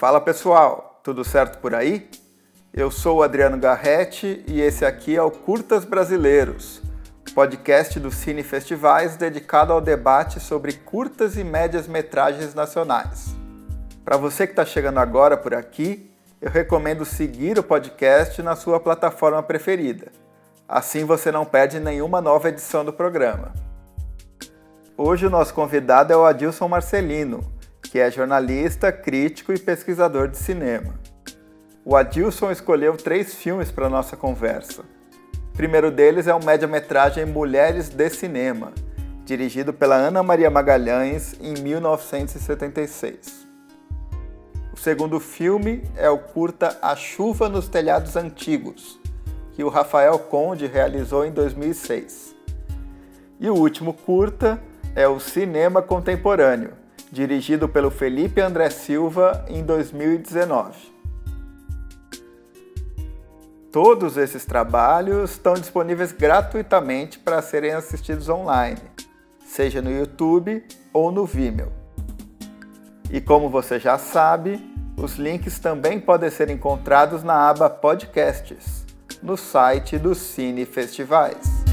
Fala 0.00 0.18
pessoal, 0.18 0.98
tudo 1.04 1.22
certo 1.22 1.58
por 1.58 1.74
aí? 1.74 2.08
Eu 2.72 2.90
sou 2.90 3.18
o 3.18 3.22
Adriano 3.22 3.58
Garretti 3.58 4.42
e 4.46 4.58
esse 4.58 4.82
aqui 4.82 5.14
é 5.14 5.22
o 5.22 5.30
Curtas 5.30 5.84
Brasileiros, 5.84 6.80
podcast 7.34 8.00
do 8.00 8.10
Cine 8.10 8.42
Festivais 8.42 9.18
dedicado 9.18 9.74
ao 9.74 9.80
debate 9.82 10.40
sobre 10.40 10.72
curtas 10.72 11.36
e 11.36 11.44
médias 11.44 11.86
metragens 11.86 12.54
nacionais. 12.54 13.36
Para 14.02 14.16
você 14.16 14.46
que 14.46 14.54
está 14.54 14.64
chegando 14.64 14.96
agora 14.96 15.36
por 15.36 15.52
aqui, 15.52 16.10
eu 16.40 16.50
recomendo 16.50 17.04
seguir 17.04 17.58
o 17.58 17.62
podcast 17.62 18.40
na 18.40 18.56
sua 18.56 18.80
plataforma 18.80 19.42
preferida. 19.42 20.10
Assim 20.66 21.04
você 21.04 21.30
não 21.30 21.44
perde 21.44 21.78
nenhuma 21.78 22.22
nova 22.22 22.48
edição 22.48 22.86
do 22.86 22.92
programa. 22.94 23.52
Hoje 24.96 25.26
o 25.26 25.30
nosso 25.30 25.52
convidado 25.52 26.10
é 26.10 26.16
o 26.16 26.24
Adilson 26.24 26.68
Marcelino, 26.68 27.59
que 27.90 27.98
é 27.98 28.08
jornalista, 28.08 28.92
crítico 28.92 29.52
e 29.52 29.58
pesquisador 29.58 30.28
de 30.28 30.38
cinema. 30.38 30.94
O 31.84 31.96
Adilson 31.96 32.52
escolheu 32.52 32.96
três 32.96 33.34
filmes 33.34 33.72
para 33.72 33.88
nossa 33.88 34.16
conversa. 34.16 34.82
O 35.52 35.56
primeiro 35.56 35.90
deles 35.90 36.28
é 36.28 36.34
o 36.34 36.44
média-metragem 36.44 37.26
Mulheres 37.26 37.88
de 37.88 38.08
Cinema, 38.08 38.72
dirigido 39.24 39.72
pela 39.72 39.96
Ana 39.96 40.22
Maria 40.22 40.48
Magalhães 40.48 41.34
em 41.40 41.60
1976. 41.60 43.44
O 44.72 44.76
segundo 44.76 45.18
filme 45.18 45.82
é 45.96 46.08
o 46.08 46.18
curta 46.18 46.78
A 46.80 46.94
Chuva 46.94 47.48
nos 47.48 47.66
Telhados 47.66 48.14
Antigos, 48.14 49.00
que 49.54 49.64
o 49.64 49.68
Rafael 49.68 50.16
Conde 50.16 50.68
realizou 50.68 51.26
em 51.26 51.32
2006. 51.32 52.36
E 53.40 53.50
o 53.50 53.54
último 53.54 53.92
curta 53.92 54.62
é 54.94 55.08
o 55.08 55.18
Cinema 55.18 55.82
Contemporâneo, 55.82 56.78
dirigido 57.10 57.68
pelo 57.68 57.90
Felipe 57.90 58.40
André 58.40 58.70
Silva 58.70 59.44
em 59.48 59.62
2019. 59.64 60.90
Todos 63.72 64.16
esses 64.16 64.44
trabalhos 64.44 65.32
estão 65.32 65.54
disponíveis 65.54 66.12
gratuitamente 66.12 67.18
para 67.18 67.40
serem 67.40 67.72
assistidos 67.72 68.28
online, 68.28 68.80
seja 69.44 69.80
no 69.80 69.90
YouTube 69.90 70.64
ou 70.92 71.12
no 71.12 71.24
Vimeo. 71.24 71.72
E 73.12 73.20
como 73.20 73.48
você 73.48 73.78
já 73.78 73.96
sabe, 73.96 74.60
os 74.96 75.16
links 75.16 75.58
também 75.58 76.00
podem 76.00 76.30
ser 76.30 76.50
encontrados 76.50 77.22
na 77.22 77.48
aba 77.48 77.70
Podcasts, 77.70 78.84
no 79.22 79.36
site 79.36 79.98
do 79.98 80.14
Cine 80.14 80.66
Festivais. 80.66 81.69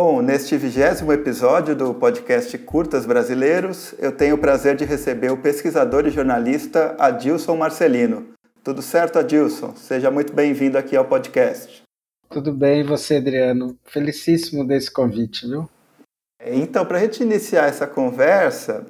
Bom, 0.00 0.22
neste 0.22 0.56
vigésimo 0.56 1.12
episódio 1.12 1.74
do 1.74 1.92
podcast 1.92 2.56
Curtas 2.58 3.04
Brasileiros, 3.04 3.96
eu 3.98 4.12
tenho 4.12 4.36
o 4.36 4.38
prazer 4.38 4.76
de 4.76 4.84
receber 4.84 5.32
o 5.32 5.42
pesquisador 5.42 6.06
e 6.06 6.10
jornalista 6.10 6.94
Adilson 7.00 7.56
Marcelino. 7.56 8.28
Tudo 8.62 8.80
certo, 8.80 9.18
Adilson? 9.18 9.74
Seja 9.74 10.08
muito 10.08 10.32
bem-vindo 10.32 10.78
aqui 10.78 10.94
ao 10.94 11.04
podcast. 11.04 11.82
Tudo 12.30 12.52
bem, 12.52 12.82
e 12.82 12.84
você, 12.84 13.16
Adriano? 13.16 13.76
Felicíssimo 13.86 14.64
desse 14.64 14.88
convite, 14.88 15.48
viu? 15.48 15.68
Então, 16.46 16.86
para 16.86 16.98
a 16.98 17.00
gente 17.00 17.24
iniciar 17.24 17.66
essa 17.66 17.84
conversa, 17.84 18.86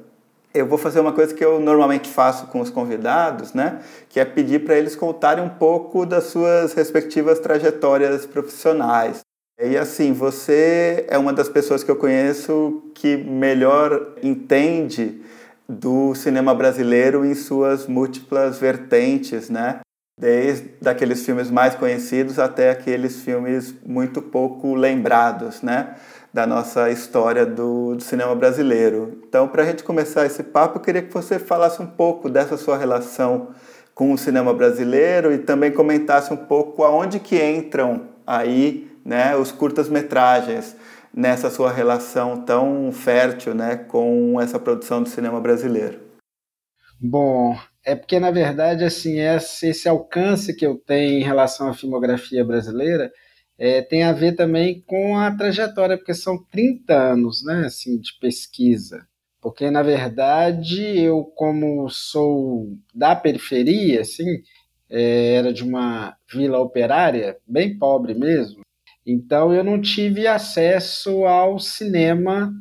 eu 0.53 0.67
vou 0.67 0.77
fazer 0.77 1.01
uma 1.01 1.15
coisa 1.15 1.35
que 1.35 1.43
eu 1.43 1.59
normalmente 1.59 2.07
faço 2.07 2.49
com 2.49 2.61
os 2.61 2.69
convidados, 2.69 3.55
né? 3.55 3.81
Que 4.11 4.21
é 4.21 4.27
pedir 4.27 4.63
para 4.63 4.77
eles 4.77 4.95
contarem 4.95 5.43
um 5.43 5.49
pouco 5.49 6.05
das 6.05 6.25
suas 6.25 6.75
respectivas 6.75 7.39
trajetórias 7.39 8.27
profissionais. 8.27 9.27
E 9.61 9.77
assim, 9.77 10.13
você 10.13 11.05
é 11.09 11.19
uma 11.19 11.33
das 11.33 11.49
pessoas 11.49 11.83
que 11.83 11.91
eu 11.91 11.97
conheço 11.97 12.81
que 12.95 13.17
melhor 13.17 14.15
entende 14.23 15.21
do 15.69 16.15
cinema 16.15 16.55
brasileiro 16.55 17.25
em 17.25 17.35
suas 17.35 17.89
múltiplas 17.89 18.59
vertentes, 18.59 19.51
né? 19.51 19.81
Desde 20.17 20.89
aqueles 20.89 21.27
filmes 21.27 21.51
mais 21.51 21.75
conhecidos 21.75 22.39
até 22.39 22.71
aqueles 22.71 23.21
filmes 23.21 23.75
muito 23.85 24.23
pouco 24.23 24.77
lembrados, 24.77 25.61
né? 25.61 25.97
Da 26.33 26.47
nossa 26.47 26.89
história 26.89 27.45
do, 27.45 27.97
do 27.97 28.03
cinema 28.03 28.37
brasileiro. 28.37 29.19
Então, 29.29 29.49
para 29.49 29.65
a 29.65 29.67
gente 29.67 29.83
começar 29.83 30.25
esse 30.25 30.45
papo, 30.45 30.79
eu 30.79 30.83
queria 30.83 31.03
que 31.03 31.13
você 31.13 31.37
falasse 31.37 31.83
um 31.83 31.87
pouco 31.87 32.31
dessa 32.31 32.57
sua 32.57 32.79
relação 32.79 33.49
com 33.93 34.13
o 34.13 34.19
cinema 34.19 34.55
brasileiro 34.55 35.33
e 35.33 35.39
também 35.39 35.73
comentasse 35.73 36.33
um 36.33 36.37
pouco 36.37 36.85
aonde 36.85 37.19
que 37.19 37.43
entram 37.43 38.03
aí 38.25 38.89
né, 39.09 39.35
os 39.35 39.51
curtas-metragens 39.51 40.77
nessa 41.15 41.49
sua 41.49 41.73
relação 41.73 42.45
tão 42.45 42.93
fértil 42.93 43.55
né, 43.55 43.75
com 43.75 44.39
essa 44.39 44.59
produção 44.59 45.03
do 45.03 45.09
cinema 45.09 45.41
brasileiro? 45.41 45.99
Bom, 47.01 47.59
é 47.83 47.97
porque 47.97 48.21
na 48.21 48.31
verdade 48.31 48.85
assim 48.85 49.19
esse, 49.19 49.89
alcance 49.89 50.55
que 50.55 50.67
eu 50.67 50.77
tenho 50.77 51.21
em 51.21 51.25
relação 51.25 51.69
à 51.69 51.75
filmografia 51.75 52.45
brasileira 52.45 53.11
é, 53.57 53.81
tem 53.81 54.03
a 54.03 54.13
ver 54.13 54.35
também 54.35 54.83
com 54.87 55.17
a 55.17 55.35
trajetória, 55.35 55.97
porque 55.97 56.13
são 56.13 56.45
30 56.51 56.95
anos 56.95 57.43
né, 57.43 57.65
assim, 57.65 57.99
de 57.99 58.13
pesquisa. 58.21 59.07
Porque, 59.41 59.71
na 59.71 59.83
verdade, 59.83 60.81
eu, 61.01 61.25
como 61.25 61.89
sou 61.89 62.77
da 62.95 63.17
periferia, 63.17 64.03
assim, 64.03 64.43
é, 64.89 65.35
era 65.35 65.53
de 65.53 65.65
uma 65.65 66.17
vila 66.33 66.61
operária, 66.61 67.37
bem 67.47 67.77
pobre 67.77 68.15
mesmo, 68.15 68.58
então 69.11 69.55
eu 69.55 69.65
não 69.65 69.81
tive 69.81 70.27
acesso 70.27 71.25
ao 71.25 71.59
cinema 71.59 72.53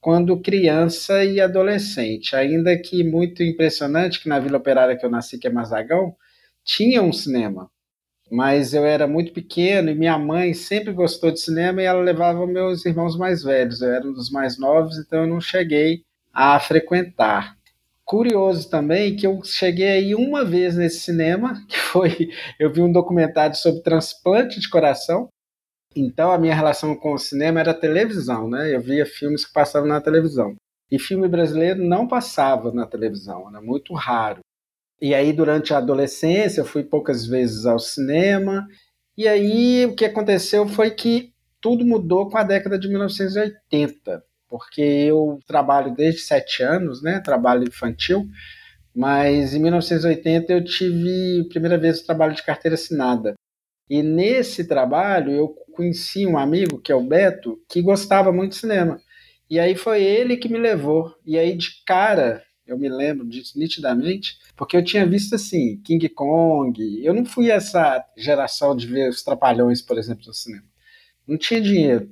quando 0.00 0.40
criança 0.40 1.22
e 1.22 1.42
adolescente, 1.42 2.34
ainda 2.34 2.74
que 2.78 3.04
muito 3.04 3.42
impressionante 3.42 4.18
que 4.18 4.26
na 4.26 4.38
Vila 4.38 4.56
Operária 4.56 4.96
que 4.96 5.04
eu 5.04 5.10
nasci, 5.10 5.38
que 5.38 5.46
é 5.46 5.50
Mazagão, 5.50 6.16
tinha 6.64 7.02
um 7.02 7.12
cinema. 7.12 7.70
Mas 8.30 8.72
eu 8.72 8.86
era 8.86 9.06
muito 9.06 9.30
pequeno 9.30 9.90
e 9.90 9.94
minha 9.94 10.18
mãe 10.18 10.54
sempre 10.54 10.90
gostou 10.90 11.30
de 11.30 11.40
cinema 11.40 11.82
e 11.82 11.84
ela 11.84 12.00
levava 12.00 12.46
meus 12.46 12.86
irmãos 12.86 13.14
mais 13.14 13.42
velhos. 13.42 13.82
Eu 13.82 13.92
era 13.92 14.08
um 14.08 14.14
dos 14.14 14.30
mais 14.30 14.58
novos, 14.58 14.96
então 14.96 15.24
eu 15.24 15.26
não 15.26 15.40
cheguei 15.40 16.02
a 16.32 16.58
frequentar. 16.58 17.58
Curioso 18.06 18.70
também 18.70 19.16
que 19.16 19.26
eu 19.26 19.38
cheguei 19.44 19.88
aí 19.88 20.14
uma 20.14 20.46
vez 20.46 20.76
nesse 20.76 21.00
cinema, 21.00 21.62
que 21.68 21.76
foi 21.76 22.30
eu 22.58 22.72
vi 22.72 22.80
um 22.80 22.90
documentário 22.90 23.54
sobre 23.54 23.82
transplante 23.82 24.58
de 24.58 24.70
coração 24.70 25.28
então 25.94 26.30
a 26.30 26.38
minha 26.38 26.54
relação 26.54 26.94
com 26.94 27.14
o 27.14 27.18
cinema 27.18 27.60
era 27.60 27.74
televisão, 27.74 28.48
né? 28.48 28.74
Eu 28.74 28.80
via 28.80 29.04
filmes 29.04 29.44
que 29.44 29.52
passavam 29.52 29.88
na 29.88 30.00
televisão. 30.00 30.54
E 30.90 30.98
filme 30.98 31.28
brasileiro 31.28 31.84
não 31.84 32.06
passava 32.06 32.72
na 32.72 32.86
televisão, 32.86 33.48
era 33.48 33.60
muito 33.60 33.94
raro. 33.94 34.40
E 35.00 35.14
aí 35.14 35.32
durante 35.32 35.72
a 35.72 35.78
adolescência 35.78 36.60
eu 36.60 36.64
fui 36.64 36.82
poucas 36.84 37.26
vezes 37.26 37.66
ao 37.66 37.78
cinema. 37.78 38.66
E 39.16 39.26
aí 39.26 39.86
o 39.86 39.94
que 39.94 40.04
aconteceu 40.04 40.68
foi 40.68 40.90
que 40.90 41.32
tudo 41.60 41.84
mudou 41.84 42.28
com 42.28 42.38
a 42.38 42.42
década 42.42 42.78
de 42.78 42.88
1980, 42.88 44.22
porque 44.48 44.80
eu 44.80 45.38
trabalho 45.46 45.94
desde 45.94 46.20
sete 46.20 46.62
anos, 46.62 47.02
né? 47.02 47.20
Trabalho 47.20 47.64
infantil. 47.64 48.26
Mas 48.94 49.54
em 49.54 49.60
1980 49.60 50.52
eu 50.52 50.64
tive 50.64 51.42
a 51.46 51.48
primeira 51.48 51.78
vez 51.78 52.00
o 52.00 52.06
trabalho 52.06 52.34
de 52.34 52.42
carteira 52.42 52.74
assinada. 52.74 53.34
E 53.90 54.04
nesse 54.04 54.62
trabalho 54.68 55.32
eu 55.32 55.48
conheci 55.74 56.24
um 56.24 56.38
amigo, 56.38 56.80
que 56.80 56.92
é 56.92 56.94
o 56.94 57.02
Beto, 57.02 57.60
que 57.68 57.82
gostava 57.82 58.30
muito 58.30 58.52
de 58.52 58.58
cinema. 58.58 59.00
E 59.50 59.58
aí 59.58 59.74
foi 59.74 60.04
ele 60.04 60.36
que 60.36 60.48
me 60.48 60.58
levou. 60.58 61.12
E 61.26 61.36
aí 61.36 61.56
de 61.56 61.82
cara, 61.84 62.40
eu 62.64 62.78
me 62.78 62.88
lembro 62.88 63.26
disso 63.26 63.58
nitidamente, 63.58 64.38
porque 64.56 64.76
eu 64.76 64.84
tinha 64.84 65.04
visto 65.04 65.34
assim, 65.34 65.80
King 65.82 66.08
Kong. 66.10 67.04
Eu 67.04 67.12
não 67.12 67.24
fui 67.24 67.50
essa 67.50 68.04
geração 68.16 68.76
de 68.76 68.86
ver 68.86 69.10
os 69.10 69.24
Trapalhões, 69.24 69.82
por 69.82 69.98
exemplo, 69.98 70.24
no 70.24 70.34
cinema. 70.34 70.64
Não 71.26 71.36
tinha 71.36 71.60
dinheiro. 71.60 72.08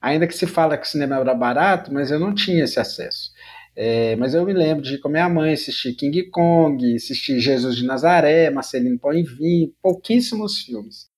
Ainda 0.00 0.26
que 0.26 0.34
se 0.34 0.46
fala 0.46 0.78
que 0.78 0.86
o 0.86 0.90
cinema 0.90 1.16
era 1.16 1.34
barato, 1.34 1.92
mas 1.92 2.10
eu 2.10 2.18
não 2.18 2.34
tinha 2.34 2.64
esse 2.64 2.80
acesso. 2.80 3.32
É, 3.76 4.16
mas 4.16 4.32
eu 4.32 4.46
me 4.46 4.54
lembro 4.54 4.82
de 4.82 4.94
ir 4.94 4.98
com 4.98 5.10
minha 5.10 5.28
mãe 5.28 5.52
assistir 5.52 5.92
King 5.92 6.30
Kong, 6.30 6.94
assistir 6.94 7.38
Jesus 7.38 7.76
de 7.76 7.84
Nazaré, 7.84 8.48
Marcelino 8.48 8.98
Põe 8.98 9.22
Vinho, 9.22 9.74
pouquíssimos 9.82 10.60
filmes. 10.60 11.08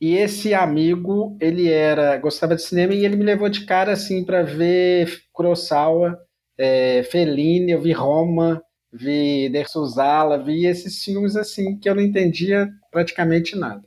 E 0.00 0.14
esse 0.14 0.54
amigo, 0.54 1.36
ele 1.40 1.68
era 1.68 2.16
gostava 2.18 2.54
de 2.54 2.62
cinema 2.62 2.94
e 2.94 3.04
ele 3.04 3.16
me 3.16 3.24
levou 3.24 3.48
de 3.48 3.64
cara 3.64 3.92
assim 3.92 4.24
para 4.24 4.42
ver 4.42 5.22
Kurosawa, 5.32 6.16
é, 6.56 7.02
Fellini, 7.04 7.72
eu 7.72 7.80
vi 7.80 7.92
Roma, 7.92 8.62
vi 8.92 9.48
Der 9.48 9.68
Suzala, 9.68 10.42
vi 10.42 10.66
esses 10.66 11.02
filmes 11.02 11.36
assim 11.36 11.78
que 11.78 11.88
eu 11.88 11.94
não 11.94 12.02
entendia 12.02 12.68
praticamente 12.90 13.56
nada. 13.56 13.82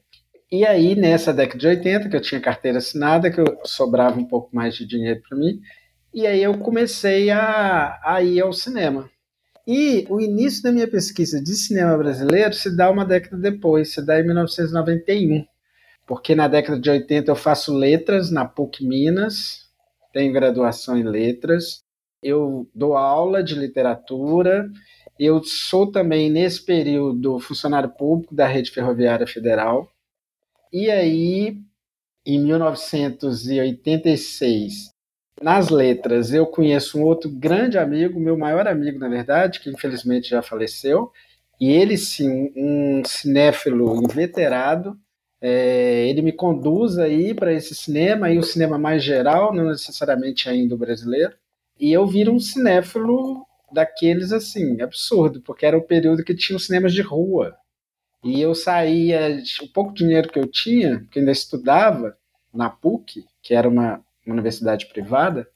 E 0.51 0.65
aí, 0.65 0.95
nessa 0.95 1.33
década 1.33 1.57
de 1.57 1.67
80, 1.67 2.09
que 2.09 2.15
eu 2.15 2.21
tinha 2.21 2.41
carteira 2.41 2.79
assinada, 2.79 3.31
que 3.31 3.39
eu 3.39 3.45
sobrava 3.63 4.19
um 4.19 4.25
pouco 4.25 4.53
mais 4.53 4.75
de 4.75 4.85
dinheiro 4.85 5.21
para 5.27 5.37
mim, 5.37 5.61
e 6.13 6.27
aí 6.27 6.43
eu 6.43 6.57
comecei 6.57 7.29
a, 7.29 7.97
a 8.03 8.21
ir 8.21 8.41
ao 8.41 8.51
cinema. 8.51 9.09
E 9.65 10.05
o 10.09 10.19
início 10.19 10.61
da 10.61 10.71
minha 10.71 10.87
pesquisa 10.89 11.41
de 11.41 11.53
cinema 11.53 11.97
brasileiro 11.97 12.53
se 12.53 12.75
dá 12.75 12.91
uma 12.91 13.05
década 13.05 13.37
depois, 13.37 13.93
se 13.93 14.05
dá 14.05 14.19
em 14.19 14.25
1991. 14.25 15.45
Porque 16.05 16.35
na 16.35 16.47
década 16.47 16.79
de 16.79 16.89
80 16.89 17.31
eu 17.31 17.35
faço 17.35 17.73
letras 17.73 18.31
na 18.31 18.45
PUC 18.45 18.85
Minas, 18.85 19.69
tenho 20.13 20.33
graduação 20.33 20.97
em 20.97 21.03
letras, 21.03 21.83
eu 22.21 22.69
dou 22.75 22.95
aula 22.95 23.43
de 23.43 23.55
literatura, 23.55 24.69
eu 25.19 25.43
sou 25.43 25.91
também, 25.91 26.29
nesse 26.29 26.63
período, 26.63 27.39
funcionário 27.39 27.89
público 27.89 28.33
da 28.33 28.47
Rede 28.47 28.71
Ferroviária 28.71 29.27
Federal. 29.27 29.91
E 30.73 30.89
aí, 30.89 31.57
em 32.25 32.39
1986, 32.39 34.93
nas 35.41 35.69
letras, 35.69 36.33
eu 36.33 36.45
conheço 36.45 36.99
um 36.99 37.03
outro 37.03 37.29
grande 37.29 37.77
amigo, 37.77 38.19
meu 38.19 38.37
maior 38.37 38.67
amigo, 38.67 38.99
na 38.99 39.07
verdade, 39.07 39.59
que 39.59 39.69
infelizmente 39.69 40.29
já 40.29 40.41
faleceu, 40.41 41.11
e 41.59 41.71
ele 41.71 41.97
sim, 41.97 42.51
um 42.55 43.03
cinéfilo 43.05 44.03
inveterado, 44.03 44.97
é, 45.41 46.07
ele 46.07 46.21
me 46.21 46.31
conduz 46.31 46.97
aí 46.99 47.33
para 47.33 47.51
esse 47.51 47.73
cinema, 47.73 48.29
e 48.29 48.37
o 48.37 48.43
cinema 48.43 48.77
mais 48.77 49.03
geral, 49.03 49.53
não 49.53 49.65
necessariamente 49.65 50.47
ainda 50.47 50.75
o 50.75 50.77
brasileiro, 50.77 51.33
e 51.79 51.91
eu 51.91 52.05
viro 52.05 52.31
um 52.31 52.39
cinéfilo 52.39 53.45
daqueles 53.71 54.31
assim, 54.31 54.79
absurdo, 54.81 55.41
porque 55.41 55.65
era 55.65 55.77
o 55.77 55.81
período 55.81 56.23
que 56.23 56.35
tinha 56.35 56.55
os 56.55 56.67
cinemas 56.67 56.93
de 56.93 57.01
rua. 57.01 57.55
E 58.23 58.39
eu 58.39 58.53
saía, 58.53 59.41
o 59.63 59.67
pouco 59.69 59.93
dinheiro 59.93 60.29
que 60.29 60.37
eu 60.37 60.45
tinha, 60.45 61.07
que 61.11 61.19
ainda 61.19 61.31
estudava 61.31 62.15
na 62.53 62.69
PUC, 62.69 63.25
que 63.41 63.55
era 63.55 63.67
uma, 63.67 64.03
uma 64.25 64.33
universidade 64.33 64.85
privada, 64.87 65.47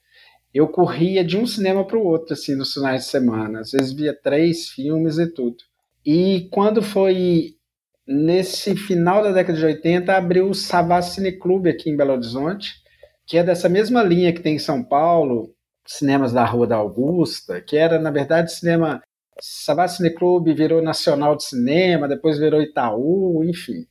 eu 0.52 0.66
corria 0.66 1.22
de 1.22 1.36
um 1.36 1.46
cinema 1.46 1.84
para 1.84 1.98
o 1.98 2.04
outro, 2.04 2.32
assim, 2.32 2.56
nos 2.56 2.72
finais 2.72 3.04
de 3.04 3.10
semana. 3.10 3.60
Às 3.60 3.72
vezes 3.72 3.92
via 3.92 4.14
três 4.14 4.70
filmes 4.70 5.18
e 5.18 5.26
tudo. 5.26 5.58
E 6.04 6.48
quando 6.50 6.82
foi 6.82 7.55
nesse 8.06 8.76
final 8.76 9.22
da 9.22 9.32
década 9.32 9.58
de 9.58 9.64
80, 9.64 10.14
abriu 10.14 10.48
o 10.48 10.54
Savassi 10.54 11.16
Cine 11.16 11.38
aqui 11.68 11.90
em 11.90 11.96
Belo 11.96 12.12
Horizonte, 12.12 12.74
que 13.26 13.36
é 13.36 13.42
dessa 13.42 13.68
mesma 13.68 14.02
linha 14.02 14.32
que 14.32 14.40
tem 14.40 14.56
em 14.56 14.60
São 14.60 14.82
Paulo, 14.82 15.52
cinemas 15.86 16.32
da 16.32 16.44
Rua 16.44 16.66
da 16.66 16.76
Augusta, 16.76 17.60
que 17.60 17.76
era, 17.76 17.98
na 17.98 18.10
verdade, 18.10 18.52
cinema. 18.52 19.02
Savassi 19.40 19.96
Cine 19.96 20.14
virou 20.54 20.80
Nacional 20.80 21.36
de 21.36 21.44
Cinema, 21.44 22.08
depois 22.08 22.38
virou 22.38 22.62
Itaú, 22.62 23.42
enfim. 23.44 23.86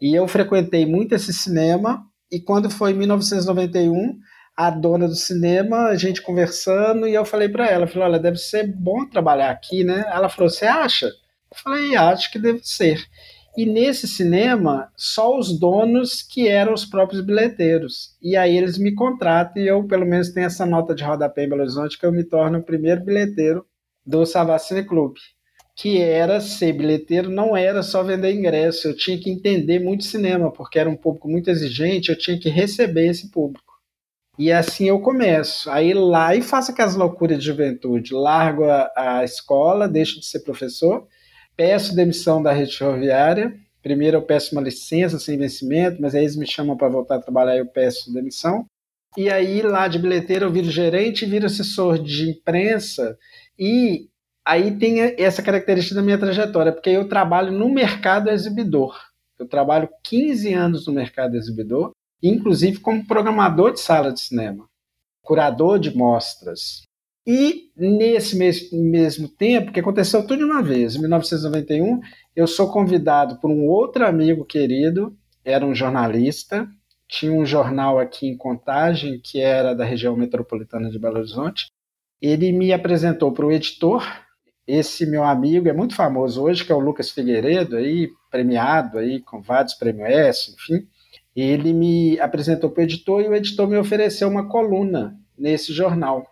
E 0.00 0.14
eu 0.14 0.26
frequentei 0.28 0.86
muito 0.86 1.14
esse 1.14 1.32
cinema, 1.32 2.04
e 2.30 2.40
quando 2.40 2.70
foi 2.70 2.92
em 2.92 2.94
1991, 2.94 4.18
a 4.56 4.70
dona 4.70 5.08
do 5.08 5.16
cinema, 5.16 5.86
a 5.86 5.96
gente 5.96 6.22
conversando, 6.22 7.08
e 7.08 7.14
eu 7.14 7.24
falei 7.24 7.48
para 7.48 7.66
ela, 7.66 7.86
falei, 7.86 8.08
olha, 8.08 8.18
deve 8.18 8.36
ser 8.36 8.66
bom 8.66 9.04
trabalhar 9.08 9.50
aqui, 9.50 9.82
né? 9.82 10.04
Ela 10.08 10.28
falou, 10.28 10.48
você 10.48 10.64
acha? 10.64 11.10
Eu 11.54 11.62
falei, 11.62 11.96
acho 11.96 12.32
que 12.32 12.38
deve 12.38 12.60
ser. 12.64 13.06
E 13.56 13.64
nesse 13.64 14.08
cinema, 14.08 14.90
só 14.96 15.38
os 15.38 15.56
donos 15.56 16.22
que 16.22 16.48
eram 16.48 16.74
os 16.74 16.84
próprios 16.84 17.24
bilheteiros. 17.24 18.16
E 18.20 18.36
aí 18.36 18.56
eles 18.56 18.76
me 18.76 18.92
contratam 18.92 19.62
e 19.62 19.68
eu, 19.68 19.84
pelo 19.84 20.04
menos, 20.04 20.30
tenho 20.30 20.46
essa 20.46 20.66
nota 20.66 20.92
de 20.92 21.04
rodapé 21.04 21.44
em 21.44 21.48
Belo 21.48 21.60
Horizonte 21.60 21.96
que 21.96 22.04
eu 22.04 22.10
me 22.10 22.24
torno 22.24 22.58
o 22.58 22.62
primeiro 22.64 23.04
bilheteiro 23.04 23.64
do 24.04 24.26
Savassi 24.26 24.82
Clube. 24.82 25.20
Que 25.76 26.00
era 26.00 26.40
ser 26.40 26.72
bilheteiro, 26.72 27.30
não 27.30 27.56
era 27.56 27.82
só 27.82 28.02
vender 28.02 28.32
ingresso, 28.32 28.88
eu 28.88 28.96
tinha 28.96 29.18
que 29.18 29.30
entender 29.30 29.78
muito 29.78 30.04
cinema, 30.04 30.52
porque 30.52 30.78
era 30.78 30.90
um 30.90 30.96
público 30.96 31.28
muito 31.28 31.50
exigente, 31.50 32.10
eu 32.10 32.18
tinha 32.18 32.38
que 32.38 32.48
receber 32.48 33.08
esse 33.08 33.30
público. 33.30 33.74
E 34.36 34.50
assim 34.50 34.88
eu 34.88 35.00
começo. 35.00 35.70
Aí 35.70 35.94
lá 35.94 36.34
e 36.34 36.42
faço 36.42 36.72
aquelas 36.72 36.96
loucuras 36.96 37.38
de 37.38 37.44
juventude. 37.44 38.14
Largo 38.14 38.64
a, 38.64 38.90
a 38.96 39.24
escola, 39.24 39.88
deixo 39.88 40.18
de 40.18 40.26
ser 40.26 40.40
professor 40.40 41.06
peço 41.56 41.94
demissão 41.94 42.42
da 42.42 42.52
rede 42.52 42.76
ferroviária. 42.76 43.54
Primeiro 43.82 44.16
eu 44.16 44.22
peço 44.22 44.54
uma 44.54 44.62
licença 44.62 45.18
sem 45.18 45.38
vencimento, 45.38 46.00
mas 46.00 46.14
aí 46.14 46.22
eles 46.22 46.36
me 46.36 46.46
chamam 46.46 46.76
para 46.76 46.88
voltar 46.88 47.16
a 47.16 47.20
trabalhar 47.20 47.56
e 47.56 47.58
eu 47.58 47.66
peço 47.66 48.12
demissão. 48.12 48.64
E 49.16 49.30
aí 49.30 49.62
lá 49.62 49.86
de 49.86 49.98
bilheteiro 49.98 50.46
eu 50.46 50.52
viro 50.52 50.70
gerente, 50.70 51.26
viro 51.26 51.46
assessor 51.46 51.98
de 51.98 52.30
imprensa 52.30 53.16
e 53.58 54.08
aí 54.44 54.76
tem 54.76 55.00
essa 55.00 55.42
característica 55.42 55.94
da 55.94 56.02
minha 56.02 56.18
trajetória, 56.18 56.72
porque 56.72 56.90
eu 56.90 57.08
trabalho 57.08 57.52
no 57.52 57.68
mercado 57.68 58.28
exibidor. 58.30 58.98
Eu 59.38 59.48
trabalho 59.48 59.88
15 60.02 60.52
anos 60.52 60.86
no 60.86 60.92
mercado 60.92 61.36
exibidor, 61.36 61.92
inclusive 62.22 62.80
como 62.80 63.06
programador 63.06 63.72
de 63.72 63.80
sala 63.80 64.12
de 64.12 64.20
cinema, 64.20 64.68
curador 65.22 65.78
de 65.78 65.96
mostras, 65.96 66.82
e 67.26 67.70
nesse 67.76 68.36
mesmo 68.72 69.28
tempo, 69.28 69.72
que 69.72 69.80
aconteceu 69.80 70.22
tudo 70.26 70.38
de 70.38 70.44
uma 70.44 70.62
vez, 70.62 70.94
em 70.94 71.00
1991, 71.00 72.00
eu 72.36 72.46
sou 72.46 72.70
convidado 72.70 73.40
por 73.40 73.50
um 73.50 73.66
outro 73.66 74.06
amigo 74.06 74.44
querido, 74.44 75.16
era 75.44 75.64
um 75.64 75.74
jornalista, 75.74 76.68
tinha 77.08 77.32
um 77.32 77.46
jornal 77.46 77.98
aqui 77.98 78.26
em 78.26 78.36
Contagem, 78.36 79.20
que 79.22 79.40
era 79.40 79.74
da 79.74 79.84
região 79.84 80.16
metropolitana 80.16 80.90
de 80.90 80.98
Belo 80.98 81.18
Horizonte. 81.18 81.70
Ele 82.20 82.52
me 82.52 82.72
apresentou 82.72 83.32
para 83.32 83.46
o 83.46 83.52
editor, 83.52 84.04
esse 84.66 85.06
meu 85.06 85.24
amigo 85.24 85.68
é 85.68 85.72
muito 85.72 85.94
famoso 85.94 86.42
hoje, 86.42 86.64
que 86.64 86.72
é 86.72 86.74
o 86.74 86.80
Lucas 86.80 87.10
Figueiredo, 87.10 87.76
aí, 87.76 88.10
premiado 88.30 88.98
aí, 88.98 89.20
com 89.20 89.40
vários 89.40 89.74
prêmios 89.74 90.08
S, 90.08 90.52
enfim. 90.52 90.86
Ele 91.36 91.72
me 91.72 92.18
apresentou 92.20 92.70
para 92.70 92.80
o 92.80 92.84
editor 92.84 93.20
e 93.22 93.28
o 93.28 93.34
editor 93.34 93.66
me 93.66 93.76
ofereceu 93.76 94.28
uma 94.28 94.48
coluna 94.48 95.18
nesse 95.38 95.72
jornal 95.72 96.26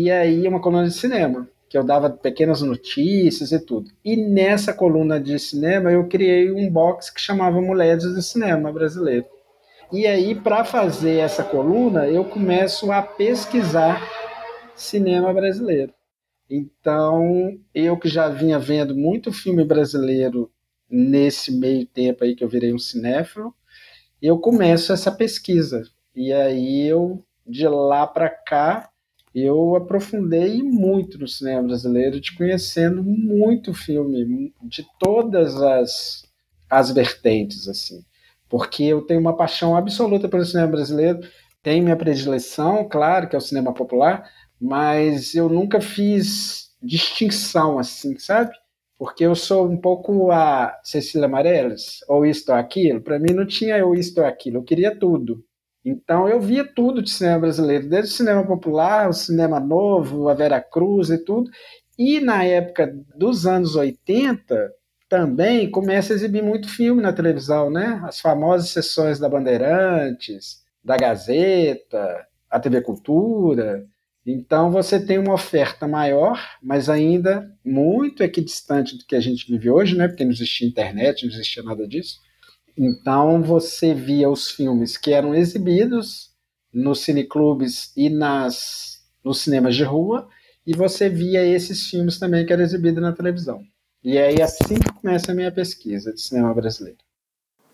e 0.00 0.12
aí 0.12 0.46
uma 0.46 0.60
coluna 0.60 0.86
de 0.86 0.94
cinema, 0.94 1.50
que 1.68 1.76
eu 1.76 1.82
dava 1.82 2.08
pequenas 2.08 2.62
notícias 2.62 3.50
e 3.50 3.58
tudo. 3.58 3.90
E 4.04 4.16
nessa 4.16 4.72
coluna 4.72 5.18
de 5.18 5.36
cinema 5.40 5.90
eu 5.90 6.06
criei 6.06 6.52
um 6.52 6.70
box 6.70 7.10
que 7.10 7.20
chamava 7.20 7.60
Mulheres 7.60 8.04
do 8.04 8.22
Cinema 8.22 8.72
Brasileiro. 8.72 9.26
E 9.90 10.06
aí, 10.06 10.36
para 10.36 10.64
fazer 10.64 11.16
essa 11.16 11.42
coluna, 11.42 12.06
eu 12.06 12.24
começo 12.24 12.92
a 12.92 13.02
pesquisar 13.02 14.00
cinema 14.76 15.34
brasileiro. 15.34 15.92
Então, 16.48 17.58
eu 17.74 17.98
que 17.98 18.08
já 18.08 18.28
vinha 18.28 18.58
vendo 18.60 18.94
muito 18.94 19.32
filme 19.32 19.64
brasileiro 19.64 20.48
nesse 20.88 21.50
meio 21.50 21.84
tempo 21.84 22.22
aí 22.22 22.36
que 22.36 22.44
eu 22.44 22.48
virei 22.48 22.72
um 22.72 22.78
cinéfilo, 22.78 23.52
eu 24.22 24.38
começo 24.38 24.92
essa 24.92 25.10
pesquisa. 25.10 25.82
E 26.14 26.32
aí 26.32 26.86
eu 26.86 27.20
de 27.44 27.66
lá 27.66 28.06
para 28.06 28.30
cá 28.30 28.88
eu 29.42 29.76
aprofundei 29.76 30.62
muito 30.62 31.18
no 31.18 31.28
cinema 31.28 31.62
brasileiro, 31.62 32.20
te 32.20 32.34
conhecendo 32.34 33.02
muito 33.02 33.74
filme, 33.74 34.52
de 34.62 34.86
todas 34.98 35.60
as, 35.60 36.22
as 36.70 36.90
vertentes, 36.90 37.68
assim. 37.68 38.04
Porque 38.48 38.84
eu 38.84 39.02
tenho 39.02 39.20
uma 39.20 39.36
paixão 39.36 39.76
absoluta 39.76 40.28
pelo 40.28 40.44
cinema 40.44 40.68
brasileiro, 40.68 41.20
tenho 41.62 41.84
minha 41.84 41.96
predileção, 41.96 42.88
claro, 42.88 43.28
que 43.28 43.36
é 43.36 43.38
o 43.38 43.42
cinema 43.42 43.74
popular, 43.74 44.30
mas 44.60 45.34
eu 45.34 45.48
nunca 45.48 45.80
fiz 45.80 46.70
distinção, 46.82 47.78
assim, 47.78 48.18
sabe? 48.18 48.52
Porque 48.98 49.24
eu 49.24 49.34
sou 49.34 49.68
um 49.68 49.76
pouco 49.76 50.30
a 50.30 50.78
Cecília 50.82 51.28
Meirelles, 51.28 51.98
ou 52.08 52.24
isto 52.26 52.50
ou 52.50 52.56
aquilo. 52.56 53.00
Para 53.00 53.18
mim 53.18 53.32
não 53.32 53.46
tinha 53.46 53.76
eu 53.78 53.94
isto 53.94 54.18
ou 54.20 54.26
aquilo, 54.26 54.58
eu 54.58 54.64
queria 54.64 54.96
tudo. 54.96 55.44
Então 55.88 56.28
eu 56.28 56.38
via 56.38 56.64
tudo 56.64 57.02
de 57.02 57.08
cinema 57.10 57.40
brasileiro, 57.40 57.88
desde 57.88 58.12
o 58.12 58.16
cinema 58.16 58.46
popular, 58.46 59.08
o 59.08 59.14
cinema 59.14 59.58
novo, 59.58 60.28
a 60.28 60.34
Vera 60.34 60.60
Cruz 60.60 61.08
e 61.08 61.16
tudo. 61.16 61.50
E 61.98 62.20
na 62.20 62.44
época 62.44 62.94
dos 63.16 63.46
anos 63.46 63.74
80, 63.74 64.70
também 65.08 65.70
começa 65.70 66.12
a 66.12 66.16
exibir 66.16 66.42
muito 66.42 66.68
filme 66.68 67.00
na 67.00 67.12
televisão, 67.12 67.70
né? 67.70 68.02
As 68.04 68.20
famosas 68.20 68.68
sessões 68.68 69.18
da 69.18 69.30
Bandeirantes, 69.30 70.62
da 70.84 70.98
Gazeta, 70.98 72.26
a 72.50 72.60
TV 72.60 72.82
Cultura. 72.82 73.86
Então 74.26 74.70
você 74.70 75.00
tem 75.00 75.18
uma 75.18 75.32
oferta 75.32 75.88
maior, 75.88 76.38
mas 76.62 76.90
ainda 76.90 77.50
muito 77.64 78.22
equidistante 78.22 78.98
do 78.98 79.06
que 79.06 79.16
a 79.16 79.20
gente 79.20 79.50
vive 79.50 79.70
hoje, 79.70 79.96
né? 79.96 80.06
Porque 80.06 80.22
não 80.22 80.32
existia 80.32 80.68
internet, 80.68 81.24
não 81.24 81.32
existia 81.32 81.62
nada 81.62 81.88
disso. 81.88 82.20
Então 82.78 83.42
você 83.42 83.92
via 83.92 84.30
os 84.30 84.52
filmes 84.52 84.96
que 84.96 85.12
eram 85.12 85.34
exibidos 85.34 86.30
nos 86.72 87.00
cineclubes 87.00 87.92
e 87.96 88.08
nas, 88.08 89.00
nos 89.24 89.40
cinemas 89.40 89.74
de 89.74 89.82
rua, 89.82 90.28
e 90.64 90.76
você 90.76 91.08
via 91.08 91.44
esses 91.44 91.88
filmes 91.88 92.18
também 92.18 92.46
que 92.46 92.52
eram 92.52 92.62
exibidos 92.62 93.02
na 93.02 93.12
televisão. 93.12 93.60
E 94.04 94.16
aí 94.16 94.40
assim 94.40 94.76
que 94.76 94.92
começa 94.92 95.32
a 95.32 95.34
minha 95.34 95.50
pesquisa 95.50 96.12
de 96.12 96.20
cinema 96.20 96.54
brasileiro. 96.54 96.98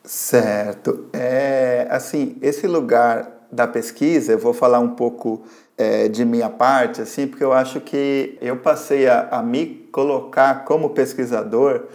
Certo. 0.05 1.11
É, 1.13 1.87
assim, 1.91 2.37
esse 2.41 2.67
lugar 2.67 3.47
da 3.51 3.67
pesquisa, 3.67 4.33
eu 4.33 4.39
vou 4.39 4.55
falar 4.55 4.79
um 4.81 4.95
pouco 4.95 5.45
é, 5.77 6.09
de 6.09 6.25
minha 6.25 6.49
parte, 6.49 7.03
assim, 7.03 7.27
porque 7.27 7.45
eu 7.45 7.53
acho 7.53 7.81
que 7.81 8.39
eu 8.41 8.59
passei 8.59 9.07
a, 9.07 9.29
a 9.29 9.43
me 9.43 9.67
colocar 9.93 10.65
como 10.65 10.91
pesquisador 10.91 11.89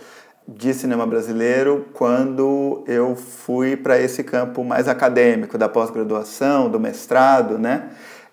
de 0.55 0.73
cinema 0.73 1.05
brasileiro 1.05 1.85
quando 1.93 2.83
eu 2.87 3.15
fui 3.15 3.75
para 3.75 3.99
esse 3.99 4.23
campo 4.23 4.63
mais 4.63 4.87
acadêmico, 4.87 5.57
da 5.57 5.69
pós-graduação, 5.69 6.69
do 6.69 6.79
mestrado, 6.79 7.59
né? 7.59 7.89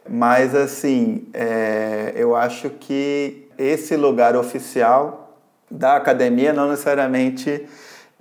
Mas, 0.08 0.54
assim, 0.54 1.26
é, 1.34 2.12
eu 2.14 2.34
acho 2.34 2.70
que 2.70 3.48
esse 3.58 3.96
lugar 3.96 4.36
oficial 4.36 5.38
da 5.70 5.96
academia 5.96 6.52
não 6.52 6.70
necessariamente 6.70 7.66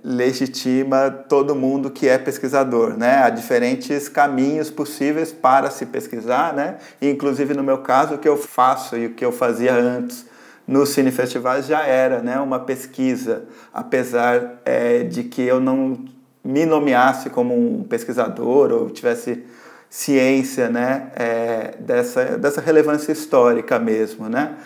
legitima 0.02 1.10
todo 1.10 1.54
mundo 1.54 1.90
que 1.90 2.08
é 2.08 2.18
pesquisador, 2.18 2.96
né? 2.96 3.22
Há 3.22 3.30
diferentes 3.30 4.08
caminhos 4.08 4.70
possíveis 4.70 5.32
para 5.32 5.70
se 5.70 5.86
pesquisar, 5.86 6.52
né? 6.52 6.76
Inclusive 7.00 7.54
no 7.54 7.62
meu 7.62 7.78
caso, 7.78 8.14
o 8.14 8.18
que 8.18 8.28
eu 8.28 8.36
faço 8.36 8.96
e 8.96 9.06
o 9.06 9.14
que 9.14 9.24
eu 9.24 9.32
fazia 9.32 9.74
antes 9.74 10.26
nos 10.66 10.90
cinefestivais 10.90 11.66
já 11.66 11.84
era, 11.84 12.20
né? 12.20 12.40
Uma 12.40 12.58
pesquisa, 12.60 13.44
apesar 13.72 14.60
é, 14.64 15.04
de 15.04 15.24
que 15.24 15.42
eu 15.42 15.60
não 15.60 16.04
me 16.42 16.66
nomeasse 16.66 17.30
como 17.30 17.54
um 17.54 17.84
pesquisador 17.84 18.72
ou 18.72 18.90
tivesse 18.90 19.44
ciência, 19.88 20.68
né? 20.68 21.10
É, 21.14 21.74
dessa 21.78 22.36
dessa 22.36 22.60
relevância 22.60 23.12
histórica 23.12 23.78
mesmo, 23.78 24.28
né? 24.28 24.56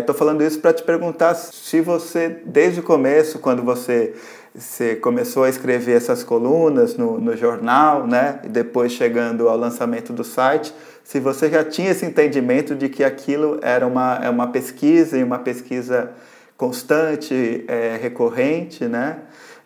Estou 0.00 0.14
é, 0.14 0.18
falando 0.18 0.42
isso 0.42 0.58
para 0.60 0.72
te 0.72 0.82
perguntar 0.82 1.34
se 1.34 1.80
você, 1.80 2.40
desde 2.46 2.80
o 2.80 2.82
começo, 2.82 3.38
quando 3.38 3.62
você 3.62 4.14
você 4.54 4.96
começou 4.96 5.44
a 5.44 5.48
escrever 5.48 5.96
essas 5.96 6.22
colunas 6.22 6.94
no, 6.96 7.18
no 7.18 7.34
jornal, 7.34 8.06
né? 8.06 8.40
E 8.44 8.48
depois 8.48 8.92
chegando 8.92 9.48
ao 9.48 9.56
lançamento 9.56 10.12
do 10.12 10.22
site, 10.22 10.74
se 11.04 11.20
você 11.20 11.50
já 11.50 11.64
tinha 11.64 11.90
esse 11.90 12.04
entendimento 12.04 12.74
de 12.74 12.88
que 12.88 13.02
aquilo 13.02 13.58
era 13.62 13.86
uma, 13.86 14.20
é 14.22 14.30
uma 14.30 14.48
pesquisa 14.48 15.18
e 15.18 15.22
uma 15.22 15.38
pesquisa 15.38 16.10
constante, 16.56 17.64
é, 17.66 17.98
recorrente, 18.00 18.86
né? 18.86 19.18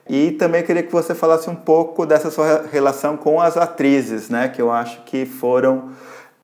E 0.08 0.30
também 0.32 0.62
queria 0.62 0.82
que 0.82 0.92
você 0.92 1.14
falasse 1.14 1.50
um 1.50 1.54
pouco 1.54 2.06
dessa 2.06 2.30
sua 2.30 2.64
relação 2.72 3.16
com 3.16 3.40
as 3.40 3.56
atrizes, 3.56 4.28
né? 4.30 4.48
Que 4.48 4.62
eu 4.62 4.70
acho 4.70 5.02
que 5.04 5.26
foram 5.26 5.90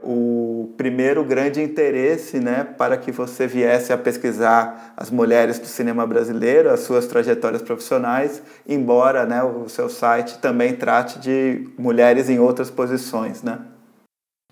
o 0.03 0.75
primeiro 0.77 1.25
grande 1.25 1.63
interesse 1.63 2.41
né, 2.41 2.67
para 2.77 2.97
que 2.97 3.13
você 3.13 3.47
viesse 3.47 3.93
a 3.93 3.99
pesquisar 3.99 4.93
as 4.97 5.11
mulheres 5.11 5.59
do 5.61 5.67
cinema 5.67 6.05
brasileiro, 6.07 6.71
as 6.71 6.81
suas 6.81 7.07
trajetórias 7.07 7.63
profissionais, 7.63 8.43
embora 8.67 9.25
né, 9.25 9.43
o 9.45 9.69
seu 9.69 9.89
site 9.89 10.39
também 10.39 10.75
trate 10.75 11.21
de 11.21 11.69
mulheres 11.79 12.29
em 12.29 12.41
outras 12.41 12.69
posições. 12.69 13.43
Né? 13.43 13.59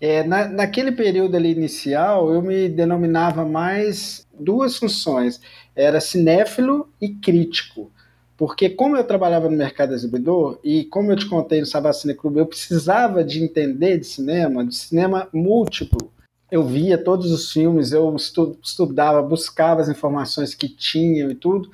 É, 0.01 0.25
na, 0.25 0.49
naquele 0.49 0.93
período 0.93 1.37
ali 1.37 1.51
inicial, 1.51 2.33
eu 2.33 2.41
me 2.41 2.69
denominava 2.69 3.45
mais 3.45 4.27
duas 4.33 4.77
funções, 4.77 5.41
era 5.77 6.01
cinéfilo 6.01 6.89
e 7.01 7.11
crítico. 7.11 7.93
Porque 8.35 8.71
como 8.71 8.97
eu 8.97 9.05
trabalhava 9.05 9.51
no 9.51 9.57
mercado 9.59 9.93
exibidor 9.93 10.59
e 10.65 10.85
como 10.85 11.13
eu 11.13 11.17
te 11.17 11.27
contei 11.27 11.61
no 11.61 11.67
Sabá 11.67 11.91
Clube, 12.17 12.39
eu 12.39 12.47
precisava 12.47 13.23
de 13.23 13.45
entender 13.45 13.99
de 13.99 14.07
cinema, 14.07 14.65
de 14.65 14.75
cinema 14.75 15.29
múltiplo. 15.31 16.11
Eu 16.51 16.65
via 16.65 16.97
todos 16.97 17.31
os 17.31 17.53
filmes, 17.53 17.93
eu 17.93 18.17
estudava, 18.17 19.21
buscava 19.21 19.83
as 19.83 19.91
informações 19.91 20.55
que 20.55 20.71
tinham 20.71 21.31
e 21.31 21.35
tudo. 21.35 21.71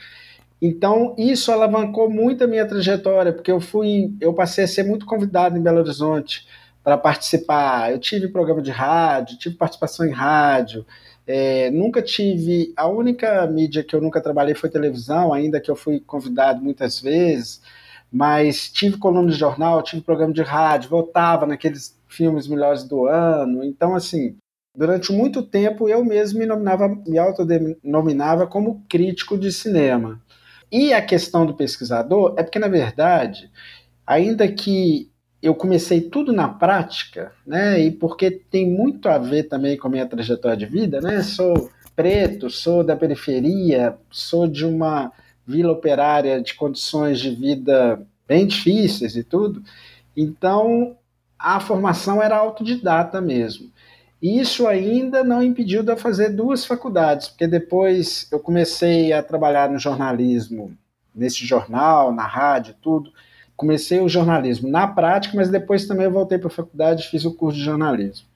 Então, 0.60 1.14
isso 1.16 1.52
alavancou 1.52 2.10
muito 2.10 2.42
a 2.42 2.48
minha 2.48 2.66
trajetória, 2.66 3.32
porque 3.32 3.52
eu 3.52 3.60
fui, 3.60 4.12
eu 4.20 4.34
passei 4.34 4.64
a 4.64 4.68
ser 4.68 4.82
muito 4.82 5.06
convidado 5.06 5.56
em 5.56 5.62
Belo 5.62 5.78
Horizonte 5.78 6.44
para 6.86 6.96
participar. 6.96 7.90
Eu 7.90 7.98
tive 7.98 8.28
programa 8.28 8.62
de 8.62 8.70
rádio, 8.70 9.36
tive 9.36 9.56
participação 9.56 10.06
em 10.06 10.12
rádio, 10.12 10.86
é, 11.26 11.68
nunca 11.72 12.00
tive. 12.00 12.72
A 12.76 12.86
única 12.86 13.44
mídia 13.48 13.82
que 13.82 13.96
eu 13.96 14.00
nunca 14.00 14.20
trabalhei 14.20 14.54
foi 14.54 14.70
televisão, 14.70 15.32
ainda 15.34 15.60
que 15.60 15.68
eu 15.68 15.74
fui 15.74 15.98
convidado 15.98 16.62
muitas 16.62 17.00
vezes, 17.00 17.60
mas 18.08 18.70
tive 18.70 18.98
coluna 18.98 19.28
de 19.28 19.36
jornal, 19.36 19.82
tive 19.82 20.00
programa 20.00 20.32
de 20.32 20.42
rádio, 20.42 20.88
votava 20.88 21.44
naqueles 21.44 22.00
filmes 22.06 22.46
melhores 22.46 22.84
do 22.84 23.06
ano. 23.06 23.64
Então, 23.64 23.96
assim, 23.96 24.36
durante 24.72 25.12
muito 25.12 25.42
tempo 25.42 25.88
eu 25.88 26.04
mesmo 26.04 26.38
me, 26.38 26.46
nominava, 26.46 26.88
me 27.04 27.18
autodenominava 27.18 28.46
como 28.46 28.84
crítico 28.88 29.36
de 29.36 29.50
cinema. 29.50 30.22
E 30.70 30.94
a 30.94 31.02
questão 31.02 31.44
do 31.46 31.54
pesquisador 31.54 32.34
é 32.38 32.44
porque, 32.44 32.60
na 32.60 32.68
verdade, 32.68 33.50
ainda 34.06 34.46
que 34.46 35.10
eu 35.46 35.54
comecei 35.54 36.00
tudo 36.00 36.32
na 36.32 36.48
prática, 36.48 37.32
né? 37.46 37.80
E 37.80 37.90
porque 37.90 38.30
tem 38.30 38.68
muito 38.68 39.08
a 39.08 39.16
ver 39.16 39.44
também 39.44 39.76
com 39.76 39.86
a 39.86 39.90
minha 39.90 40.06
trajetória 40.06 40.56
de 40.56 40.66
vida, 40.66 41.00
né? 41.00 41.22
Sou 41.22 41.70
preto, 41.94 42.50
sou 42.50 42.82
da 42.82 42.96
periferia, 42.96 43.96
sou 44.10 44.46
de 44.46 44.66
uma 44.66 45.12
vila 45.46 45.72
operária 45.72 46.42
de 46.42 46.54
condições 46.54 47.20
de 47.20 47.30
vida 47.30 48.04
bem 48.26 48.46
difíceis 48.46 49.14
e 49.14 49.22
tudo. 49.22 49.62
Então, 50.16 50.96
a 51.38 51.60
formação 51.60 52.20
era 52.22 52.36
autodidata 52.36 53.20
mesmo. 53.20 53.70
Isso 54.20 54.66
ainda 54.66 55.22
não 55.22 55.42
impediu 55.42 55.82
de 55.82 55.92
eu 55.92 55.96
fazer 55.96 56.30
duas 56.30 56.64
faculdades, 56.64 57.28
porque 57.28 57.46
depois 57.46 58.26
eu 58.32 58.40
comecei 58.40 59.12
a 59.12 59.22
trabalhar 59.22 59.70
no 59.70 59.78
jornalismo, 59.78 60.76
nesse 61.14 61.46
jornal, 61.46 62.12
na 62.12 62.26
rádio, 62.26 62.74
tudo 62.82 63.12
comecei 63.56 64.00
o 64.00 64.08
jornalismo 64.08 64.68
na 64.68 64.86
prática, 64.86 65.36
mas 65.36 65.48
depois 65.48 65.86
também 65.86 66.08
voltei 66.08 66.38
para 66.38 66.48
a 66.48 66.50
faculdade 66.50 67.02
e 67.02 67.06
fiz 67.08 67.24
o 67.24 67.34
curso 67.34 67.58
de 67.58 67.64
jornalismo. 67.64 68.26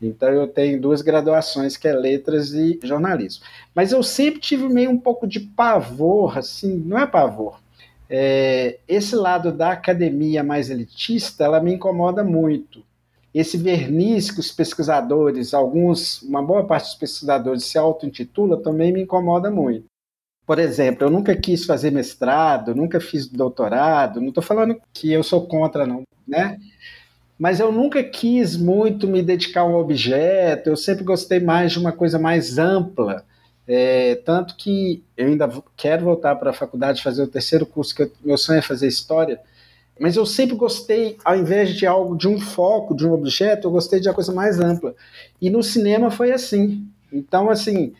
Então 0.00 0.28
eu 0.28 0.46
tenho 0.46 0.80
duas 0.80 1.02
graduações, 1.02 1.76
que 1.76 1.88
é 1.88 1.92
letras 1.92 2.52
e 2.52 2.78
jornalismo. 2.84 3.44
Mas 3.74 3.90
eu 3.90 4.02
sempre 4.02 4.40
tive 4.40 4.68
meio 4.68 4.90
um 4.90 4.98
pouco 4.98 5.26
de 5.26 5.40
pavor, 5.40 6.38
assim, 6.38 6.76
não 6.76 6.98
é 6.98 7.06
pavor. 7.06 7.60
É, 8.08 8.78
esse 8.88 9.14
lado 9.16 9.52
da 9.52 9.72
academia 9.72 10.42
mais 10.42 10.70
elitista, 10.70 11.44
ela 11.44 11.60
me 11.60 11.74
incomoda 11.74 12.22
muito. 12.22 12.82
Esse 13.34 13.58
verniz 13.58 14.30
que 14.30 14.40
os 14.40 14.50
pesquisadores, 14.50 15.52
alguns, 15.52 16.22
uma 16.22 16.42
boa 16.42 16.64
parte 16.64 16.86
dos 16.86 16.94
pesquisadores 16.94 17.64
se 17.64 17.76
auto-intitula, 17.76 18.62
também 18.62 18.92
me 18.92 19.02
incomoda 19.02 19.50
muito. 19.50 19.84
Por 20.48 20.58
exemplo, 20.58 21.04
eu 21.06 21.10
nunca 21.10 21.36
quis 21.36 21.66
fazer 21.66 21.90
mestrado, 21.90 22.74
nunca 22.74 22.98
fiz 22.98 23.28
doutorado, 23.28 24.18
não 24.18 24.30
estou 24.30 24.42
falando 24.42 24.80
que 24.94 25.12
eu 25.12 25.22
sou 25.22 25.46
contra, 25.46 25.86
não, 25.86 26.04
né? 26.26 26.58
Mas 27.38 27.60
eu 27.60 27.70
nunca 27.70 28.02
quis 28.02 28.56
muito 28.56 29.06
me 29.06 29.22
dedicar 29.22 29.60
a 29.60 29.66
um 29.66 29.74
objeto, 29.74 30.70
eu 30.70 30.76
sempre 30.76 31.04
gostei 31.04 31.38
mais 31.38 31.72
de 31.72 31.78
uma 31.78 31.92
coisa 31.92 32.18
mais 32.18 32.56
ampla. 32.56 33.26
É, 33.66 34.14
tanto 34.24 34.56
que 34.56 35.04
eu 35.18 35.26
ainda 35.26 35.52
quero 35.76 36.06
voltar 36.06 36.34
para 36.36 36.48
a 36.48 36.54
faculdade 36.54 37.02
fazer 37.02 37.22
o 37.22 37.28
terceiro 37.28 37.66
curso, 37.66 37.94
que 37.94 38.04
eu, 38.04 38.12
meu 38.24 38.38
sonho 38.38 38.60
é 38.60 38.62
fazer 38.62 38.88
história, 38.88 39.38
mas 40.00 40.16
eu 40.16 40.24
sempre 40.24 40.56
gostei, 40.56 41.18
ao 41.26 41.36
invés 41.36 41.74
de 41.74 41.86
algo, 41.86 42.16
de 42.16 42.26
um 42.26 42.40
foco, 42.40 42.96
de 42.96 43.06
um 43.06 43.12
objeto, 43.12 43.66
eu 43.68 43.70
gostei 43.70 44.00
de 44.00 44.08
uma 44.08 44.14
coisa 44.14 44.32
mais 44.32 44.58
ampla. 44.58 44.94
E 45.42 45.50
no 45.50 45.62
cinema 45.62 46.10
foi 46.10 46.32
assim. 46.32 46.88
Então, 47.12 47.50
assim, 47.50 47.92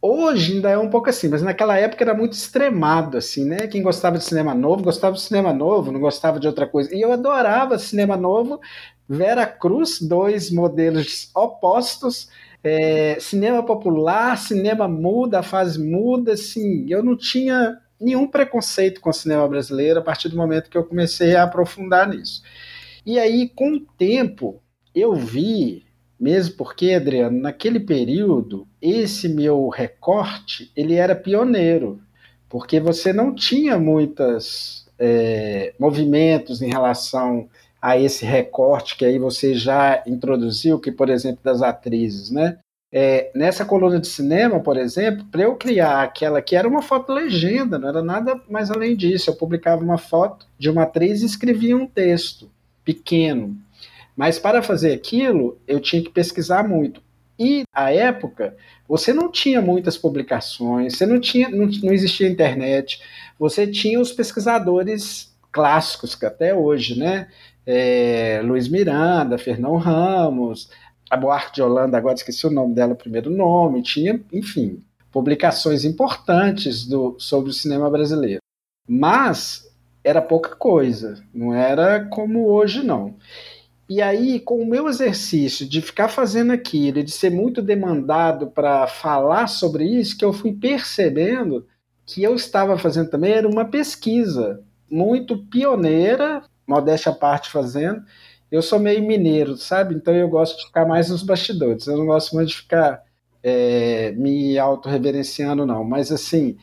Hoje 0.00 0.54
ainda 0.54 0.70
é 0.70 0.78
um 0.78 0.88
pouco 0.88 1.10
assim, 1.10 1.28
mas 1.28 1.42
naquela 1.42 1.76
época 1.76 2.04
era 2.04 2.14
muito 2.14 2.32
extremado, 2.32 3.16
assim, 3.16 3.44
né? 3.44 3.66
Quem 3.66 3.82
gostava 3.82 4.16
de 4.16 4.24
cinema 4.24 4.54
novo, 4.54 4.84
gostava 4.84 5.16
de 5.16 5.22
cinema 5.22 5.52
novo, 5.52 5.90
não 5.90 5.98
gostava 5.98 6.38
de 6.38 6.46
outra 6.46 6.68
coisa. 6.68 6.94
E 6.94 7.00
eu 7.00 7.12
adorava 7.12 7.78
cinema 7.78 8.16
novo, 8.16 8.60
Vera 9.08 9.44
Cruz, 9.44 10.00
dois 10.00 10.52
modelos 10.52 11.30
opostos, 11.34 12.28
é, 12.62 13.18
cinema 13.18 13.64
popular, 13.64 14.38
cinema 14.38 14.86
muda, 14.86 15.40
a 15.40 15.42
fase 15.42 15.82
muda, 15.82 16.34
assim, 16.34 16.86
eu 16.88 17.02
não 17.02 17.16
tinha 17.16 17.78
nenhum 18.00 18.28
preconceito 18.28 19.00
com 19.00 19.10
o 19.10 19.12
cinema 19.12 19.48
brasileiro 19.48 19.98
a 19.98 20.02
partir 20.02 20.28
do 20.28 20.36
momento 20.36 20.70
que 20.70 20.78
eu 20.78 20.84
comecei 20.84 21.34
a 21.34 21.42
aprofundar 21.42 22.08
nisso. 22.08 22.42
E 23.04 23.18
aí, 23.18 23.48
com 23.48 23.72
o 23.72 23.80
tempo, 23.80 24.62
eu 24.94 25.14
vi 25.16 25.87
mesmo 26.18 26.56
porque, 26.56 26.92
Adriano, 26.92 27.40
naquele 27.40 27.78
período, 27.78 28.66
esse 28.82 29.28
meu 29.28 29.68
recorte, 29.68 30.70
ele 30.76 30.94
era 30.94 31.14
pioneiro, 31.14 32.00
porque 32.48 32.80
você 32.80 33.12
não 33.12 33.34
tinha 33.34 33.78
muitos 33.78 34.86
é, 34.98 35.72
movimentos 35.78 36.60
em 36.60 36.68
relação 36.68 37.48
a 37.80 37.96
esse 37.96 38.24
recorte 38.24 38.96
que 38.96 39.04
aí 39.04 39.18
você 39.18 39.54
já 39.54 40.02
introduziu, 40.06 40.80
que, 40.80 40.90
por 40.90 41.08
exemplo, 41.08 41.40
das 41.44 41.62
atrizes, 41.62 42.30
né? 42.30 42.58
É, 42.90 43.30
nessa 43.34 43.66
coluna 43.66 44.00
de 44.00 44.08
cinema, 44.08 44.60
por 44.60 44.78
exemplo, 44.78 45.24
para 45.30 45.42
eu 45.42 45.54
criar 45.56 46.02
aquela 46.02 46.40
que 46.40 46.56
era 46.56 46.66
uma 46.66 46.80
foto 46.80 47.12
legenda, 47.12 47.78
não 47.78 47.88
era 47.88 48.02
nada 48.02 48.40
mais 48.48 48.70
além 48.70 48.96
disso. 48.96 49.28
Eu 49.30 49.36
publicava 49.36 49.84
uma 49.84 49.98
foto 49.98 50.46
de 50.58 50.70
uma 50.70 50.84
atriz 50.84 51.20
e 51.20 51.26
escrevia 51.26 51.76
um 51.76 51.86
texto 51.86 52.50
pequeno. 52.82 53.56
Mas 54.18 54.36
para 54.36 54.60
fazer 54.60 54.92
aquilo, 54.94 55.60
eu 55.64 55.78
tinha 55.78 56.02
que 56.02 56.10
pesquisar 56.10 56.66
muito. 56.66 57.00
E 57.38 57.62
à 57.72 57.92
época, 57.92 58.56
você 58.88 59.12
não 59.12 59.30
tinha 59.30 59.62
muitas 59.62 59.96
publicações, 59.96 60.96
você 60.96 61.06
não 61.06 61.20
tinha, 61.20 61.48
não, 61.48 61.66
não 61.84 61.92
existia 61.92 62.28
internet, 62.28 63.00
você 63.38 63.64
tinha 63.64 64.00
os 64.00 64.10
pesquisadores 64.10 65.32
clássicos 65.52 66.16
que 66.16 66.26
até 66.26 66.52
hoje, 66.52 66.98
né? 66.98 67.28
É, 67.64 68.40
Luiz 68.42 68.66
Miranda, 68.66 69.38
Fernão 69.38 69.76
Ramos, 69.76 70.68
a 71.08 71.16
Boarte 71.16 71.54
de 71.54 71.62
Holanda, 71.62 71.96
agora 71.96 72.16
esqueci 72.16 72.44
o 72.44 72.50
nome 72.50 72.74
dela, 72.74 72.94
o 72.94 72.96
primeiro 72.96 73.30
nome, 73.30 73.84
tinha, 73.84 74.20
enfim, 74.32 74.82
publicações 75.12 75.84
importantes 75.84 76.84
do, 76.84 77.14
sobre 77.20 77.50
o 77.50 77.54
cinema 77.54 77.88
brasileiro. 77.88 78.40
Mas 78.84 79.72
era 80.02 80.20
pouca 80.20 80.56
coisa, 80.56 81.22
não 81.32 81.54
era 81.54 82.04
como 82.06 82.48
hoje, 82.48 82.84
não. 82.84 83.14
E 83.88 84.02
aí, 84.02 84.38
com 84.38 84.60
o 84.60 84.66
meu 84.66 84.86
exercício 84.86 85.66
de 85.66 85.80
ficar 85.80 86.08
fazendo 86.08 86.52
aquilo, 86.52 87.02
de 87.02 87.10
ser 87.10 87.30
muito 87.30 87.62
demandado 87.62 88.48
para 88.48 88.86
falar 88.86 89.46
sobre 89.46 89.84
isso, 89.84 90.16
que 90.16 90.24
eu 90.24 90.32
fui 90.32 90.52
percebendo 90.52 91.66
que 92.04 92.22
eu 92.22 92.34
estava 92.34 92.76
fazendo 92.78 93.10
também 93.10 93.32
era 93.32 93.48
uma 93.48 93.66
pesquisa 93.66 94.62
muito 94.90 95.38
pioneira, 95.46 96.42
modéstia 96.66 97.12
à 97.12 97.14
parte 97.14 97.50
fazendo. 97.50 98.02
Eu 98.50 98.62
sou 98.62 98.78
meio 98.78 99.06
mineiro, 99.06 99.56
sabe? 99.56 99.94
Então 99.94 100.14
eu 100.14 100.28
gosto 100.28 100.56
de 100.56 100.66
ficar 100.66 100.86
mais 100.86 101.10
nos 101.10 101.22
bastidores. 101.22 101.86
Eu 101.86 101.98
não 101.98 102.06
gosto 102.06 102.34
muito 102.34 102.48
de 102.48 102.56
ficar 102.56 103.02
é, 103.42 104.12
me 104.12 104.58
autorreverenciando, 104.58 105.66
não. 105.66 105.84
Mas 105.84 106.10
assim, 106.10 106.56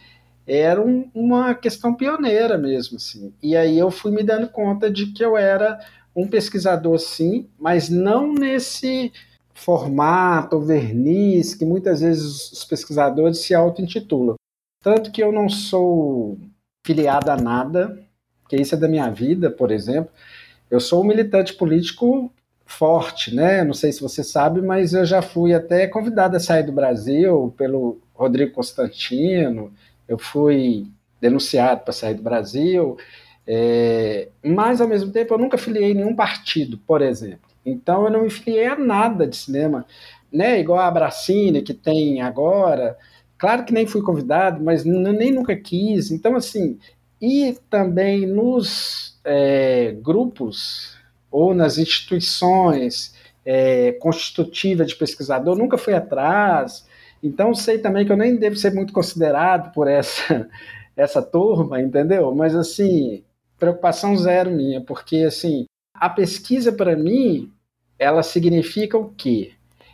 era 0.47 0.81
um, 0.81 1.09
uma 1.13 1.53
questão 1.53 1.93
pioneira 1.93 2.57
mesmo, 2.57 2.97
assim. 2.97 3.33
E 3.41 3.55
aí 3.55 3.77
eu 3.77 3.91
fui 3.91 4.11
me 4.11 4.23
dando 4.23 4.49
conta 4.49 4.89
de 4.89 5.07
que 5.07 5.23
eu 5.23 5.37
era 5.37 5.79
um 6.15 6.27
pesquisador 6.27 6.97
sim, 6.97 7.49
mas 7.59 7.89
não 7.89 8.33
nesse 8.33 9.11
formato, 9.53 10.59
verniz, 10.59 11.53
que 11.53 11.65
muitas 11.65 12.01
vezes 12.01 12.51
os 12.51 12.63
pesquisadores 12.63 13.39
se 13.39 13.53
auto-intitulam. 13.53 14.35
Tanto 14.81 15.11
que 15.11 15.21
eu 15.21 15.31
não 15.31 15.49
sou 15.49 16.37
filiado 16.85 17.31
a 17.31 17.35
nada, 17.37 17.99
que 18.47 18.55
isso 18.55 18.75
é 18.75 18.77
da 18.77 18.87
minha 18.87 19.09
vida, 19.09 19.49
por 19.49 19.71
exemplo. 19.71 20.11
Eu 20.69 20.79
sou 20.79 21.03
um 21.03 21.07
militante 21.07 21.53
político 21.53 22.31
forte, 22.65 23.33
né? 23.33 23.63
Não 23.63 23.73
sei 23.73 23.91
se 23.91 24.01
você 24.01 24.23
sabe, 24.23 24.61
mas 24.61 24.93
eu 24.93 25.05
já 25.05 25.21
fui 25.21 25.53
até 25.53 25.87
convidado 25.87 26.35
a 26.35 26.39
sair 26.39 26.63
do 26.63 26.71
Brasil 26.71 27.53
pelo 27.57 27.99
Rodrigo 28.13 28.53
Constantino, 28.53 29.73
eu 30.07 30.17
fui 30.17 30.87
denunciado 31.19 31.81
para 31.81 31.93
sair 31.93 32.15
do 32.15 32.23
Brasil, 32.23 32.97
é, 33.47 34.29
mas, 34.43 34.81
ao 34.81 34.87
mesmo 34.87 35.11
tempo, 35.11 35.33
eu 35.33 35.37
nunca 35.37 35.57
filiei 35.57 35.93
nenhum 35.93 36.15
partido, 36.15 36.77
por 36.79 37.01
exemplo. 37.01 37.49
Então, 37.65 38.05
eu 38.05 38.11
não 38.11 38.23
me 38.23 38.29
filiei 38.29 38.67
a 38.67 38.75
nada 38.75 39.27
de 39.27 39.35
cinema, 39.35 39.85
né? 40.31 40.59
igual 40.59 40.79
a 40.79 40.91
Bracine, 40.91 41.61
que 41.61 41.73
tem 41.73 42.21
agora. 42.21 42.97
Claro 43.37 43.65
que 43.65 43.73
nem 43.73 43.87
fui 43.87 44.01
convidado, 44.01 44.63
mas 44.63 44.83
nem 44.85 45.31
nunca 45.31 45.55
quis. 45.55 46.11
Então, 46.11 46.35
assim, 46.35 46.79
e 47.21 47.57
também 47.69 48.25
nos 48.25 49.19
é, 49.23 49.95
grupos 50.01 50.95
ou 51.31 51.53
nas 51.53 51.77
instituições 51.77 53.13
é, 53.45 53.91
constitutivas 53.93 54.87
de 54.87 54.95
pesquisador, 54.95 55.55
nunca 55.57 55.77
fui 55.77 55.93
atrás. 55.93 56.85
Então, 57.21 57.53
sei 57.53 57.77
também 57.79 58.05
que 58.05 58.11
eu 58.11 58.17
nem 58.17 58.37
devo 58.37 58.55
ser 58.55 58.73
muito 58.73 58.93
considerado 58.93 59.71
por 59.73 59.87
essa, 59.87 60.49
essa 60.95 61.21
turma, 61.21 61.81
entendeu? 61.81 62.33
Mas, 62.33 62.55
assim, 62.55 63.23
preocupação 63.65 64.15
zero 64.15 64.51
minha, 64.51 64.81
porque 64.81 65.17
assim, 65.17 65.65
a 65.93 66.09
pesquisa 66.09 66.71
para 66.71 66.95
mim, 66.95 67.51
ela 67.97 68.21
significa 68.21 68.97
o 68.97 69.09
quê? 69.09 69.53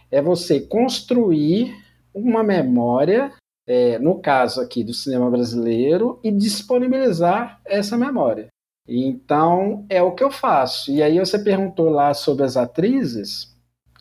É 0.10 0.22
você 0.22 0.60
construir 0.60 1.74
uma 2.14 2.44
memória, 2.44 3.32
é, 3.66 3.98
no 4.00 4.20
caso 4.20 4.60
aqui 4.60 4.84
do 4.84 4.94
cinema 4.94 5.30
brasileiro, 5.30 6.20
e 6.24 6.32
disponibilizar 6.32 7.62
essa 7.66 7.98
memória. 7.98 8.48
Então, 8.88 9.86
é 9.90 10.02
o 10.02 10.14
que 10.14 10.24
eu 10.24 10.32
faço. 10.32 10.92
E 10.92 11.02
aí 11.02 11.18
você 11.20 11.40
perguntou 11.40 11.90
lá 11.90 12.14
sobre 12.14 12.44
as 12.44 12.58
atrizes, 12.58 13.56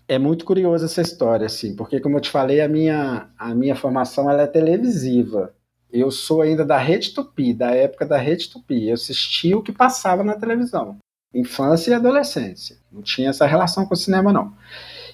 é 0.09 0.19
muito 0.19 0.45
curiosa 0.45 0.87
essa 0.87 1.03
história, 1.03 1.47
assim, 1.47 1.77
porque 1.77 2.01
como 2.01 2.17
eu 2.17 2.21
te 2.21 2.31
falei, 2.31 2.61
a 2.61 2.69
minha, 2.69 3.31
a 3.39 3.55
minha 3.55 3.77
formação 3.77 4.29
ela 4.29 4.43
é 4.43 4.47
televisiva. 4.47 5.55
Eu 5.93 6.11
sou 6.11 6.43
ainda 6.43 6.65
da 6.65 6.79
Rede 6.79 7.13
Tupi, 7.13 7.53
da 7.53 7.71
época 7.73 8.07
da 8.07 8.17
Rede 8.17 8.49
Tupi. 8.49 8.89
Eu 8.89 8.95
assisti 8.95 9.55
o 9.55 9.63
que 9.63 9.73
passava 9.73 10.23
na 10.23 10.35
televisão. 10.35 10.99
Infância 11.35 11.91
e 11.91 11.95
adolescência. 11.95 12.77
Não 12.93 13.03
tinha 13.03 13.31
essa 13.31 13.47
relação 13.47 13.85
com 13.87 13.95
o 13.95 13.97
cinema, 13.97 14.33
não. 14.33 14.53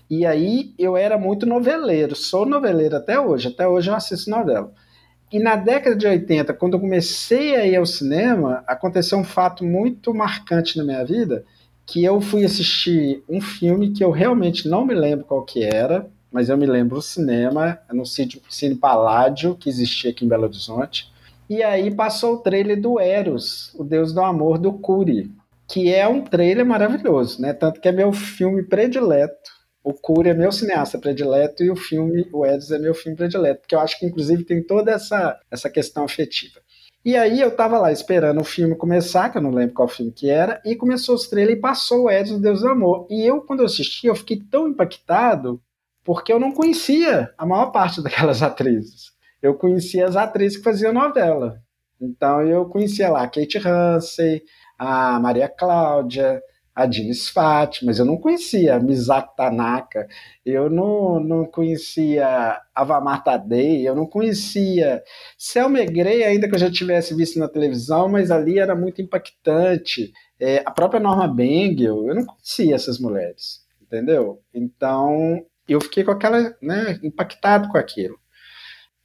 E 0.09 0.25
aí 0.25 0.75
eu 0.79 0.97
era 0.97 1.19
muito 1.19 1.47
noveleiro. 1.47 2.15
Sou 2.15 2.47
noveleiro 2.47 2.97
até 2.97 3.19
hoje. 3.19 3.49
Até 3.49 3.67
hoje 3.67 3.91
eu 3.91 3.95
assisto 3.95 4.31
novela. 4.31 4.73
E 5.33 5.39
na 5.39 5.57
década 5.57 5.97
de 5.97 6.07
80, 6.07 6.55
quando 6.55 6.75
eu 6.75 6.81
comecei 6.81 7.57
a 7.57 7.67
ir 7.67 7.77
ao 7.77 7.87
cinema, 7.87 8.63
aconteceu 8.67 9.19
um 9.19 9.25
fato 9.25 9.65
muito 9.65 10.15
marcante 10.15 10.79
na 10.79 10.85
minha 10.85 11.05
vida, 11.05 11.45
que 11.85 12.05
eu 12.05 12.21
fui 12.21 12.45
assistir 12.45 13.25
um 13.29 13.41
filme 13.41 13.93
que 13.93 14.05
eu 14.05 14.11
realmente 14.11 14.69
não 14.69 14.85
me 14.85 14.95
lembro 14.95 15.25
qual 15.25 15.45
que 15.45 15.65
era, 15.65 16.09
mas 16.37 16.51
eu 16.51 16.59
me 16.59 16.67
lembro 16.67 16.99
o 16.99 17.03
cinema, 17.03 17.81
no 17.91 18.05
Cine, 18.05 18.43
Cine 18.51 18.75
Paládio, 18.75 19.55
que 19.55 19.71
existia 19.71 20.11
aqui 20.11 20.23
em 20.23 20.29
Belo 20.29 20.45
Horizonte. 20.45 21.11
E 21.49 21.63
aí 21.63 21.91
passou 21.91 22.35
o 22.35 22.39
trailer 22.41 22.79
do 22.79 23.01
Eros, 23.01 23.75
o 23.75 23.83
Deus 23.83 24.13
do 24.13 24.21
Amor, 24.21 24.59
do 24.59 24.75
Cury, 24.75 25.33
que 25.67 25.91
é 25.91 26.07
um 26.07 26.21
trailer 26.21 26.67
maravilhoso, 26.67 27.41
né? 27.41 27.55
Tanto 27.55 27.81
que 27.81 27.89
é 27.89 27.93
meu 27.93 28.13
filme 28.13 28.63
predileto. 28.63 29.51
O 29.83 29.95
Cury 29.95 30.29
é 30.29 30.35
meu 30.35 30.53
cineasta 30.53 30.99
predileto 30.99 31.65
e 31.65 31.71
o 31.71 31.77
filme, 31.77 32.29
o 32.31 32.45
Eros, 32.45 32.71
é 32.71 32.79
meu 32.79 32.93
filme 32.93 33.17
predileto, 33.17 33.63
porque 33.63 33.75
eu 33.75 33.81
acho 33.81 33.99
que 33.99 34.05
inclusive 34.05 34.45
tem 34.45 34.63
toda 34.63 34.93
essa, 34.93 35.41
essa 35.51 35.71
questão 35.71 36.05
afetiva. 36.05 36.61
E 37.03 37.17
aí 37.17 37.41
eu 37.41 37.57
tava 37.57 37.79
lá 37.79 37.91
esperando 37.91 38.43
o 38.43 38.45
filme 38.45 38.77
começar, 38.77 39.31
que 39.31 39.39
eu 39.39 39.43
não 39.43 39.53
lembro 39.53 39.75
qual 39.75 39.89
filme 39.89 40.13
que 40.13 40.29
era, 40.29 40.61
e 40.67 40.77
começou 40.77 41.15
os 41.15 41.29
trailers 41.29 41.57
e 41.57 41.63
passou 41.63 42.09
o 42.09 42.35
o 42.35 42.39
Deus 42.39 42.61
do 42.61 42.69
Amor. 42.69 43.07
E 43.09 43.25
eu, 43.25 43.41
quando 43.41 43.61
eu 43.61 43.67
assisti, 43.67 44.07
eu 44.07 44.15
fiquei 44.15 44.39
tão 44.51 44.69
impactado 44.69 45.63
porque 46.07 46.33
eu 46.33 46.39
não 46.39 46.53
conhecia 46.53 47.35
a 47.37 47.45
maior 47.45 47.73
parte 47.73 48.01
daquelas 48.01 48.41
atrizes. 48.45 49.11
Eu 49.43 49.55
conhecia 49.55 50.07
as 50.07 50.15
atrizes 50.15 50.57
que 50.57 50.65
faziam 50.65 50.93
novela. 50.93 51.61
Então 52.01 52.43
eu 52.43 52.67
conhecia 52.67 53.11
lá 53.11 53.25
a 53.25 53.29
Kate 53.29 53.59
Hansen, 53.59 54.41
a 54.79 55.19
Maria 55.19 55.49
Cláudia, 55.49 56.41
a 56.75 56.87
Dinis 56.87 57.29
Fati, 57.31 57.85
mas 57.87 57.99
eu 57.99 58.05
não 58.05 58.19
conhecia 58.19 58.77
a 58.77 58.81
Misako 58.81 59.35
Tanaka, 59.35 60.07
eu 60.45 60.69
não, 60.69 61.19
não 61.19 61.47
conhecia 61.47 62.61
a 62.75 62.85
Vamar 62.85 63.25
Tadei, 63.25 63.89
eu 63.89 63.95
não 63.95 64.07
conhecia 64.07 65.03
Selma 65.39 65.85
Grey, 65.87 66.23
ainda 66.23 66.47
que 66.47 66.55
eu 66.55 66.59
já 66.59 66.71
tivesse 66.71 67.15
visto 67.15 67.39
na 67.39 67.49
televisão, 67.49 68.09
mas 68.09 68.31
ali 68.31 68.59
era 68.59 68.77
muito 68.77 69.01
impactante. 69.01 70.13
É, 70.39 70.63
a 70.67 70.71
própria 70.71 71.01
Norma 71.01 71.27
Bengel, 71.27 72.07
eu 72.07 72.15
não 72.15 72.27
conhecia 72.27 72.75
essas 72.75 72.99
mulheres, 73.01 73.63
entendeu? 73.81 74.43
Então 74.53 75.43
eu 75.73 75.81
fiquei 75.81 76.05
com 76.05 76.11
aquela, 76.11 76.57
né, 76.63 76.99
impactado 77.03 77.69
com 77.69 77.79
aquilo. 77.79 78.19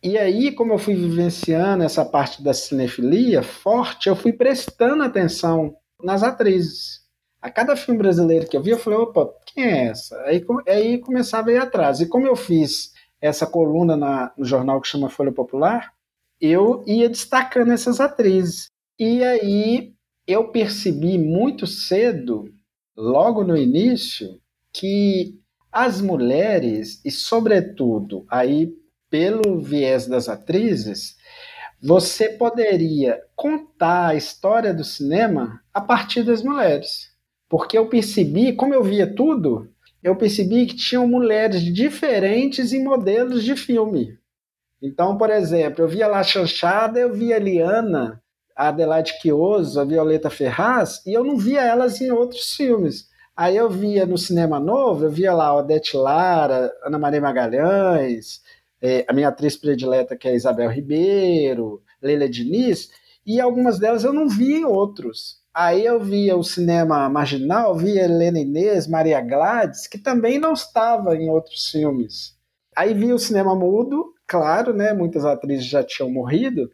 E 0.03 0.17
aí, 0.17 0.51
como 0.51 0.73
eu 0.73 0.79
fui 0.79 0.95
vivenciando 0.95 1.83
essa 1.83 2.03
parte 2.03 2.43
da 2.43 2.53
cinefilia 2.53 3.43
forte, 3.43 4.09
eu 4.09 4.15
fui 4.15 4.33
prestando 4.33 5.03
atenção 5.03 5.75
nas 6.03 6.23
atrizes. 6.23 7.01
A 7.39 7.51
cada 7.51 7.75
filme 7.75 7.99
brasileiro 7.99 8.47
que 8.47 8.57
eu 8.57 8.63
vi, 8.63 8.71
eu 8.71 8.79
falei, 8.79 8.97
opa, 8.97 9.29
quem 9.45 9.63
é 9.65 9.85
essa? 9.87 10.19
Aí, 10.23 10.43
aí 10.67 10.97
começava 10.97 11.49
a 11.49 11.53
ir 11.53 11.57
atrás. 11.57 11.99
E 11.99 12.07
como 12.07 12.25
eu 12.25 12.35
fiz 12.35 12.93
essa 13.19 13.45
coluna 13.45 13.95
na, 13.95 14.33
no 14.35 14.43
jornal 14.43 14.81
que 14.81 14.87
chama 14.87 15.09
Folha 15.09 15.31
Popular, 15.31 15.93
eu 16.39 16.83
ia 16.87 17.07
destacando 17.07 17.71
essas 17.71 17.99
atrizes. 17.99 18.69
E 18.97 19.23
aí 19.23 19.93
eu 20.25 20.49
percebi 20.49 21.17
muito 21.19 21.67
cedo, 21.67 22.51
logo 22.95 23.43
no 23.43 23.55
início, 23.55 24.39
que 24.73 25.39
as 25.71 26.01
mulheres, 26.01 26.99
e 27.05 27.11
sobretudo 27.11 28.25
aí 28.29 28.73
pelo 29.09 29.59
viés 29.59 30.07
das 30.07 30.27
atrizes, 30.27 31.15
você 31.81 32.29
poderia 32.29 33.21
contar 33.35 34.07
a 34.07 34.15
história 34.15 34.73
do 34.73 34.83
cinema 34.83 35.61
a 35.73 35.81
partir 35.81 36.23
das 36.23 36.43
mulheres. 36.43 37.11
Porque 37.49 37.77
eu 37.77 37.87
percebi, 37.87 38.53
como 38.53 38.73
eu 38.73 38.83
via 38.83 39.07
tudo, 39.13 39.69
eu 40.03 40.15
percebi 40.15 40.65
que 40.65 40.75
tinham 40.75 41.07
mulheres 41.07 41.61
diferentes 41.61 42.71
em 42.71 42.83
modelos 42.83 43.43
de 43.43 43.55
filme. 43.55 44.17
Então, 44.81 45.17
por 45.17 45.29
exemplo, 45.29 45.83
eu 45.83 45.87
via 45.87 46.07
lá 46.07 46.23
Chanchada, 46.23 46.99
eu 46.99 47.13
via 47.13 47.37
Liana, 47.37 48.21
a 48.55 48.69
Adelaide 48.69 49.19
Quioso, 49.21 49.79
a 49.79 49.83
Violeta 49.83 50.29
Ferraz, 50.29 51.05
e 51.05 51.13
eu 51.13 51.23
não 51.23 51.37
via 51.37 51.61
elas 51.61 51.99
em 52.01 52.11
outros 52.11 52.55
filmes. 52.55 53.10
Aí 53.41 53.57
eu 53.57 53.71
via 53.71 54.05
no 54.05 54.19
cinema 54.19 54.59
novo, 54.59 55.05
eu 55.05 55.09
via 55.09 55.33
lá 55.33 55.51
Odete 55.57 55.97
Lara, 55.97 56.71
Ana 56.85 56.99
Maria 56.99 57.19
Magalhães, 57.19 58.39
é, 58.79 59.03
a 59.07 59.13
minha 59.13 59.29
atriz 59.29 59.57
predileta 59.57 60.15
que 60.15 60.27
é 60.27 60.35
Isabel 60.35 60.69
Ribeiro, 60.69 61.81
Leila 61.99 62.29
Diniz, 62.29 62.91
e 63.25 63.41
algumas 63.41 63.79
delas 63.79 64.03
eu 64.03 64.13
não 64.13 64.29
via 64.29 64.59
em 64.59 64.63
outros. 64.63 65.41
Aí 65.51 65.83
eu 65.83 65.99
via 65.99 66.37
o 66.37 66.43
cinema 66.43 67.09
marginal, 67.09 67.75
via 67.75 68.03
Helena 68.03 68.39
Inês, 68.39 68.85
Maria 68.85 69.19
Gladys, 69.21 69.87
que 69.87 69.97
também 69.97 70.37
não 70.37 70.53
estava 70.53 71.15
em 71.15 71.27
outros 71.27 71.67
filmes. 71.71 72.37
Aí 72.77 72.93
via 72.93 73.15
o 73.15 73.19
cinema 73.19 73.55
mudo, 73.55 74.13
claro, 74.27 74.71
né, 74.71 74.93
muitas 74.93 75.25
atrizes 75.25 75.65
já 75.65 75.83
tinham 75.83 76.11
morrido, 76.11 76.69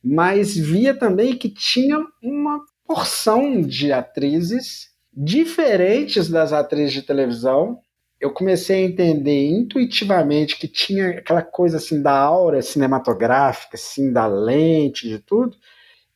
mas 0.00 0.54
via 0.54 0.94
também 0.96 1.36
que 1.36 1.48
tinha 1.48 1.98
uma 2.22 2.60
porção 2.86 3.60
de 3.60 3.92
atrizes 3.92 4.91
diferentes 5.12 6.28
das 6.28 6.52
atrizes 6.52 6.92
de 6.92 7.02
televisão. 7.02 7.78
Eu 8.20 8.30
comecei 8.30 8.76
a 8.76 8.88
entender 8.88 9.48
intuitivamente 9.48 10.56
que 10.56 10.68
tinha 10.68 11.18
aquela 11.18 11.42
coisa 11.42 11.76
assim 11.76 12.00
da 12.00 12.16
aura 12.16 12.62
cinematográfica, 12.62 13.76
assim, 13.76 14.12
da 14.12 14.26
lente, 14.26 15.08
de 15.08 15.18
tudo. 15.18 15.56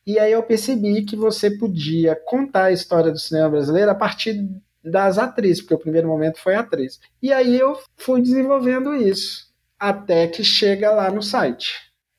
E 0.05 0.17
aí 0.17 0.31
eu 0.31 0.41
percebi 0.41 1.03
que 1.03 1.17
você 1.17 1.51
podia 1.51 2.15
contar 2.15 2.65
a 2.65 2.71
história 2.71 3.11
do 3.11 3.19
cinema 3.19 3.49
brasileiro 3.49 3.91
a 3.91 3.95
partir 3.95 4.49
das 4.81 5.17
atrizes, 5.17 5.61
porque 5.61 5.75
o 5.75 5.79
primeiro 5.79 6.07
momento 6.07 6.39
foi 6.39 6.55
atriz. 6.55 6.99
E 7.21 7.33
aí 7.33 7.59
eu 7.59 7.77
fui 7.97 8.21
desenvolvendo 8.21 8.95
isso, 8.95 9.47
até 9.77 10.27
que 10.27 10.45
chega 10.45 10.91
lá 10.91 11.11
no 11.11 11.21
site, 11.21 11.73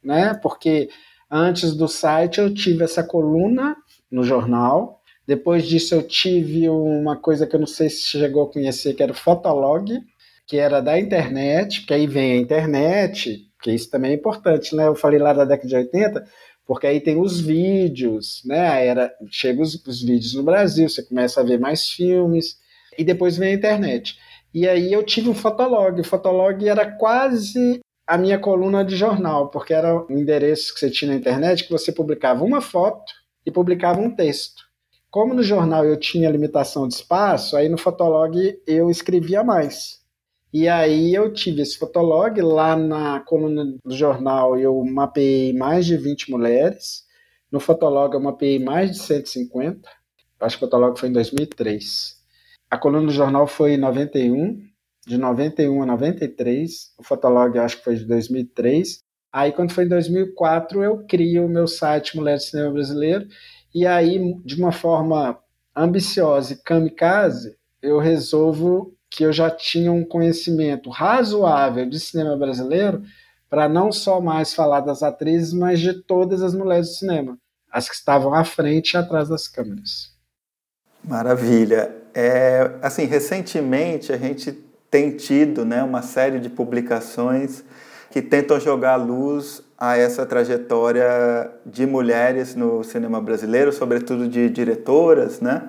né? 0.05 0.35
Porque 0.43 0.91
antes 1.31 1.75
do 1.75 1.89
site 1.89 2.39
eu 2.39 2.53
tive 2.53 2.85
essa 2.85 3.03
coluna 3.03 3.75
no 4.11 4.23
jornal, 4.23 4.98
depois 5.29 5.67
disso 5.67 5.95
eu 5.95 6.03
tive 6.03 6.71
uma 6.71 7.15
coisa 7.15 7.47
que 7.47 7.55
eu 7.55 7.61
não 7.61 7.67
sei 7.67 7.91
se 7.91 8.01
chegou 8.01 8.45
a 8.45 8.51
conhecer, 8.51 8.95
que 8.95 9.03
era 9.03 9.13
o 9.13 9.15
Fotolog, 9.15 9.87
que 10.47 10.57
era 10.57 10.81
da 10.81 10.99
internet, 10.99 11.85
que 11.85 11.93
aí 11.93 12.07
vem 12.07 12.33
a 12.33 12.37
internet, 12.37 13.47
que 13.63 13.71
isso 13.71 13.91
também 13.91 14.13
é 14.13 14.15
importante, 14.15 14.75
né? 14.75 14.87
Eu 14.87 14.95
falei 14.95 15.19
lá 15.19 15.35
da 15.35 15.45
década 15.45 15.69
de 15.69 15.77
80, 15.77 16.25
porque 16.67 16.87
aí 16.87 16.99
tem 16.99 17.21
os 17.21 17.39
vídeos, 17.39 18.41
né? 18.47 18.87
Era, 18.87 19.13
chega 19.31 19.61
os, 19.61 19.75
os 19.87 20.03
vídeos 20.03 20.33
no 20.33 20.43
Brasil, 20.43 20.89
você 20.89 21.03
começa 21.03 21.43
a 21.43 21.45
ver 21.45 21.61
mais 21.61 21.91
filmes, 21.91 22.57
e 22.97 23.05
depois 23.05 23.37
vem 23.37 23.51
a 23.51 23.55
internet. 23.55 24.17
E 24.55 24.67
aí 24.67 24.91
eu 24.91 25.03
tive 25.03 25.29
um 25.29 25.35
fotolog. 25.35 26.01
O 26.01 26.05
fotolog 26.05 26.67
era 26.67 26.91
quase 26.91 27.81
a 28.07 28.17
minha 28.17 28.39
coluna 28.39 28.83
de 28.83 28.97
jornal, 28.97 29.51
porque 29.51 29.75
era 29.75 29.95
um 29.95 30.19
endereço 30.19 30.73
que 30.73 30.81
você 30.81 30.91
tinha 30.91 31.11
na 31.11 31.19
internet 31.19 31.65
que 31.65 31.71
você 31.71 31.93
publicava 31.93 32.43
uma 32.43 32.63
foto 32.63 33.13
e 33.45 33.51
publicava 33.51 34.01
um 34.01 34.11
texto. 34.11 34.68
Como 35.19 35.35
no 35.35 35.43
jornal 35.43 35.85
eu 35.85 35.99
tinha 35.99 36.31
limitação 36.31 36.87
de 36.87 36.95
espaço, 36.95 37.57
aí 37.57 37.69
no 37.69 37.77
fotolog 37.77 38.39
eu 38.65 38.89
escrevia 38.89 39.43
mais. 39.43 39.99
E 40.53 40.69
aí 40.69 41.13
eu 41.13 41.33
tive 41.33 41.61
esse 41.61 41.77
fotolog, 41.77 42.41
lá 42.41 42.77
na 42.77 43.19
coluna 43.19 43.65
do 43.85 43.97
jornal 43.97 44.57
eu 44.57 44.81
mapeei 44.85 45.53
mais 45.53 45.87
de 45.87 45.97
20 45.97 46.31
mulheres, 46.31 47.03
no 47.51 47.59
fotolog 47.59 48.15
eu 48.15 48.21
mapeei 48.21 48.61
mais 48.61 48.93
de 48.93 48.99
150, 48.99 49.91
acho 50.39 50.57
que 50.57 50.65
o 50.65 50.69
fotolog 50.69 50.97
foi 50.97 51.09
em 51.09 51.13
2003. 51.15 52.17
A 52.71 52.79
coluna 52.79 53.07
do 53.07 53.13
jornal 53.13 53.49
foi 53.49 53.73
em 53.73 53.77
91, 53.77 54.63
de 55.05 55.19
91 55.19 55.83
a 55.83 55.87
93, 55.87 56.95
o 56.97 57.03
fotolog 57.03 57.59
acho 57.59 57.79
que 57.79 57.83
foi 57.83 57.97
de 57.97 58.05
2003. 58.05 59.01
Aí 59.33 59.51
quando 59.51 59.73
foi 59.73 59.85
em 59.85 59.89
2004 59.89 60.81
eu 60.81 61.05
crio 61.09 61.47
o 61.47 61.49
meu 61.49 61.67
site 61.67 62.17
Mulheres 62.17 62.45
do 62.45 62.51
Cinema 62.51 62.71
Brasileiro, 62.71 63.27
e 63.79 63.87
aí 63.87 64.35
de 64.45 64.57
uma 64.57 64.73
forma 64.73 65.39
ambiciosa 65.75 66.53
e 66.53 66.57
kamikaze, 66.57 67.57
eu 67.83 67.99
resolvo 67.99 68.95
que 69.11 69.25
eu 69.25 69.33
já 69.33 69.51
tinha 69.51 69.93
um 69.93 70.05
conhecimento 70.05 70.91
razoável 70.91 71.89
de 71.89 71.99
cinema 71.99 72.37
brasileiro 72.37 73.03
para 73.49 73.69
não 73.69 73.91
só 73.91 74.21
mais 74.21 74.53
falar 74.53 74.81
das 74.81 75.03
atrizes, 75.03 75.53
mas 75.53 75.81
de 75.81 75.95
todas 76.03 76.43
as 76.43 76.55
mulheres 76.55 76.89
do 76.89 76.95
cinema, 76.95 77.39
as 77.73 77.89
que 77.89 77.95
estavam 77.95 78.35
à 78.35 78.45
frente 78.45 78.93
e 78.93 78.97
atrás 78.97 79.29
das 79.29 79.49
câmeras. 79.49 80.13
Maravilha. 81.03 81.95
É, 82.13 82.73
assim, 82.83 83.05
recentemente 83.05 84.13
a 84.13 84.19
gente 84.19 84.53
tem 84.91 85.17
tido 85.17 85.65
né, 85.65 85.83
uma 85.83 86.03
série 86.03 86.41
de 86.41 86.51
publicações 86.51 87.65
que 88.11 88.21
tentam 88.21 88.59
jogar 88.59 88.97
luz 88.97 89.63
a 89.79 89.97
essa 89.97 90.27
trajetória 90.27 91.51
de 91.65 91.87
mulheres 91.87 92.55
no 92.55 92.83
cinema 92.83 93.21
brasileiro, 93.21 93.73
sobretudo 93.73 94.29
de 94.29 94.51
diretoras, 94.51 95.41
né? 95.41 95.69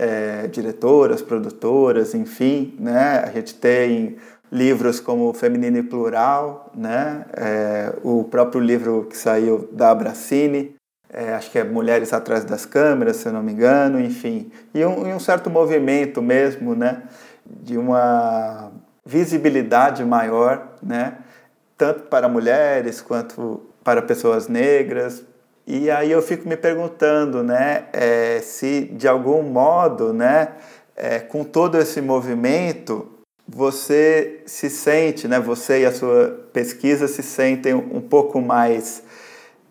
é, 0.00 0.46
diretoras, 0.46 1.20
produtoras, 1.20 2.14
enfim, 2.14 2.74
né? 2.78 3.22
A 3.22 3.30
gente 3.30 3.54
tem 3.54 4.16
livros 4.50 4.98
como 4.98 5.30
Feminino 5.34 5.76
e 5.76 5.82
Plural, 5.82 6.72
né? 6.74 7.26
É, 7.36 7.92
o 8.02 8.24
próprio 8.24 8.62
livro 8.62 9.06
que 9.10 9.16
saiu 9.16 9.68
da 9.70 9.90
Abracine, 9.90 10.74
é, 11.12 11.34
acho 11.34 11.50
que 11.50 11.58
é 11.58 11.64
Mulheres 11.64 12.14
Atrás 12.14 12.46
das 12.46 12.64
Câmeras, 12.64 13.16
se 13.16 13.28
eu 13.28 13.32
não 13.34 13.42
me 13.42 13.52
engano, 13.52 14.00
enfim. 14.00 14.50
E 14.72 14.82
um, 14.86 15.06
e 15.06 15.12
um 15.12 15.20
certo 15.20 15.50
movimento 15.50 16.22
mesmo, 16.22 16.74
né? 16.74 17.02
De 17.44 17.76
uma 17.76 18.72
visibilidade 19.04 20.02
maior, 20.02 20.78
né? 20.82 21.18
Tanto 21.80 22.02
para 22.10 22.28
mulheres 22.28 23.00
quanto 23.00 23.62
para 23.82 24.02
pessoas 24.02 24.48
negras, 24.48 25.24
e 25.66 25.90
aí 25.90 26.10
eu 26.10 26.20
fico 26.20 26.46
me 26.46 26.54
perguntando, 26.54 27.42
né, 27.42 27.86
é, 27.94 28.38
se 28.42 28.82
de 28.82 29.08
algum 29.08 29.42
modo, 29.42 30.12
né, 30.12 30.48
é, 30.94 31.20
com 31.20 31.42
todo 31.42 31.78
esse 31.78 32.02
movimento, 32.02 33.08
você 33.48 34.42
se 34.44 34.68
sente, 34.68 35.26
né, 35.26 35.40
você 35.40 35.80
e 35.80 35.86
a 35.86 35.90
sua 35.90 36.38
pesquisa 36.52 37.08
se 37.08 37.22
sentem 37.22 37.72
um 37.72 38.02
pouco 38.02 38.42
mais 38.42 39.02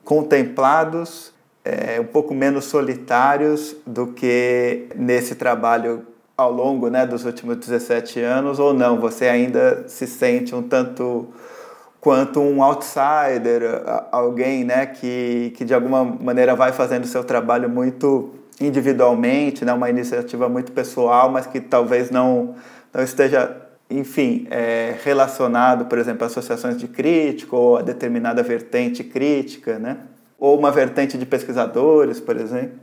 contemplados, 0.03 1.31
é, 1.63 1.99
um 2.01 2.07
pouco 2.07 2.33
menos 2.33 2.65
solitários 2.65 3.75
do 3.85 4.07
que 4.07 4.87
nesse 4.95 5.35
trabalho 5.35 6.07
ao 6.35 6.51
longo 6.51 6.89
né, 6.89 7.05
dos 7.05 7.23
últimos 7.23 7.57
17 7.57 8.19
anos, 8.19 8.57
ou 8.57 8.73
não? 8.73 8.99
Você 8.99 9.25
ainda 9.25 9.87
se 9.87 10.07
sente 10.07 10.55
um 10.55 10.63
tanto 10.63 11.27
quanto 11.99 12.39
um 12.39 12.63
outsider, 12.63 13.83
alguém 14.11 14.63
né, 14.63 14.85
que, 14.85 15.53
que 15.55 15.65
de 15.65 15.73
alguma 15.73 16.03
maneira 16.03 16.55
vai 16.55 16.71
fazendo 16.71 17.05
seu 17.05 17.23
trabalho 17.23 17.69
muito 17.69 18.31
individualmente, 18.59 19.65
né, 19.65 19.73
uma 19.73 19.89
iniciativa 19.89 20.47
muito 20.49 20.71
pessoal, 20.71 21.29
mas 21.29 21.45
que 21.45 21.59
talvez 21.59 22.09
não, 22.09 22.55
não 22.93 23.03
esteja, 23.03 23.55
enfim, 23.89 24.47
é, 24.49 24.95
relacionado, 25.03 25.85
por 25.85 25.97
exemplo, 25.97 26.23
a 26.23 26.27
associações 26.27 26.77
de 26.77 26.87
crítico 26.87 27.55
ou 27.55 27.77
a 27.77 27.81
determinada 27.81 28.41
vertente 28.43 29.03
crítica, 29.03 29.77
né? 29.77 29.97
ou 30.39 30.57
uma 30.57 30.71
vertente 30.71 31.17
de 31.17 31.25
pesquisadores, 31.25 32.19
por 32.19 32.37
exemplo? 32.37 32.79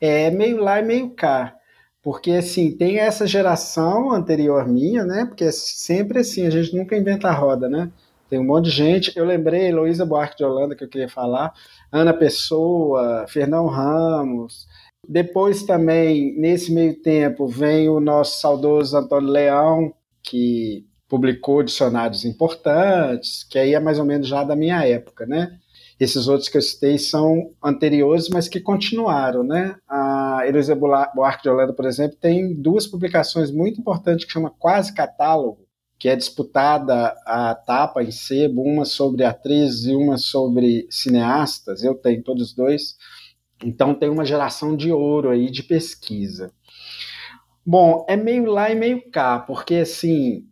É 0.00 0.30
meio 0.30 0.60
lá 0.60 0.80
e 0.80 0.84
meio 0.84 1.10
cá. 1.10 1.54
Porque, 2.02 2.32
assim, 2.32 2.70
tem 2.72 2.98
essa 2.98 3.26
geração 3.26 4.12
anterior 4.12 4.66
minha, 4.66 5.04
né? 5.04 5.24
Porque 5.24 5.44
é 5.44 5.52
sempre 5.52 6.20
assim, 6.20 6.46
a 6.46 6.50
gente 6.50 6.76
nunca 6.76 6.96
inventa 6.96 7.28
a 7.28 7.32
roda, 7.32 7.68
né? 7.68 7.90
Tem 8.28 8.38
um 8.38 8.44
monte 8.44 8.66
de 8.66 8.70
gente. 8.70 9.16
Eu 9.16 9.24
lembrei 9.24 9.68
Heloísa 9.68 10.04
Buarque 10.04 10.36
de 10.36 10.44
Holanda, 10.44 10.74
que 10.74 10.84
eu 10.84 10.88
queria 10.88 11.08
falar, 11.08 11.52
Ana 11.92 12.12
Pessoa, 12.12 13.26
Fernão 13.28 13.66
Ramos. 13.66 14.66
Depois 15.08 15.62
também, 15.62 16.36
nesse 16.36 16.72
meio 16.72 17.00
tempo, 17.00 17.46
vem 17.46 17.88
o 17.88 18.00
nosso 18.00 18.40
saudoso 18.40 18.96
Antônio 18.96 19.30
Leão, 19.30 19.94
que 20.22 20.84
publicou 21.08 21.62
dicionários 21.62 22.24
importantes, 22.24 23.44
que 23.44 23.58
aí 23.58 23.74
é 23.74 23.80
mais 23.80 23.98
ou 23.98 24.04
menos 24.04 24.26
já 24.26 24.42
da 24.42 24.56
minha 24.56 24.84
época, 24.84 25.24
né? 25.24 25.56
Esses 25.98 26.26
outros 26.28 26.48
que 26.48 26.58
eu 26.58 26.62
citei 26.62 26.98
são 26.98 27.52
anteriores, 27.62 28.28
mas 28.28 28.48
que 28.48 28.60
continuaram, 28.60 29.44
né? 29.44 29.76
A 29.88 30.42
Heloísa 30.44 30.74
Buarque 30.74 31.44
de 31.44 31.48
Holanda, 31.48 31.72
por 31.72 31.86
exemplo, 31.86 32.18
tem 32.20 32.54
duas 32.54 32.86
publicações 32.86 33.50
muito 33.50 33.80
importantes 33.80 34.26
que 34.26 34.32
chama 34.32 34.52
Quase 34.58 34.92
Catálogo, 34.92 35.65
que 35.98 36.08
é 36.08 36.16
disputada 36.16 37.14
a 37.26 37.52
etapa 37.52 38.02
em 38.02 38.10
sebo, 38.10 38.62
uma 38.62 38.84
sobre 38.84 39.24
atrizes 39.24 39.86
e 39.86 39.94
uma 39.94 40.18
sobre 40.18 40.86
cineastas, 40.90 41.82
eu 41.82 41.94
tenho 41.94 42.22
todos 42.22 42.54
dois, 42.54 42.96
então 43.64 43.94
tem 43.94 44.10
uma 44.10 44.24
geração 44.24 44.76
de 44.76 44.92
ouro 44.92 45.30
aí 45.30 45.50
de 45.50 45.62
pesquisa. 45.62 46.52
Bom, 47.64 48.04
é 48.08 48.16
meio 48.16 48.44
lá 48.46 48.70
e 48.70 48.74
meio 48.74 49.10
cá, 49.10 49.38
porque 49.38 49.76
assim, 49.76 50.46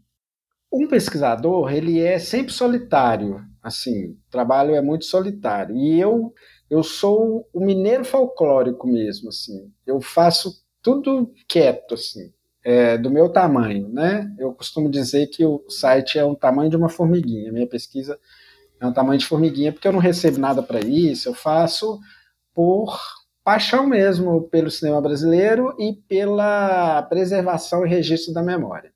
um 0.73 0.89
pesquisador, 0.89 1.73
ele 1.73 2.01
é 2.01 2.19
sempre 2.19 2.53
solitário, 2.53 3.41
assim, 3.63 4.13
o 4.13 4.19
trabalho 4.31 4.75
é 4.75 4.83
muito 4.83 5.05
solitário, 5.05 5.77
e 5.77 6.01
eu 6.01 6.33
eu 6.71 6.83
sou 6.83 7.49
o 7.53 7.65
mineiro 7.65 8.05
folclórico 8.05 8.89
mesmo, 8.89 9.29
assim, 9.29 9.71
eu 9.87 10.01
faço 10.01 10.65
tudo 10.83 11.33
quieto, 11.47 11.95
assim, 11.95 12.33
é, 12.65 12.97
do 12.97 13.11
meu 13.11 13.29
tamanho, 13.29 13.89
né? 13.89 14.33
Eu 14.39 14.53
costumo 14.55 14.91
dizer 14.91 15.27
que 15.27 15.45
o 15.45 15.63
site 15.69 16.19
é 16.19 16.25
um 16.25 16.35
tamanho 16.35 16.71
de 16.71 16.77
uma 16.77 16.89
formiguinha. 16.89 17.53
Minha 17.53 17.67
pesquisa 17.67 18.19
é 18.81 18.87
um 18.87 18.93
tamanho 18.93 19.19
de 19.19 19.27
formiguinha 19.27 19.73
porque 19.73 19.87
eu 19.87 19.93
não 19.93 20.01
recebo 20.01 20.39
nada 20.39 20.63
para 20.63 20.81
isso. 20.81 21.29
Eu 21.29 21.35
faço 21.35 22.01
por 22.55 22.99
paixão 23.45 23.87
mesmo 23.87 24.49
pelo 24.49 24.71
cinema 24.71 25.01
brasileiro 25.03 25.77
e 25.79 25.93
pela 26.09 27.03
preservação 27.03 27.85
e 27.85 27.89
registro 27.89 28.33
da 28.33 28.43
memória. 28.43 28.91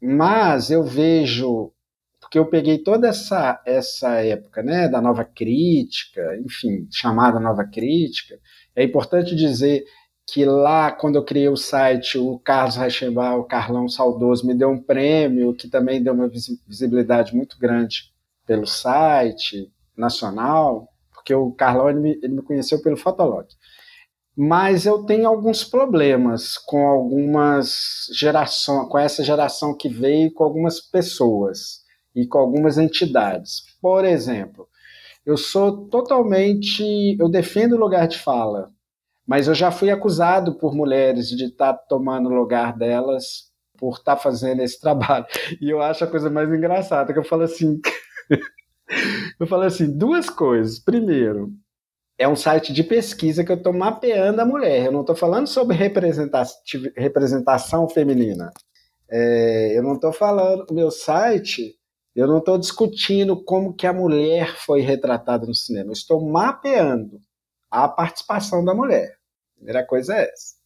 Mas 0.00 0.70
eu 0.70 0.82
vejo 0.82 1.72
porque 2.20 2.38
eu 2.38 2.46
peguei 2.46 2.78
toda 2.78 3.08
essa 3.08 3.62
essa 3.64 4.14
época, 4.22 4.62
né, 4.62 4.88
da 4.88 5.00
nova 5.00 5.24
crítica, 5.24 6.36
enfim, 6.44 6.88
chamada 6.90 7.38
nova 7.38 7.64
crítica. 7.64 8.36
É 8.74 8.82
importante 8.82 9.36
dizer 9.36 9.84
que 10.26 10.44
lá, 10.44 10.90
quando 10.92 11.16
eu 11.16 11.24
criei 11.24 11.48
o 11.48 11.56
site, 11.56 12.18
o 12.18 12.38
Carlos 12.38 12.76
Reichenbach, 12.76 13.38
o 13.38 13.44
Carlão 13.44 13.88
Saudoso, 13.88 14.46
me 14.46 14.54
deu 14.54 14.70
um 14.70 14.80
prêmio 14.80 15.54
que 15.54 15.68
também 15.68 16.02
deu 16.02 16.14
uma 16.14 16.28
visibilidade 16.28 17.34
muito 17.34 17.58
grande 17.58 18.12
pelo 18.46 18.66
site 18.66 19.70
nacional, 19.96 20.88
porque 21.12 21.34
o 21.34 21.52
Carlão 21.52 21.90
ele 21.90 22.00
me, 22.00 22.10
ele 22.22 22.34
me 22.34 22.42
conheceu 22.42 22.80
pelo 22.82 22.96
Fotolog. 22.96 23.46
Mas 24.34 24.86
eu 24.86 25.04
tenho 25.04 25.28
alguns 25.28 25.62
problemas 25.62 26.56
com 26.56 26.86
algumas 26.86 28.08
gerações, 28.14 28.88
com 28.88 28.98
essa 28.98 29.22
geração 29.22 29.76
que 29.76 29.88
veio, 29.88 30.32
com 30.32 30.44
algumas 30.44 30.80
pessoas 30.80 31.82
e 32.14 32.26
com 32.26 32.38
algumas 32.38 32.78
entidades. 32.78 33.62
Por 33.80 34.04
exemplo, 34.06 34.66
eu 35.26 35.36
sou 35.36 35.86
totalmente, 35.88 37.16
eu 37.20 37.28
defendo 37.28 37.74
o 37.74 37.78
lugar 37.78 38.08
de 38.08 38.18
fala, 38.18 38.72
Mas 39.32 39.48
eu 39.48 39.54
já 39.54 39.70
fui 39.70 39.90
acusado 39.90 40.58
por 40.58 40.74
mulheres 40.74 41.28
de 41.30 41.46
estar 41.46 41.72
tá 41.72 41.84
tomando 41.88 42.28
o 42.28 42.34
lugar 42.34 42.76
delas 42.76 43.50
por 43.78 43.94
estar 43.94 44.16
tá 44.16 44.22
fazendo 44.22 44.60
esse 44.60 44.76
trabalho. 44.78 45.24
E 45.58 45.70
eu 45.70 45.80
acho 45.80 46.04
a 46.04 46.06
coisa 46.06 46.28
mais 46.28 46.50
engraçada 46.52 47.14
que 47.14 47.18
eu 47.18 47.24
falo 47.24 47.44
assim, 47.44 47.80
eu 49.40 49.46
falo 49.46 49.62
assim, 49.62 49.90
duas 49.96 50.28
coisas. 50.28 50.78
Primeiro, 50.78 51.50
é 52.18 52.28
um 52.28 52.36
site 52.36 52.74
de 52.74 52.84
pesquisa 52.84 53.42
que 53.42 53.50
eu 53.50 53.56
estou 53.56 53.72
mapeando 53.72 54.38
a 54.38 54.44
mulher. 54.44 54.84
Eu 54.84 54.92
não 54.92 55.00
estou 55.00 55.16
falando 55.16 55.46
sobre 55.46 55.78
representação 56.94 57.88
feminina. 57.88 58.52
É, 59.10 59.78
eu 59.78 59.82
não 59.82 59.94
estou 59.94 60.12
falando, 60.12 60.66
meu 60.74 60.90
site, 60.90 61.74
eu 62.14 62.26
não 62.26 62.36
estou 62.36 62.58
discutindo 62.58 63.42
como 63.42 63.72
que 63.72 63.86
a 63.86 63.94
mulher 63.94 64.56
foi 64.58 64.82
retratada 64.82 65.46
no 65.46 65.54
cinema. 65.54 65.88
Eu 65.88 65.94
estou 65.94 66.20
mapeando 66.20 67.18
a 67.70 67.88
participação 67.88 68.62
da 68.62 68.74
mulher. 68.74 69.21
Primeira 69.62 69.86
coisa 69.86 70.16
é 70.16 70.24
essa. 70.24 70.56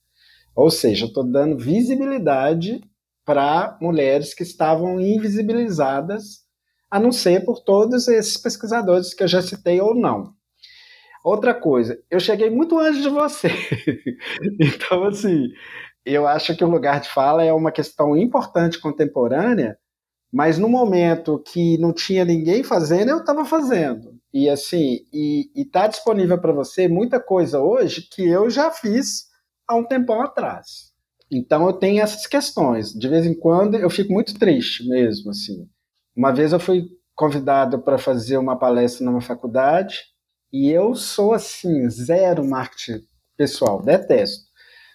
Ou 0.54 0.70
seja, 0.70 1.04
eu 1.04 1.08
estou 1.08 1.22
dando 1.22 1.58
visibilidade 1.58 2.80
para 3.26 3.76
mulheres 3.78 4.32
que 4.32 4.42
estavam 4.42 4.98
invisibilizadas, 4.98 6.46
a 6.90 6.98
não 6.98 7.12
ser 7.12 7.44
por 7.44 7.60
todos 7.60 8.08
esses 8.08 8.38
pesquisadores 8.38 9.12
que 9.12 9.22
eu 9.22 9.28
já 9.28 9.42
citei 9.42 9.80
ou 9.82 9.94
não. 9.94 10.32
Outra 11.22 11.52
coisa, 11.52 12.00
eu 12.10 12.18
cheguei 12.18 12.48
muito 12.48 12.78
antes 12.78 13.02
de 13.02 13.10
você. 13.10 13.48
então, 14.58 15.04
assim, 15.04 15.48
eu 16.02 16.26
acho 16.26 16.56
que 16.56 16.64
o 16.64 16.70
lugar 16.70 17.00
de 17.00 17.10
fala 17.10 17.44
é 17.44 17.52
uma 17.52 17.72
questão 17.72 18.16
importante 18.16 18.80
contemporânea, 18.80 19.76
mas 20.32 20.56
no 20.56 20.70
momento 20.70 21.42
que 21.42 21.76
não 21.76 21.92
tinha 21.92 22.24
ninguém 22.24 22.62
fazendo, 22.62 23.10
eu 23.10 23.18
estava 23.18 23.44
fazendo. 23.44 24.15
E 24.36 24.50
assim, 24.50 24.98
e 25.14 25.50
está 25.56 25.86
disponível 25.86 26.38
para 26.38 26.52
você 26.52 26.86
muita 26.86 27.18
coisa 27.18 27.58
hoje 27.58 28.02
que 28.02 28.22
eu 28.22 28.50
já 28.50 28.70
fiz 28.70 29.28
há 29.66 29.74
um 29.74 29.82
tempão 29.82 30.20
atrás. 30.20 30.92
Então 31.32 31.66
eu 31.66 31.72
tenho 31.72 32.02
essas 32.02 32.26
questões. 32.26 32.92
De 32.92 33.08
vez 33.08 33.24
em 33.24 33.32
quando 33.32 33.78
eu 33.78 33.88
fico 33.88 34.12
muito 34.12 34.38
triste 34.38 34.86
mesmo, 34.86 35.30
assim. 35.30 35.66
Uma 36.14 36.34
vez 36.34 36.52
eu 36.52 36.60
fui 36.60 36.84
convidado 37.14 37.78
para 37.80 37.96
fazer 37.96 38.36
uma 38.36 38.58
palestra 38.58 39.06
numa 39.06 39.22
faculdade 39.22 40.00
e 40.52 40.68
eu 40.70 40.94
sou 40.94 41.32
assim, 41.32 41.88
zero 41.88 42.46
marketing 42.46 43.06
pessoal, 43.38 43.80
detesto. 43.80 44.44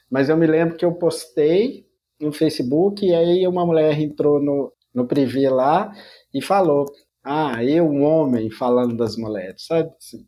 Mas 0.08 0.30
eu 0.30 0.38
me 0.38 0.46
lembro 0.46 0.78
que 0.78 0.86
eu 0.86 0.94
postei 0.94 1.88
no 2.20 2.32
Facebook 2.32 3.04
e 3.04 3.16
aí 3.16 3.48
uma 3.48 3.66
mulher 3.66 4.00
entrou 4.00 4.40
no, 4.40 4.72
no 4.94 5.08
privê 5.08 5.50
lá 5.50 5.92
e 6.32 6.44
falou: 6.44 6.86
Ah, 7.24 7.64
eu, 7.64 7.88
um 7.88 8.04
homem, 8.04 8.50
falando 8.50 8.96
das 8.96 9.16
mulheres, 9.16 9.66
sabe? 9.66 9.92
Assim. 9.98 10.26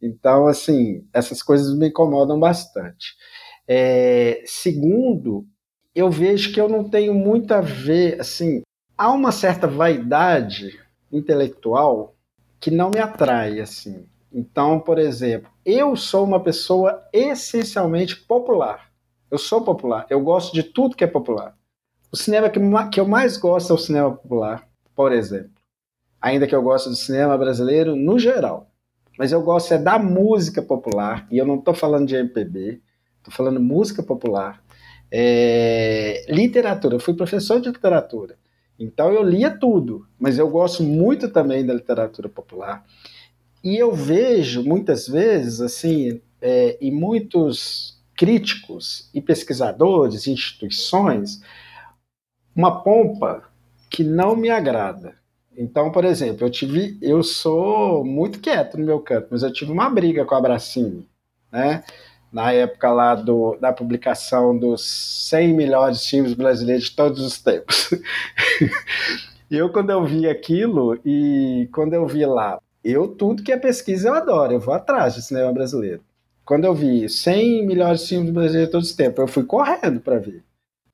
Então, 0.00 0.46
assim, 0.46 1.06
essas 1.12 1.42
coisas 1.42 1.76
me 1.76 1.88
incomodam 1.88 2.38
bastante. 2.38 3.14
É, 3.66 4.42
segundo, 4.44 5.46
eu 5.94 6.10
vejo 6.10 6.52
que 6.52 6.60
eu 6.60 6.68
não 6.68 6.88
tenho 6.88 7.14
muito 7.14 7.52
a 7.52 7.60
ver, 7.60 8.20
assim, 8.20 8.62
há 8.96 9.10
uma 9.10 9.32
certa 9.32 9.66
vaidade 9.66 10.78
intelectual 11.10 12.14
que 12.60 12.70
não 12.70 12.90
me 12.90 12.98
atrai, 12.98 13.60
assim. 13.60 14.06
Então, 14.32 14.78
por 14.78 14.98
exemplo, 14.98 15.50
eu 15.64 15.96
sou 15.96 16.24
uma 16.24 16.42
pessoa 16.42 17.02
essencialmente 17.12 18.16
popular. 18.16 18.90
Eu 19.30 19.38
sou 19.38 19.62
popular. 19.64 20.06
Eu 20.10 20.20
gosto 20.20 20.52
de 20.52 20.62
tudo 20.62 20.96
que 20.96 21.04
é 21.04 21.06
popular. 21.06 21.56
O 22.12 22.16
cinema 22.16 22.50
que, 22.50 22.60
que 22.92 23.00
eu 23.00 23.08
mais 23.08 23.36
gosto 23.36 23.72
é 23.72 23.74
o 23.74 23.78
cinema 23.78 24.10
popular, 24.14 24.68
por 24.94 25.12
exemplo. 25.12 25.55
Ainda 26.26 26.44
que 26.44 26.54
eu 26.56 26.60
gosto 26.60 26.90
do 26.90 26.96
cinema 26.96 27.38
brasileiro 27.38 27.94
no 27.94 28.18
geral. 28.18 28.68
Mas 29.16 29.30
eu 29.30 29.40
gosto 29.42 29.72
é 29.72 29.78
da 29.78 29.96
música 29.96 30.60
popular, 30.60 31.24
e 31.30 31.38
eu 31.38 31.46
não 31.46 31.54
estou 31.54 31.72
falando 31.72 32.08
de 32.08 32.16
MPB, 32.16 32.80
estou 33.18 33.32
falando 33.32 33.60
música 33.60 34.02
popular. 34.02 34.60
É, 35.08 36.26
literatura, 36.28 36.96
eu 36.96 37.00
fui 37.00 37.14
professor 37.14 37.60
de 37.60 37.68
literatura. 37.68 38.36
Então 38.76 39.12
eu 39.12 39.22
lia 39.22 39.56
tudo, 39.56 40.04
mas 40.18 40.36
eu 40.36 40.50
gosto 40.50 40.82
muito 40.82 41.28
também 41.28 41.64
da 41.64 41.72
literatura 41.72 42.28
popular. 42.28 42.84
E 43.62 43.76
eu 43.76 43.92
vejo 43.92 44.64
muitas 44.64 45.06
vezes, 45.06 45.60
assim, 45.60 46.20
é, 46.42 46.76
e 46.80 46.90
muitos 46.90 48.02
críticos 48.16 49.08
e 49.14 49.22
pesquisadores, 49.22 50.26
instituições, 50.26 51.40
uma 52.52 52.82
pompa 52.82 53.44
que 53.88 54.02
não 54.02 54.34
me 54.34 54.50
agrada. 54.50 55.24
Então, 55.56 55.90
por 55.90 56.04
exemplo, 56.04 56.46
eu 56.46 56.50
tive, 56.50 56.98
eu 57.00 57.22
sou 57.22 58.04
muito 58.04 58.40
quieto 58.40 58.76
no 58.78 58.84
meu 58.84 59.00
canto, 59.00 59.28
mas 59.30 59.42
eu 59.42 59.52
tive 59.52 59.72
uma 59.72 59.88
briga 59.88 60.24
com 60.24 60.34
a 60.34 60.40
Bracini, 60.40 61.08
né? 61.50 61.82
Na 62.32 62.52
época 62.52 62.90
lá 62.92 63.14
do, 63.14 63.56
da 63.60 63.72
publicação 63.72 64.56
dos 64.58 65.28
100 65.30 65.54
melhores 65.54 66.06
filmes 66.06 66.34
brasileiros 66.34 66.84
de 66.86 66.96
todos 66.96 67.24
os 67.24 67.40
tempos. 67.40 67.90
eu, 69.50 69.70
quando 69.70 69.90
eu 69.90 70.04
vi 70.04 70.28
aquilo, 70.28 70.98
e 71.04 71.68
quando 71.72 71.94
eu 71.94 72.06
vi 72.06 72.26
lá 72.26 72.60
eu, 72.86 73.08
tudo 73.08 73.42
que 73.42 73.50
é 73.50 73.56
pesquisa, 73.56 74.08
eu 74.08 74.14
adoro, 74.14 74.52
eu 74.52 74.60
vou 74.60 74.72
atrás 74.72 75.16
de 75.16 75.22
cinema 75.22 75.52
brasileiro. 75.52 76.02
Quando 76.44 76.66
eu 76.66 76.72
vi 76.72 77.08
100 77.08 77.66
melhores 77.66 78.08
filmes 78.08 78.30
brasileiros 78.30 78.68
de 78.68 78.72
todos 78.72 78.90
os 78.90 78.96
tempos, 78.96 79.18
eu 79.18 79.26
fui 79.26 79.42
correndo 79.42 79.98
para 80.00 80.20
ver. 80.20 80.44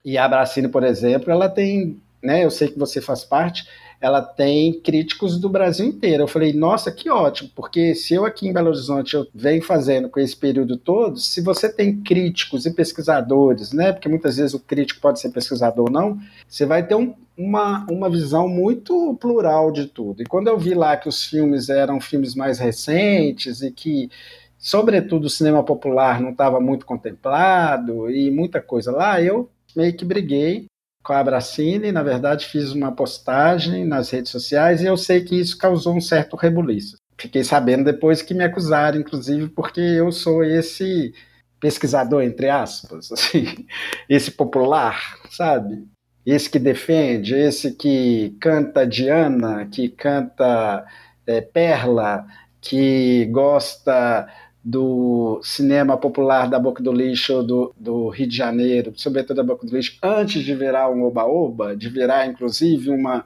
E 0.03 0.17
a 0.17 0.27
Bracine, 0.27 0.69
por 0.69 0.85
exemplo, 0.85 1.31
ela 1.31 1.51
tem, 1.51 2.01
né, 2.23 2.45
eu 2.45 2.51
sei 2.51 2.69
que 2.69 2.79
você 2.79 3.01
faz 3.01 3.25
parte, 3.25 3.67
ela 4.03 4.21
tem 4.21 4.73
críticos 4.81 5.39
do 5.39 5.49
Brasil 5.49 5.87
inteiro. 5.87 6.25
Eu 6.25 6.29
falei, 6.29 6.53
nossa, 6.53 6.91
que 6.91 7.09
ótimo, 7.09 7.51
porque 7.55 7.95
se 7.95 8.13
eu 8.13 8.25
aqui 8.25 8.49
em 8.49 8.53
Belo 8.53 8.69
Horizonte 8.69 9.15
eu 9.15 9.29
venho 9.33 9.63
fazendo 9.63 10.09
com 10.09 10.19
esse 10.19 10.37
período 10.37 10.77
todo, 10.77 11.19
se 11.19 11.41
você 11.41 11.73
tem 11.73 12.01
críticos 12.03 12.67
e 12.67 12.75
pesquisadores, 12.75 13.73
né, 13.73 13.93
porque 13.93 14.09
muitas 14.09 14.37
vezes 14.37 14.55
o 14.55 14.61
crítico 14.61 15.01
pode 15.01 15.21
ser 15.21 15.31
pesquisador 15.31 15.87
ou 15.87 15.91
não, 15.91 16.19
você 16.49 16.67
vai 16.67 16.85
ter 16.85 16.97
um, 16.97 17.15
uma, 17.39 17.87
uma 17.89 18.11
visão 18.11 18.49
muito 18.49 19.17
plural 19.21 19.71
de 19.71 19.87
tudo. 19.87 20.21
E 20.21 20.27
quando 20.27 20.49
eu 20.49 20.59
vi 20.59 20.75
lá 20.75 20.97
que 20.97 21.09
os 21.09 21.25
filmes 21.25 21.69
eram 21.69 22.01
filmes 22.01 22.35
mais 22.35 22.59
recentes 22.59 23.63
e 23.63 23.71
que 23.71 24.11
sobretudo 24.59 25.27
o 25.27 25.31
cinema 25.31 25.63
popular 25.63 26.21
não 26.21 26.31
estava 26.31 26.61
muito 26.61 26.85
contemplado 26.85 28.11
e 28.11 28.33
muita 28.33 28.61
coisa 28.61 28.91
lá, 28.91 29.23
eu 29.23 29.49
meio 29.77 29.97
que 29.97 30.05
briguei 30.05 30.67
com 31.03 31.13
a 31.13 31.19
Abracine, 31.19 31.91
na 31.93 32.03
verdade 32.03 32.47
fiz 32.47 32.73
uma 32.73 32.93
postagem 32.93 33.85
nas 33.85 34.11
redes 34.11 34.31
sociais 34.31 34.81
e 34.81 34.87
eu 34.87 34.97
sei 34.97 35.23
que 35.23 35.39
isso 35.39 35.59
causou 35.59 35.97
um 35.97 36.01
certo 36.01 36.37
rebuliço. 36.37 36.97
Fiquei 37.19 37.45
sabendo 37.45 37.85
depois 37.85 38.23
que 38.23 38.35
me 38.35 38.45
acusaram, 38.45 38.99
inclusive, 38.99 39.49
porque 39.49 39.81
eu 39.81 40.11
sou 40.11 40.43
esse 40.43 41.13
pesquisador, 41.61 42.23
entre 42.23 42.49
aspas, 42.49 43.11
assim, 43.13 43.67
esse 44.09 44.31
popular, 44.31 45.01
sabe? 45.31 45.87
Esse 46.25 46.51
que 46.51 46.59
defende, 46.59 47.35
esse 47.35 47.73
que 47.73 48.37
canta 48.41 48.87
Diana, 48.87 49.67
que 49.67 49.89
canta 49.89 50.85
é, 51.27 51.41
Perla, 51.41 52.27
que 52.61 53.27
gosta 53.27 54.29
do 54.65 55.41
cinema 55.43 55.97
popular 55.97 56.49
da 56.49 56.59
Boca 56.59 56.83
do 56.83 56.93
Lixo 56.93 57.43
do, 57.43 57.75
do 57.77 58.09
Rio 58.09 58.29
de 58.29 58.37
Janeiro, 58.37 58.93
sobretudo 58.97 59.37
da 59.37 59.43
Boca 59.43 59.67
do 59.67 59.75
Lixo, 59.75 59.99
antes 60.03 60.43
de 60.43 60.55
virar 60.55 60.89
um 60.89 61.03
oba-oba, 61.03 61.77
de 61.77 61.89
virar 61.89 62.27
inclusive 62.27 62.91
uma, 62.91 63.25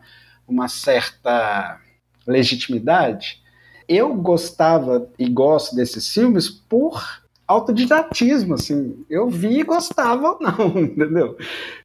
uma 0.49 0.67
certa 0.67 1.79
legitimidade, 2.27 3.43
eu 3.89 4.15
gostava 4.15 5.09
e 5.19 5.29
gosto 5.29 5.77
desses 5.77 6.13
filmes 6.13 6.49
por 6.49 7.25
autodidatismo, 7.47 8.55
assim, 8.55 9.05
eu 9.09 9.29
vi 9.29 9.61
e 9.61 9.63
gostava 9.63 10.33
ou 10.33 10.39
não, 10.41 10.81
entendeu? 10.83 11.37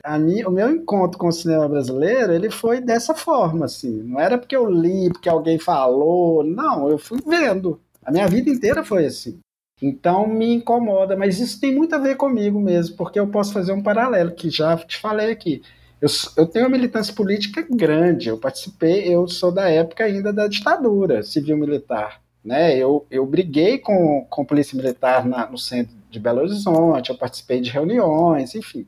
A 0.04 0.18
mim, 0.18 0.44
o 0.44 0.50
meu 0.50 0.72
encontro 0.72 1.20
com 1.20 1.28
o 1.28 1.32
cinema 1.32 1.70
brasileiro, 1.70 2.34
ele 2.34 2.50
foi 2.50 2.82
dessa 2.82 3.14
forma, 3.14 3.66
assim, 3.66 4.02
não 4.02 4.20
era 4.20 4.38
porque 4.38 4.56
eu 4.56 4.68
li, 4.68 5.10
porque 5.10 5.30
alguém 5.30 5.60
falou, 5.60 6.44
não, 6.44 6.90
eu 6.90 6.98
fui 6.98 7.20
vendo, 7.26 7.80
a 8.04 8.12
minha 8.12 8.28
vida 8.28 8.50
inteira 8.50 8.84
foi 8.84 9.06
assim. 9.06 9.40
Então 9.82 10.28
me 10.28 10.54
incomoda, 10.54 11.18
mas 11.18 11.40
isso 11.40 11.60
tem 11.60 11.74
muito 11.74 11.96
a 11.96 11.98
ver 11.98 12.16
comigo 12.16 12.60
mesmo, 12.60 12.96
porque 12.96 13.20
eu 13.20 13.28
posso 13.28 13.52
fazer 13.52 13.72
um 13.72 13.82
paralelo, 13.82 14.32
que 14.32 14.50
já 14.50 14.78
te 14.78 14.98
falei 14.98 15.32
aqui. 15.32 15.64
Eu, 16.00 16.10
eu 16.38 16.46
tenho 16.46 16.66
uma 16.66 16.78
militância 16.78 17.14
política 17.14 17.66
grande, 17.70 18.30
eu 18.30 18.38
participei, 18.38 19.08
eu 19.08 19.28
sou 19.28 19.52
da 19.52 19.70
época 19.70 20.04
ainda 20.04 20.32
da 20.32 20.48
ditadura 20.48 21.24
civil-militar. 21.24 22.22
Né? 22.44 22.76
Eu, 22.76 23.06
eu 23.10 23.26
briguei 23.26 23.78
com, 23.78 24.26
com 24.30 24.46
polícia 24.46 24.76
militar 24.76 25.26
na, 25.26 25.50
no 25.50 25.58
centro 25.58 25.96
de 26.10 26.20
Belo 26.20 26.42
Horizonte, 26.42 27.10
eu 27.10 27.18
participei 27.18 27.62
de 27.62 27.70
reuniões, 27.70 28.56
enfim. 28.56 28.86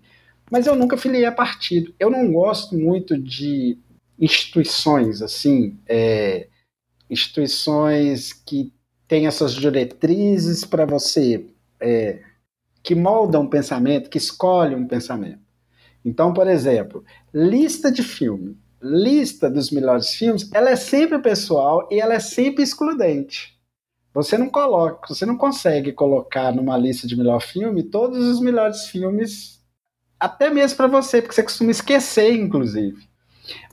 Mas 0.51 0.67
eu 0.67 0.75
nunca 0.75 0.97
filiei 0.97 1.25
a 1.25 1.31
partido. 1.31 1.93
Eu 1.99 2.09
não 2.09 2.31
gosto 2.31 2.75
muito 2.75 3.17
de 3.17 3.77
instituições, 4.19 5.21
assim, 5.21 5.77
é, 5.87 6.47
instituições 7.09 8.33
que 8.33 8.71
tem 9.07 9.27
essas 9.27 9.53
diretrizes 9.53 10.65
para 10.65 10.85
você, 10.85 11.45
é, 11.79 12.19
que 12.81 12.95
moldam 12.95 13.43
um 13.43 13.49
pensamento, 13.49 14.09
que 14.09 14.17
escolhem 14.17 14.77
um 14.77 14.87
pensamento. 14.87 15.39
Então, 16.03 16.33
por 16.33 16.47
exemplo, 16.47 17.03
lista 17.33 17.91
de 17.91 18.03
filme, 18.03 18.57
lista 18.81 19.49
dos 19.49 19.71
melhores 19.71 20.09
filmes, 20.13 20.49
ela 20.53 20.69
é 20.69 20.75
sempre 20.75 21.19
pessoal 21.19 21.87
e 21.89 21.99
ela 21.99 22.13
é 22.13 22.19
sempre 22.19 22.63
excludente. 22.63 23.53
você 24.13 24.37
não 24.37 24.49
coloca, 24.49 25.07
você 25.07 25.25
não 25.25 25.37
consegue 25.37 25.91
colocar 25.91 26.53
numa 26.53 26.77
lista 26.77 27.07
de 27.07 27.15
melhor 27.15 27.41
filme 27.41 27.81
todos 27.83 28.27
os 28.27 28.39
melhores 28.39 28.85
filmes, 28.85 29.59
até 30.19 30.49
mesmo 30.49 30.77
para 30.77 30.87
você, 30.87 31.21
porque 31.21 31.33
você 31.33 31.43
costuma 31.43 31.71
esquecer, 31.71 32.33
inclusive. 32.33 33.07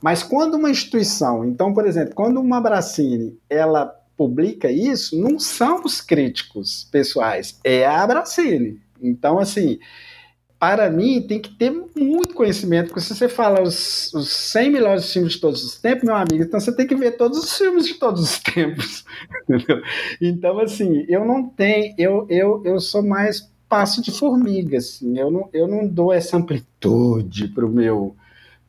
Mas 0.01 0.23
quando 0.23 0.55
uma 0.55 0.69
instituição, 0.69 1.45
então, 1.45 1.73
por 1.73 1.85
exemplo, 1.85 2.15
quando 2.15 2.39
uma 2.39 2.59
Bracine, 2.59 3.39
ela 3.49 3.93
publica 4.21 4.71
isso, 4.71 5.19
não 5.19 5.39
são 5.39 5.81
os 5.83 5.99
críticos 5.99 6.87
pessoais, 6.91 7.59
é 7.63 7.87
a 7.87 8.05
Bracine. 8.05 8.79
Então, 9.01 9.39
assim, 9.39 9.79
para 10.59 10.91
mim, 10.91 11.23
tem 11.23 11.41
que 11.41 11.49
ter 11.49 11.71
muito 11.95 12.35
conhecimento, 12.35 12.89
porque 12.89 13.01
se 13.01 13.15
você 13.15 13.27
fala 13.27 13.63
os, 13.63 14.13
os 14.13 14.29
100 14.29 14.69
melhores 14.69 15.11
filmes 15.11 15.33
de 15.33 15.39
todos 15.39 15.63
os 15.63 15.81
tempos, 15.81 16.03
meu 16.03 16.13
amigo, 16.13 16.43
então 16.43 16.59
você 16.59 16.71
tem 16.71 16.85
que 16.85 16.95
ver 16.95 17.17
todos 17.17 17.39
os 17.39 17.57
filmes 17.57 17.87
de 17.87 17.95
todos 17.95 18.21
os 18.21 18.37
tempos. 18.45 19.03
Entendeu? 19.49 19.81
Então, 20.21 20.59
assim, 20.59 21.03
eu 21.09 21.25
não 21.25 21.49
tenho, 21.49 21.95
eu, 21.97 22.27
eu, 22.29 22.61
eu 22.63 22.79
sou 22.79 23.01
mais 23.01 23.51
passo 23.67 24.03
de 24.03 24.11
formiga, 24.11 24.77
assim, 24.77 25.17
eu 25.17 25.31
não, 25.31 25.49
eu 25.51 25.67
não 25.67 25.87
dou 25.87 26.13
essa 26.13 26.37
amplitude 26.37 27.47
para 27.47 27.65
o 27.65 27.69
meu, 27.69 28.15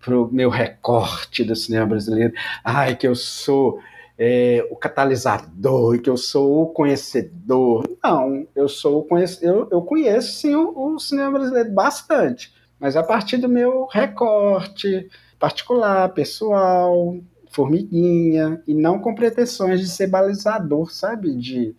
pro 0.00 0.32
meu 0.32 0.48
recorte 0.48 1.44
do 1.44 1.54
cinema 1.54 1.88
brasileiro. 1.88 2.32
Ai, 2.64 2.96
que 2.96 3.06
eu 3.06 3.14
sou 3.14 3.80
é, 4.18 4.66
o 4.70 4.76
catalisador, 4.76 6.00
que 6.00 6.10
eu 6.10 6.16
sou 6.16 6.62
o 6.62 6.66
conhecedor. 6.66 7.84
Não, 8.02 8.46
eu 8.54 8.68
sou 8.68 9.00
o 9.00 9.04
conhec 9.04 9.38
eu, 9.42 9.68
eu 9.70 9.82
conheço 9.82 10.34
sim 10.40 10.54
o, 10.54 10.94
o 10.94 10.98
cinema 10.98 11.38
brasileiro 11.38 11.72
bastante, 11.72 12.52
mas 12.78 12.96
a 12.96 13.02
partir 13.02 13.36
do 13.36 13.48
meu 13.48 13.86
recorte 13.86 15.08
particular, 15.38 16.08
pessoal, 16.10 17.16
formiguinha, 17.50 18.62
e 18.66 18.74
não 18.74 18.98
com 18.98 19.14
pretensões 19.14 19.80
de 19.80 19.88
ser 19.88 20.06
balizador, 20.06 20.92
sabe? 20.92 21.34
De, 21.34 21.74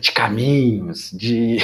de 0.00 0.12
caminhos, 0.12 1.10
de, 1.10 1.58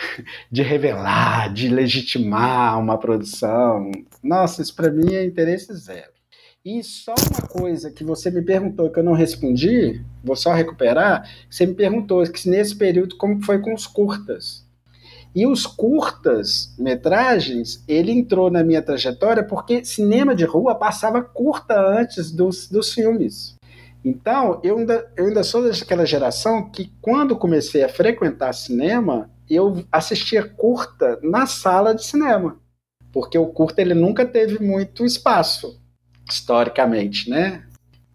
de 0.50 0.62
revelar, 0.62 1.52
de 1.52 1.68
legitimar 1.68 2.78
uma 2.78 2.98
produção. 2.98 3.90
Nossa, 4.22 4.62
isso 4.62 4.74
para 4.74 4.90
mim 4.90 5.14
é 5.14 5.24
interesse 5.24 5.72
zero. 5.74 6.19
E 6.62 6.84
só 6.84 7.14
uma 7.14 7.48
coisa 7.48 7.90
que 7.90 8.04
você 8.04 8.30
me 8.30 8.42
perguntou 8.42 8.90
que 8.90 8.98
eu 8.98 9.02
não 9.02 9.14
respondi, 9.14 10.04
vou 10.22 10.36
só 10.36 10.52
recuperar, 10.52 11.26
você 11.48 11.64
me 11.64 11.72
perguntou 11.72 12.22
que 12.24 12.50
nesse 12.50 12.76
período 12.76 13.16
como 13.16 13.42
foi 13.42 13.60
com 13.60 13.72
os 13.72 13.86
curtas. 13.86 14.68
E 15.34 15.46
os 15.46 15.66
curtas 15.66 16.74
metragens, 16.78 17.82
ele 17.88 18.12
entrou 18.12 18.50
na 18.50 18.62
minha 18.62 18.82
trajetória 18.82 19.42
porque 19.42 19.86
cinema 19.86 20.34
de 20.34 20.44
rua 20.44 20.74
passava 20.74 21.22
curta 21.22 21.80
antes 21.80 22.30
dos, 22.30 22.68
dos 22.68 22.92
filmes. 22.92 23.54
Então, 24.04 24.60
eu 24.62 24.76
ainda, 24.76 25.10
eu 25.16 25.28
ainda 25.28 25.42
sou 25.42 25.62
daquela 25.62 26.04
geração 26.04 26.70
que, 26.70 26.92
quando 27.00 27.38
comecei 27.38 27.82
a 27.82 27.88
frequentar 27.88 28.52
cinema, 28.52 29.30
eu 29.48 29.82
assistia 29.90 30.46
curta 30.46 31.18
na 31.22 31.46
sala 31.46 31.94
de 31.94 32.04
cinema. 32.04 32.58
Porque 33.10 33.38
o 33.38 33.46
curta 33.46 33.80
ele 33.80 33.94
nunca 33.94 34.26
teve 34.26 34.62
muito 34.62 35.06
espaço 35.06 35.79
historicamente, 36.32 37.28
né? 37.28 37.64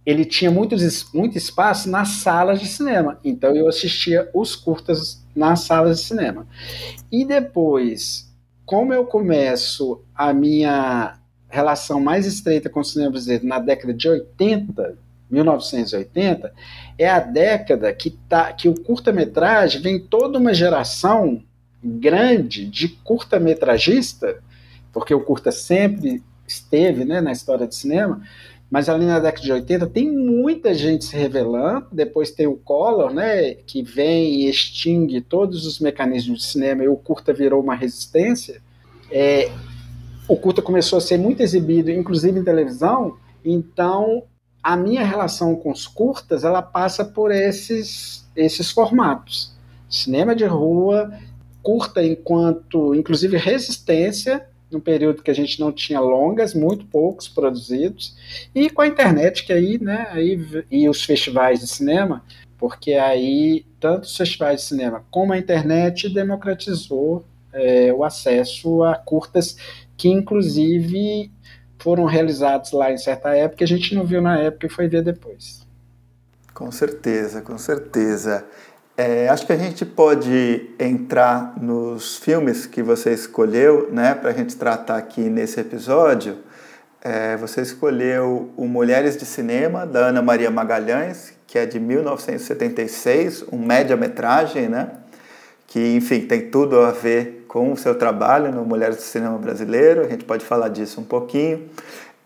Ele 0.06 0.24
tinha 0.24 0.52
muito, 0.52 0.76
muito 1.14 1.38
espaço 1.38 1.90
nas 1.90 2.10
salas 2.10 2.60
de 2.60 2.68
cinema, 2.68 3.20
então 3.24 3.56
eu 3.56 3.68
assistia 3.68 4.30
os 4.34 4.56
curtas 4.56 5.26
nas 5.36 5.62
salas 5.62 6.00
de 6.00 6.06
cinema. 6.06 6.48
E 7.12 7.26
depois, 7.26 8.32
como 8.66 8.94
eu 8.94 9.06
começo 9.06 10.04
a 10.14 10.32
minha 10.32 11.18
relação 11.50 12.00
mais 12.00 12.26
estreita 12.26 12.70
com 12.70 12.82
o 12.82 12.86
cinema 12.86 13.12
brasileiro 13.12 13.48
na 13.48 13.60
década 13.60 13.94
de 13.94 14.08
80, 14.08 14.98
1980, 15.30 16.54
é 16.98 17.10
a 17.10 17.20
década 17.20 17.92
que, 17.94 18.12
tá, 18.12 18.54
que 18.54 18.70
o 18.70 18.76
curta-metragem 18.76 19.82
vem 19.82 20.00
toda 20.00 20.38
uma 20.38 20.54
geração 20.54 21.44
grande 21.84 22.66
de 22.66 22.90
curta-metragista, 22.90 24.42
porque 24.92 25.14
o 25.14 25.22
curta 25.22 25.52
sempre 25.52 26.24
esteve 26.48 27.06
né, 27.06 27.22
na 27.22 27.32
história 27.32 27.68
do 27.68 27.74
cinema, 27.74 28.22
mas 28.70 28.90
ali 28.90 29.06
na 29.06 29.20
década 29.20 29.44
de 29.44 29.52
80 29.52 29.88
tem 29.88 30.12
muita 30.12 30.74
gente 30.74 31.06
se 31.06 31.16
revelando, 31.16 31.88
depois 31.92 32.32
tem 32.32 32.48
o 32.48 32.58
Collor, 32.58 33.14
né, 33.14 33.54
que 33.54 33.84
vem 33.84 34.42
e 34.42 34.50
extingue 34.50 35.22
todos 35.22 35.66
os 35.66 35.80
mecanismos 35.80 36.40
de 36.40 36.46
cinema 36.46 36.84
e 36.84 36.88
o 36.88 36.96
curta 36.96 37.32
virou 37.34 37.62
uma 37.62 37.76
resistência. 37.76 38.62
É, 39.12 39.52
o 40.28 40.36
curta 40.36 40.62
começou 40.62 40.98
a 40.98 41.02
ser 41.02 41.18
muito 41.18 41.42
exibido, 41.42 41.92
inclusive 41.92 42.40
em 42.40 42.44
televisão, 42.44 43.18
então 43.44 44.24
a 44.66 44.76
minha 44.76 45.04
relação 45.04 45.56
com 45.56 45.70
os 45.70 45.86
curtas, 45.86 46.44
ela 46.44 46.60
passa 46.60 47.06
por 47.06 47.32
esses, 47.32 48.28
esses 48.36 48.72
formatos. 48.72 49.54
Cinema 49.88 50.36
de 50.36 50.44
rua, 50.44 51.14
curta 51.62 52.04
enquanto, 52.04 52.96
inclusive, 52.96 53.38
resistência, 53.38 54.48
num 54.76 54.82
período 54.82 55.24
que 55.24 55.32
a 55.32 55.36
gente 55.36 55.60
não 55.60 55.72
tinha 55.72 56.00
longas, 56.00 56.54
muito 56.54 56.86
poucos 56.86 57.28
produzidos, 57.28 58.16
e 58.54 58.70
com 58.70 58.82
a 58.82 58.88
internet 58.88 59.46
que 59.46 59.54
aí, 59.54 59.80
né, 59.82 60.08
aí 60.12 60.38
e 60.70 60.90
os 60.90 61.04
festivais 61.04 61.62
de 61.62 61.68
cinema, 61.68 62.24
porque 62.58 62.94
aí 62.94 63.66
tanto 63.80 64.04
os 64.04 64.16
festivais 64.16 64.62
de 64.62 64.68
cinema 64.68 65.06
como 65.10 65.34
a 65.34 65.38
internet 65.38 66.10
democratizou 66.10 67.26
é, 67.54 67.94
o 67.94 68.04
acesso 68.04 68.84
a 68.84 68.96
curtas 68.96 69.56
que 69.98 70.10
inclusive 70.10 71.32
foram 71.80 72.06
realizados 72.06 72.72
lá 72.72 72.92
em 72.92 72.98
certa 72.98 73.36
época, 73.36 73.64
a 73.64 73.68
gente 73.68 73.96
não 73.96 74.06
viu 74.06 74.22
na 74.22 74.40
época 74.40 74.66
e 74.66 74.70
foi 74.70 74.88
ver 74.88 75.04
depois. 75.04 75.66
Com 76.54 76.72
certeza, 76.72 77.42
com 77.42 77.58
certeza. 77.58 78.46
É, 78.98 79.28
acho 79.28 79.46
que 79.46 79.52
a 79.52 79.58
gente 79.58 79.86
pode 79.86 80.70
entrar 80.80 81.54
nos 81.62 82.18
filmes 82.18 82.66
que 82.66 82.82
você 82.82 83.12
escolheu, 83.12 83.90
né, 83.92 84.16
para 84.16 84.30
a 84.30 84.34
gente 84.34 84.56
tratar 84.56 84.96
aqui 84.96 85.20
nesse 85.20 85.60
episódio. 85.60 86.38
É, 87.02 87.36
você 87.36 87.62
escolheu 87.62 88.50
o 88.56 88.66
Mulheres 88.66 89.18
de 89.18 89.26
Cinema, 89.26 89.86
da 89.86 90.08
Ana 90.08 90.22
Maria 90.22 90.50
Magalhães, 90.50 91.34
que 91.46 91.58
é 91.60 91.66
de 91.66 91.78
1976, 91.78 93.44
um 93.52 93.58
média-metragem, 93.58 94.70
né, 94.70 94.92
que, 95.68 95.94
enfim, 95.98 96.22
tem 96.22 96.50
tudo 96.50 96.80
a 96.80 96.92
ver 96.92 97.44
com 97.50 97.74
o 97.74 97.78
seu 97.78 97.96
trabalho 97.96 98.50
no 98.50 98.64
Mulheres 98.64 98.96
de 98.96 99.04
Cinema 99.04 99.38
Brasileiro, 99.38 100.06
a 100.06 100.08
gente 100.08 100.24
pode 100.24 100.46
falar 100.46 100.70
disso 100.70 101.02
um 101.02 101.06
pouquinho. 101.06 101.70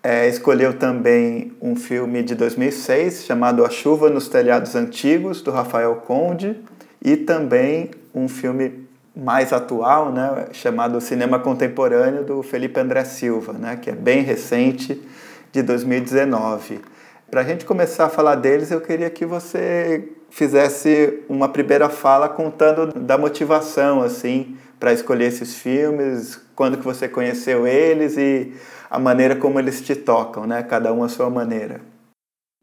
É, 0.01 0.29
escolheu 0.29 0.73
também 0.77 1.51
um 1.61 1.75
filme 1.75 2.23
de 2.23 2.33
2006 2.33 3.25
chamado 3.25 3.65
A 3.65 3.69
Chuva 3.69 4.09
nos 4.09 4.29
Telhados 4.29 4.73
Antigos, 4.73 5.41
do 5.41 5.51
Rafael 5.51 5.93
Conde, 5.95 6.55
e 7.03 7.17
também 7.17 7.91
um 8.15 8.29
filme 8.29 8.87
mais 9.13 9.51
atual, 9.51 10.09
né, 10.11 10.47
chamado 10.53 11.01
Cinema 11.01 11.37
Contemporâneo, 11.39 12.23
do 12.23 12.41
Felipe 12.41 12.79
André 12.79 13.03
Silva, 13.03 13.51
né, 13.51 13.75
que 13.75 13.89
é 13.89 13.93
bem 13.93 14.21
recente, 14.23 15.01
de 15.51 15.61
2019. 15.61 16.79
Para 17.29 17.41
a 17.41 17.43
gente 17.43 17.65
começar 17.65 18.05
a 18.05 18.09
falar 18.09 18.35
deles, 18.35 18.71
eu 18.71 18.79
queria 18.79 19.09
que 19.09 19.25
você 19.25 20.07
fizesse 20.29 21.23
uma 21.27 21.49
primeira 21.49 21.89
fala 21.89 22.29
contando 22.29 22.93
da 22.99 23.17
motivação 23.17 24.01
assim 24.01 24.55
para 24.79 24.93
escolher 24.93 25.25
esses 25.25 25.55
filmes, 25.55 26.39
quando 26.55 26.77
que 26.77 26.85
você 26.85 27.07
conheceu 27.07 27.67
eles 27.67 28.15
e 28.15 28.53
a 28.89 28.97
maneira 28.97 29.35
como 29.35 29.59
eles 29.59 29.81
te 29.81 29.95
tocam, 29.95 30.47
né? 30.47 30.63
Cada 30.63 30.91
um 30.91 31.03
a 31.03 31.09
sua 31.09 31.29
maneira. 31.29 31.81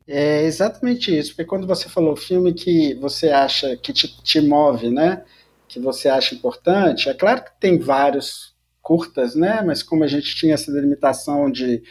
É 0.08 0.44
exatamente 0.44 1.16
isso, 1.16 1.30
porque 1.30 1.44
quando 1.44 1.66
você 1.66 1.88
falou 1.88 2.14
filme 2.14 2.52
que 2.52 2.94
você 2.94 3.28
acha 3.28 3.76
que 3.76 3.92
te, 3.92 4.22
te 4.22 4.40
move, 4.40 4.90
né? 4.90 5.24
Que 5.68 5.80
você 5.80 6.08
acha 6.08 6.34
importante, 6.34 7.08
é 7.08 7.14
claro 7.14 7.42
que 7.44 7.50
tem 7.58 7.78
vários 7.78 8.54
curtas, 8.80 9.34
né? 9.34 9.62
Mas 9.62 9.82
como 9.82 10.04
a 10.04 10.06
gente 10.06 10.36
tinha 10.36 10.54
essa 10.54 10.72
delimitação 10.72 11.50
de 11.50 11.82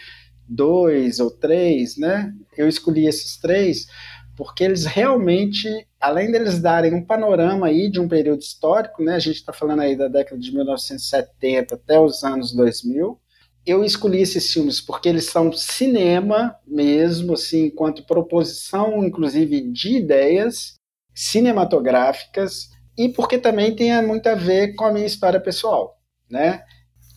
dois 0.48 1.20
ou 1.20 1.30
três, 1.30 1.98
né? 1.98 2.34
Eu 2.58 2.70
escolhi 2.70 3.06
esses 3.06 3.38
três 3.38 3.88
porque 4.36 4.64
eles 4.64 4.86
realmente, 4.86 5.70
além 6.00 6.32
deles 6.32 6.60
darem 6.60 6.94
um 6.94 7.04
panorama 7.04 7.68
aí 7.68 7.90
de 7.90 8.00
um 8.00 8.08
período 8.08 8.42
histórico, 8.42 9.02
né? 9.02 9.16
A 9.16 9.20
gente 9.20 9.38
está 9.38 9.54
falando 9.54 9.82
aí 9.82 9.96
da 9.96 10.08
década 10.08 10.40
de 10.40 10.54
1970 10.54 11.76
até 11.76 12.00
os 12.00 12.24
anos 12.24 12.54
2000, 12.54 13.20
eu 13.66 13.84
escolhi 13.84 14.22
esses 14.22 14.52
filmes 14.52 14.80
porque 14.80 15.10
eles 15.10 15.26
são 15.26 15.52
cinema 15.52 16.56
mesmo, 16.68 17.34
assim, 17.34 17.66
enquanto 17.66 18.06
proposição, 18.06 19.04
inclusive, 19.04 19.62
de 19.72 19.98
ideias 19.98 20.76
cinematográficas 21.14 22.70
e 22.98 23.10
porque 23.10 23.38
também 23.38 23.76
tem 23.76 24.02
muito 24.06 24.28
a 24.28 24.36
ver 24.36 24.76
com 24.76 24.86
a 24.86 24.92
minha 24.92 25.06
história 25.06 25.40
pessoal, 25.40 26.00
né? 26.30 26.64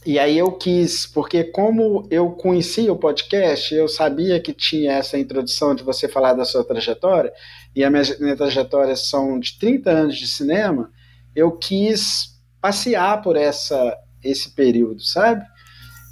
E 0.07 0.19
aí 0.19 0.39
eu 0.39 0.53
quis, 0.53 1.07
porque 1.07 1.45
como 1.45 2.07
eu 2.11 2.31
conhecia 2.31 2.93
o 2.93 2.99
podcast, 2.99 3.75
eu 3.75 3.89
sabia 3.89 4.41
que 4.41 4.55
tinha 4.55 4.93
essa 4.93 5.19
introdução 5.19 5.75
de 5.75 5.83
você 5.83 6.09
falar 6.09 6.35
da 6.35 6.45
sua 6.45 6.65
trajetória, 6.65 7.33
e 7.75 7.85
a 7.85 7.91
minha, 7.91 8.03
minha 8.19 8.37
trajetória 8.37 8.97
são 8.97 9.39
de 9.39 9.59
30 9.59 9.91
anos 9.91 10.17
de 10.17 10.27
cinema, 10.27 10.91
eu 11.35 11.53
quis 11.53 12.41
passear 12.61 13.21
por 13.23 13.37
essa 13.37 13.97
esse 14.23 14.51
período, 14.51 15.01
sabe? 15.03 15.45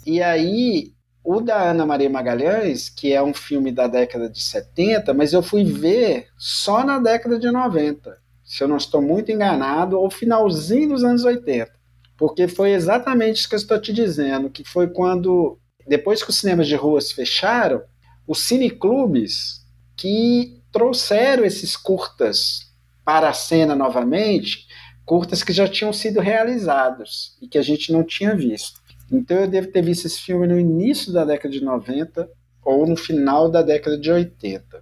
E 0.07 0.23
aí, 0.23 0.93
o 1.25 1.41
da 1.41 1.71
Ana 1.71 1.85
Maria 1.85 2.09
Magalhães, 2.09 2.89
que 2.89 3.13
é 3.13 3.21
um 3.21 3.35
filme 3.35 3.73
da 3.73 3.89
década 3.89 4.31
de 4.31 4.41
70, 4.41 5.13
mas 5.13 5.33
eu 5.33 5.43
fui 5.43 5.65
ver 5.65 6.29
só 6.39 6.85
na 6.85 7.01
década 7.01 7.37
de 7.41 7.51
90. 7.51 8.17
se 8.45 8.63
eu 8.63 8.69
não 8.69 8.77
estou 8.77 9.03
muito 9.03 9.33
enganado, 9.33 9.99
ou 9.99 10.09
finalzinho 10.09 10.91
dos 10.91 11.03
anos 11.03 11.25
80. 11.25 11.73
Porque 12.17 12.47
foi 12.47 12.71
exatamente 12.71 13.41
isso 13.41 13.49
que 13.49 13.57
eu 13.57 13.59
estou 13.59 13.81
te 13.81 13.93
dizendo, 13.93 14.49
que 14.49 14.63
foi 14.63 14.87
quando, 14.87 15.59
depois 15.85 16.23
que 16.23 16.31
os 16.31 16.39
cinemas 16.39 16.69
de 16.69 16.77
ruas 16.77 17.11
fecharam, 17.11 17.83
os 18.25 18.39
cineclubes 18.43 19.67
que 19.97 20.63
trouxeram 20.71 21.45
esses 21.45 21.77
curtas 21.77 22.73
para 23.05 23.29
a 23.29 23.33
cena 23.33 23.75
novamente, 23.75 24.69
curtas 25.05 25.43
que 25.43 25.53
já 25.53 25.67
tinham 25.67 25.93
sido 25.93 26.21
realizados 26.21 27.37
e 27.43 27.49
que 27.49 27.59
a 27.59 27.63
gente 27.63 27.91
não 27.93 28.05
tinha 28.05 28.37
visto. 28.37 28.86
Então 29.11 29.39
eu 29.39 29.49
devo 29.49 29.71
ter 29.71 29.83
visto 29.83 30.07
esse 30.07 30.21
filme 30.21 30.47
no 30.47 30.59
início 30.59 31.13
da 31.13 31.25
década 31.25 31.53
de 31.53 31.63
90 31.63 32.29
ou 32.65 32.87
no 32.87 32.97
final 32.97 33.51
da 33.51 33.63
década 33.63 33.99
de 33.99 34.11
80. 34.11 34.81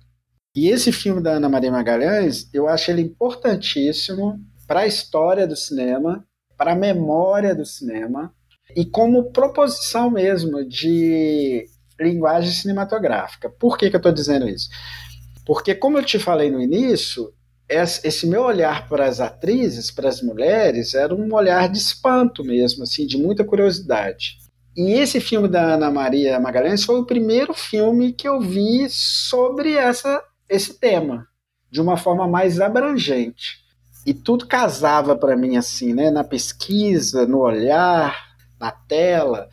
E 0.57 0.69
esse 0.69 0.93
filme 0.93 1.21
da 1.21 1.33
Ana 1.33 1.49
Maria 1.49 1.71
Magalhães, 1.71 2.49
eu 2.53 2.69
acho 2.69 2.91
ele 2.91 3.03
importantíssimo 3.03 4.41
para 4.67 4.81
a 4.81 4.87
história 4.87 5.47
do 5.47 5.57
cinema, 5.57 6.25
para 6.57 6.73
a 6.73 6.77
memória 6.77 7.55
do 7.55 7.67
cinema 7.67 8.33
e 8.75 8.85
como 8.85 9.31
proposição 9.33 10.11
mesmo 10.11 10.65
de 10.65 11.67
linguagem 12.01 12.51
cinematográfica. 12.51 13.51
Por 13.51 13.77
que, 13.77 13.91
que 13.91 13.97
eu 13.97 13.99
estou 13.99 14.13
dizendo 14.13 14.49
isso? 14.49 14.69
Porque, 15.45 15.75
como 15.75 15.99
eu 15.99 16.05
te 16.05 16.19
falei 16.19 16.51
no 16.51 16.61
início, 16.61 17.33
esse 17.69 18.27
meu 18.27 18.43
olhar 18.43 18.89
para 18.89 19.07
as 19.07 19.21
atrizes, 19.21 19.91
para 19.91 20.09
as 20.09 20.21
mulheres, 20.21 20.95
era 20.95 21.15
um 21.15 21.33
olhar 21.35 21.69
de 21.69 21.79
espanto 21.79 22.45
mesmo, 22.45 22.83
assim, 22.83 23.07
de 23.07 23.17
muita 23.17 23.45
curiosidade. 23.45 24.39
E 24.77 24.93
esse 24.93 25.21
filme 25.21 25.49
da 25.49 25.75
Ana 25.75 25.91
Maria 25.91 26.41
Magalhães 26.41 26.85
foi 26.85 26.99
o 26.99 27.07
primeiro 27.07 27.55
filme 27.55 28.13
que 28.13 28.29
eu 28.29 28.41
vi 28.41 28.89
sobre 28.91 29.75
essa, 29.75 30.23
esse 30.49 30.75
tema, 30.75 31.27
de 31.71 31.81
uma 31.81 31.97
forma 31.97 32.27
mais 32.27 32.61
abrangente. 32.61 33.63
E 34.05 34.13
tudo 34.13 34.47
casava 34.47 35.17
para 35.17 35.37
mim 35.37 35.57
assim, 35.57 35.95
né? 35.95 36.11
Na 36.11 36.25
pesquisa, 36.25 37.25
no 37.27 37.39
olhar, 37.39 38.35
na 38.61 38.71
tela. 38.71 39.49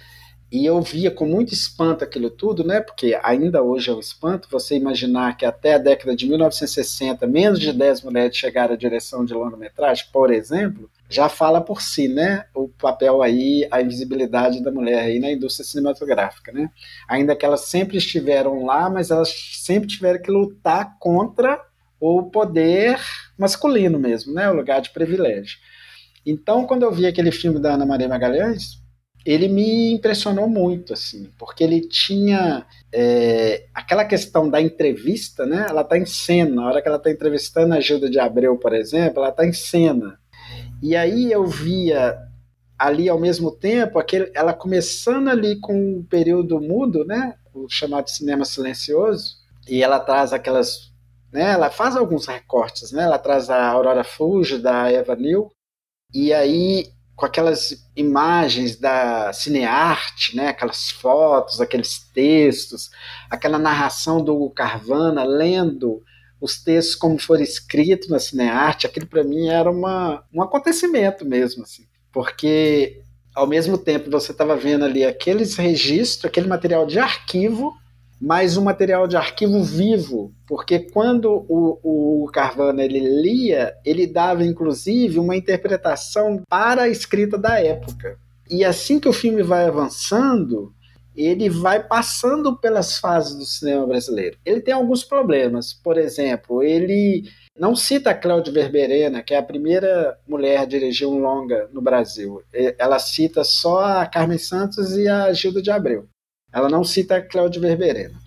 E 0.52 0.66
eu 0.66 0.82
via 0.82 1.10
com 1.10 1.26
muito 1.26 1.54
espanto 1.54 2.04
aquilo 2.04 2.30
tudo, 2.30 2.62
né? 2.62 2.82
Porque 2.82 3.18
ainda 3.24 3.64
hoje 3.64 3.90
é 3.90 3.94
um 3.94 4.02
espanto 4.02 4.50
você 4.52 4.76
imaginar 4.76 5.38
que 5.38 5.46
até 5.46 5.76
a 5.76 5.78
década 5.78 6.14
de 6.14 6.28
1960, 6.28 7.26
menos 7.26 7.58
de 7.58 7.72
10 7.72 8.02
mulheres 8.02 8.36
chegaram 8.36 8.74
à 8.74 8.78
direção 8.78 9.24
de 9.24 9.34
longa-metragem, 9.34 10.08
por 10.12 10.30
exemplo, 10.30 10.90
já 11.10 11.30
fala 11.30 11.62
por 11.62 11.82
si, 11.82 12.10
né? 12.10 12.44
O 12.54 12.68
papel 12.68 13.22
aí, 13.22 13.66
a 13.72 13.82
invisibilidade 13.82 14.62
da 14.62 14.74
mulher 14.74 15.04
aí 15.04 15.20
na 15.20 15.32
indústria 15.32 15.66
cinematográfica, 15.66 16.52
né? 16.52 16.70
Ainda 17.08 17.34
que 17.34 17.46
elas 17.46 17.62
sempre 17.62 17.98
estiveram 17.98 18.66
lá, 18.66 18.90
mas 18.90 19.10
elas 19.10 19.34
sempre 19.64 19.88
tiveram 19.88 20.22
que 20.22 20.30
lutar 20.30 20.98
contra 21.00 21.62
o 21.98 22.24
poder 22.24 23.00
masculino 23.38 23.98
mesmo, 23.98 24.34
né? 24.34 24.50
O 24.50 24.54
lugar 24.54 24.82
de 24.82 24.90
privilégio. 24.90 25.60
Então, 26.26 26.66
quando 26.66 26.84
eu 26.84 26.92
vi 26.92 27.08
aquele 27.08 27.32
filme 27.32 27.60
da 27.60 27.76
Ana 27.76 27.86
Maria 27.86 28.10
Magalhães, 28.10 28.81
ele 29.26 29.48
me 29.48 29.94
impressionou 29.94 30.48
muito, 30.48 30.94
assim, 30.94 31.30
porque 31.38 31.64
ele 31.64 31.82
tinha 31.82 32.66
é, 32.92 33.66
aquela 33.74 34.04
questão 34.04 34.50
da 34.50 34.60
entrevista, 34.60 35.46
né? 35.46 35.68
Ela 35.70 35.82
está 35.82 35.98
em 35.98 36.06
cena. 36.06 36.56
Na 36.56 36.68
hora 36.68 36.82
que 36.82 36.88
ela 36.88 36.98
está 36.98 37.12
entrevistando 37.12 37.74
a 37.74 37.80
Gilda 37.80 38.10
de 38.10 38.20
Abreu, 38.20 38.58
por 38.58 38.74
exemplo, 38.74 39.20
ela 39.20 39.30
está 39.30 39.46
em 39.46 39.54
cena. 39.54 40.20
E 40.82 40.96
aí 40.96 41.32
eu 41.32 41.46
via 41.46 42.18
ali 42.78 43.08
ao 43.08 43.20
mesmo 43.20 43.52
tempo 43.52 44.00
aquele, 44.00 44.32
ela 44.34 44.54
começando 44.54 45.28
ali 45.28 45.60
com 45.60 46.00
o 46.00 46.04
período 46.04 46.60
mudo, 46.60 47.06
né? 47.06 47.36
O 47.54 47.70
chamado 47.70 48.10
cinema 48.10 48.44
silencioso. 48.44 49.36
E 49.70 49.84
ela 49.84 50.00
traz 50.00 50.34
aquelas, 50.34 50.92
né? 51.32 51.52
Ela 51.52 51.70
faz 51.70 51.96
alguns 51.96 52.26
recortes, 52.26 52.92
né? 52.92 53.04
Ela 53.04 53.20
traz 53.20 53.52
a 53.52 53.68
Aurora 53.68 54.04
Fuge 54.04 54.58
da 54.58 54.92
Eva 54.92 55.16
New. 55.16 55.52
E 56.12 56.34
aí 56.34 56.88
com 57.22 57.28
aquelas 57.28 57.88
imagens 57.96 58.78
da 58.78 59.32
cinearte, 59.32 60.36
né, 60.36 60.48
aquelas 60.48 60.90
fotos, 60.90 61.62
aqueles 61.62 62.00
textos, 62.00 62.90
aquela 63.30 63.60
narração 63.60 64.24
do 64.24 64.50
Carvana 64.50 65.24
lendo 65.24 66.02
os 66.42 66.64
textos 66.64 66.96
como 66.96 67.20
foram 67.20 67.44
escritos 67.44 68.10
na 68.10 68.18
cinearte, 68.18 68.88
aquilo 68.88 69.06
para 69.06 69.24
mim 69.24 69.50
era 69.50 69.70
uma, 69.70 70.24
um 70.34 70.42
acontecimento 70.42 71.24
mesmo, 71.24 71.62
assim, 71.62 71.86
porque 72.12 73.04
ao 73.36 73.46
mesmo 73.46 73.78
tempo 73.78 74.10
você 74.10 74.32
estava 74.32 74.56
vendo 74.56 74.84
ali 74.84 75.06
aqueles 75.06 75.56
registros, 75.56 76.26
aquele 76.26 76.48
material 76.48 76.88
de 76.88 76.98
arquivo 76.98 77.72
mas 78.22 78.56
um 78.56 78.64
material 78.64 79.08
de 79.08 79.18
arquivo 79.18 79.64
vivo, 79.64 80.32
porque 80.48 80.78
quando 80.78 81.44
o, 81.50 82.24
o 82.24 82.28
Carvana 82.32 82.84
ele 82.84 83.00
lia, 83.00 83.74
ele 83.84 84.06
dava 84.06 84.44
inclusive 84.44 85.18
uma 85.18 85.36
interpretação 85.36 86.44
para 86.48 86.84
a 86.84 86.90
escrita 86.90 87.36
da 87.36 87.60
época. 87.60 88.20
E 88.48 88.64
assim 88.64 89.00
que 89.00 89.10
o 89.10 89.14
filme 89.14 89.42
vai 89.42 89.66
avançando, 89.66 90.72
ele 91.16 91.50
vai 91.50 91.82
passando 91.82 92.56
pelas 92.56 93.00
fases 93.00 93.36
do 93.36 93.46
cinema 93.46 93.88
brasileiro. 93.88 94.38
Ele 94.46 94.62
tem 94.62 94.74
alguns 94.74 95.04
problemas, 95.04 95.74
por 95.74 95.98
exemplo, 95.98 96.62
ele 96.62 97.24
não 97.58 97.76
cita 97.76 98.12
a 98.12 98.16
Cláudia 98.16 98.54
Verberena, 98.54 99.24
que 99.24 99.34
é 99.34 99.38
a 99.38 99.44
primeira 99.44 100.18
mulher 100.28 100.60
a 100.60 100.66
dirigir 100.66 101.08
um 101.08 101.20
longa 101.20 101.70
no 101.74 101.82
Brasil. 101.82 102.42
Ela 102.78 103.00
cita 103.00 103.44
só 103.44 103.84
a 103.84 104.06
Carmen 104.06 104.38
Santos 104.38 104.96
e 104.96 105.08
a 105.08 105.34
Gilda 105.34 105.62
de 105.62 105.72
Abreu. 105.72 106.08
Ela 106.54 106.70
não 106.70 106.84
cita 106.84 107.22
Cláudio 107.22 107.62
Verberena. 107.62 108.20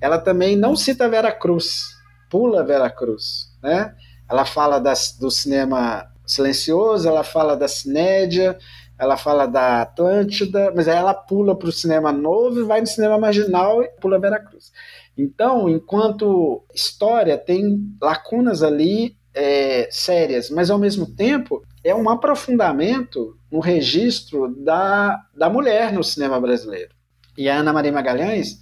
Ela 0.00 0.18
também 0.18 0.56
não 0.56 0.74
cita 0.76 1.08
Vera 1.08 1.30
Cruz, 1.30 1.90
pula 2.28 2.64
Vera 2.64 2.90
Cruz, 2.90 3.56
né? 3.62 3.94
Ela 4.28 4.44
fala 4.44 4.78
das, 4.78 5.16
do 5.18 5.30
cinema 5.30 6.06
silencioso, 6.26 7.08
ela 7.08 7.22
fala 7.22 7.56
da 7.56 7.68
cinédia, 7.68 8.58
ela 8.98 9.16
fala 9.16 9.46
da 9.46 9.82
Atlântida, 9.82 10.72
mas 10.74 10.88
aí 10.88 10.96
ela 10.96 11.14
pula 11.14 11.56
para 11.56 11.68
o 11.68 11.72
cinema 11.72 12.12
novo 12.12 12.64
vai 12.66 12.80
no 12.80 12.86
cinema 12.86 13.18
marginal 13.18 13.82
e 13.82 13.88
pula 14.00 14.18
Vera 14.18 14.40
Cruz. 14.40 14.72
Então, 15.16 15.68
enquanto 15.68 16.64
história 16.74 17.36
tem 17.36 17.96
lacunas 18.00 18.62
ali 18.62 19.16
é, 19.34 19.88
sérias, 19.90 20.50
mas 20.50 20.70
ao 20.70 20.78
mesmo 20.78 21.06
tempo 21.06 21.62
é 21.84 21.94
um 21.94 22.08
aprofundamento 22.08 23.36
no 23.50 23.60
registro 23.60 24.48
da, 24.62 25.20
da 25.36 25.50
mulher 25.50 25.92
no 25.92 26.04
cinema 26.04 26.40
brasileiro. 26.40 26.94
E 27.36 27.48
a 27.48 27.56
Ana 27.56 27.72
Maria 27.72 27.92
Magalhães 27.92 28.58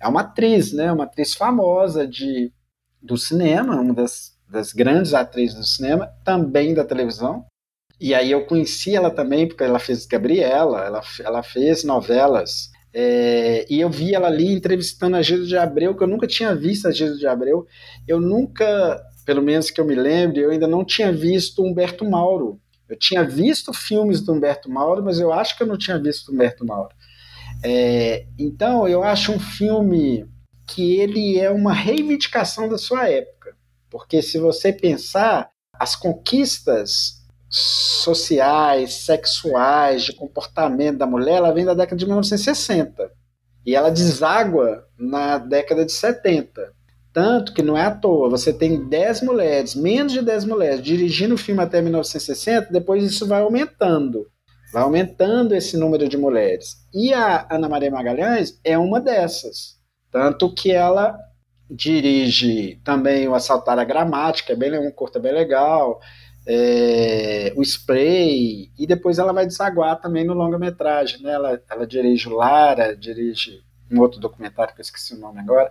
é 0.00 0.08
uma 0.08 0.22
atriz, 0.22 0.72
né? 0.72 0.92
Uma 0.92 1.04
atriz 1.04 1.34
famosa 1.34 2.06
de, 2.06 2.52
do 3.02 3.16
cinema, 3.16 3.80
uma 3.80 3.94
das, 3.94 4.36
das 4.48 4.72
grandes 4.72 5.14
atrizes 5.14 5.56
do 5.56 5.66
cinema, 5.66 6.08
também 6.24 6.74
da 6.74 6.84
televisão. 6.84 7.44
E 8.00 8.14
aí 8.14 8.30
eu 8.30 8.46
conheci 8.46 8.96
ela 8.96 9.10
também, 9.10 9.46
porque 9.46 9.62
ela 9.62 9.78
fez 9.78 10.06
Gabriela, 10.06 10.84
ela, 10.84 11.02
ela 11.22 11.42
fez 11.42 11.84
novelas. 11.84 12.70
É, 12.92 13.66
e 13.70 13.80
eu 13.80 13.90
vi 13.90 14.14
ela 14.14 14.26
ali 14.26 14.52
entrevistando 14.52 15.16
a 15.16 15.22
Gilda 15.22 15.46
de 15.46 15.56
Abreu, 15.56 15.94
que 15.94 16.02
eu 16.02 16.08
nunca 16.08 16.26
tinha 16.26 16.54
visto 16.54 16.88
a 16.88 16.90
Gilda 16.90 17.16
de 17.16 17.26
Abreu. 17.26 17.66
Eu 18.08 18.20
nunca, 18.20 19.00
pelo 19.26 19.42
menos 19.42 19.70
que 19.70 19.80
eu 19.80 19.84
me 19.84 19.94
lembre, 19.94 20.40
eu 20.40 20.50
ainda 20.50 20.66
não 20.66 20.84
tinha 20.84 21.12
visto 21.12 21.62
Humberto 21.62 22.04
Mauro. 22.08 22.58
Eu 22.88 22.98
tinha 22.98 23.22
visto 23.22 23.72
filmes 23.72 24.20
do 24.20 24.32
Humberto 24.32 24.68
Mauro, 24.68 25.04
mas 25.04 25.20
eu 25.20 25.32
acho 25.32 25.56
que 25.56 25.62
eu 25.62 25.66
não 25.66 25.76
tinha 25.76 25.98
visto 25.98 26.32
Humberto 26.32 26.66
Mauro. 26.66 26.92
É, 27.62 28.26
então, 28.38 28.88
eu 28.88 29.02
acho 29.02 29.32
um 29.32 29.38
filme 29.38 30.26
que 30.66 30.96
ele 31.00 31.38
é 31.38 31.50
uma 31.50 31.72
reivindicação 31.72 32.68
da 32.68 32.78
sua 32.78 33.08
época. 33.08 33.54
Porque 33.90 34.22
se 34.22 34.38
você 34.38 34.72
pensar, 34.72 35.50
as 35.74 35.96
conquistas 35.96 37.20
sociais, 37.48 38.94
sexuais, 38.94 40.04
de 40.04 40.12
comportamento 40.14 40.98
da 40.98 41.06
mulher, 41.06 41.36
ela 41.36 41.52
vem 41.52 41.64
da 41.64 41.74
década 41.74 41.96
de 41.96 42.06
1960. 42.06 43.10
E 43.66 43.74
ela 43.74 43.90
deságua 43.90 44.86
na 44.96 45.38
década 45.38 45.84
de 45.84 45.92
70. 45.92 46.72
Tanto 47.12 47.52
que 47.52 47.62
não 47.62 47.76
é 47.76 47.82
à 47.82 47.90
toa, 47.90 48.30
você 48.30 48.52
tem 48.52 48.88
10 48.88 49.22
mulheres, 49.22 49.74
menos 49.74 50.12
de 50.12 50.22
10 50.22 50.44
mulheres, 50.44 50.82
dirigindo 50.82 51.34
o 51.34 51.38
filme 51.38 51.60
até 51.60 51.82
1960, 51.82 52.72
depois 52.72 53.02
isso 53.02 53.26
vai 53.26 53.42
aumentando. 53.42 54.28
Vai 54.72 54.82
aumentando 54.82 55.54
esse 55.54 55.76
número 55.76 56.08
de 56.08 56.16
mulheres. 56.16 56.86
E 56.94 57.12
a 57.12 57.46
Ana 57.50 57.68
Maria 57.68 57.90
Magalhães 57.90 58.60
é 58.64 58.78
uma 58.78 59.00
dessas. 59.00 59.78
Tanto 60.10 60.52
que 60.54 60.70
ela 60.70 61.18
dirige 61.68 62.80
também 62.84 63.28
o 63.28 63.34
Assaltar 63.34 63.78
a 63.78 63.84
Gramática, 63.84 64.52
é 64.52 64.56
bem, 64.56 64.76
um 64.78 64.90
curta 64.90 65.20
bem 65.20 65.32
legal, 65.32 66.00
é, 66.46 67.52
o 67.56 67.62
Spray, 67.62 68.70
e 68.78 68.86
depois 68.86 69.18
ela 69.18 69.32
vai 69.32 69.46
desaguar 69.46 70.00
também 70.00 70.24
no 70.24 70.34
longa-metragem. 70.34 71.22
Né? 71.22 71.32
Ela, 71.32 71.62
ela 71.70 71.86
dirige 71.86 72.28
o 72.28 72.34
Lara, 72.34 72.96
dirige 72.96 73.62
um 73.90 74.00
outro 74.00 74.20
documentário 74.20 74.74
que 74.74 74.80
eu 74.80 74.84
esqueci 74.84 75.14
o 75.14 75.18
nome 75.18 75.40
agora. 75.40 75.70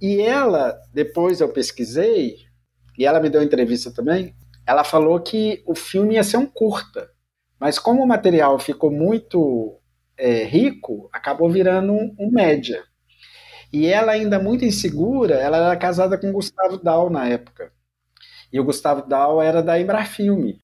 E 0.00 0.20
ela, 0.20 0.80
depois 0.92 1.40
eu 1.40 1.48
pesquisei, 1.48 2.36
e 2.96 3.04
ela 3.04 3.20
me 3.20 3.28
deu 3.28 3.42
entrevista 3.42 3.90
também, 3.90 4.34
ela 4.66 4.84
falou 4.84 5.20
que 5.20 5.62
o 5.66 5.74
filme 5.74 6.14
ia 6.14 6.24
ser 6.24 6.36
um 6.36 6.46
curta. 6.46 7.10
Mas 7.60 7.78
como 7.78 8.02
o 8.02 8.08
material 8.08 8.58
ficou 8.58 8.90
muito 8.90 9.78
é, 10.16 10.44
rico, 10.44 11.10
acabou 11.12 11.50
virando 11.50 11.92
um, 11.92 12.16
um, 12.18 12.30
média. 12.30 12.82
E 13.70 13.86
ela 13.86 14.12
ainda 14.12 14.38
muito 14.38 14.64
insegura, 14.64 15.34
ela 15.34 15.58
era 15.58 15.76
casada 15.76 16.16
com 16.16 16.32
Gustavo 16.32 16.78
Dal 16.78 17.10
na 17.10 17.28
época. 17.28 17.70
E 18.50 18.58
o 18.58 18.64
Gustavo 18.64 19.06
Dal 19.06 19.42
era 19.42 19.62
da 19.62 19.78
Embrafilme. 19.78 20.58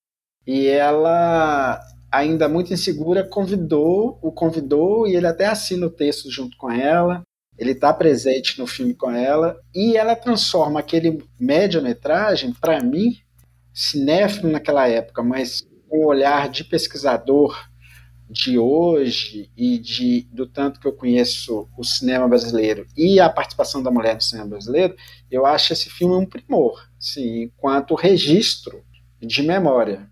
E 0.46 0.66
ela, 0.66 1.78
ainda 2.10 2.48
muito 2.48 2.72
insegura, 2.72 3.22
convidou, 3.28 4.18
o 4.22 4.32
convidou 4.32 5.06
e 5.06 5.14
ele 5.14 5.26
até 5.26 5.46
assina 5.46 5.86
o 5.86 5.90
texto 5.90 6.30
junto 6.30 6.56
com 6.56 6.70
ela. 6.70 7.22
Ele 7.58 7.72
está 7.72 7.92
presente 7.92 8.58
no 8.58 8.66
filme 8.66 8.94
com 8.94 9.10
ela 9.10 9.56
e 9.74 9.96
ela 9.96 10.16
transforma 10.16 10.80
aquele 10.80 11.22
média-metragem, 11.38 12.54
para 12.60 12.82
mim, 12.82 13.16
cinéfilo 13.72 14.50
naquela 14.50 14.88
época, 14.88 15.22
mas 15.22 15.66
com 15.88 15.98
o 15.98 16.06
olhar 16.06 16.48
de 16.48 16.64
pesquisador 16.64 17.56
de 18.28 18.58
hoje 18.58 19.50
e 19.56 19.78
de 19.78 20.22
do 20.32 20.46
tanto 20.46 20.80
que 20.80 20.86
eu 20.86 20.92
conheço 20.92 21.68
o 21.76 21.84
cinema 21.84 22.28
brasileiro 22.28 22.86
e 22.96 23.20
a 23.20 23.30
participação 23.30 23.82
da 23.82 23.90
mulher 23.90 24.16
no 24.16 24.20
cinema 24.20 24.48
brasileiro, 24.48 24.96
eu 25.30 25.46
acho 25.46 25.72
esse 25.72 25.88
filme 25.88 26.14
um 26.14 26.26
primor, 26.26 26.88
sim, 26.98 27.42
enquanto 27.42 27.94
registro 27.94 28.82
de 29.20 29.42
memória. 29.42 30.10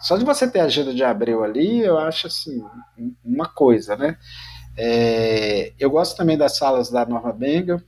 Só 0.00 0.16
de 0.16 0.24
você 0.24 0.50
ter 0.50 0.60
a 0.60 0.68
Gira 0.68 0.92
de 0.92 1.04
Abreu 1.04 1.44
ali, 1.44 1.80
eu 1.80 1.98
acho 1.98 2.26
assim 2.26 2.60
uma 3.24 3.46
coisa, 3.46 3.96
né? 3.96 4.18
É, 4.76 5.72
eu 5.78 5.90
gosto 5.90 6.16
também 6.16 6.36
das 6.36 6.56
salas 6.56 6.90
da 6.90 7.04
Norma 7.04 7.32
Bengal. 7.32 7.80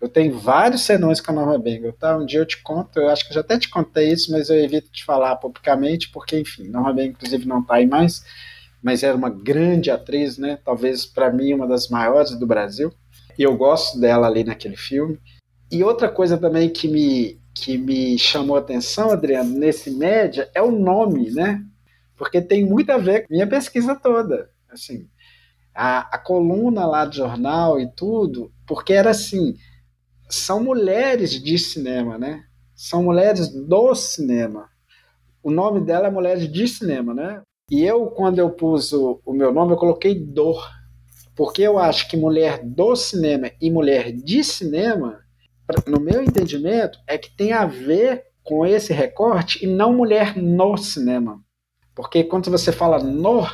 Eu 0.00 0.08
tenho 0.08 0.38
vários 0.38 0.82
senões 0.82 1.20
com 1.20 1.32
a 1.32 1.34
Norma 1.34 1.58
Bengal, 1.58 1.92
tá? 1.92 2.16
Um 2.16 2.26
dia 2.26 2.40
eu 2.40 2.46
te 2.46 2.62
conto, 2.62 2.98
eu 2.98 3.08
acho 3.08 3.24
que 3.24 3.30
eu 3.30 3.34
já 3.34 3.40
até 3.40 3.58
te 3.58 3.68
contei 3.68 4.12
isso, 4.12 4.30
mas 4.30 4.50
eu 4.50 4.56
evito 4.56 4.90
te 4.90 5.04
falar 5.04 5.36
publicamente, 5.36 6.10
porque, 6.10 6.38
enfim, 6.38 6.68
Norma 6.68 6.92
Bengal, 6.92 7.12
inclusive, 7.12 7.46
não 7.46 7.60
está 7.60 7.76
aí 7.76 7.86
mais 7.86 8.22
mas 8.86 9.02
era 9.02 9.16
uma 9.16 9.28
grande 9.28 9.90
atriz, 9.90 10.38
né? 10.38 10.60
Talvez 10.64 11.04
para 11.04 11.32
mim 11.32 11.52
uma 11.52 11.66
das 11.66 11.88
maiores 11.88 12.38
do 12.38 12.46
Brasil. 12.46 12.92
E 13.36 13.42
eu 13.42 13.56
gosto 13.56 13.98
dela 13.98 14.28
ali 14.28 14.44
naquele 14.44 14.76
filme. 14.76 15.18
E 15.70 15.82
outra 15.82 16.08
coisa 16.08 16.38
também 16.38 16.68
que 16.68 16.86
me 16.86 17.40
que 17.52 17.76
me 17.76 18.16
chamou 18.16 18.54
a 18.54 18.60
atenção, 18.60 19.10
Adriano, 19.10 19.58
nesse 19.58 19.90
média 19.90 20.48
é 20.54 20.62
o 20.62 20.70
nome, 20.70 21.32
né? 21.32 21.64
Porque 22.14 22.40
tem 22.40 22.64
muito 22.64 22.90
a 22.90 22.98
ver 22.98 23.22
com 23.26 23.32
minha 23.34 23.46
pesquisa 23.46 23.96
toda. 23.96 24.50
Assim, 24.70 25.08
a, 25.74 26.14
a 26.14 26.18
coluna 26.18 26.86
lá 26.86 27.06
do 27.06 27.16
jornal 27.16 27.80
e 27.80 27.90
tudo, 27.90 28.52
porque 28.68 28.92
era 28.92 29.10
assim, 29.10 29.56
são 30.28 30.62
mulheres 30.62 31.42
de 31.42 31.58
cinema, 31.58 32.18
né? 32.18 32.44
São 32.74 33.02
mulheres 33.02 33.48
do 33.48 33.94
cinema. 33.94 34.68
O 35.42 35.50
nome 35.50 35.80
dela 35.80 36.08
é 36.08 36.10
Mulheres 36.10 36.50
de 36.50 36.66
Cinema, 36.66 37.14
né? 37.14 37.40
E 37.70 37.84
eu, 37.84 38.06
quando 38.06 38.38
eu 38.38 38.50
pus 38.50 38.92
o, 38.92 39.20
o 39.24 39.32
meu 39.32 39.52
nome, 39.52 39.72
eu 39.72 39.76
coloquei 39.76 40.14
dor. 40.14 40.68
Porque 41.34 41.62
eu 41.62 41.78
acho 41.78 42.08
que 42.08 42.16
mulher 42.16 42.62
do 42.64 42.96
cinema 42.96 43.50
e 43.60 43.70
mulher 43.70 44.12
de 44.12 44.42
cinema, 44.42 45.20
no 45.86 46.00
meu 46.00 46.22
entendimento, 46.22 46.98
é 47.06 47.16
que 47.16 47.34
tem 47.36 47.52
a 47.52 47.66
ver 47.66 48.24
com 48.42 48.64
esse 48.64 48.92
recorte 48.92 49.64
e 49.64 49.66
não 49.66 49.92
mulher 49.92 50.36
no 50.36 50.76
cinema. 50.76 51.40
Porque 51.94 52.24
quando 52.24 52.50
você 52.50 52.72
fala 52.72 52.98
no, 52.98 53.46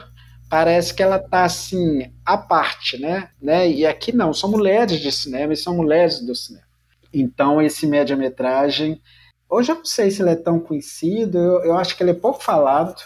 parece 0.53 0.93
que 0.93 1.03
ela 1.03 1.17
está 1.17 1.45
assim, 1.45 2.13
à 2.27 2.37
parte, 2.37 3.01
né? 3.01 3.31
né? 3.41 3.71
E 3.71 3.87
aqui 3.87 4.15
não, 4.15 4.35
são 4.35 4.51
mulheres 4.51 5.01
de 5.01 5.11
cinema 5.11 5.55
e 5.55 5.57
são 5.57 5.75
mulheres 5.75 6.21
do 6.21 6.35
cinema. 6.35 6.67
Então, 7.11 7.63
esse 7.63 7.87
média-metragem, 7.87 9.01
hoje 9.49 9.73
eu 9.73 9.77
não 9.77 9.85
sei 9.87 10.11
se 10.11 10.21
ele 10.21 10.29
é 10.29 10.37
tão 10.37 10.61
conhecido, 10.61 11.39
eu, 11.39 11.65
eu 11.65 11.79
acho 11.79 11.97
que 11.97 12.03
ele 12.03 12.11
é 12.11 12.15
pouco 12.15 12.45
falado, 12.45 13.01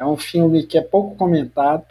é 0.00 0.04
um 0.04 0.16
filme 0.16 0.66
que 0.66 0.76
é 0.76 0.82
pouco 0.82 1.14
comentado 1.14 1.86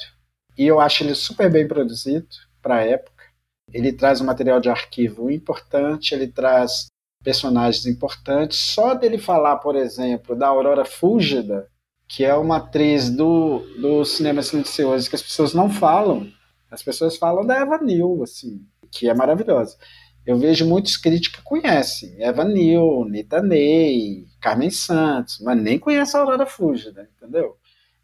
e 0.58 0.68
eu 0.68 0.82
acho 0.82 1.02
ele 1.06 1.16
super 1.16 1.50
bem 1.50 1.66
produzido 1.66 2.28
para 2.62 2.76
a 2.76 2.86
época. 2.86 3.24
Ele 3.72 3.94
traz 3.94 4.20
um 4.20 4.26
material 4.26 4.60
de 4.60 4.68
arquivo 4.68 5.32
importante, 5.32 6.14
ele 6.14 6.28
traz 6.28 6.88
personagens 7.24 7.86
importantes. 7.86 8.60
Só 8.60 8.96
dele 8.96 9.18
falar, 9.18 9.60
por 9.60 9.78
exemplo, 9.78 10.36
da 10.36 10.48
Aurora 10.48 10.84
Fúgida, 10.84 11.70
que 12.10 12.26
é 12.26 12.34
uma 12.34 12.58
atriz 12.58 13.08
do, 13.12 13.60
do 13.80 14.04
cinema 14.04 14.42
silencioso 14.42 15.08
que 15.08 15.16
as 15.16 15.22
pessoas 15.22 15.54
não 15.54 15.70
falam. 15.70 16.28
As 16.72 16.82
pessoas 16.82 17.16
falam 17.16 17.46
da 17.46 17.58
Eva 17.58 17.78
Neal, 17.78 18.24
assim, 18.24 18.66
que 18.92 19.08
é 19.08 19.14
maravilhosa. 19.14 19.78
Eu 20.26 20.38
vejo 20.38 20.68
muitos 20.68 20.98
críticos 20.98 21.38
que 21.40 21.44
conhecem 21.44 22.16
Eva 22.18 22.44
Neal, 22.44 23.06
Nita 23.06 23.44
Ney, 23.44 24.26
Carmen 24.42 24.72
Santos, 24.72 25.40
mas 25.40 25.62
nem 25.62 25.78
conhece 25.78 26.18
a 26.18 26.22
Aurora 26.22 26.48
Fúgida, 26.48 27.08
entendeu? 27.16 27.56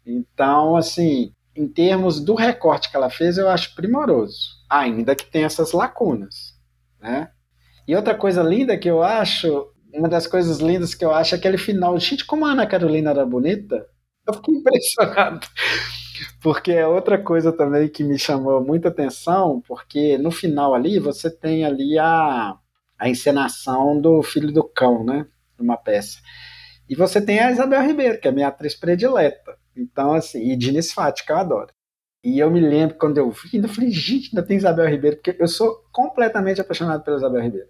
Então, 0.06 0.76
assim, 0.76 1.32
em 1.54 1.66
termos 1.66 2.20
do 2.20 2.36
recorte 2.36 2.88
que 2.88 2.96
ela 2.96 3.10
fez, 3.10 3.36
eu 3.36 3.48
acho 3.48 3.74
primoroso, 3.74 4.38
ainda 4.70 5.16
que 5.16 5.26
tenha 5.26 5.46
essas 5.46 5.72
lacunas, 5.72 6.54
né? 7.00 7.30
E 7.88 7.96
outra 7.96 8.14
coisa 8.14 8.42
linda 8.42 8.78
que 8.78 8.88
eu 8.88 9.02
acho, 9.02 9.68
uma 9.92 10.08
das 10.08 10.28
coisas 10.28 10.58
lindas 10.58 10.94
que 10.94 11.04
eu 11.04 11.12
acho 11.12 11.34
é 11.34 11.38
aquele 11.38 11.58
final. 11.58 11.98
Gente, 11.98 12.24
como 12.24 12.46
a 12.46 12.50
Ana 12.50 12.66
Carolina 12.66 13.10
era 13.10 13.26
bonita, 13.26 13.86
eu 14.26 14.34
fiquei 14.34 14.54
impressionado. 14.54 15.46
Porque 16.40 16.72
é 16.72 16.86
outra 16.86 17.18
coisa 17.18 17.52
também 17.52 17.88
que 17.88 18.02
me 18.02 18.18
chamou 18.18 18.64
muita 18.64 18.88
atenção, 18.88 19.62
porque 19.66 20.16
no 20.18 20.30
final 20.30 20.74
ali 20.74 20.98
você 20.98 21.30
tem 21.30 21.64
ali 21.64 21.98
a, 21.98 22.56
a 22.98 23.08
encenação 23.08 24.00
do 24.00 24.22
Filho 24.22 24.52
do 24.52 24.64
Cão, 24.64 25.04
né? 25.04 25.26
Uma 25.58 25.76
peça. 25.76 26.18
E 26.88 26.94
você 26.94 27.20
tem 27.20 27.40
a 27.40 27.50
Isabel 27.50 27.82
Ribeiro, 27.82 28.20
que 28.20 28.28
é 28.28 28.30
a 28.30 28.34
minha 28.34 28.48
atriz 28.48 28.74
predileta. 28.74 29.56
Então, 29.76 30.14
assim, 30.14 30.50
e 30.50 30.56
Diniz 30.56 30.92
Fati, 30.92 31.24
que 31.24 31.32
eu 31.32 31.36
adoro. 31.36 31.68
E 32.22 32.38
eu 32.38 32.50
me 32.50 32.60
lembro 32.60 32.96
quando 32.96 33.18
eu 33.18 33.30
vi, 33.30 33.58
eu 33.58 33.68
falei, 33.68 33.90
gente, 33.90 34.30
ainda 34.30 34.46
tem 34.46 34.56
Isabel 34.56 34.88
Ribeiro, 34.88 35.16
porque 35.16 35.36
eu 35.38 35.46
sou 35.46 35.76
completamente 35.92 36.60
apaixonado 36.60 37.04
pela 37.04 37.18
Isabel 37.18 37.42
Ribeiro. 37.42 37.68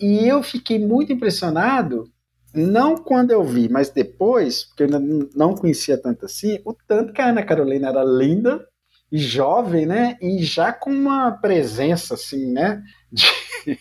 E 0.00 0.26
eu 0.26 0.42
fiquei 0.42 0.78
muito 0.78 1.12
impressionado, 1.12 2.10
não 2.56 2.96
quando 2.96 3.30
eu 3.30 3.44
vi, 3.44 3.68
mas 3.68 3.90
depois, 3.90 4.64
porque 4.64 4.82
eu 4.82 4.86
ainda 4.86 5.28
não 5.34 5.54
conhecia 5.54 5.96
tanto 5.96 6.26
assim, 6.26 6.60
o 6.64 6.74
tanto 6.74 7.12
que 7.12 7.20
a 7.20 7.28
Ana 7.28 7.42
Carolina 7.42 7.88
era 7.88 8.02
linda 8.02 8.66
e 9.10 9.18
jovem, 9.18 9.86
né? 9.86 10.16
E 10.20 10.42
já 10.42 10.72
com 10.72 10.90
uma 10.90 11.30
presença, 11.32 12.14
assim, 12.14 12.52
né? 12.52 12.82
De, 13.12 13.26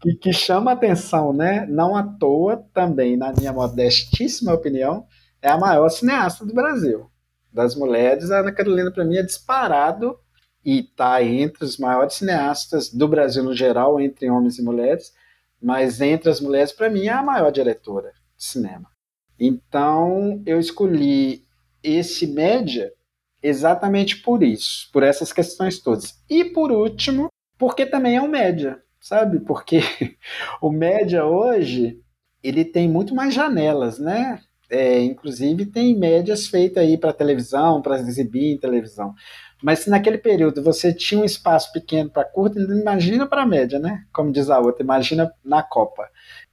que, 0.00 0.14
que 0.14 0.32
chama 0.32 0.72
atenção, 0.72 1.32
né? 1.32 1.66
Não 1.68 1.96
à 1.96 2.02
toa, 2.02 2.64
também, 2.72 3.16
na 3.16 3.32
minha 3.32 3.52
modestíssima 3.52 4.52
opinião, 4.52 5.06
é 5.40 5.50
a 5.50 5.58
maior 5.58 5.88
cineasta 5.88 6.44
do 6.46 6.54
Brasil. 6.54 7.10
Das 7.52 7.74
mulheres, 7.74 8.30
a 8.30 8.40
Ana 8.40 8.52
Carolina, 8.52 8.90
para 8.90 9.04
mim, 9.04 9.16
é 9.16 9.22
disparado 9.22 10.16
e 10.64 10.80
está 10.80 11.22
entre 11.22 11.64
os 11.64 11.76
maiores 11.76 12.14
cineastas 12.14 12.88
do 12.88 13.06
Brasil 13.08 13.42
no 13.42 13.54
geral, 13.54 14.00
entre 14.00 14.30
homens 14.30 14.58
e 14.58 14.62
mulheres, 14.62 15.12
mas 15.62 16.00
entre 16.00 16.28
as 16.28 16.40
mulheres, 16.40 16.72
para 16.72 16.90
mim, 16.90 17.06
é 17.06 17.12
a 17.12 17.22
maior 17.22 17.50
diretora 17.50 18.12
de 18.36 18.44
cinema. 18.44 18.90
Então, 19.38 20.42
eu 20.44 20.58
escolhi 20.58 21.44
esse 21.82 22.26
média 22.26 22.92
exatamente 23.42 24.18
por 24.22 24.42
isso, 24.42 24.88
por 24.92 25.02
essas 25.02 25.32
questões 25.32 25.80
todas. 25.80 26.22
E 26.28 26.44
por 26.44 26.70
último, 26.70 27.28
porque 27.58 27.84
também 27.84 28.16
é 28.16 28.22
um 28.22 28.28
média, 28.28 28.82
sabe? 29.00 29.40
Porque 29.40 29.80
o 30.60 30.70
média 30.70 31.24
hoje, 31.24 32.00
ele 32.42 32.64
tem 32.64 32.88
muito 32.88 33.14
mais 33.14 33.34
janelas, 33.34 33.98
né? 33.98 34.40
É, 34.70 35.00
inclusive 35.02 35.66
tem 35.66 35.98
médias 35.98 36.46
feitas 36.46 36.82
aí 36.82 36.96
para 36.96 37.12
televisão, 37.12 37.82
para 37.82 37.98
exibir 38.00 38.54
em 38.54 38.58
televisão. 38.58 39.14
Mas 39.62 39.80
se 39.80 39.90
naquele 39.90 40.18
período 40.18 40.62
você 40.62 40.92
tinha 40.92 41.20
um 41.20 41.24
espaço 41.24 41.72
pequeno 41.72 42.10
para 42.10 42.24
curta, 42.24 42.58
imagina 42.58 43.26
para 43.26 43.46
média, 43.46 43.78
né? 43.78 44.04
Como 44.12 44.32
diz 44.32 44.50
a 44.50 44.58
outra, 44.58 44.82
imagina 44.82 45.32
na 45.44 45.62
Copa. 45.62 46.08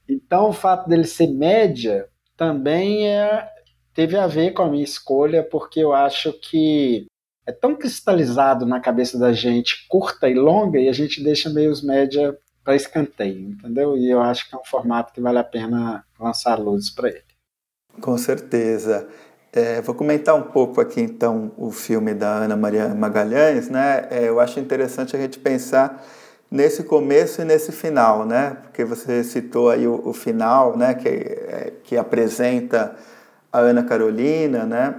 Então 0.08 0.48
o 0.48 0.52
fato 0.52 0.88
dele 0.88 1.04
ser 1.04 1.26
média 1.26 2.08
também 2.36 3.08
é, 3.08 3.48
teve 3.92 4.16
a 4.16 4.26
ver 4.26 4.52
com 4.52 4.62
a 4.62 4.70
minha 4.70 4.84
escolha, 4.84 5.42
porque 5.42 5.80
eu 5.80 5.92
acho 5.92 6.32
que 6.32 7.06
é 7.46 7.52
tão 7.52 7.74
cristalizado 7.74 8.64
na 8.64 8.80
cabeça 8.80 9.18
da 9.18 9.32
gente 9.32 9.86
curta 9.88 10.28
e 10.28 10.34
longa 10.34 10.78
e 10.78 10.88
a 10.88 10.92
gente 10.92 11.22
deixa 11.22 11.50
meio 11.50 11.70
os 11.70 11.82
média 11.82 12.36
para 12.62 12.76
escanteio, 12.76 13.50
entendeu? 13.50 13.96
E 13.96 14.08
eu 14.08 14.20
acho 14.20 14.48
que 14.48 14.54
é 14.54 14.58
um 14.58 14.64
formato 14.64 15.12
que 15.12 15.20
vale 15.20 15.38
a 15.38 15.44
pena 15.44 16.04
lançar 16.18 16.60
luzes 16.60 16.90
para 16.90 17.08
ele. 17.08 17.24
Com 18.00 18.16
certeza. 18.16 19.08
É, 19.52 19.80
vou 19.80 19.96
comentar 19.96 20.36
um 20.36 20.42
pouco 20.42 20.80
aqui 20.80 21.00
então 21.00 21.50
o 21.58 21.72
filme 21.72 22.14
da 22.14 22.28
Ana 22.28 22.56
Maria 22.56 22.88
Magalhães, 22.90 23.68
né? 23.68 24.06
É, 24.08 24.28
eu 24.28 24.38
acho 24.38 24.60
interessante 24.60 25.16
a 25.16 25.18
gente 25.18 25.40
pensar 25.40 26.06
nesse 26.48 26.84
começo 26.84 27.42
e 27.42 27.44
nesse 27.44 27.72
final, 27.72 28.24
né? 28.24 28.56
Porque 28.62 28.84
você 28.84 29.24
citou 29.24 29.68
aí 29.68 29.88
o, 29.88 30.02
o 30.04 30.12
final, 30.12 30.76
né? 30.76 30.94
Que, 30.94 31.08
é, 31.08 31.72
que 31.82 31.96
apresenta 31.96 32.94
a 33.52 33.58
Ana 33.58 33.82
Carolina, 33.82 34.64
né? 34.64 34.94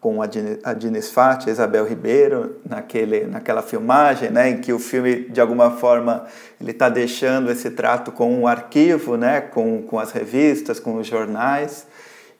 Com 0.00 0.22
a, 0.22 0.26
Diniz 0.72 1.10
Fati, 1.10 1.48
a 1.48 1.52
Isabel 1.52 1.84
Ribeiro, 1.84 2.60
naquele, 2.64 3.26
naquela 3.26 3.60
filmagem, 3.60 4.30
né? 4.30 4.50
Em 4.50 4.58
que 4.58 4.72
o 4.72 4.78
filme, 4.78 5.28
de 5.30 5.40
alguma 5.40 5.72
forma, 5.72 6.26
ele 6.60 6.70
está 6.70 6.88
deixando 6.88 7.50
esse 7.50 7.72
trato 7.72 8.12
com 8.12 8.32
um 8.32 8.46
arquivo, 8.46 9.16
né? 9.16 9.40
Com, 9.40 9.82
com 9.82 9.98
as 9.98 10.12
revistas, 10.12 10.78
com 10.78 10.94
os 10.94 11.08
jornais 11.08 11.88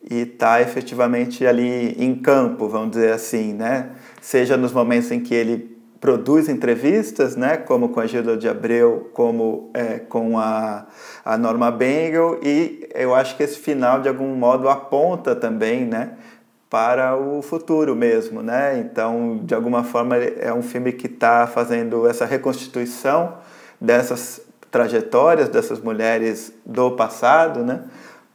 e 0.09 0.21
está 0.23 0.61
efetivamente 0.61 1.47
ali 1.47 1.95
em 1.99 2.15
campo, 2.15 2.69
vamos 2.69 2.91
dizer 2.91 3.13
assim, 3.13 3.53
né? 3.53 3.91
Seja 4.21 4.57
nos 4.57 4.73
momentos 4.73 5.11
em 5.11 5.21
que 5.21 5.35
ele 5.35 5.77
produz 6.01 6.49
entrevistas, 6.49 7.35
né, 7.35 7.57
como 7.57 7.89
com 7.89 8.01
a 8.01 8.07
Gilda 8.07 8.37
de 8.37 8.49
Abreu, 8.49 9.11
como 9.13 9.71
é, 9.75 9.99
com 9.99 10.39
a, 10.39 10.87
a 11.25 11.39
Norma 11.39 11.71
Bengel, 11.71 12.39
e 12.43 12.89
eu 12.95 13.15
acho 13.15 13.37
que 13.37 13.43
esse 13.43 13.59
final, 13.59 14.01
de 14.01 14.09
algum 14.09 14.35
modo, 14.37 14.69
aponta 14.69 15.35
também, 15.35 15.85
né, 15.85 16.13
para 16.69 17.17
o 17.17 17.43
futuro 17.43 17.97
mesmo, 17.97 18.43
né? 18.43 18.79
Então, 18.79 19.41
de 19.45 19.55
alguma 19.55 19.85
forma, 19.85 20.17
é 20.17 20.53
um 20.53 20.63
filme 20.63 20.93
que 20.93 21.07
está 21.07 21.47
fazendo 21.47 22.09
essa 22.09 22.27
reconstituição 22.27 23.35
dessas 23.81 24.47
trajetórias 24.71 25.49
dessas 25.49 25.81
mulheres 25.81 26.53
do 26.65 26.91
passado, 26.91 27.65
né? 27.65 27.85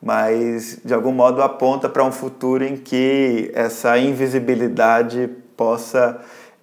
Mas 0.01 0.79
de 0.83 0.93
algum 0.93 1.11
modo 1.11 1.41
aponta 1.41 1.87
para 1.87 2.03
um 2.03 2.11
futuro 2.11 2.63
em 2.63 2.75
que 2.75 3.51
essa 3.53 3.97
invisibilidade 3.97 5.29
possa 5.55 6.19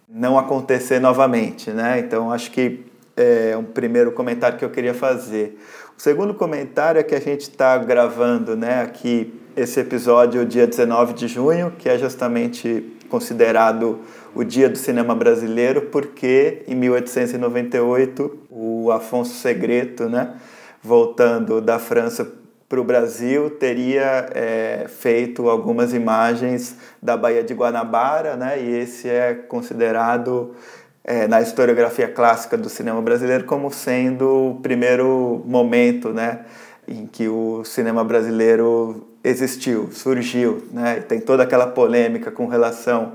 não 0.09 0.39
acontecer 0.39 0.99
novamente, 0.99 1.71
né? 1.71 1.99
Então 1.99 2.33
acho 2.33 2.51
que 2.51 2.85
é 3.17 3.57
um 3.57 3.65
primeiro 3.65 4.13
comentário 4.13 4.59
que 4.59 4.65
eu 4.65 4.71
queria 4.71 4.95
fazer. 4.95 5.59
O 5.97 6.01
segundo 6.01 6.33
comentário 6.33 7.01
é 7.01 7.03
que 7.03 7.15
a 7.15 7.21
gente 7.21 7.43
está 7.43 7.77
gravando, 7.77 8.57
né, 8.57 8.83
aqui 8.83 9.35
esse 9.57 9.81
episódio 9.81 10.47
dia 10.47 10.67
19 10.67 11.13
de 11.13 11.27
junho, 11.27 11.73
que 11.77 11.89
é 11.89 11.99
justamente 11.99 12.97
considerado 13.09 13.99
o 14.35 14.45
Dia 14.45 14.69
do 14.69 14.79
Cinema 14.79 15.15
Brasileiro, 15.15 15.83
porque 15.83 16.63
em 16.69 16.77
1898 16.77 18.39
o 18.49 18.93
Afonso 18.93 19.35
Segreto, 19.35 20.09
né, 20.09 20.35
voltando 20.81 21.61
da 21.61 21.81
França 21.81 22.31
para 22.69 22.81
o 22.81 22.85
Brasil, 22.85 23.51
teria 23.51 24.29
é, 24.35 24.87
feito 24.89 25.49
algumas 25.49 25.95
imagens 25.95 26.77
da 27.03 27.17
Baía 27.17 27.43
de 27.43 27.55
Guanabara, 27.55 28.37
né, 28.37 28.61
e 28.61 28.79
esse 28.79 29.09
é 29.09 29.35
considerado 29.35 30.55
é, 31.03 31.27
na 31.27 31.41
historiografia 31.41 32.09
clássica 32.09 32.57
do 32.57 32.69
cinema 32.69 33.01
brasileiro 33.01 33.45
como 33.45 33.71
sendo 33.71 34.51
o 34.51 34.61
primeiro 34.61 35.43
momento, 35.47 36.11
né, 36.13 36.41
em 36.87 37.07
que 37.07 37.29
o 37.29 37.65
cinema 37.65 38.03
brasileiro 38.05 39.09
existiu, 39.23 39.91
surgiu, 39.93 40.67
né? 40.73 41.01
tem 41.07 41.21
toda 41.21 41.43
aquela 41.43 41.67
polêmica 41.67 42.31
com 42.31 42.47
relação 42.47 43.13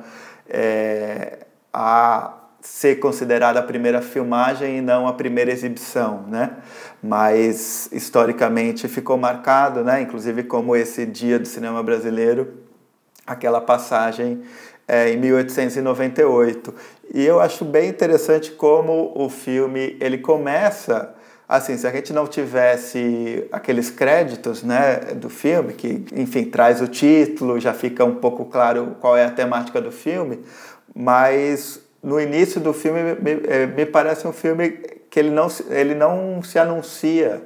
é, 0.48 1.40
a 1.74 2.34
ser 2.64 2.96
considerada 2.96 3.60
a 3.60 3.64
primeira 3.64 4.02
filmagem 4.02 4.78
e 4.78 4.82
não 4.82 5.06
a 5.06 5.14
primeira 5.14 5.52
exibição, 5.52 6.24
né? 6.28 6.58
Mas 7.04 7.90
historicamente 7.92 8.88
ficou 8.88 9.18
marcado, 9.18 9.84
né? 9.84 10.02
Inclusive 10.02 10.44
como 10.44 10.74
esse 10.74 11.06
dia 11.06 11.38
do 11.38 11.46
cinema 11.46 11.84
brasileiro, 11.84 12.54
aquela 13.28 13.60
passagem 13.60 14.44
é, 14.88 15.12
em 15.12 15.18
1898. 15.18 16.74
E 17.14 17.22
eu 17.26 17.42
acho 17.42 17.66
bem 17.66 17.90
interessante 17.90 18.52
como 18.52 19.12
o 19.14 19.30
filme 19.30 19.98
ele 20.00 20.18
começa 20.18 21.14
assim, 21.48 21.78
se 21.78 21.86
a 21.86 21.92
gente 21.92 22.14
não 22.14 22.26
tivesse 22.26 23.46
aqueles 23.52 23.92
créditos, 23.92 24.64
né, 24.64 24.96
do 25.16 25.30
filme, 25.30 25.74
que, 25.74 26.04
enfim, 26.14 26.46
traz 26.46 26.82
o 26.82 26.88
título, 26.88 27.60
já 27.60 27.74
fica 27.74 28.04
um 28.04 28.16
pouco 28.16 28.46
claro 28.46 28.96
qual 29.00 29.16
é 29.16 29.26
a 29.26 29.30
temática 29.30 29.80
do 29.80 29.92
filme, 29.92 30.40
mas 30.96 31.83
no 32.04 32.20
início 32.20 32.60
do 32.60 32.74
filme 32.74 33.16
me, 33.20 33.42
eh, 33.48 33.66
me 33.66 33.86
parece 33.86 34.28
um 34.28 34.34
filme 34.34 34.72
que 35.10 35.20
ele 35.20 35.30
não, 35.30 35.48
ele 35.70 35.96
não 35.96 36.44
se 36.44 36.60
anuncia, 36.60 37.42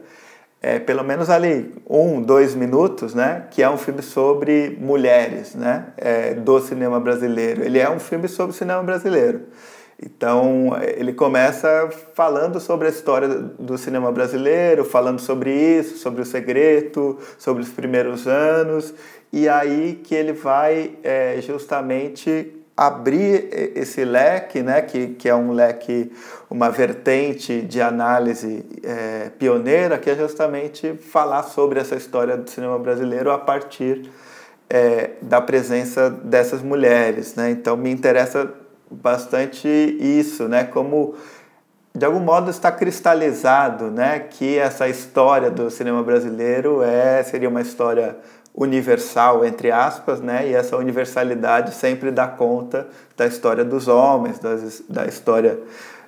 é, 0.62 0.80
pelo 0.80 1.04
menos 1.04 1.30
ali 1.30 1.74
um, 1.88 2.22
dois 2.22 2.56
minutos, 2.56 3.14
né, 3.14 3.46
que 3.52 3.62
é 3.62 3.70
um 3.70 3.78
filme 3.78 4.02
sobre 4.02 4.76
mulheres, 4.80 5.54
né, 5.54 5.88
é, 5.98 6.34
do 6.34 6.60
cinema 6.60 7.00
brasileiro. 7.00 7.64
Ele 7.64 7.78
é 7.78 7.90
um 7.90 8.00
filme 8.00 8.28
sobre 8.28 8.56
o 8.56 8.58
cinema 8.58 8.82
brasileiro. 8.82 9.42
Então, 10.02 10.78
ele 10.96 11.12
começa 11.12 11.90
falando 12.14 12.60
sobre 12.60 12.88
a 12.88 12.90
história 12.90 13.28
do 13.28 13.78
cinema 13.78 14.12
brasileiro, 14.12 14.86
falando 14.86 15.20
sobre 15.20 15.52
isso, 15.52 15.98
sobre 15.98 16.22
o 16.22 16.26
segredo, 16.26 17.18
sobre 17.38 17.64
os 17.64 17.70
primeiros 17.70 18.28
anos, 18.28 18.94
e 19.34 19.50
aí 19.50 20.00
que 20.04 20.16
ele 20.16 20.34
vai 20.34 20.92
é, 21.04 21.40
justamente 21.42 22.57
abrir 22.78 23.50
esse 23.76 24.06
leque, 24.06 24.62
né, 24.62 24.84
que, 24.84 25.08
que 25.08 25.28
é 25.28 25.34
um 25.34 25.52
leque, 25.52 26.12
uma 26.48 26.70
vertente 26.70 27.62
de 27.64 27.82
análise 27.82 28.64
é, 28.84 29.32
pioneira, 29.40 29.98
que 29.98 30.12
é 30.12 30.16
justamente 30.16 30.94
falar 30.94 31.42
sobre 31.42 31.80
essa 31.80 31.96
história 31.96 32.38
do 32.38 32.48
cinema 32.48 32.78
brasileiro 32.78 33.32
a 33.32 33.40
partir 33.40 34.08
é, 34.70 35.12
da 35.24 35.42
presença 35.42 36.08
dessas 36.10 36.62
mulheres. 36.62 37.34
Né? 37.34 37.50
Então, 37.50 37.76
me 37.76 37.90
interessa 37.90 38.48
bastante 38.92 39.68
isso, 39.68 40.48
né? 40.48 40.64
Como 40.64 41.16
de 41.98 42.06
algum 42.06 42.20
modo 42.20 42.52
está 42.52 42.72
cristalizado, 42.72 43.90
né, 43.90 44.20
que 44.20 44.56
essa 44.56 44.88
história 44.88 45.50
do 45.50 45.72
cinema 45.72 46.04
brasileiro 46.04 46.84
é 46.84 47.24
seria 47.24 47.50
uma 47.50 47.62
história 47.62 48.16
universal 48.58 49.46
entre 49.46 49.70
aspas, 49.70 50.20
né? 50.20 50.50
E 50.50 50.54
essa 50.56 50.76
universalidade 50.76 51.76
sempre 51.76 52.10
dá 52.10 52.28
conta 52.28 52.88
da 53.16 53.28
história 53.28 53.64
dos 53.64 53.88
homens, 53.88 54.40
das, 54.40 54.82
da 54.90 55.06
história 55.06 55.60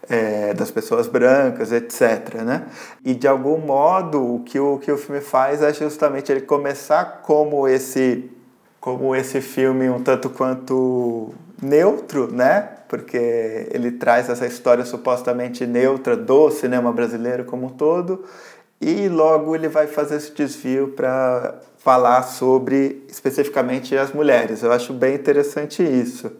é, 0.09 0.55
das 0.55 0.71
pessoas 0.71 1.07
brancas, 1.07 1.71
etc. 1.71 2.41
Né? 2.43 2.65
E 3.05 3.13
de 3.13 3.27
algum 3.27 3.59
modo 3.59 4.35
o 4.35 4.39
que 4.39 4.59
o 4.59 4.79
que 4.79 4.91
o 4.91 4.97
filme 4.97 5.21
faz 5.21 5.61
é 5.61 5.71
justamente 5.71 6.31
ele 6.31 6.41
começar 6.41 7.21
como 7.21 7.67
esse 7.67 8.31
como 8.79 9.15
esse 9.15 9.41
filme 9.41 9.89
um 9.89 10.01
tanto 10.01 10.29
quanto 10.29 11.33
neutro, 11.61 12.31
né? 12.31 12.69
Porque 12.87 13.67
ele 13.71 13.91
traz 13.91 14.29
essa 14.29 14.47
história 14.47 14.83
supostamente 14.85 15.67
neutra 15.67 16.15
do 16.17 16.49
cinema 16.49 16.91
brasileiro 16.91 17.43
como 17.43 17.67
um 17.67 17.69
todo, 17.69 18.23
e 18.81 19.09
logo 19.09 19.53
ele 19.53 19.67
vai 19.67 19.85
fazer 19.85 20.15
esse 20.15 20.31
desvio 20.31 20.93
para 20.95 21.59
falar 21.79 22.23
sobre 22.23 23.03
especificamente 23.09 23.97
as 23.97 24.11
mulheres. 24.11 24.61
Eu 24.61 24.71
acho 24.71 24.93
bem 24.93 25.15
interessante 25.15 25.81
isso. 25.81 26.31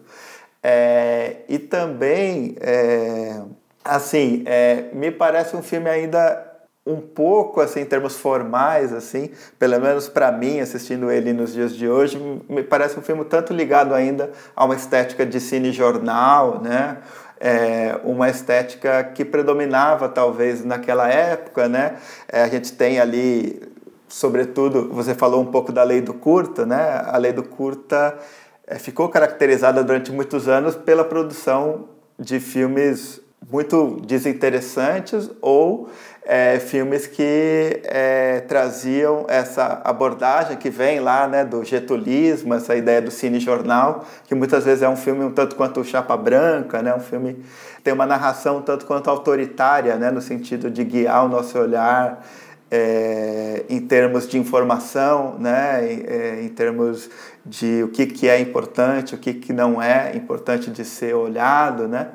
É, 0.62 1.38
e 1.48 1.58
também, 1.58 2.54
é, 2.60 3.40
assim, 3.82 4.42
é, 4.46 4.90
me 4.92 5.10
parece 5.10 5.56
um 5.56 5.62
filme 5.62 5.88
ainda 5.88 6.46
um 6.86 7.00
pouco 7.00 7.60
assim 7.60 7.80
em 7.80 7.84
termos 7.84 8.16
formais 8.16 8.90
assim 8.90 9.30
pelo 9.58 9.78
menos 9.78 10.08
para 10.08 10.32
mim 10.32 10.60
assistindo 10.60 11.10
ele 11.10 11.30
nos 11.30 11.52
dias 11.52 11.76
de 11.76 11.86
hoje 11.86 12.18
me 12.48 12.62
parece 12.62 12.98
um 12.98 13.02
filme 13.02 13.22
tanto 13.26 13.52
ligado 13.52 13.94
ainda 13.94 14.30
a 14.56 14.64
uma 14.64 14.74
estética 14.74 15.26
de 15.26 15.38
cine 15.40 15.72
jornal 15.72 16.58
né 16.62 16.96
é, 17.38 18.00
uma 18.02 18.30
estética 18.30 19.04
que 19.04 19.26
predominava 19.26 20.08
talvez 20.08 20.64
naquela 20.64 21.06
época 21.06 21.68
né 21.68 21.96
é, 22.26 22.42
a 22.42 22.48
gente 22.48 22.72
tem 22.72 22.98
ali 22.98 23.69
sobretudo 24.10 24.90
você 24.92 25.14
falou 25.14 25.40
um 25.40 25.46
pouco 25.46 25.72
da 25.72 25.82
lei 25.82 26.00
do 26.00 26.12
curta 26.12 26.66
né? 26.66 27.02
A 27.06 27.16
lei 27.16 27.32
do 27.32 27.42
curta 27.42 28.18
é, 28.66 28.78
ficou 28.78 29.08
caracterizada 29.08 29.82
durante 29.82 30.12
muitos 30.12 30.48
anos 30.48 30.74
pela 30.74 31.04
produção 31.04 31.88
de 32.18 32.38
filmes 32.38 33.20
muito 33.50 34.00
desinteressantes 34.06 35.30
ou 35.40 35.88
é, 36.22 36.58
filmes 36.58 37.06
que 37.06 37.80
é, 37.84 38.40
traziam 38.40 39.24
essa 39.28 39.80
abordagem 39.82 40.56
que 40.56 40.68
vem 40.68 41.00
lá 41.00 41.26
né, 41.26 41.44
do 41.44 41.64
getulismo, 41.64 42.52
essa 42.54 42.76
ideia 42.76 43.00
do 43.00 43.10
cine-jornal, 43.10 44.04
que 44.26 44.34
muitas 44.34 44.64
vezes 44.64 44.82
é 44.82 44.88
um 44.88 44.96
filme 44.96 45.24
um 45.24 45.32
tanto 45.32 45.56
quanto 45.56 45.82
chapa 45.82 46.16
branca, 46.16 46.82
né, 46.82 46.94
um 46.94 47.00
filme 47.00 47.42
tem 47.82 47.94
uma 47.94 48.06
narração 48.06 48.58
um 48.58 48.62
tanto 48.62 48.84
quanto 48.84 49.08
autoritária, 49.08 49.96
né, 49.96 50.10
no 50.10 50.20
sentido 50.20 50.70
de 50.70 50.84
guiar 50.84 51.24
o 51.24 51.28
nosso 51.28 51.58
olhar 51.58 52.22
é, 52.70 53.64
em 53.68 53.80
termos 53.80 54.28
de 54.28 54.38
informação, 54.38 55.36
né, 55.38 55.92
em, 55.92 56.46
em 56.46 56.48
termos 56.48 57.10
de 57.44 57.82
o 57.82 57.88
que, 57.88 58.06
que 58.06 58.28
é 58.28 58.38
importante, 58.40 59.14
o 59.14 59.18
que, 59.18 59.34
que 59.34 59.52
não 59.52 59.82
é 59.82 60.14
importante 60.14 60.70
de 60.70 60.84
ser 60.84 61.14
olhado, 61.14 61.88
né, 61.88 62.10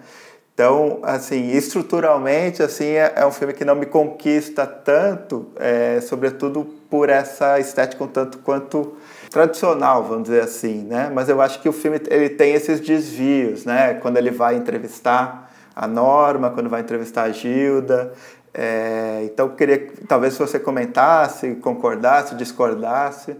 então, 0.55 0.99
assim, 1.03 1.51
estruturalmente, 1.51 2.63
assim, 2.63 2.85
é, 2.85 3.11
é, 3.17 3.25
um 3.25 3.31
filme 3.31 3.53
que 3.53 3.65
não 3.65 3.75
me 3.75 3.85
conquista 3.85 4.65
tanto, 4.65 5.47
é, 5.57 5.99
sobretudo 5.99 6.63
por 6.89 7.09
essa 7.09 7.59
estética 7.59 8.01
um 8.01 8.07
tanto 8.07 8.37
quanto 8.37 8.95
tradicional, 9.29 10.05
vamos 10.05 10.23
dizer 10.23 10.41
assim, 10.41 10.85
né? 10.85 11.11
Mas 11.13 11.27
eu 11.27 11.41
acho 11.41 11.61
que 11.61 11.67
o 11.67 11.73
filme 11.73 11.99
ele 12.07 12.29
tem 12.29 12.53
esses 12.53 12.79
desvios, 12.79 13.65
né? 13.65 13.95
Quando 13.95 14.15
ele 14.15 14.31
vai 14.31 14.55
entrevistar 14.55 15.51
a 15.75 15.87
Norma, 15.87 16.49
quando 16.49 16.69
vai 16.69 16.79
entrevistar 16.79 17.23
a 17.23 17.31
Gilda. 17.31 18.13
É, 18.57 19.25
então, 19.25 19.53
queria, 19.53 19.85
talvez, 20.07 20.37
você 20.37 20.57
comentasse, 20.57 21.55
concordasse, 21.55 22.35
discordasse. 22.35 23.35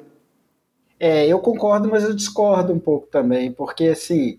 É, 1.00 1.26
eu 1.26 1.40
concordo, 1.40 1.90
mas 1.90 2.04
eu 2.04 2.14
discordo 2.14 2.74
um 2.74 2.80
pouco 2.80 3.08
também, 3.08 3.50
porque, 3.50 3.86
assim, 3.86 4.38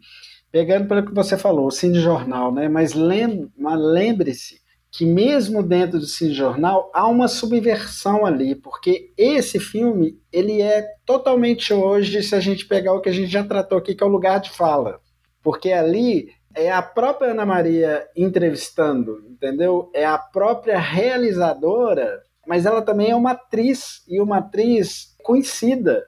pegando 0.52 0.86
pelo 0.86 1.06
que 1.06 1.14
você 1.14 1.38
falou, 1.38 1.66
o 1.66 1.70
Cine 1.70 1.98
Jornal, 1.98 2.52
né? 2.52 2.68
Mas 2.68 2.92
lembre-se 2.92 4.60
que 4.90 5.06
mesmo 5.06 5.62
dentro 5.62 5.98
do 5.98 6.06
Cine 6.06 6.34
Jornal 6.34 6.90
há 6.94 7.06
uma 7.06 7.26
subversão 7.26 8.26
ali, 8.26 8.54
porque 8.54 9.12
esse 9.16 9.58
filme 9.58 10.18
ele 10.30 10.60
é 10.60 10.86
totalmente 11.06 11.72
hoje, 11.72 12.22
se 12.22 12.34
a 12.34 12.40
gente 12.40 12.66
pegar 12.66 12.92
o 12.92 13.00
que 13.00 13.08
a 13.08 13.12
gente 13.12 13.30
já 13.30 13.44
tratou 13.44 13.78
aqui, 13.78 13.94
que 13.94 14.02
é 14.02 14.06
o 14.06 14.10
lugar 14.10 14.40
de 14.40 14.50
fala, 14.50 15.00
porque 15.42 15.72
ali 15.72 16.28
é 16.56 16.72
a 16.72 16.80
própria 16.80 17.32
Ana 17.32 17.44
Maria 17.44 18.08
entrevistando, 18.16 19.22
entendeu? 19.28 19.90
É 19.92 20.06
a 20.06 20.16
própria 20.16 20.78
realizadora, 20.78 22.22
mas 22.46 22.64
ela 22.64 22.80
também 22.80 23.10
é 23.10 23.14
uma 23.14 23.32
atriz 23.32 24.02
e 24.08 24.18
uma 24.20 24.38
atriz 24.38 25.14
conhecida 25.22 26.02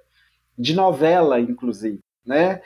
de 0.59 0.74
novela, 0.74 1.38
inclusive, 1.38 2.01
né? 2.24 2.62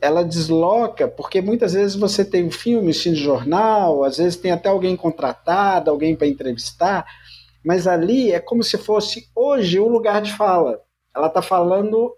Ela 0.00 0.24
desloca, 0.24 1.06
porque 1.06 1.42
muitas 1.42 1.74
vezes 1.74 1.94
você 1.94 2.24
tem 2.24 2.46
um 2.46 2.50
filme, 2.50 2.90
um 2.90 3.14
jornal, 3.14 4.04
às 4.04 4.16
vezes 4.16 4.36
tem 4.36 4.50
até 4.50 4.70
alguém 4.70 4.96
contratado, 4.96 5.90
alguém 5.90 6.16
para 6.16 6.26
entrevistar, 6.26 7.04
mas 7.64 7.86
ali 7.86 8.32
é 8.32 8.40
como 8.40 8.62
se 8.62 8.78
fosse 8.78 9.28
hoje 9.34 9.78
o 9.78 9.88
lugar 9.88 10.22
de 10.22 10.32
fala. 10.32 10.80
Ela 11.14 11.26
está 11.26 11.42
falando 11.42 12.16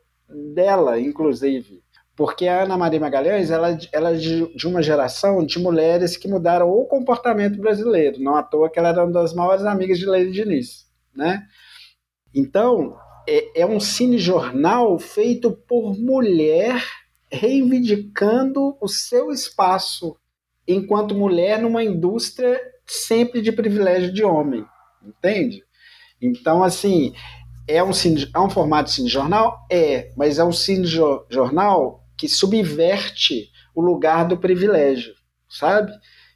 dela, 0.54 1.00
inclusive 1.00 1.82
porque 2.20 2.46
a 2.46 2.64
Ana 2.64 2.76
Maria 2.76 3.00
Magalhães 3.00 3.50
ela, 3.50 3.78
ela 3.90 4.10
é 4.10 4.14
de, 4.14 4.66
uma 4.66 4.82
geração 4.82 5.42
de 5.42 5.58
mulheres 5.58 6.18
que 6.18 6.28
mudaram 6.28 6.68
o 6.68 6.84
comportamento 6.84 7.58
brasileiro, 7.58 8.20
não 8.20 8.36
à 8.36 8.42
toa 8.42 8.68
que 8.68 8.78
ela 8.78 8.90
era 8.90 9.04
uma 9.04 9.10
das 9.10 9.32
maiores 9.32 9.64
amigas 9.64 9.98
de 9.98 10.04
Leila 10.04 10.30
Diniz, 10.30 10.86
né? 11.16 11.46
Então, 12.34 12.94
é, 13.26 13.62
é 13.62 13.66
um 13.66 13.80
cinejornal 13.80 14.98
feito 14.98 15.50
por 15.66 15.98
mulher 15.98 16.84
reivindicando 17.32 18.76
o 18.82 18.86
seu 18.86 19.30
espaço 19.30 20.14
enquanto 20.68 21.14
mulher 21.14 21.58
numa 21.58 21.82
indústria 21.82 22.60
sempre 22.84 23.40
de 23.40 23.50
privilégio 23.50 24.12
de 24.12 24.22
homem, 24.22 24.62
entende? 25.02 25.64
Então, 26.20 26.62
assim, 26.62 27.14
é 27.66 27.82
um, 27.82 27.94
cine, 27.94 28.28
é 28.34 28.38
um 28.38 28.50
formato 28.50 28.90
de 28.90 28.96
cinejornal? 28.96 29.66
É, 29.72 30.12
mas 30.18 30.38
é 30.38 30.44
um 30.44 30.52
cinejornal 30.52 31.99
que 32.20 32.28
subverte 32.28 33.50
o 33.74 33.80
lugar 33.80 34.28
do 34.28 34.36
privilégio, 34.36 35.14
sabe? 35.48 35.90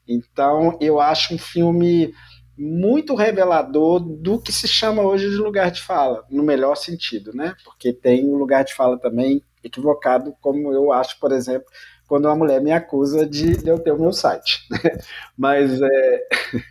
Então, 0.08 0.78
eu 0.80 0.98
acho 0.98 1.34
um 1.34 1.38
filme 1.38 2.14
muito 2.56 3.14
revelador 3.14 4.00
do 4.00 4.40
que 4.40 4.50
se 4.50 4.66
chama 4.66 5.02
hoje 5.02 5.28
de 5.28 5.36
lugar 5.36 5.70
de 5.70 5.82
fala, 5.82 6.24
no 6.30 6.42
melhor 6.42 6.74
sentido, 6.74 7.34
né? 7.34 7.54
Porque 7.62 7.92
tem 7.92 8.24
o 8.24 8.34
um 8.34 8.38
lugar 8.38 8.64
de 8.64 8.72
fala 8.72 8.98
também 8.98 9.42
equivocado, 9.62 10.34
como 10.40 10.72
eu 10.72 10.90
acho, 10.90 11.20
por 11.20 11.32
exemplo, 11.32 11.66
quando 12.08 12.24
uma 12.24 12.36
mulher 12.36 12.62
me 12.62 12.72
acusa 12.72 13.26
de, 13.26 13.68
eu 13.68 13.78
ter 13.78 13.92
o 13.92 14.00
meu 14.00 14.12
site. 14.12 14.66
Né? 14.70 14.78
Mas 15.36 15.82
é. 15.82 16.28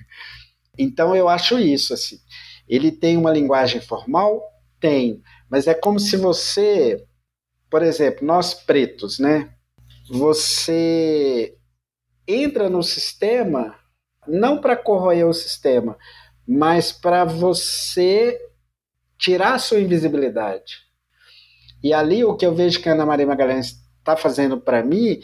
então 0.75 1.15
eu 1.15 1.29
acho 1.29 1.59
isso 1.59 1.93
assim. 1.93 2.17
Ele 2.67 2.91
tem 2.91 3.15
uma 3.15 3.31
linguagem 3.31 3.79
formal, 3.79 4.41
tem, 4.79 5.21
mas 5.49 5.67
é 5.67 5.73
como 5.73 5.99
se 5.99 6.17
você 6.17 7.05
por 7.73 7.81
exemplo, 7.81 8.23
nós 8.23 8.53
pretos, 8.53 9.17
né? 9.17 9.49
Você 10.07 11.57
entra 12.27 12.69
no 12.69 12.83
sistema 12.83 13.73
não 14.27 14.61
para 14.61 14.75
corroer 14.75 15.27
o 15.27 15.33
sistema, 15.33 15.97
mas 16.47 16.91
para 16.91 17.25
você 17.25 18.39
tirar 19.17 19.55
a 19.55 19.57
sua 19.57 19.79
invisibilidade. 19.79 20.83
E 21.83 21.91
ali 21.91 22.23
o 22.23 22.35
que 22.35 22.45
eu 22.45 22.53
vejo 22.53 22.79
que 22.79 22.87
a 22.87 22.91
Ana 22.91 23.07
Maria 23.07 23.25
Magalhães 23.25 23.83
está 23.97 24.15
fazendo 24.15 24.61
para 24.61 24.83
mim, 24.83 25.19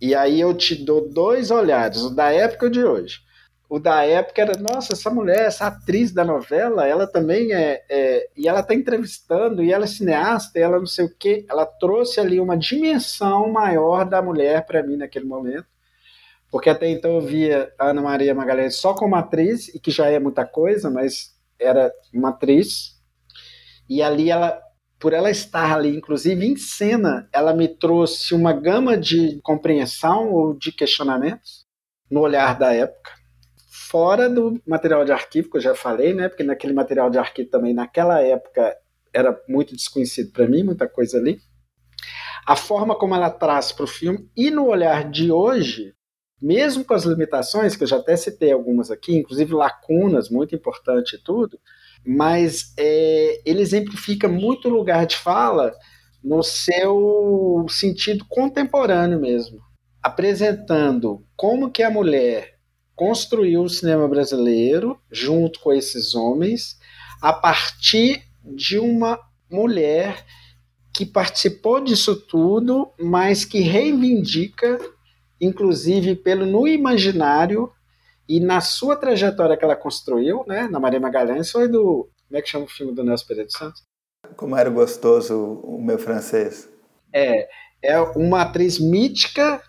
e 0.00 0.14
aí 0.14 0.40
eu 0.40 0.54
te 0.54 0.76
dou 0.76 1.12
dois 1.12 1.50
olhares, 1.50 2.02
o 2.02 2.14
da 2.14 2.30
época 2.30 2.66
e 2.66 2.68
o 2.68 2.70
de 2.70 2.84
hoje 2.84 3.18
o 3.70 3.78
da 3.78 4.04
época 4.04 4.42
era, 4.42 4.58
nossa, 4.58 4.94
essa 4.94 5.08
mulher, 5.10 5.46
essa 5.46 5.68
atriz 5.68 6.10
da 6.10 6.24
novela, 6.24 6.88
ela 6.88 7.06
também 7.06 7.52
é, 7.52 7.84
é 7.88 8.28
e 8.36 8.48
ela 8.48 8.60
está 8.60 8.74
entrevistando, 8.74 9.62
e 9.62 9.72
ela 9.72 9.84
é 9.84 9.86
cineasta, 9.86 10.58
e 10.58 10.62
ela 10.62 10.80
não 10.80 10.86
sei 10.86 11.04
o 11.04 11.16
quê, 11.16 11.46
ela 11.48 11.64
trouxe 11.64 12.18
ali 12.18 12.40
uma 12.40 12.58
dimensão 12.58 13.48
maior 13.52 14.04
da 14.04 14.20
mulher 14.20 14.66
para 14.66 14.82
mim 14.82 14.96
naquele 14.96 15.24
momento, 15.24 15.66
porque 16.50 16.68
até 16.68 16.90
então 16.90 17.12
eu 17.12 17.20
via 17.20 17.72
a 17.78 17.90
Ana 17.90 18.02
Maria 18.02 18.34
Magalhães 18.34 18.74
só 18.74 18.92
como 18.92 19.14
atriz, 19.14 19.68
e 19.68 19.78
que 19.78 19.92
já 19.92 20.08
é 20.08 20.18
muita 20.18 20.44
coisa, 20.44 20.90
mas 20.90 21.36
era 21.56 21.92
uma 22.12 22.30
atriz, 22.30 23.00
e 23.88 24.02
ali 24.02 24.32
ela, 24.32 24.60
por 24.98 25.12
ela 25.12 25.30
estar 25.30 25.76
ali, 25.76 25.96
inclusive 25.96 26.44
em 26.44 26.56
cena, 26.56 27.28
ela 27.32 27.54
me 27.54 27.68
trouxe 27.68 28.34
uma 28.34 28.52
gama 28.52 28.96
de 28.96 29.40
compreensão 29.44 30.32
ou 30.32 30.58
de 30.58 30.72
questionamentos 30.72 31.64
no 32.10 32.18
olhar 32.18 32.58
da 32.58 32.74
época, 32.74 33.19
fora 33.90 34.30
do 34.30 34.62
material 34.64 35.04
de 35.04 35.10
arquivo, 35.10 35.50
que 35.50 35.56
eu 35.56 35.60
já 35.60 35.74
falei, 35.74 36.14
né? 36.14 36.28
Porque 36.28 36.44
naquele 36.44 36.72
material 36.72 37.10
de 37.10 37.18
arquivo 37.18 37.50
também, 37.50 37.74
naquela 37.74 38.20
época, 38.20 38.76
era 39.12 39.36
muito 39.48 39.74
desconhecido 39.74 40.30
para 40.30 40.46
mim, 40.46 40.62
muita 40.62 40.88
coisa 40.88 41.18
ali. 41.18 41.40
A 42.46 42.54
forma 42.54 42.96
como 42.96 43.16
ela 43.16 43.28
traz 43.28 43.72
para 43.72 43.84
o 43.84 43.88
filme 43.88 44.30
e 44.36 44.48
no 44.48 44.68
olhar 44.68 45.10
de 45.10 45.32
hoje, 45.32 45.92
mesmo 46.40 46.84
com 46.84 46.94
as 46.94 47.02
limitações, 47.02 47.74
que 47.74 47.82
eu 47.82 47.88
já 47.88 47.96
até 47.96 48.16
citei 48.16 48.52
algumas 48.52 48.92
aqui, 48.92 49.16
inclusive 49.16 49.52
lacunas, 49.52 50.30
muito 50.30 50.54
importante 50.54 51.16
e 51.16 51.22
tudo, 51.22 51.58
mas 52.06 52.72
é, 52.78 53.42
ele 53.44 53.60
exemplifica 53.60 54.28
muito 54.28 54.68
o 54.68 54.72
lugar 54.72 55.04
de 55.04 55.16
fala 55.16 55.74
no 56.22 56.44
seu 56.44 57.66
sentido 57.68 58.24
contemporâneo 58.28 59.20
mesmo, 59.20 59.60
apresentando 60.00 61.26
como 61.36 61.72
que 61.72 61.82
a 61.82 61.90
mulher 61.90 62.59
construiu 63.00 63.62
o 63.62 63.68
cinema 63.70 64.06
brasileiro 64.06 65.00
junto 65.10 65.58
com 65.60 65.72
esses 65.72 66.14
homens 66.14 66.78
a 67.22 67.32
partir 67.32 68.22
de 68.44 68.78
uma 68.78 69.18
mulher 69.50 70.22
que 70.92 71.06
participou 71.06 71.80
disso 71.80 72.14
tudo, 72.14 72.92
mas 73.00 73.42
que 73.42 73.60
reivindica, 73.60 74.78
inclusive 75.40 76.14
pelo 76.14 76.44
no 76.44 76.68
imaginário 76.68 77.72
e 78.28 78.38
na 78.38 78.60
sua 78.60 78.96
trajetória 78.96 79.56
que 79.56 79.64
ela 79.64 79.76
construiu, 79.76 80.44
né, 80.46 80.68
na 80.70 80.78
Maria 80.78 81.00
Magalhães, 81.00 81.50
foi 81.50 81.68
do 81.68 82.06
como 82.28 82.38
é 82.38 82.42
que 82.42 82.50
chama 82.50 82.66
o 82.66 82.68
filme 82.68 82.92
do 82.92 83.02
Nelson 83.02 83.26
Pereira 83.26 83.46
dos 83.46 83.56
Santos? 83.56 83.82
Como 84.36 84.54
era 84.54 84.68
gostoso 84.68 85.54
o 85.64 85.80
meu 85.82 85.98
francês. 85.98 86.68
É, 87.14 87.48
é 87.82 87.98
uma 87.98 88.42
atriz 88.42 88.78
mítica 88.78 89.62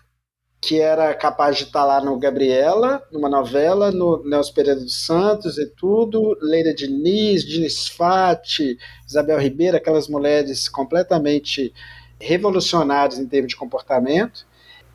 que 0.62 0.80
era 0.80 1.12
capaz 1.12 1.56
de 1.56 1.64
estar 1.64 1.84
lá 1.84 2.00
no 2.00 2.16
Gabriela, 2.16 3.02
numa 3.10 3.28
novela, 3.28 3.90
no 3.90 4.22
Nelson 4.24 4.52
Pereira 4.54 4.78
dos 4.78 5.04
Santos 5.04 5.58
e 5.58 5.66
tudo, 5.66 6.38
Leila 6.40 6.72
Diniz, 6.72 7.44
Diniz 7.44 7.88
Fati, 7.88 8.78
Isabel 9.04 9.40
Ribeiro, 9.40 9.76
aquelas 9.76 10.06
mulheres 10.06 10.68
completamente 10.68 11.74
revolucionárias 12.20 13.18
em 13.18 13.26
termos 13.26 13.50
de 13.50 13.56
comportamento, 13.56 14.46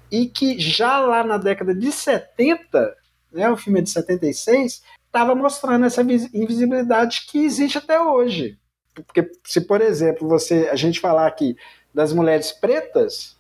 e 0.10 0.28
que 0.28 0.58
já 0.58 1.00
lá 1.00 1.22
na 1.22 1.38
década 1.38 1.76
de 1.76 1.92
70, 1.92 2.96
né, 3.34 3.50
o 3.52 3.58
filme 3.58 3.80
é 3.80 3.84
de 3.84 3.90
76, 3.90 4.82
estava 5.06 5.36
mostrando 5.36 5.86
essa 5.86 6.02
invisibilidade 6.02 7.26
que 7.30 7.44
existe 7.44 7.78
até 7.78 8.00
hoje. 8.00 8.58
Porque 8.96 9.30
se, 9.44 9.60
por 9.60 9.82
exemplo, 9.82 10.30
você 10.30 10.70
a 10.72 10.78
gente 10.78 11.02
falar 11.02 11.28
aqui 11.28 11.58
das 11.94 12.14
mulheres 12.14 12.54
pretas, 12.54 13.37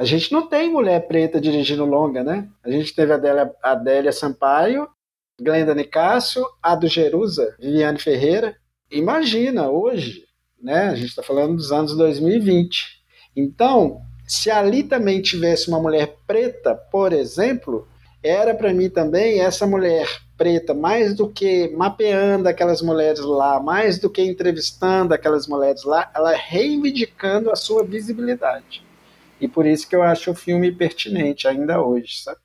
a 0.00 0.04
gente 0.06 0.32
não 0.32 0.46
tem 0.46 0.70
mulher 0.70 1.06
preta 1.06 1.38
dirigindo 1.38 1.84
longa, 1.84 2.24
né? 2.24 2.48
A 2.64 2.70
gente 2.70 2.94
teve 2.94 3.12
a 3.12 3.16
Adélia, 3.16 3.54
Adélia 3.62 4.12
Sampaio, 4.12 4.88
Glenda 5.38 5.74
Nicásio, 5.74 6.42
a 6.62 6.74
do 6.74 6.88
Jerusa, 6.88 7.54
Viviane 7.60 7.98
Ferreira. 7.98 8.56
Imagina, 8.90 9.68
hoje, 9.68 10.24
né? 10.58 10.88
A 10.88 10.94
gente 10.94 11.10
está 11.10 11.22
falando 11.22 11.54
dos 11.54 11.70
anos 11.70 11.94
2020. 11.94 12.98
Então, 13.36 14.00
se 14.26 14.50
ali 14.50 14.84
também 14.84 15.20
tivesse 15.20 15.68
uma 15.68 15.78
mulher 15.78 16.16
preta, 16.26 16.74
por 16.74 17.12
exemplo, 17.12 17.86
era 18.22 18.54
para 18.54 18.72
mim 18.72 18.88
também 18.88 19.40
essa 19.40 19.66
mulher 19.66 20.08
preta, 20.34 20.72
mais 20.72 21.14
do 21.14 21.28
que 21.28 21.68
mapeando 21.76 22.48
aquelas 22.48 22.80
mulheres 22.80 23.20
lá, 23.20 23.60
mais 23.60 23.98
do 23.98 24.08
que 24.08 24.22
entrevistando 24.22 25.12
aquelas 25.12 25.46
mulheres 25.46 25.84
lá, 25.84 26.10
ela 26.14 26.32
reivindicando 26.32 27.50
a 27.50 27.54
sua 27.54 27.84
visibilidade. 27.84 28.88
E 29.40 29.48
por 29.48 29.66
isso 29.66 29.88
que 29.88 29.96
eu 29.96 30.02
acho 30.02 30.30
o 30.30 30.34
filme 30.34 30.70
pertinente 30.70 31.48
ainda 31.48 31.80
hoje, 31.80 32.22
sabe? 32.22 32.38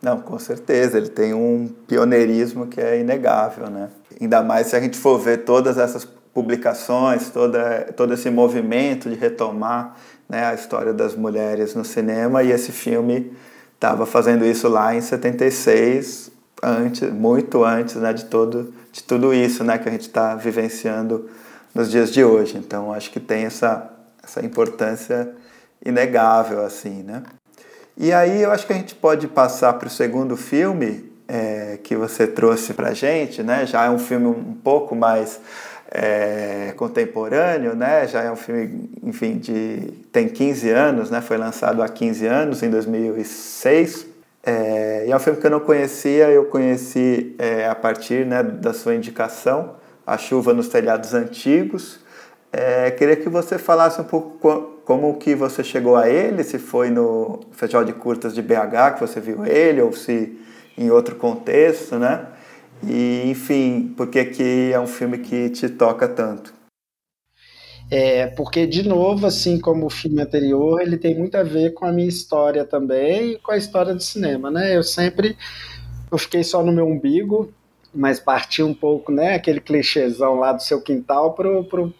Não, 0.00 0.20
com 0.20 0.38
certeza, 0.38 0.96
ele 0.96 1.08
tem 1.08 1.34
um 1.34 1.68
pioneirismo 1.86 2.68
que 2.68 2.80
é 2.80 3.00
inegável, 3.00 3.68
né? 3.68 3.90
Ainda 4.20 4.42
mais 4.42 4.68
se 4.68 4.76
a 4.76 4.80
gente 4.80 4.96
for 4.96 5.18
ver 5.18 5.38
todas 5.38 5.76
essas 5.76 6.04
publicações, 6.32 7.30
toda, 7.30 7.92
todo 7.96 8.14
esse 8.14 8.30
movimento 8.30 9.10
de 9.10 9.16
retomar 9.16 9.96
né, 10.28 10.44
a 10.44 10.54
história 10.54 10.92
das 10.92 11.16
mulheres 11.16 11.74
no 11.74 11.84
cinema, 11.84 12.44
e 12.44 12.52
esse 12.52 12.70
filme 12.70 13.32
estava 13.74 14.06
fazendo 14.06 14.44
isso 14.44 14.68
lá 14.68 14.94
em 14.94 15.00
76, 15.00 16.30
antes, 16.62 17.10
muito 17.12 17.64
antes 17.64 17.96
né, 17.96 18.12
de, 18.12 18.26
todo, 18.26 18.72
de 18.92 19.02
tudo 19.02 19.34
isso 19.34 19.64
né, 19.64 19.78
que 19.78 19.88
a 19.88 19.92
gente 19.92 20.02
está 20.02 20.36
vivenciando 20.36 21.28
nos 21.74 21.90
dias 21.90 22.12
de 22.12 22.22
hoje. 22.22 22.56
Então, 22.56 22.92
acho 22.92 23.10
que 23.10 23.18
tem 23.18 23.44
essa, 23.44 23.90
essa 24.22 24.44
importância 24.44 25.34
inegável, 25.84 26.64
assim, 26.64 27.02
né? 27.02 27.22
E 27.96 28.12
aí 28.12 28.42
eu 28.42 28.52
acho 28.52 28.66
que 28.66 28.72
a 28.72 28.76
gente 28.76 28.94
pode 28.94 29.26
passar 29.26 29.72
para 29.74 29.88
o 29.88 29.90
segundo 29.90 30.36
filme 30.36 31.10
é, 31.26 31.78
que 31.82 31.96
você 31.96 32.26
trouxe 32.26 32.72
para 32.72 32.94
gente, 32.94 33.42
né? 33.42 33.66
Já 33.66 33.84
é 33.84 33.90
um 33.90 33.98
filme 33.98 34.26
um 34.26 34.54
pouco 34.54 34.94
mais 34.94 35.40
é, 35.90 36.72
contemporâneo, 36.76 37.74
né? 37.74 38.06
Já 38.06 38.22
é 38.22 38.30
um 38.30 38.36
filme, 38.36 38.90
enfim, 39.02 39.38
de 39.38 39.92
tem 40.12 40.28
15 40.28 40.70
anos, 40.70 41.10
né? 41.10 41.20
Foi 41.20 41.36
lançado 41.36 41.82
há 41.82 41.88
15 41.88 42.26
anos, 42.26 42.62
em 42.62 42.70
2006. 42.70 44.06
É, 44.42 45.04
e 45.06 45.10
é 45.10 45.16
um 45.16 45.18
filme 45.18 45.38
que 45.38 45.46
eu 45.46 45.50
não 45.50 45.60
conhecia, 45.60 46.30
eu 46.30 46.46
conheci 46.46 47.34
é, 47.38 47.68
a 47.68 47.74
partir 47.74 48.24
né, 48.24 48.42
da 48.42 48.72
sua 48.72 48.94
indicação, 48.94 49.74
A 50.06 50.16
Chuva 50.16 50.54
nos 50.54 50.68
Telhados 50.68 51.12
Antigos. 51.12 52.00
É, 52.52 52.90
queria 52.90 53.16
que 53.16 53.28
você 53.28 53.58
falasse 53.58 54.00
um 54.00 54.04
pouco 54.04 54.80
como 54.84 55.18
que 55.18 55.34
você 55.34 55.62
chegou 55.62 55.96
a 55.96 56.08
ele, 56.08 56.42
se 56.42 56.58
foi 56.58 56.88
no 56.90 57.40
Festival 57.52 57.84
de 57.84 57.92
Curtas 57.92 58.34
de 58.34 58.40
BH 58.40 58.94
que 58.94 59.00
você 59.00 59.20
viu 59.20 59.44
ele, 59.44 59.82
ou 59.82 59.92
se 59.92 60.38
em 60.76 60.90
outro 60.90 61.16
contexto, 61.16 61.98
né? 61.98 62.26
E, 62.82 63.22
enfim, 63.26 63.92
por 63.96 64.08
que 64.08 64.24
que 64.24 64.70
é 64.72 64.80
um 64.80 64.86
filme 64.86 65.18
que 65.18 65.50
te 65.50 65.68
toca 65.68 66.08
tanto? 66.08 66.54
É, 67.90 68.26
porque, 68.28 68.66
de 68.66 68.86
novo, 68.86 69.26
assim 69.26 69.58
como 69.58 69.86
o 69.86 69.90
filme 69.90 70.20
anterior, 70.20 70.80
ele 70.80 70.96
tem 70.98 71.16
muito 71.16 71.36
a 71.36 71.42
ver 71.42 71.72
com 71.72 71.86
a 71.86 71.92
minha 71.92 72.08
história 72.08 72.64
também 72.64 73.32
e 73.32 73.38
com 73.38 73.50
a 73.50 73.56
história 73.56 73.94
do 73.94 74.02
cinema, 74.02 74.50
né? 74.50 74.76
Eu 74.76 74.82
sempre 74.82 75.36
eu 76.10 76.18
fiquei 76.18 76.42
só 76.42 76.62
no 76.62 76.72
meu 76.72 76.86
umbigo, 76.86 77.52
mas 77.94 78.20
parti 78.20 78.62
um 78.62 78.74
pouco, 78.74 79.10
né? 79.12 79.34
Aquele 79.34 79.60
clichêzão 79.60 80.36
lá 80.36 80.52
do 80.52 80.62
seu 80.62 80.80
quintal 80.80 81.34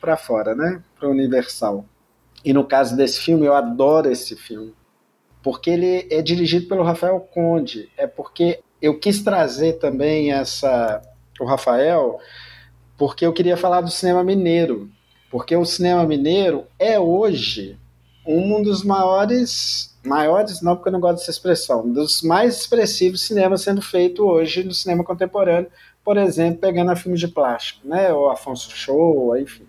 para 0.00 0.16
fora, 0.16 0.54
né? 0.54 0.82
Para 0.98 1.08
o 1.08 1.12
universal. 1.12 1.84
E 2.44 2.52
no 2.52 2.64
caso 2.64 2.96
desse 2.96 3.20
filme, 3.20 3.46
eu 3.46 3.54
adoro 3.54 4.10
esse 4.10 4.36
filme, 4.36 4.72
porque 5.42 5.70
ele 5.70 6.06
é 6.10 6.22
dirigido 6.22 6.68
pelo 6.68 6.84
Rafael 6.84 7.20
Conde. 7.20 7.90
É 7.96 8.06
porque 8.06 8.60
eu 8.80 8.98
quis 8.98 9.22
trazer 9.22 9.74
também 9.74 10.32
essa 10.32 11.02
o 11.40 11.44
Rafael, 11.44 12.18
porque 12.96 13.24
eu 13.24 13.32
queria 13.32 13.56
falar 13.56 13.80
do 13.80 13.90
cinema 13.90 14.24
mineiro 14.24 14.90
porque 15.30 15.54
o 15.54 15.64
cinema 15.64 16.04
mineiro 16.04 16.66
é 16.78 16.98
hoje 16.98 17.78
um 18.28 18.62
dos 18.62 18.84
maiores, 18.84 19.96
maiores 20.04 20.60
não 20.60 20.76
porque 20.76 20.90
eu 20.90 20.92
não 20.92 21.00
gosto 21.00 21.18
dessa 21.18 21.30
expressão, 21.30 21.90
dos 21.90 22.22
mais 22.22 22.60
expressivos 22.60 23.22
cinemas 23.22 23.62
sendo 23.62 23.80
feito 23.80 24.22
hoje 24.24 24.62
no 24.62 24.74
cinema 24.74 25.02
contemporâneo, 25.02 25.70
por 26.04 26.18
exemplo, 26.18 26.60
pegando 26.60 26.90
a 26.90 26.96
filmes 26.96 27.20
de 27.20 27.28
plástico, 27.28 27.88
né, 27.88 28.12
ou 28.12 28.28
Afonso 28.28 28.70
Show, 28.70 29.36
enfim, 29.36 29.66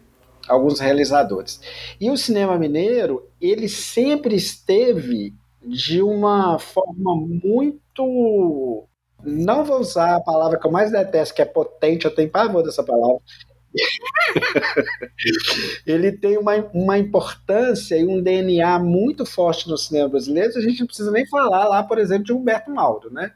alguns 0.47 0.79
realizadores. 0.79 1.61
E 1.99 2.09
o 2.09 2.17
cinema 2.17 2.57
mineiro, 2.57 3.27
ele 3.39 3.69
sempre 3.69 4.35
esteve 4.35 5.33
de 5.61 6.01
uma 6.01 6.59
forma 6.59 7.15
muito 7.15 8.87
não 9.23 9.65
vou 9.65 9.79
usar 9.79 10.15
a 10.15 10.21
palavra 10.21 10.57
que 10.57 10.65
eu 10.65 10.71
mais 10.71 10.91
detesto, 10.91 11.35
que 11.35 11.41
é 11.41 11.45
potente, 11.45 12.05
eu 12.05 12.15
tenho 12.15 12.29
pavor 12.29 12.63
dessa 12.63 12.83
palavra, 12.83 13.19
ele 15.85 16.11
tem 16.11 16.37
uma, 16.37 16.55
uma 16.73 16.97
importância 16.97 17.95
e 17.95 18.05
um 18.05 18.21
DNA 18.21 18.79
muito 18.79 19.25
forte 19.25 19.69
no 19.69 19.77
cinema 19.77 20.09
brasileiro, 20.09 20.57
a 20.57 20.61
gente 20.61 20.79
não 20.79 20.87
precisa 20.87 21.11
nem 21.11 21.27
falar 21.27 21.67
lá, 21.67 21.83
por 21.83 21.97
exemplo, 21.97 22.25
de 22.25 22.33
Humberto 22.33 22.71
Mauro, 22.71 23.11
né? 23.11 23.31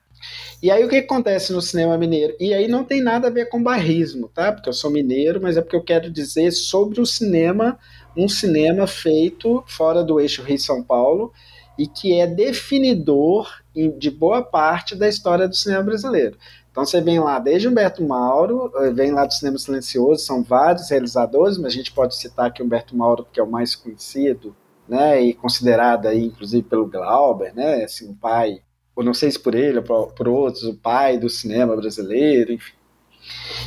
E 0.62 0.72
aí 0.72 0.84
o 0.84 0.90
que 0.90 0.96
acontece 0.96 1.52
no 1.52 1.62
cinema 1.62 1.98
mineiro? 1.98 2.36
E 2.40 2.54
aí 2.54 2.68
não 2.68 2.84
tem 2.84 3.02
nada 3.02 3.28
a 3.28 3.32
ver 3.32 3.50
com 3.50 3.62
barrismo, 3.62 4.30
tá? 4.30 4.52
Porque 4.52 4.70
eu 4.70 4.74
sou 4.74 4.90
mineiro, 4.90 5.42
mas 5.42 5.58
é 5.58 5.62
porque 5.62 5.76
eu 5.76 5.84
quero 5.84 6.10
dizer 6.10 6.52
sobre 6.52 7.02
o 7.02 7.06
cinema, 7.06 7.78
um 8.16 8.30
cinema 8.30 8.88
feito 8.88 9.64
fora 9.68 10.04
do 10.04 10.20
eixo 10.20 10.42
Rio-São 10.42 10.82
Paulo 10.82 11.34
e 11.78 11.88
que 11.88 12.14
é 12.14 12.28
definidor 12.28 13.50
de 13.98 14.12
boa 14.12 14.44
parte 14.44 14.96
da 14.96 15.08
história 15.08 15.48
do 15.48 15.56
cinema 15.56 15.84
brasileiro. 15.84 16.38
Então 16.74 16.84
você 16.84 17.00
vem 17.00 17.20
lá 17.20 17.38
desde 17.38 17.68
Humberto 17.68 18.04
Mauro, 18.04 18.72
eh, 18.78 18.90
vem 18.90 19.12
lá 19.12 19.26
do 19.26 19.32
Cinema 19.32 19.60
Silencioso, 19.60 20.26
são 20.26 20.42
vários 20.42 20.90
realizadores, 20.90 21.56
mas 21.60 21.72
a 21.72 21.76
gente 21.76 21.92
pode 21.92 22.16
citar 22.18 22.48
aqui 22.48 22.64
Humberto 22.64 22.98
Mauro, 22.98 23.28
que 23.32 23.40
é 23.40 23.44
o 23.44 23.50
mais 23.50 23.76
conhecido, 23.76 24.56
né, 24.90 25.22
e 25.22 25.36
considerado 25.36 26.08
aí, 26.08 26.26
inclusive, 26.26 26.64
pelo 26.64 26.88
Glauber, 26.88 27.54
né, 27.54 27.84
assim, 27.84 28.10
o 28.10 28.16
pai, 28.16 28.60
ou 28.96 29.04
não 29.04 29.14
sei 29.14 29.30
se 29.30 29.38
por 29.38 29.54
ele 29.54 29.78
ou 29.78 29.84
por, 29.84 30.14
por 30.14 30.28
outros, 30.28 30.64
o 30.64 30.74
pai 30.74 31.16
do 31.16 31.30
cinema 31.30 31.76
brasileiro, 31.76 32.52
enfim. 32.52 32.74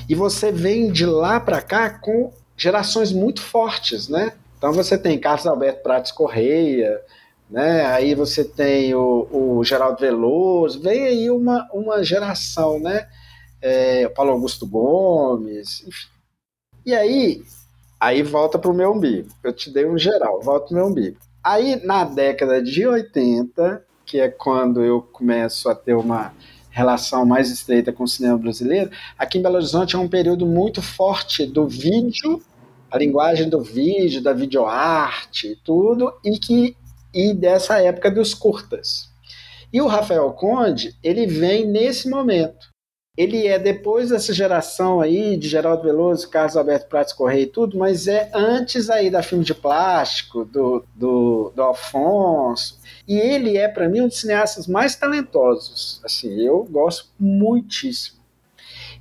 E 0.08 0.14
você 0.16 0.50
vem 0.50 0.90
de 0.90 1.06
lá 1.06 1.38
para 1.38 1.62
cá 1.62 1.88
com 1.88 2.32
gerações 2.56 3.12
muito 3.12 3.40
fortes, 3.40 4.08
né? 4.08 4.32
Então 4.58 4.72
você 4.72 4.98
tem 4.98 5.18
Carlos 5.18 5.46
Alberto 5.46 5.82
Prates 5.82 6.10
Correia, 6.10 7.00
né? 7.50 7.86
Aí 7.86 8.14
você 8.14 8.44
tem 8.44 8.94
o, 8.94 9.28
o 9.30 9.64
Geraldo 9.64 10.00
Veloso, 10.00 10.80
vem 10.80 11.04
aí 11.04 11.30
uma, 11.30 11.68
uma 11.72 12.02
geração, 12.02 12.78
né? 12.80 13.08
É, 13.60 14.08
Paulo 14.08 14.32
Augusto 14.32 14.66
Gomes, 14.66 15.82
enfim. 15.86 16.08
E 16.84 16.94
aí, 16.94 17.42
aí 17.98 18.22
volta 18.22 18.58
para 18.58 18.70
o 18.70 18.74
meu 18.74 18.92
umbigo. 18.92 19.28
Eu 19.42 19.52
te 19.52 19.70
dei 19.70 19.86
um 19.86 19.98
geral, 19.98 20.40
volta 20.42 20.66
para 20.66 20.74
o 20.74 20.76
meu 20.76 20.86
umbigo. 20.86 21.18
Aí, 21.42 21.76
na 21.84 22.04
década 22.04 22.62
de 22.62 22.86
80, 22.86 23.84
que 24.04 24.20
é 24.20 24.28
quando 24.28 24.82
eu 24.82 25.00
começo 25.00 25.68
a 25.68 25.74
ter 25.74 25.94
uma 25.94 26.32
relação 26.70 27.24
mais 27.24 27.50
estreita 27.50 27.92
com 27.92 28.04
o 28.04 28.08
cinema 28.08 28.36
brasileiro, 28.36 28.90
aqui 29.18 29.38
em 29.38 29.42
Belo 29.42 29.56
Horizonte 29.56 29.96
é 29.96 29.98
um 29.98 30.08
período 30.08 30.44
muito 30.44 30.82
forte 30.82 31.46
do 31.46 31.66
vídeo, 31.66 32.42
a 32.90 32.98
linguagem 32.98 33.48
do 33.48 33.62
vídeo, 33.62 34.22
da 34.22 34.32
videoarte 34.32 35.52
e 35.52 35.56
tudo, 35.56 36.12
e 36.24 36.38
que 36.38 36.76
e 37.16 37.32
dessa 37.32 37.80
época 37.80 38.10
dos 38.10 38.34
curtas. 38.34 39.08
E 39.72 39.80
o 39.80 39.86
Rafael 39.86 40.30
Conde, 40.32 40.94
ele 41.02 41.26
vem 41.26 41.66
nesse 41.66 42.10
momento. 42.10 42.68
Ele 43.16 43.46
é 43.46 43.58
depois 43.58 44.10
dessa 44.10 44.34
geração 44.34 45.00
aí 45.00 45.38
de 45.38 45.48
Geraldo 45.48 45.82
Veloso, 45.82 46.28
Carlos 46.28 46.54
Alberto 46.54 46.86
Prates 46.86 47.14
Correia 47.14 47.44
e 47.44 47.46
tudo, 47.46 47.78
mas 47.78 48.06
é 48.06 48.30
antes 48.34 48.90
aí 48.90 49.08
da 49.08 49.22
filme 49.22 49.42
de 49.42 49.54
plástico, 49.54 50.44
do, 50.44 50.84
do, 50.94 51.50
do 51.56 51.62
Alfonso. 51.62 52.78
E 53.08 53.18
ele 53.18 53.56
é, 53.56 53.66
para 53.66 53.88
mim, 53.88 54.02
um 54.02 54.08
dos 54.08 54.20
cineastas 54.20 54.66
mais 54.66 54.94
talentosos. 54.94 56.02
Assim, 56.04 56.38
eu 56.42 56.62
gosto 56.64 57.08
muitíssimo. 57.18 58.16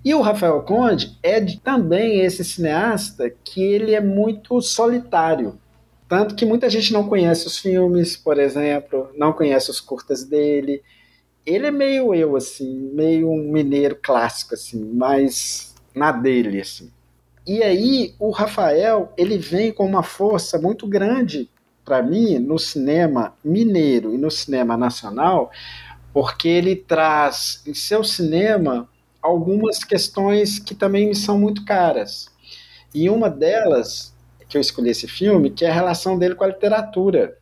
E 0.05 0.13
o 0.13 0.21
Rafael 0.21 0.61
Conde 0.61 1.17
é 1.21 1.41
de, 1.41 1.59
também 1.59 2.21
esse 2.21 2.45
cineasta 2.45 3.29
que 3.29 3.61
ele 3.61 3.93
é 3.93 3.99
muito 3.99 4.61
solitário. 4.61 5.59
Tanto 6.07 6.35
que 6.35 6.45
muita 6.45 6.69
gente 6.69 6.93
não 6.93 7.07
conhece 7.07 7.47
os 7.47 7.57
filmes, 7.57 8.15
por 8.15 8.39
exemplo, 8.39 9.09
não 9.15 9.33
conhece 9.33 9.71
os 9.71 9.81
curtas 9.81 10.23
dele. 10.23 10.83
Ele 11.45 11.67
é 11.67 11.71
meio 11.71 12.13
eu, 12.13 12.35
assim, 12.35 12.91
meio 12.93 13.29
um 13.29 13.51
mineiro 13.51 13.97
clássico, 14.01 14.53
assim, 14.53 14.83
mas 14.93 15.73
na 15.95 16.11
dele, 16.11 16.61
assim. 16.61 16.91
E 17.45 17.61
aí, 17.61 18.15
o 18.19 18.31
Rafael, 18.31 19.13
ele 19.17 19.37
vem 19.37 19.71
com 19.71 19.85
uma 19.85 20.03
força 20.03 20.59
muito 20.59 20.87
grande 20.87 21.49
para 21.83 22.01
mim 22.01 22.39
no 22.39 22.57
cinema 22.57 23.35
mineiro 23.43 24.13
e 24.13 24.17
no 24.17 24.31
cinema 24.31 24.75
nacional, 24.75 25.51
porque 26.11 26.47
ele 26.47 26.75
traz 26.75 27.61
em 27.67 27.73
seu 27.73 28.03
cinema 28.03 28.89
algumas 29.21 29.83
questões 29.83 30.57
que 30.57 30.73
também 30.73 31.07
me 31.07 31.15
são 31.15 31.37
muito 31.37 31.63
caras. 31.63 32.31
E 32.93 33.09
uma 33.09 33.29
delas 33.29 34.14
que 34.55 34.57
eu 34.57 34.61
escolhi 34.61 34.89
esse 34.89 35.05
filme, 35.05 35.49
que 35.49 35.65
é 35.65 35.69
a 35.69 35.73
relação 35.73 36.17
dele 36.17 36.33
com 36.33 36.45
a 36.45 36.47
literatura. 36.47 37.37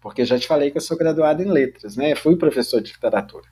Porque 0.00 0.24
já 0.24 0.38
te 0.38 0.46
falei 0.46 0.70
que 0.70 0.78
eu 0.78 0.80
sou 0.80 0.96
graduado 0.96 1.42
em 1.42 1.50
letras, 1.50 1.94
né? 1.94 2.14
fui 2.14 2.36
professor 2.36 2.80
de 2.80 2.92
literatura. 2.92 3.44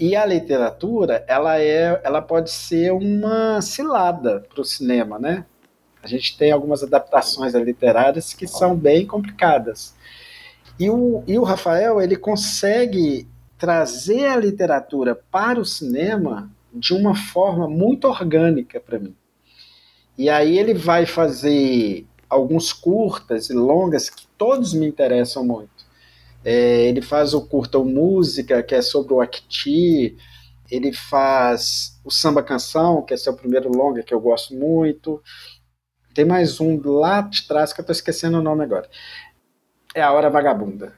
E 0.00 0.16
a 0.16 0.26
literatura, 0.26 1.24
ela 1.28 1.60
é, 1.60 2.00
ela 2.02 2.20
pode 2.20 2.50
ser 2.50 2.92
uma 2.92 3.62
cilada 3.62 4.40
para 4.40 4.60
o 4.60 4.64
cinema, 4.64 5.20
né? 5.20 5.46
A 6.02 6.08
gente 6.08 6.36
tem 6.36 6.50
algumas 6.50 6.82
adaptações 6.82 7.54
literárias 7.54 8.34
que 8.34 8.46
são 8.46 8.76
bem 8.76 9.06
complicadas. 9.06 9.94
E 10.78 10.90
o, 10.90 11.22
e 11.28 11.38
o 11.38 11.44
Rafael, 11.44 12.02
ele 12.02 12.16
consegue 12.16 13.28
trazer 13.56 14.26
a 14.26 14.36
literatura 14.36 15.14
para 15.14 15.60
o 15.60 15.64
cinema 15.64 16.50
de 16.72 16.92
uma 16.92 17.14
forma 17.14 17.68
muito 17.68 18.08
orgânica 18.08 18.80
para 18.80 18.98
mim. 18.98 19.14
E 20.16 20.30
aí 20.30 20.58
ele 20.58 20.74
vai 20.74 21.06
fazer 21.06 22.06
alguns 22.28 22.72
curtas 22.72 23.50
e 23.50 23.52
longas 23.52 24.08
que 24.08 24.26
todos 24.38 24.72
me 24.72 24.86
interessam 24.86 25.44
muito. 25.44 25.84
É, 26.44 26.86
ele 26.86 27.00
faz 27.00 27.34
o 27.34 27.46
curta 27.46 27.78
o 27.78 27.84
Música, 27.84 28.62
que 28.62 28.74
é 28.74 28.82
sobre 28.82 29.14
o 29.14 29.20
Acti, 29.20 30.16
ele 30.70 30.92
faz 30.92 32.00
o 32.04 32.10
Samba 32.10 32.42
Canção, 32.42 33.02
que 33.02 33.14
é 33.14 33.16
seu 33.16 33.34
primeiro 33.34 33.70
longa, 33.70 34.02
que 34.02 34.14
eu 34.14 34.20
gosto 34.20 34.54
muito. 34.54 35.22
Tem 36.14 36.24
mais 36.24 36.60
um 36.60 36.80
lá 36.84 37.22
de 37.22 37.46
trás 37.46 37.72
que 37.72 37.80
eu 37.80 37.82
estou 37.82 37.92
esquecendo 37.92 38.38
o 38.38 38.42
nome 38.42 38.62
agora. 38.62 38.88
É 39.94 40.02
A 40.02 40.12
Hora 40.12 40.30
Vagabunda. 40.30 40.94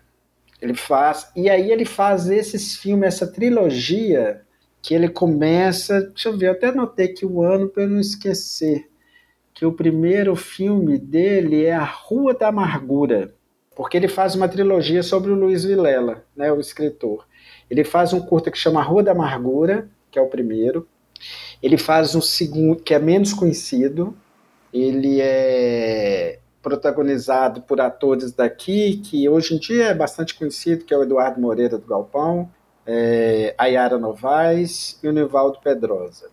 Ele 0.61 0.75
faz. 0.75 1.31
E 1.35 1.49
aí 1.49 1.71
ele 1.71 1.85
faz 1.85 2.29
esses 2.29 2.77
filmes, 2.77 3.15
essa 3.15 3.27
trilogia, 3.27 4.43
que 4.83 4.95
ele 4.95 5.09
começa. 5.09 6.01
Deixa 6.03 6.29
eu 6.29 6.37
ver, 6.37 6.49
eu 6.49 6.53
até 6.53 6.69
anotei 6.69 7.07
aqui 7.07 7.25
o 7.25 7.43
ano 7.43 7.69
para 7.69 7.85
eu 7.85 7.89
não 7.89 8.01
esquecer 8.01 8.89
que 9.57 9.65
o 9.65 9.73
primeiro 9.73 10.37
filme 10.37 10.99
dele 10.99 11.65
é 11.65 11.73
A 11.73 11.83
Rua 11.83 12.35
da 12.35 12.49
Amargura, 12.49 13.35
porque 13.75 13.97
ele 13.97 14.07
faz 14.07 14.35
uma 14.35 14.47
trilogia 14.47 15.03
sobre 15.03 15.33
o 15.33 15.35
Luiz 15.35 15.65
Vilela, 15.65 16.27
né, 16.37 16.53
o 16.53 16.61
escritor. 16.61 17.27
Ele 17.71 17.83
faz 17.83 18.13
um 18.13 18.21
curta 18.21 18.51
que 18.51 18.59
chama 18.59 18.81
A 18.81 18.83
Rua 18.83 19.03
da 19.03 19.13
Amargura, 19.13 19.89
que 20.11 20.19
é 20.19 20.23
o 20.23 20.29
primeiro. 20.29 20.87
Ele 21.63 21.79
faz 21.79 22.15
um 22.15 22.21
segundo, 22.21 22.83
que 22.83 22.93
é 22.93 22.99
menos 22.99 23.33
conhecido. 23.33 24.15
Ele 24.71 25.23
é 25.23 26.39
protagonizado 26.63 27.63
por 27.63 27.81
atores 27.81 28.33
daqui, 28.33 28.99
que 28.99 29.27
hoje 29.27 29.55
em 29.55 29.59
dia 29.59 29.87
é 29.87 29.95
bastante 29.95 30.35
conhecido, 30.35 30.85
que 30.85 30.93
é 30.93 30.99
o 30.99 31.03
Eduardo 31.03 31.41
Moreira 31.41 31.79
do 31.79 31.87
Galpão. 31.87 32.51
é, 32.87 33.55
a 33.59 33.67
Yara 33.67 33.99
Novaes 33.99 34.99
e 35.03 35.09
o 35.09 35.13
Nivaldo 35.13 35.59
Pedrosa. 35.63 36.31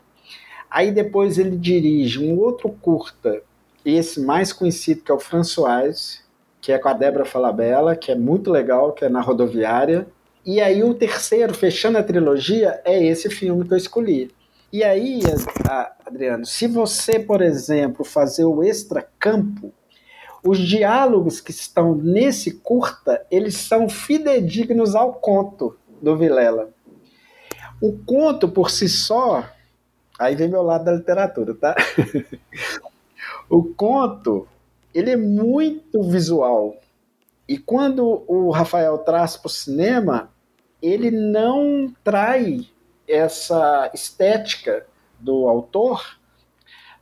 Aí 0.74 0.92
depois 0.92 1.38
ele 1.38 1.56
dirige 1.56 2.18
um 2.18 2.36
outro 2.40 2.68
curta, 2.68 3.44
esse 3.86 4.20
mais 4.20 4.52
conhecido, 4.52 5.04
que 5.04 5.12
é 5.12 5.14
o 5.14 5.20
Françoise, 5.20 6.22
que 6.60 6.72
é 6.72 6.80
com 6.80 6.90
a 6.90 6.94
Débora 6.94 7.26
Falabella, 7.26 7.96
que 7.96 8.12
é 8.12 8.16
muito 8.16 8.50
legal, 8.50 8.92
que 8.92 9.06
é 9.06 9.10
na 9.10 9.22
rodoviária. 9.22 10.08
E 10.44 10.60
aí 10.60 10.84
o 10.84 10.96
terceiro, 10.96 11.54
fechando 11.54 12.00
a 12.00 12.04
trilogia, 12.04 12.82
é 12.84 13.06
esse 13.06 13.30
filme 13.30 13.68
que 13.68 13.74
eu 13.76 13.78
escolhi. 13.78 14.32
E 14.72 14.84
aí, 14.84 15.22
Adriano, 16.04 16.44
se 16.44 16.66
você, 16.66 17.20
por 17.20 17.44
exemplo, 17.44 18.04
fazer 18.04 18.46
o 18.46 18.64
extra 18.64 19.08
campo, 19.20 19.72
os 20.44 20.58
diálogos 20.58 21.40
que 21.40 21.52
estão 21.52 21.94
nesse 21.94 22.50
curta, 22.50 23.24
eles 23.30 23.58
são 23.58 23.88
fidedignos 23.88 24.96
ao 24.96 25.14
conto 25.14 25.78
do 26.02 26.18
Vilela. 26.18 26.72
O 27.80 27.96
conto 28.00 28.50
por 28.50 28.72
si 28.72 28.90
só, 28.90 29.48
aí 30.20 30.36
vem 30.36 30.48
meu 30.48 30.62
lado 30.62 30.86
da 30.86 30.94
literatura, 30.94 31.54
tá? 31.56 31.76
o 33.50 33.64
conto, 33.64 34.48
ele 34.94 35.12
é 35.12 35.18
muito 35.18 36.02
visual. 36.04 36.76
E 37.48 37.58
quando 37.58 38.24
o 38.28 38.52
Rafael 38.52 38.98
traz 39.00 39.36
para 39.36 39.48
o 39.48 39.52
cinema, 39.52 40.32
ele 40.82 41.12
não 41.12 41.94
trai 42.04 42.68
essa 43.08 43.92
estética 43.94 44.86
do 45.20 45.48
autor, 45.48 46.18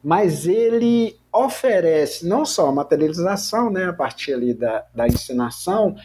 mas 0.04 0.48
ele 0.48 1.20
oferece 1.32 2.28
não 2.28 2.46
só 2.46 2.68
a 2.68 2.72
materialização, 2.72 3.72
né, 3.72 3.86
a 3.86 3.94
partir 3.94 4.34
ali 4.34 4.54
da, 4.54 4.86
da 4.94 5.08
ensinação, 5.08 5.96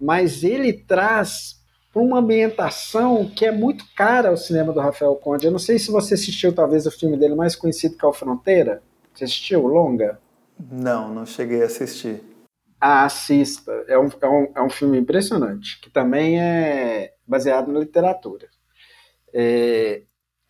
mas 0.00 0.44
ele 0.44 0.72
traz 0.72 1.64
uma 2.02 2.18
ambientação 2.18 3.28
que 3.28 3.46
é 3.46 3.50
muito 3.50 3.84
cara 3.94 4.28
ao 4.28 4.36
cinema 4.36 4.72
do 4.72 4.80
Rafael 4.80 5.16
Conde. 5.16 5.46
Eu 5.46 5.52
não 5.52 5.58
sei 5.58 5.78
se 5.78 5.90
você 5.90 6.14
assistiu 6.14 6.54
talvez 6.54 6.86
o 6.86 6.90
filme 6.90 7.16
dele 7.16 7.34
mais 7.34 7.56
conhecido 7.56 7.96
que 7.96 8.04
é 8.04 8.08
o 8.08 8.12
Fronteira. 8.12 8.82
Você 9.14 9.24
assistiu 9.24 9.66
Longa? 9.66 10.20
Não, 10.70 11.12
não 11.12 11.24
cheguei 11.24 11.62
a 11.62 11.66
assistir. 11.66 12.22
Ah, 12.80 13.04
assista. 13.04 13.72
É 13.88 13.98
um, 13.98 14.08
é, 14.20 14.28
um, 14.28 14.52
é 14.56 14.62
um 14.62 14.68
filme 14.68 14.98
impressionante, 14.98 15.80
que 15.80 15.90
também 15.90 16.40
é 16.40 17.14
baseado 17.26 17.72
na 17.72 17.80
literatura. 17.80 18.48
É, 19.32 20.02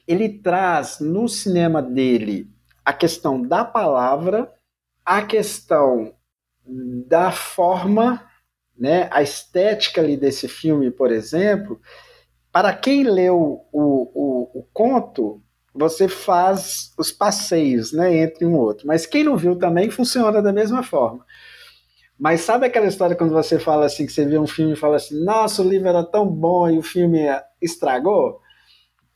ele 0.06 0.28
traz 0.28 0.98
no 1.00 1.28
cinema 1.28 1.80
dele 1.80 2.50
a 2.84 2.92
questão 2.92 3.40
da 3.40 3.64
palavra, 3.64 4.52
a 5.04 5.22
questão 5.22 6.14
da 7.06 7.30
forma, 7.30 8.24
né, 8.78 9.08
a 9.10 9.22
estética 9.22 10.00
ali 10.00 10.16
desse 10.16 10.48
filme, 10.48 10.90
por 10.90 11.10
exemplo. 11.10 11.80
Para 12.52 12.72
quem 12.72 13.04
leu 13.04 13.66
o, 13.72 13.72
o, 13.72 14.60
o 14.60 14.66
conto, 14.72 15.42
você 15.74 16.08
faz 16.08 16.92
os 16.98 17.12
passeios 17.12 17.92
né, 17.92 18.16
entre 18.16 18.46
um 18.46 18.56
outro. 18.56 18.86
Mas 18.86 19.06
quem 19.06 19.24
não 19.24 19.36
viu 19.36 19.56
também 19.56 19.90
funciona 19.90 20.40
da 20.40 20.52
mesma 20.52 20.82
forma. 20.82 21.24
Mas 22.18 22.40
sabe 22.40 22.66
aquela 22.66 22.86
história 22.86 23.14
quando 23.14 23.32
você 23.32 23.58
fala 23.58 23.84
assim, 23.84 24.06
que 24.06 24.12
você 24.12 24.24
vê 24.24 24.38
um 24.38 24.46
filme 24.46 24.72
e 24.72 24.76
fala 24.76 24.96
assim, 24.96 25.22
nossa, 25.22 25.60
o 25.60 25.68
livro 25.68 25.88
era 25.88 26.02
tão 26.02 26.26
bom 26.26 26.70
e 26.70 26.78
o 26.78 26.82
filme 26.82 27.26
estragou? 27.60 28.40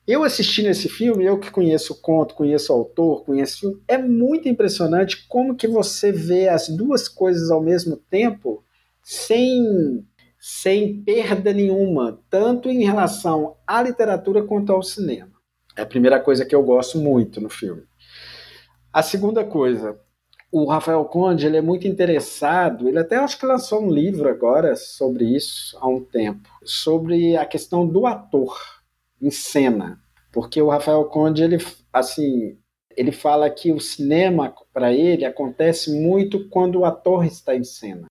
Eu 0.07 0.23
assistindo 0.23 0.67
esse 0.67 0.89
filme, 0.89 1.25
eu 1.25 1.39
que 1.39 1.51
conheço 1.51 1.95
o 1.95 2.01
conto, 2.01 2.35
conheço 2.35 2.73
o 2.73 2.77
autor, 2.77 3.25
conheço 3.25 3.57
o 3.57 3.61
filme, 3.61 3.83
é 3.89 3.97
muito 3.97 4.49
impressionante 4.49 5.27
como 5.29 5.55
que 5.55 5.69
você 5.69 6.13
vê 6.13 6.49
as 6.49 6.69
duas 6.69 7.09
coisas 7.09 7.51
ao 7.51 7.63
mesmo 7.63 7.97
tempo 7.97 8.63
sem 9.11 10.07
sem 10.39 11.03
perda 11.03 11.53
nenhuma, 11.53 12.23
tanto 12.31 12.71
em 12.71 12.85
relação 12.85 13.57
à 13.67 13.83
literatura 13.83 14.43
quanto 14.45 14.73
ao 14.73 14.85
cinema. 14.85 15.33
É 15.77 15.83
a 15.83 15.87
primeira 15.87 16.21
coisa 16.21 16.47
que 16.47 16.55
eu 16.55 16.63
gosto 16.63 16.97
muito 16.97 17.41
no 17.41 17.51
filme. 17.51 17.83
A 18.93 19.03
segunda 19.03 19.45
coisa, 19.45 20.01
o 20.51 20.65
Rafael 20.65 21.05
Conde 21.07 21.45
ele 21.45 21.57
é 21.57 21.61
muito 21.61 21.89
interessado, 21.89 22.89
ele 22.89 23.01
até 23.01 23.17
acho 23.17 23.37
que 23.37 23.45
lançou 23.45 23.83
um 23.83 23.91
livro 23.91 24.29
agora 24.29 24.77
sobre 24.77 25.25
isso 25.25 25.77
há 25.81 25.89
um 25.89 26.05
tempo, 26.05 26.49
sobre 26.65 27.37
a 27.37 27.45
questão 27.45 27.87
do 27.87 28.07
ator 28.07 28.57
em 29.21 29.31
cena, 29.31 30.01
porque 30.33 30.63
o 30.63 30.69
Rafael 30.69 31.05
Conde 31.07 31.43
ele 31.43 31.59
assim 31.93 32.57
ele 32.97 33.13
fala 33.13 33.51
que 33.51 33.73
o 33.73 33.81
cinema 33.81 34.55
para 34.73 34.93
ele 34.93 35.25
acontece 35.25 36.01
muito 36.01 36.49
quando 36.49 36.81
o 36.81 36.85
ator 36.85 37.25
está 37.25 37.57
em 37.57 37.65
cena, 37.65 38.07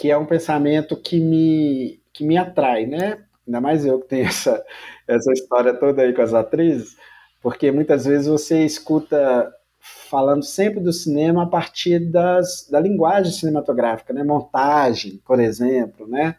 que 0.00 0.10
é 0.10 0.16
um 0.16 0.26
pensamento 0.26 0.96
que 0.96 1.20
me 1.20 2.00
que 2.12 2.24
me 2.24 2.36
atrai, 2.36 2.86
né? 2.86 3.24
Ainda 3.46 3.60
mais 3.60 3.84
eu 3.84 4.00
que 4.00 4.08
tenho 4.08 4.26
essa 4.28 4.64
essa 5.06 5.32
história 5.32 5.74
toda 5.74 6.02
aí 6.02 6.12
com 6.14 6.22
as 6.22 6.34
atrizes, 6.34 6.96
porque 7.42 7.70
muitas 7.70 8.04
vezes 8.06 8.26
você 8.26 8.64
escuta 8.64 9.52
falando 9.80 10.42
sempre 10.42 10.80
do 10.80 10.92
cinema 10.92 11.44
a 11.44 11.46
partir 11.46 12.00
das, 12.10 12.68
da 12.70 12.80
linguagem 12.80 13.32
cinematográfica, 13.32 14.12
né? 14.12 14.22
Montagem, 14.24 15.18
por 15.24 15.40
exemplo, 15.40 16.06
né? 16.06 16.36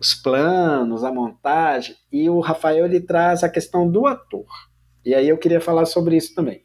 os 0.00 0.14
planos, 0.14 1.02
a 1.02 1.12
montagem, 1.12 1.96
e 2.12 2.30
o 2.30 2.40
Rafael 2.40 2.84
ele 2.84 3.00
traz 3.00 3.42
a 3.42 3.48
questão 3.48 3.90
do 3.90 4.06
ator. 4.06 4.46
E 5.04 5.14
aí 5.14 5.28
eu 5.28 5.38
queria 5.38 5.60
falar 5.60 5.86
sobre 5.86 6.16
isso 6.16 6.34
também. 6.34 6.62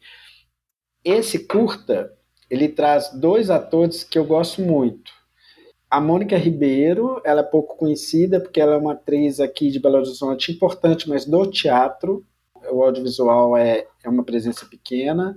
Esse 1.04 1.46
curta, 1.46 2.12
ele 2.48 2.68
traz 2.68 3.10
dois 3.12 3.50
atores 3.50 4.04
que 4.04 4.18
eu 4.18 4.24
gosto 4.24 4.62
muito. 4.62 5.12
A 5.94 6.00
Mônica 6.00 6.36
Ribeiro, 6.36 7.22
ela 7.24 7.40
é 7.40 7.44
pouco 7.44 7.76
conhecida 7.76 8.40
porque 8.40 8.60
ela 8.60 8.74
é 8.74 8.76
uma 8.76 8.94
atriz 8.94 9.38
aqui 9.38 9.70
de 9.70 9.78
Belo 9.78 9.98
Horizonte 9.98 10.50
importante, 10.50 11.08
mas 11.08 11.24
do 11.24 11.46
teatro. 11.46 12.26
O 12.68 12.82
audiovisual 12.82 13.56
é, 13.56 13.86
é 14.02 14.08
uma 14.08 14.24
presença 14.24 14.66
pequena 14.66 15.36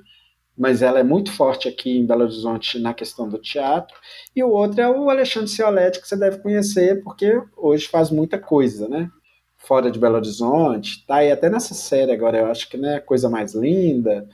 mas 0.57 0.81
ela 0.81 0.97
é 0.97 1.03
muito 1.03 1.31
forte 1.31 1.69
aqui 1.69 1.99
em 1.99 2.05
Belo 2.07 2.23
Horizonte 2.23 2.79
na 2.79 2.91
questão 2.91 3.29
do 3.29 3.37
teatro. 3.37 3.95
E 4.35 4.43
o 4.43 4.49
outro 4.49 4.81
é 4.81 4.89
o 4.89 5.07
Alexandre 5.07 5.47
Cioletti, 5.47 6.01
que 6.01 6.07
você 6.07 6.17
deve 6.17 6.39
conhecer, 6.39 7.03
porque 7.03 7.39
hoje 7.55 7.87
faz 7.87 8.09
muita 8.09 8.39
coisa, 8.39 8.89
né? 8.89 9.07
Fora 9.55 9.91
de 9.91 9.99
Belo 9.99 10.15
Horizonte, 10.15 11.05
tá 11.05 11.17
aí 11.17 11.31
até 11.31 11.47
nessa 11.51 11.75
série 11.75 12.11
agora, 12.11 12.39
eu 12.39 12.47
acho 12.47 12.67
que 12.67 12.77
né, 12.77 12.99
coisa 12.99 13.29
mais 13.29 13.53
linda. 13.53 14.27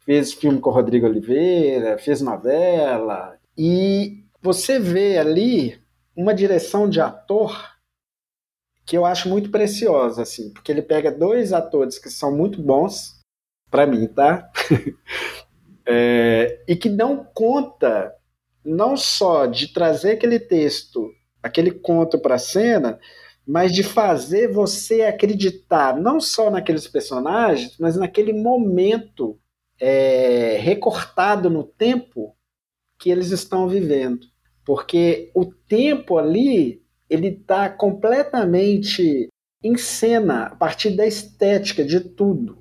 Fez 0.00 0.34
filme 0.34 0.60
com 0.60 0.68
o 0.68 0.72
Rodrigo 0.74 1.06
Oliveira, 1.06 1.96
fez 1.96 2.20
novela. 2.20 3.38
E 3.56 4.21
você 4.42 4.78
vê 4.78 5.18
ali 5.18 5.80
uma 6.16 6.34
direção 6.34 6.88
de 6.88 7.00
ator 7.00 7.72
que 8.84 8.96
eu 8.96 9.06
acho 9.06 9.28
muito 9.28 9.50
preciosa, 9.50 10.22
assim, 10.22 10.52
porque 10.52 10.72
ele 10.72 10.82
pega 10.82 11.10
dois 11.10 11.52
atores 11.52 11.98
que 11.98 12.10
são 12.10 12.36
muito 12.36 12.60
bons, 12.60 13.20
para 13.70 13.86
mim, 13.86 14.06
tá? 14.08 14.50
é, 15.86 16.62
e 16.66 16.74
que 16.74 16.90
não 16.90 17.24
conta 17.24 18.12
não 18.64 18.96
só 18.96 19.46
de 19.46 19.72
trazer 19.72 20.12
aquele 20.12 20.38
texto, 20.38 21.10
aquele 21.42 21.70
conto 21.70 22.18
para 22.18 22.34
a 22.34 22.38
cena, 22.38 22.98
mas 23.46 23.72
de 23.72 23.82
fazer 23.82 24.52
você 24.52 25.02
acreditar 25.02 25.96
não 25.96 26.20
só 26.20 26.50
naqueles 26.50 26.86
personagens, 26.86 27.76
mas 27.78 27.96
naquele 27.96 28.32
momento 28.32 29.38
é, 29.80 30.58
recortado 30.60 31.48
no 31.48 31.64
tempo 31.64 32.36
que 32.98 33.10
eles 33.10 33.30
estão 33.30 33.68
vivendo. 33.68 34.31
Porque 34.64 35.30
o 35.34 35.44
tempo 35.44 36.18
ali, 36.18 36.82
ele 37.08 37.28
está 37.28 37.68
completamente 37.68 39.28
em 39.62 39.76
cena, 39.76 40.46
a 40.46 40.56
partir 40.56 40.90
da 40.90 41.06
estética 41.06 41.84
de 41.84 42.00
tudo. 42.00 42.58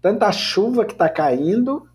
Tanto 0.00 0.22
a 0.22 0.32
chuva 0.32 0.84
que 0.84 0.92
está 0.92 1.08
caindo, 1.08 1.88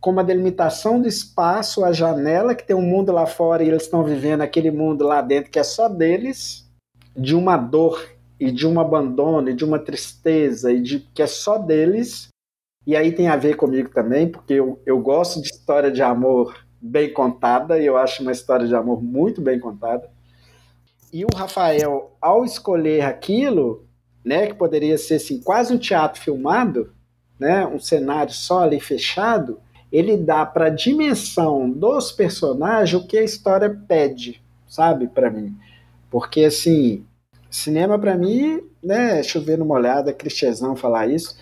como 0.00 0.20
a 0.20 0.22
delimitação 0.22 1.00
do 1.00 1.08
espaço, 1.08 1.84
a 1.84 1.92
janela, 1.92 2.54
que 2.54 2.64
tem 2.64 2.76
um 2.76 2.82
mundo 2.82 3.10
lá 3.10 3.26
fora 3.26 3.64
e 3.64 3.68
eles 3.68 3.82
estão 3.82 4.04
vivendo 4.04 4.42
aquele 4.42 4.70
mundo 4.70 5.04
lá 5.04 5.20
dentro 5.20 5.50
que 5.50 5.58
é 5.58 5.64
só 5.64 5.88
deles, 5.88 6.70
de 7.16 7.34
uma 7.34 7.56
dor 7.56 8.08
e 8.38 8.52
de 8.52 8.66
um 8.66 8.78
abandono 8.78 9.48
e 9.48 9.54
de 9.54 9.64
uma 9.64 9.78
tristeza 9.78 10.70
e 10.72 10.80
de 10.80 11.00
que 11.00 11.22
é 11.22 11.26
só 11.26 11.58
deles. 11.58 12.28
E 12.86 12.94
aí 12.94 13.10
tem 13.10 13.26
a 13.26 13.36
ver 13.36 13.56
comigo 13.56 13.88
também, 13.88 14.28
porque 14.28 14.54
eu, 14.54 14.80
eu 14.86 15.00
gosto 15.00 15.40
de 15.40 15.48
história 15.48 15.90
de 15.90 16.02
amor 16.02 16.65
bem 16.86 17.12
contada 17.12 17.78
e 17.78 17.86
eu 17.86 17.96
acho 17.96 18.22
uma 18.22 18.32
história 18.32 18.66
de 18.66 18.74
amor 18.74 19.02
muito 19.02 19.40
bem 19.40 19.58
contada. 19.58 20.08
E 21.12 21.24
o 21.24 21.28
Rafael, 21.34 22.16
ao 22.20 22.44
escolher 22.44 23.02
aquilo, 23.02 23.84
né, 24.24 24.46
que 24.46 24.54
poderia 24.54 24.98
ser 24.98 25.14
assim, 25.14 25.40
quase 25.40 25.72
um 25.72 25.78
teatro 25.78 26.20
filmado, 26.20 26.92
né, 27.38 27.66
um 27.66 27.78
cenário 27.78 28.32
só 28.32 28.62
ali 28.62 28.80
fechado, 28.80 29.60
ele 29.90 30.16
dá 30.16 30.44
para 30.44 30.66
a 30.66 30.70
dimensão 30.70 31.70
dos 31.70 32.10
personagens 32.10 33.00
o 33.00 33.06
que 33.06 33.16
a 33.16 33.22
história 33.22 33.70
pede, 33.86 34.42
sabe, 34.66 35.06
para 35.06 35.30
mim. 35.30 35.56
Porque, 36.10 36.44
assim, 36.44 37.04
cinema 37.50 37.98
para 37.98 38.16
mim, 38.16 38.60
né, 38.82 39.22
chover 39.22 39.56
numa 39.58 39.74
olhada, 39.74 40.12
clichêzão 40.12 40.76
falar 40.76 41.06
isso, 41.06 41.38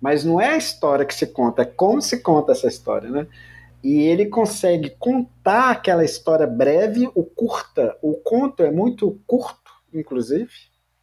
mas 0.00 0.24
não 0.24 0.40
é 0.40 0.50
a 0.50 0.56
história 0.56 1.04
que 1.04 1.14
se 1.14 1.26
conta, 1.26 1.62
é 1.62 1.64
como 1.64 2.02
se 2.02 2.18
conta 2.18 2.52
essa 2.52 2.68
história, 2.68 3.08
né? 3.08 3.26
E 3.86 4.00
ele 4.00 4.26
consegue 4.26 4.90
contar 4.98 5.70
aquela 5.70 6.04
história 6.04 6.44
breve, 6.44 7.08
o 7.14 7.22
curta, 7.22 7.96
o 8.02 8.14
conto 8.14 8.64
é 8.64 8.70
muito 8.72 9.20
curto, 9.28 9.70
inclusive, 9.94 10.50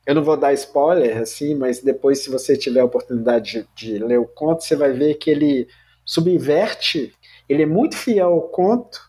Eu 0.05 0.15
não 0.15 0.21
vou 0.21 0.36
dar 0.36 0.51
spoiler, 0.51 1.17
assim, 1.17 1.55
mas 1.55 1.81
depois, 1.81 2.19
se 2.19 2.29
você 2.29 2.57
tiver 2.57 2.81
a 2.81 2.86
oportunidade 2.86 3.65
de, 3.73 3.93
de 3.93 3.99
ler 3.99 4.19
o 4.19 4.27
conto, 4.27 4.65
você 4.65 4.75
vai 4.75 4.91
ver 4.91 5.13
que 5.13 5.29
ele 5.29 5.65
subverte, 6.03 7.13
ele 7.47 7.63
é 7.63 7.65
muito 7.65 7.95
fiel 7.95 8.34
ao 8.34 8.49
conto, 8.49 8.99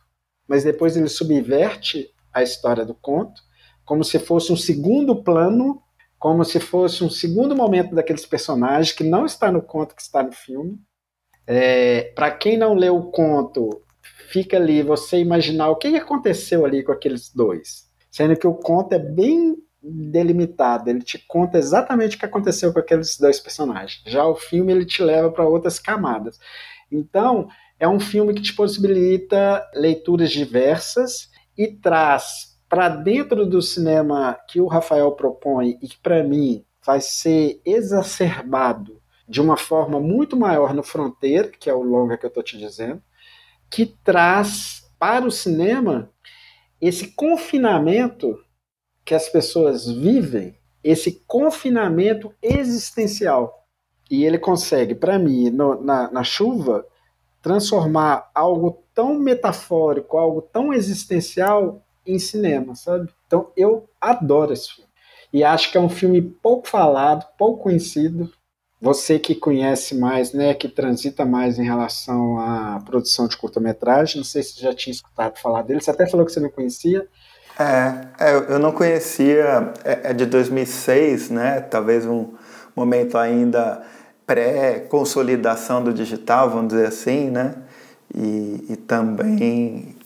mas 0.47 0.63
depois 0.63 0.97
ele 0.97 1.09
subverte 1.09 2.09
a 2.33 2.45
história 2.45 2.85
do 2.85 2.95
conto, 2.95 3.43
como 3.85 4.05
se 4.05 4.21
fosse 4.21 4.53
um 4.53 4.57
segundo 4.57 5.21
plano, 5.21 5.83
como 6.17 6.45
se 6.45 6.61
fosse 6.61 7.03
um 7.03 7.11
segundo 7.11 7.57
momento 7.57 7.93
daqueles 7.93 8.25
personagens 8.25 8.93
que 8.93 9.03
não 9.03 9.27
está 9.27 9.51
no 9.51 9.61
conto, 9.61 9.97
que 9.97 10.03
está 10.03 10.23
no 10.23 10.31
filme. 10.31 10.79
É, 11.47 12.13
Para 12.15 12.31
quem 12.31 12.57
não 12.57 12.75
leu 12.75 12.97
o 12.97 13.11
conto, 13.11 13.83
fica 14.29 14.57
ali 14.57 14.83
você 14.83 15.19
imaginar 15.19 15.71
o 15.71 15.77
que 15.77 15.89
aconteceu 15.97 16.65
ali 16.65 16.83
com 16.83 16.93
aqueles 16.93 17.31
dois. 17.31 17.89
Sendo 18.11 18.37
que 18.37 18.47
o 18.47 18.55
conto 18.55 18.93
é 18.95 18.99
bem 18.99 19.57
delimitado, 19.83 20.89
ele 20.89 21.03
te 21.03 21.19
conta 21.29 21.59
exatamente 21.59 22.17
o 22.17 22.19
que 22.19 22.25
aconteceu 22.25 22.73
com 22.73 22.79
aqueles 22.79 23.19
dois 23.19 23.39
personagens. 23.39 24.03
Já 24.07 24.25
o 24.25 24.35
filme 24.35 24.73
ele 24.73 24.87
te 24.87 25.03
leva 25.03 25.31
para 25.31 25.47
outras 25.47 25.79
camadas. 25.79 26.39
Então, 26.91 27.49
é 27.79 27.87
um 27.87 28.01
filme 28.01 28.33
que 28.33 28.43
te 28.43 28.55
possibilita 28.55 29.65
leituras 29.75 30.31
diversas 30.31 31.29
e 31.57 31.69
traz 31.69 32.59
para 32.69 32.89
dentro 32.89 33.47
do 33.47 33.61
cinema 33.61 34.39
que 34.49 34.61
o 34.61 34.67
Rafael 34.67 35.13
propõe 35.13 35.79
e 35.83 35.89
que 35.89 35.99
para 35.99 36.25
mim 36.25 36.65
vai 36.85 37.01
ser 37.01 37.61
exacerbado 37.65 39.01
de 39.29 39.41
uma 39.41 39.57
forma 39.57 40.01
muito 40.01 40.37
maior 40.37 40.75
no 40.75 40.83
Fronteira, 40.83 41.49
que 41.49 41.71
é 41.71 41.75
o 41.75 41.83
longa 41.83 42.17
que 42.17 42.27
eu 42.27 42.29
estou 42.29 42.43
te 42.43 42.59
dizendo, 42.59 43.03
que 43.71 43.87
traz 43.87 44.91
para 44.99 45.27
o 45.27 45.31
cinema 45.31 46.11
esse 46.81 47.09
confinamento 47.09 48.39
que 49.05 49.15
as 49.15 49.29
pessoas 49.29 49.87
vivem, 49.87 50.59
esse 50.83 51.23
confinamento 51.27 52.35
existencial. 52.43 53.67
E 54.11 54.25
ele 54.25 54.39
consegue, 54.39 54.95
para 54.95 55.19
mim, 55.19 55.51
no, 55.51 55.83
na, 55.83 56.11
na 56.11 56.23
chuva, 56.23 56.87
transformar 57.41 58.31
algo 58.35 58.85
tão 58.95 59.19
metafórico, 59.19 60.17
algo 60.17 60.43
tão 60.43 60.73
existencial 60.73 61.83
em 62.07 62.19
cinema, 62.19 62.75
sabe? 62.75 63.11
Então 63.27 63.51
eu 63.57 63.89
adoro 64.01 64.53
esse 64.53 64.75
filme. 64.75 64.91
E 65.33 65.43
acho 65.43 65.71
que 65.73 65.77
é 65.77 65.81
um 65.81 65.89
filme 65.89 66.23
pouco 66.23 66.69
falado, 66.69 67.27
pouco 67.37 67.65
conhecido, 67.65 68.33
você 68.85 69.19
que 69.19 69.35
conhece 69.35 69.95
mais, 69.95 70.35
né, 70.35 70.53
que 70.53 70.69
transita 70.69 71.25
mais 71.25 71.59
em 71.59 71.65
relação 71.65 72.39
à 72.39 72.83
produção 72.85 73.27
de 73.27 73.35
curta-metragem, 73.35 74.19
não 74.19 74.25
sei 74.25 74.43
se 74.43 74.61
já 74.61 74.75
tinha 74.75 74.93
escutado 74.93 75.39
falar 75.39 75.63
dele, 75.63 75.81
você 75.81 75.91
até 75.91 76.07
falou 76.07 76.27
que 76.27 76.33
você 76.33 76.39
não 76.39 76.51
conhecia. 76.51 77.09
É, 77.59 78.27
é 78.27 78.35
eu 78.35 78.59
não 78.59 78.73
conhecia, 78.73 79.73
é, 79.87 80.11
é 80.11 80.13
de 80.13 80.27
2006, 80.27 81.31
né, 81.31 81.63
talvez 81.63 82.05
um 82.05 82.35
momento 82.77 83.17
ainda 83.17 83.83
pré-consolidação 84.27 85.83
do 85.83 85.91
digital, 85.91 86.51
vamos 86.51 86.75
dizer 86.75 86.89
assim, 86.89 87.31
né, 87.31 87.55
e, 88.15 88.67
e 88.69 88.77
também 88.77 89.97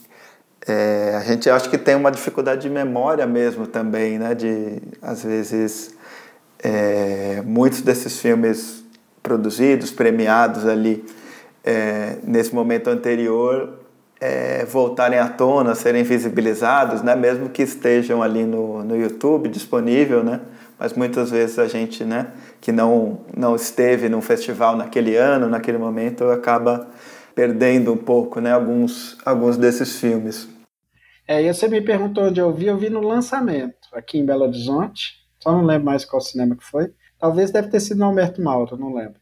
é, 0.68 1.16
a 1.16 1.24
gente 1.24 1.50
acha 1.50 1.68
que 1.68 1.78
tem 1.78 1.96
uma 1.96 2.12
dificuldade 2.12 2.62
de 2.62 2.70
memória 2.70 3.26
mesmo 3.26 3.66
também, 3.66 4.20
né, 4.20 4.36
de 4.36 4.80
às 5.02 5.24
vezes 5.24 5.97
é, 6.62 7.42
muitos 7.44 7.82
desses 7.82 8.20
filmes 8.20 8.84
produzidos, 9.22 9.90
premiados 9.90 10.66
ali 10.66 11.04
é, 11.64 12.16
nesse 12.22 12.54
momento 12.54 12.88
anterior 12.88 13.78
é, 14.20 14.64
voltarem 14.64 15.18
à 15.18 15.28
tona, 15.28 15.74
serem 15.74 16.02
visibilizados, 16.02 17.02
né? 17.02 17.14
mesmo 17.14 17.48
que 17.48 17.62
estejam 17.62 18.22
ali 18.22 18.44
no, 18.44 18.82
no 18.84 18.96
YouTube 18.96 19.48
disponível, 19.48 20.24
né? 20.24 20.40
mas 20.78 20.92
muitas 20.94 21.30
vezes 21.30 21.58
a 21.58 21.66
gente 21.66 22.04
né, 22.04 22.32
que 22.60 22.72
não, 22.72 23.20
não 23.36 23.54
esteve 23.54 24.08
num 24.08 24.20
festival 24.20 24.76
naquele 24.76 25.16
ano, 25.16 25.48
naquele 25.48 25.78
momento, 25.78 26.24
acaba 26.24 26.88
perdendo 27.34 27.92
um 27.92 27.96
pouco 27.96 28.40
né, 28.40 28.52
alguns, 28.52 29.16
alguns 29.24 29.56
desses 29.56 30.00
filmes. 30.00 30.48
É, 31.26 31.42
e 31.42 31.52
você 31.52 31.68
me 31.68 31.80
perguntou 31.80 32.24
onde 32.24 32.40
eu 32.40 32.52
vi, 32.52 32.66
eu 32.66 32.76
vi 32.76 32.90
no 32.90 33.00
lançamento, 33.00 33.76
aqui 33.92 34.18
em 34.18 34.24
Belo 34.24 34.44
Horizonte, 34.44 35.14
só 35.48 35.52
não 35.52 35.64
lembro 35.64 35.86
mais 35.86 36.04
qual 36.04 36.20
cinema 36.20 36.54
que 36.54 36.64
foi. 36.64 36.92
Talvez 37.18 37.50
deve 37.50 37.68
ter 37.68 37.80
sido 37.80 37.98
no 37.98 38.04
Alberto 38.04 38.42
Mauro, 38.42 38.76
não 38.76 38.94
lembro. 38.94 39.18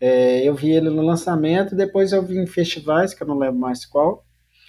É, 0.00 0.42
eu 0.42 0.54
vi 0.54 0.70
ele 0.70 0.88
no 0.88 1.02
lançamento, 1.02 1.76
depois 1.76 2.12
eu 2.12 2.22
vi 2.22 2.38
em 2.38 2.46
festivais, 2.46 3.12
que 3.12 3.22
eu 3.22 3.26
não 3.26 3.38
lembro 3.38 3.60
mais 3.60 3.84
qual. 3.84 4.24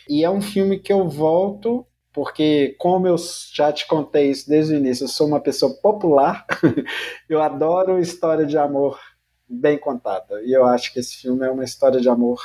E 0.10 0.26
é 0.26 0.30
um 0.30 0.42
filme 0.42 0.78
que 0.78 0.92
eu 0.92 1.08
volto, 1.08 1.88
porque, 2.12 2.76
como 2.78 3.08
eu 3.08 3.16
já 3.54 3.72
te 3.72 3.88
contei 3.88 4.30
isso 4.30 4.50
desde 4.50 4.74
o 4.74 4.78
início, 4.78 5.06
eu 5.06 5.08
sou 5.08 5.26
uma 5.26 5.40
pessoa 5.40 5.74
popular, 5.82 6.46
eu 7.30 7.42
adoro 7.42 8.00
história 8.00 8.46
de 8.46 8.58
amor 8.58 9.00
bem 9.48 9.78
contada. 9.78 10.42
E 10.44 10.52
eu 10.52 10.66
acho 10.66 10.92
que 10.92 11.00
esse 11.00 11.16
filme 11.16 11.46
é 11.46 11.50
uma 11.50 11.64
história 11.64 12.02
de 12.02 12.10
amor 12.10 12.42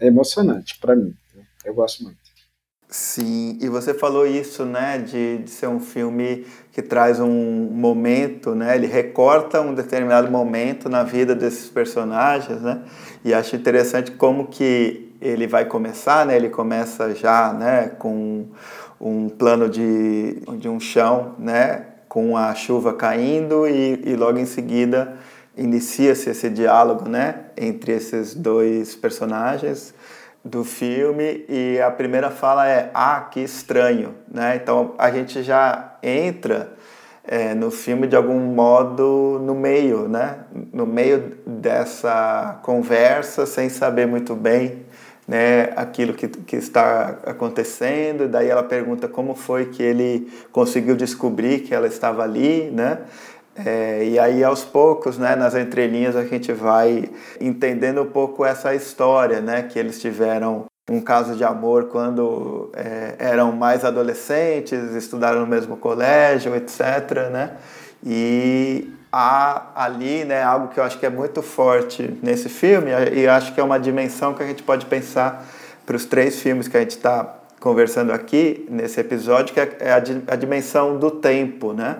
emocionante 0.00 0.78
para 0.78 0.94
mim. 0.94 1.12
Eu 1.64 1.74
gosto 1.74 2.04
muito. 2.04 2.25
Sim, 2.98 3.58
e 3.60 3.68
você 3.68 3.92
falou 3.92 4.26
isso, 4.26 4.64
né, 4.64 4.96
de, 4.96 5.36
de 5.42 5.50
ser 5.50 5.66
um 5.66 5.78
filme 5.78 6.46
que 6.72 6.80
traz 6.80 7.20
um 7.20 7.68
momento, 7.70 8.54
né, 8.54 8.74
ele 8.74 8.86
recorta 8.86 9.60
um 9.60 9.74
determinado 9.74 10.30
momento 10.30 10.88
na 10.88 11.02
vida 11.02 11.34
desses 11.34 11.68
personagens, 11.68 12.62
né, 12.62 12.80
e 13.22 13.34
acho 13.34 13.54
interessante 13.54 14.12
como 14.12 14.46
que 14.46 15.12
ele 15.20 15.46
vai 15.46 15.66
começar, 15.66 16.24
né, 16.24 16.36
ele 16.36 16.48
começa 16.48 17.14
já, 17.14 17.52
né, 17.52 17.90
com 17.98 18.46
um 18.98 19.28
plano 19.28 19.68
de, 19.68 20.40
de 20.56 20.66
um 20.66 20.80
chão, 20.80 21.34
né, 21.38 21.84
com 22.08 22.34
a 22.34 22.54
chuva 22.54 22.94
caindo 22.94 23.68
e, 23.68 24.00
e 24.06 24.16
logo 24.16 24.38
em 24.38 24.46
seguida 24.46 25.18
inicia-se 25.54 26.30
esse 26.30 26.48
diálogo, 26.48 27.06
né, 27.10 27.40
entre 27.58 27.92
esses 27.92 28.34
dois 28.34 28.94
personagens, 28.94 29.92
do 30.46 30.62
filme 30.62 31.44
e 31.48 31.80
a 31.80 31.90
primeira 31.90 32.30
fala 32.30 32.68
é 32.68 32.88
ah 32.94 33.20
que 33.20 33.40
estranho 33.40 34.14
né? 34.32 34.56
Então 34.62 34.94
a 34.96 35.10
gente 35.10 35.42
já 35.42 35.96
entra 36.00 36.72
é, 37.24 37.52
no 37.52 37.72
filme 37.72 38.06
de 38.06 38.14
algum 38.14 38.38
modo 38.38 39.40
no 39.44 39.56
meio 39.56 40.06
né? 40.06 40.38
No 40.72 40.86
meio 40.86 41.36
dessa 41.44 42.60
conversa 42.62 43.44
sem 43.44 43.68
saber 43.68 44.06
muito 44.06 44.36
bem 44.36 44.86
né 45.26 45.72
aquilo 45.74 46.14
que, 46.14 46.28
que 46.28 46.54
está 46.54 47.18
acontecendo. 47.26 48.28
Daí 48.28 48.48
ela 48.48 48.62
pergunta 48.62 49.08
como 49.08 49.34
foi 49.34 49.66
que 49.66 49.82
ele 49.82 50.32
conseguiu 50.52 50.94
descobrir 50.94 51.60
que 51.62 51.74
ela 51.74 51.88
estava 51.88 52.22
ali 52.22 52.70
né 52.70 52.98
é, 53.64 54.04
e 54.04 54.18
aí, 54.18 54.44
aos 54.44 54.64
poucos, 54.64 55.16
né, 55.16 55.34
nas 55.34 55.54
entrelinhas, 55.54 56.14
a 56.14 56.24
gente 56.24 56.52
vai 56.52 57.08
entendendo 57.40 58.02
um 58.02 58.06
pouco 58.06 58.44
essa 58.44 58.74
história, 58.74 59.40
né, 59.40 59.62
que 59.62 59.78
eles 59.78 60.00
tiveram 60.00 60.66
um 60.88 61.00
caso 61.00 61.34
de 61.34 61.42
amor 61.42 61.86
quando 61.86 62.70
é, 62.74 63.14
eram 63.18 63.52
mais 63.52 63.84
adolescentes, 63.84 64.94
estudaram 64.94 65.40
no 65.40 65.46
mesmo 65.46 65.76
colégio, 65.76 66.54
etc. 66.54 67.28
Né? 67.32 67.52
E 68.04 68.92
há 69.10 69.72
ali 69.74 70.24
né, 70.24 70.42
algo 70.42 70.68
que 70.68 70.78
eu 70.78 70.84
acho 70.84 70.98
que 70.98 71.06
é 71.06 71.10
muito 71.10 71.42
forte 71.42 72.16
nesse 72.22 72.48
filme, 72.48 72.90
e 73.12 73.26
acho 73.26 73.54
que 73.54 73.60
é 73.60 73.64
uma 73.64 73.80
dimensão 73.80 74.34
que 74.34 74.42
a 74.42 74.46
gente 74.46 74.62
pode 74.62 74.86
pensar 74.86 75.44
para 75.84 75.96
os 75.96 76.04
três 76.04 76.40
filmes 76.40 76.68
que 76.68 76.76
a 76.76 76.80
gente 76.80 76.90
está 76.90 77.36
conversando 77.58 78.12
aqui 78.12 78.66
nesse 78.70 79.00
episódio, 79.00 79.54
que 79.54 79.60
é 79.60 79.90
a, 79.90 79.96
a 80.32 80.36
dimensão 80.36 80.98
do 80.98 81.10
tempo, 81.10 81.72
né? 81.72 81.96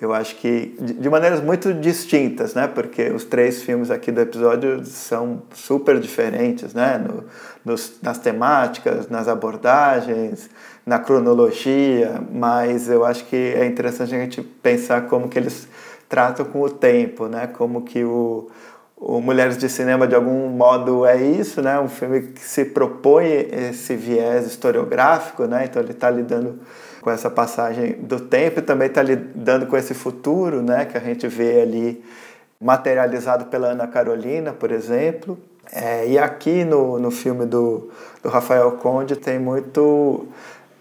Eu 0.00 0.12
acho 0.12 0.36
que 0.36 0.74
de 0.80 1.08
maneiras 1.10 1.40
muito 1.40 1.72
distintas, 1.74 2.54
né? 2.54 2.66
Porque 2.66 3.10
os 3.10 3.24
três 3.24 3.62
filmes 3.62 3.90
aqui 3.90 4.10
do 4.10 4.20
episódio 4.20 4.84
são 4.86 5.42
super 5.54 6.00
diferentes, 6.00 6.72
né? 6.72 6.98
No, 6.98 7.24
nos, 7.64 7.98
nas 8.02 8.18
temáticas, 8.18 9.08
nas 9.08 9.28
abordagens, 9.28 10.48
na 10.86 10.98
cronologia, 10.98 12.20
mas 12.32 12.88
eu 12.88 13.04
acho 13.04 13.24
que 13.26 13.36
é 13.36 13.66
interessante 13.66 14.14
a 14.14 14.18
gente 14.18 14.42
pensar 14.42 15.02
como 15.02 15.28
que 15.28 15.38
eles 15.38 15.68
tratam 16.08 16.44
com 16.46 16.62
o 16.62 16.70
tempo, 16.70 17.26
né? 17.26 17.46
Como 17.46 17.82
que 17.82 18.02
o, 18.02 18.48
o 18.96 19.20
Mulheres 19.20 19.58
de 19.58 19.68
Cinema 19.68 20.06
de 20.06 20.14
algum 20.14 20.48
modo 20.48 21.04
é 21.04 21.16
isso, 21.22 21.60
né? 21.60 21.78
Um 21.78 21.88
filme 21.88 22.22
que 22.22 22.40
se 22.40 22.64
propõe 22.64 23.26
esse 23.70 23.94
viés 23.94 24.46
historiográfico, 24.46 25.44
né? 25.44 25.66
Então 25.66 25.82
ele 25.82 25.92
está 25.92 26.08
lidando 26.08 26.60
com 27.02 27.10
essa 27.10 27.28
passagem 27.28 27.94
do 27.94 28.20
tempo 28.20 28.60
e 28.60 28.62
também 28.62 28.86
está 28.88 29.02
lidando 29.02 29.66
com 29.66 29.76
esse 29.76 29.92
futuro, 29.92 30.62
né, 30.62 30.84
que 30.84 30.96
a 30.96 31.00
gente 31.00 31.26
vê 31.26 31.60
ali 31.60 32.02
materializado 32.60 33.46
pela 33.46 33.68
Ana 33.68 33.88
Carolina, 33.88 34.52
por 34.52 34.70
exemplo. 34.70 35.36
É, 35.70 36.06
e 36.06 36.18
aqui 36.18 36.64
no, 36.64 36.98
no 36.98 37.10
filme 37.10 37.44
do, 37.44 37.90
do 38.22 38.28
Rafael 38.28 38.70
Conde 38.72 39.16
tem 39.16 39.38
muito, 39.38 40.26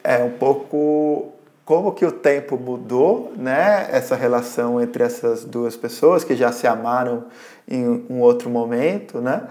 é 0.03 0.23
um 0.23 0.31
pouco 0.31 1.31
como 1.65 1.91
que 1.91 2.05
o 2.05 2.11
tempo 2.11 2.57
mudou, 2.57 3.33
né, 3.35 3.87
essa 3.91 4.15
relação 4.15 4.79
entre 4.79 5.03
essas 5.03 5.43
duas 5.43 5.75
pessoas 5.75 6.23
que 6.23 6.35
já 6.35 6.51
se 6.51 6.67
amaram 6.67 7.25
em 7.67 8.05
um 8.09 8.19
outro 8.19 8.49
momento, 8.49 9.19
né, 9.19 9.43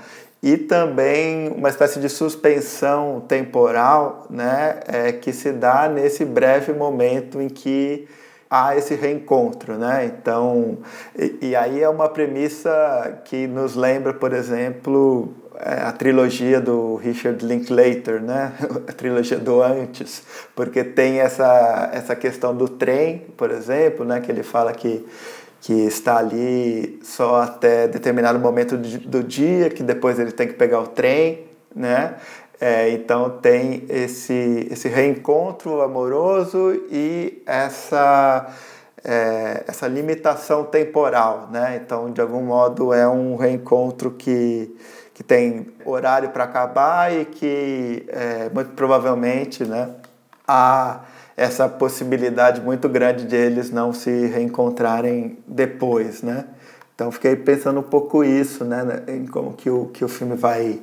e 0.42 0.56
também 0.56 1.48
uma 1.48 1.68
espécie 1.68 2.00
de 2.00 2.08
suspensão 2.08 3.20
temporal 3.28 4.26
né, 4.30 4.80
é, 4.86 5.12
que 5.12 5.32
se 5.32 5.52
dá 5.52 5.88
nesse 5.88 6.24
breve 6.24 6.72
momento 6.72 7.40
em 7.40 7.48
que 7.48 8.08
há 8.50 8.76
esse 8.76 8.94
reencontro, 8.94 9.78
né? 9.78 10.06
Então, 10.06 10.78
e, 11.16 11.50
e 11.50 11.56
aí 11.56 11.80
é 11.80 11.88
uma 11.88 12.08
premissa 12.08 13.20
que 13.24 13.46
nos 13.46 13.76
lembra, 13.76 14.12
por 14.12 14.32
exemplo, 14.32 15.32
é, 15.60 15.82
a 15.82 15.92
trilogia 15.92 16.60
do 16.60 16.96
Richard 16.96 17.46
Linklater, 17.46 18.20
né? 18.20 18.52
A 18.88 18.92
trilogia 18.92 19.38
do 19.38 19.62
antes, 19.62 20.24
porque 20.56 20.82
tem 20.82 21.20
essa 21.20 21.90
essa 21.92 22.16
questão 22.16 22.56
do 22.56 22.68
trem, 22.68 23.26
por 23.36 23.52
exemplo, 23.52 24.04
né? 24.04 24.20
Que 24.20 24.32
ele 24.32 24.42
fala 24.42 24.72
que 24.72 25.06
que 25.60 25.72
está 25.72 26.16
ali 26.16 26.98
só 27.02 27.42
até 27.42 27.86
determinado 27.86 28.38
momento 28.38 28.76
do 28.76 29.22
dia, 29.22 29.68
que 29.68 29.82
depois 29.82 30.18
ele 30.18 30.32
tem 30.32 30.48
que 30.48 30.54
pegar 30.54 30.80
o 30.80 30.86
trem, 30.86 31.46
né? 31.74 32.16
É, 32.60 32.90
então 32.90 33.30
tem 33.30 33.84
esse, 33.88 34.68
esse 34.70 34.86
reencontro 34.88 35.80
amoroso 35.80 36.72
e 36.90 37.42
essa, 37.46 38.46
é, 39.02 39.64
essa 39.66 39.88
limitação 39.88 40.64
temporal, 40.64 41.48
né? 41.50 41.80
Então, 41.82 42.10
de 42.10 42.20
algum 42.20 42.42
modo, 42.42 42.92
é 42.92 43.08
um 43.08 43.36
reencontro 43.36 44.10
que, 44.10 44.76
que 45.14 45.22
tem 45.22 45.68
horário 45.86 46.30
para 46.30 46.44
acabar 46.44 47.12
e 47.12 47.24
que, 47.24 48.06
é, 48.08 48.50
muito 48.50 48.72
provavelmente, 48.72 49.64
né, 49.64 49.90
há 50.46 51.00
essa 51.40 51.66
possibilidade 51.66 52.60
muito 52.60 52.86
grande 52.86 53.24
de 53.24 53.34
eles 53.34 53.70
não 53.70 53.94
se 53.94 54.26
reencontrarem 54.26 55.38
depois, 55.46 56.20
né? 56.20 56.44
Então, 56.94 57.10
fiquei 57.10 57.34
pensando 57.34 57.80
um 57.80 57.82
pouco 57.82 58.22
isso, 58.22 58.62
né, 58.62 59.02
em 59.08 59.24
como 59.24 59.54
que 59.54 59.70
o, 59.70 59.86
que 59.86 60.04
o 60.04 60.08
filme 60.08 60.36
vai 60.36 60.82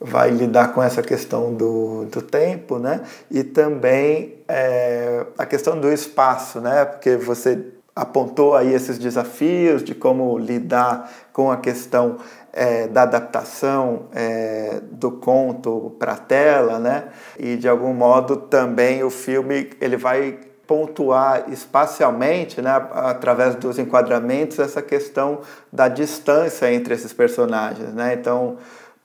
vai 0.00 0.30
lidar 0.30 0.74
com 0.74 0.82
essa 0.82 1.02
questão 1.02 1.54
do, 1.54 2.04
do 2.06 2.20
tempo, 2.20 2.80
né? 2.80 3.02
E 3.30 3.44
também 3.44 4.34
é, 4.48 5.24
a 5.38 5.46
questão 5.46 5.80
do 5.80 5.90
espaço, 5.90 6.60
né? 6.60 6.84
Porque 6.84 7.16
você 7.16 7.64
apontou 7.94 8.56
aí 8.56 8.74
esses 8.74 8.98
desafios 8.98 9.84
de 9.84 9.94
como 9.94 10.36
lidar 10.36 11.10
com 11.32 11.50
a 11.50 11.56
questão 11.56 12.18
é, 12.56 12.88
da 12.88 13.02
adaptação 13.02 14.06
é, 14.14 14.80
do 14.90 15.12
conto 15.12 15.94
para 15.98 16.12
a 16.12 16.16
tela, 16.16 16.78
né? 16.78 17.04
E 17.38 17.56
de 17.56 17.68
algum 17.68 17.92
modo 17.92 18.36
também 18.36 19.04
o 19.04 19.10
filme 19.10 19.70
ele 19.80 19.96
vai 19.96 20.38
pontuar 20.66 21.44
espacialmente, 21.48 22.60
né, 22.60 22.72
através 22.92 23.54
dos 23.54 23.78
enquadramentos, 23.78 24.58
essa 24.58 24.82
questão 24.82 25.42
da 25.72 25.86
distância 25.86 26.72
entre 26.72 26.92
esses 26.92 27.12
personagens, 27.12 27.94
né? 27.94 28.14
Então 28.14 28.56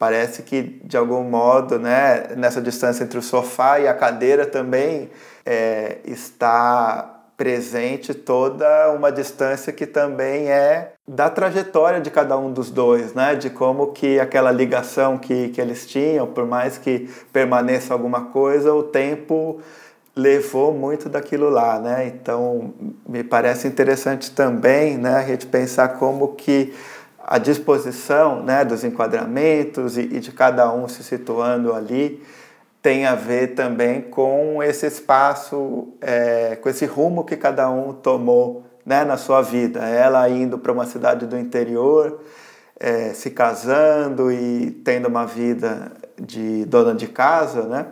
Parece 0.02 0.42
que, 0.42 0.82
de 0.84 0.98
algum 0.98 1.22
modo, 1.22 1.78
né, 1.78 2.30
nessa 2.36 2.60
distância 2.60 3.04
entre 3.04 3.20
o 3.20 3.22
sofá 3.22 3.80
e 3.80 3.88
a 3.88 3.94
cadeira 3.94 4.48
também 4.48 5.12
é, 5.46 6.00
está 6.06 7.21
presente 7.38 8.14
toda 8.14 8.92
uma 8.92 9.12
distância 9.12 9.74
que 9.74 9.86
também 9.86 10.50
é 10.50 10.94
da 11.08 11.30
trajetória 11.30 12.00
de 12.00 12.10
cada 12.12 12.38
um 12.38 12.52
dos 12.52 12.70
dois, 12.70 13.14
né? 13.14 13.36
De 13.36 13.50
como 13.50 13.88
que 13.88 14.20
aquela 14.20 14.52
ligação 14.52 15.18
que, 15.18 15.50
que 15.50 15.60
eles 15.60 15.86
tinham, 15.86 16.28
por 16.28 16.46
mais 16.46 16.78
que 16.78 17.10
permaneça 17.34 17.94
alguma 17.94 18.26
coisa, 18.26 18.74
o 18.74 18.84
tempo 18.84 19.60
levou 20.16 20.74
muito 20.74 21.10
daquilo 21.10 21.50
lá, 21.50 21.80
né? 21.80 22.08
Então, 22.08 22.74
me 23.08 23.24
parece 23.24 23.68
interessante 23.68 24.32
também, 24.32 24.98
né, 24.98 25.16
a 25.16 25.24
gente 25.24 25.46
pensar 25.48 25.90
como 25.90 26.36
que 26.36 26.74
a 27.24 27.38
disposição 27.38 28.44
né, 28.44 28.66
dos 28.66 28.84
enquadramentos 28.84 29.98
e, 29.98 30.02
e 30.02 30.20
de 30.20 30.32
cada 30.32 30.72
um 30.74 30.88
se 30.88 31.04
situando 31.04 31.74
ali 31.74 32.22
tem 32.82 33.06
a 33.06 33.16
ver 33.16 33.54
também 33.54 34.02
com 34.02 34.62
esse 34.64 34.88
espaço, 34.88 35.90
é, 36.02 36.56
com 36.56 36.68
esse 36.68 36.86
rumo 36.86 37.24
que 37.24 37.38
cada 37.38 37.70
um 37.70 37.94
tomou 37.94 38.66
né, 38.86 39.04
na 39.04 39.18
sua 39.18 39.42
vida. 39.42 39.82
Ela 39.82 40.28
indo 40.30 40.58
para 40.58 40.72
uma 40.72 40.86
cidade 40.86 41.28
do 41.28 41.38
interior, 41.38 42.22
é, 42.80 43.14
se 43.14 43.30
casando 43.30 44.32
e 44.32 44.72
tendo 44.84 45.08
uma 45.08 45.26
vida 45.26 45.92
de 46.20 46.66
dona 46.66 46.96
de 46.96 47.08
casa, 47.08 47.64
né? 47.64 47.88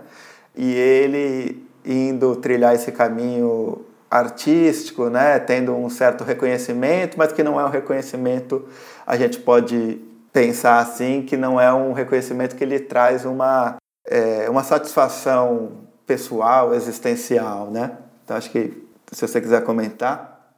E 0.55 0.73
ele 0.73 1.63
indo 1.85 2.35
trilhar 2.35 2.73
esse 2.73 2.91
caminho 2.91 3.85
artístico, 4.09 5.09
né, 5.09 5.37
tendo 5.39 5.75
um 5.75 5.89
certo 5.89 6.23
reconhecimento, 6.23 7.17
mas 7.17 7.31
que 7.31 7.43
não 7.43 7.59
é 7.59 7.65
um 7.65 7.69
reconhecimento, 7.69 8.65
a 9.05 9.15
gente 9.15 9.39
pode 9.39 10.01
pensar 10.33 10.79
assim, 10.79 11.21
que 11.21 11.37
não 11.37 11.61
é 11.61 11.71
um 11.71 11.93
reconhecimento 11.93 12.55
que 12.55 12.65
lhe 12.65 12.79
traz 12.79 13.23
uma, 13.23 13.77
é, 14.09 14.49
uma 14.49 14.63
satisfação 14.63 15.87
pessoal, 16.05 16.73
existencial, 16.73 17.69
né? 17.69 17.97
Então 18.23 18.35
acho 18.35 18.49
que 18.49 18.83
se 19.11 19.27
você 19.27 19.39
quiser 19.39 19.63
comentar. 19.63 20.55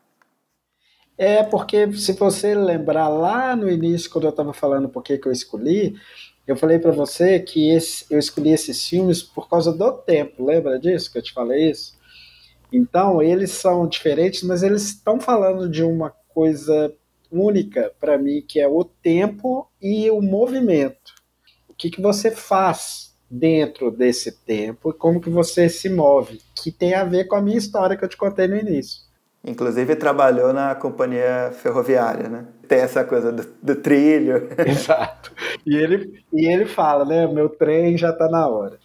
É, 1.18 1.44
porque 1.44 1.91
se 1.94 2.14
você 2.14 2.56
lembrar 2.56 3.10
lá 3.10 3.56
no 3.56 3.69
início, 3.69 4.10
quando 4.10 4.23
eu 4.23 4.30
estava 4.30 4.53
falando 4.53 4.88
por 4.88 5.03
que, 5.03 5.19
eu 5.23 5.32
escolhi, 5.32 5.95
eu 6.48 6.56
falei 6.56 6.80
para 6.80 6.91
você 6.91 7.40
que 7.40 7.69
esse, 7.69 8.06
eu 8.10 8.18
escolhi 8.18 8.52
esses 8.52 8.88
filmes 8.88 9.22
por 9.22 9.49
causa 9.49 9.72
do 9.73 9.91
tempo, 9.91 10.45
lembra 10.45 10.80
disso 10.80 11.11
que 11.11 11.18
eu 11.18 11.22
te 11.22 11.34
falei 11.34 11.69
isso? 11.69 11.99
Então, 12.72 13.22
eles 13.22 13.52
são 13.52 13.86
diferentes, 13.86 14.44
mas 14.44 14.64
eles 14.64 14.84
estão 14.84 15.19
falando 15.19 15.69
de 15.69 15.84
uma 15.84 16.10
coisa 16.30 16.94
única 17.30 17.91
para 17.99 18.18
mim, 18.18 18.44
que 18.48 18.60
é 18.61 18.68
o 18.68 18.84
tempo 18.84 19.69
e 19.82 20.10
o 20.10 20.22
movimento. 20.22 21.14
O 21.68 21.73
que, 21.73 21.90
que 21.90 22.02
você 22.02 22.32
faz 22.32 23.10
dentro 23.32 23.90
desse 23.90 24.32
tempo 24.45 24.90
e 24.90 24.94
como 24.94 25.22
que 25.22 25.30
você 25.30 25.70
se 25.70 25.90
move, 25.90 26.41
que 26.53 26.70
tem 26.70 26.94
a 26.94 27.06
ver 27.06 27.26
com 27.26 27.36
a 27.36 27.41
minha 27.41 27.58
história 27.58 27.95
que 27.95 28.03
eu 28.03 28.10
te 28.10 28.18
contei 28.18 28.45
no 28.45 28.58
início. 28.58 28.99
Inclusive 29.44 29.95
trabalhou 29.95 30.53
na 30.53 30.76
companhia 30.76 31.52
ferroviária, 31.53 32.30
né? 32.30 32.45
Tem 32.68 32.80
essa 32.80 33.03
coisa 33.03 33.32
do, 33.32 33.44
do 33.64 33.76
trilho. 33.76 34.49
Exato. 34.68 35.32
E 35.66 35.76
ele, 35.76 36.24
e 36.32 36.45
ele 36.45 36.66
fala, 36.66 37.06
né? 37.06 37.26
Meu 37.26 37.49
trem 37.49 37.98
já 37.98 38.10
está 38.10 38.30
na 38.30 38.48
hora. 38.48 38.78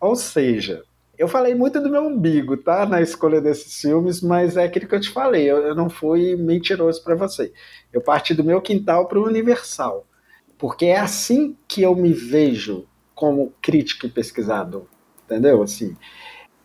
Ou 0.00 0.16
seja, 0.16 0.82
eu 1.18 1.26
falei 1.28 1.54
muito 1.54 1.80
do 1.80 1.90
meu 1.90 2.06
umbigo, 2.06 2.56
tá? 2.56 2.86
Na 2.86 3.02
escolha 3.02 3.40
desses 3.40 3.80
filmes, 3.80 4.22
mas 4.22 4.56
é 4.56 4.64
aquilo 4.64 4.86
que 4.86 4.94
eu 4.94 5.00
te 5.00 5.10
falei, 5.10 5.50
eu, 5.50 5.58
eu 5.58 5.74
não 5.74 5.90
fui 5.90 6.36
mentiroso 6.36 7.02
para 7.02 7.16
você. 7.16 7.52
Eu 7.92 8.00
parti 8.00 8.32
do 8.32 8.44
meu 8.44 8.62
quintal 8.62 9.08
para 9.08 9.18
o 9.18 9.26
universal. 9.26 10.06
Porque 10.56 10.86
é 10.86 10.98
assim 10.98 11.56
que 11.66 11.82
eu 11.82 11.94
me 11.94 12.12
vejo 12.12 12.86
como 13.18 13.52
crítico 13.60 14.06
e 14.06 14.08
pesquisador. 14.08 14.84
Entendeu? 15.24 15.60
Assim, 15.60 15.96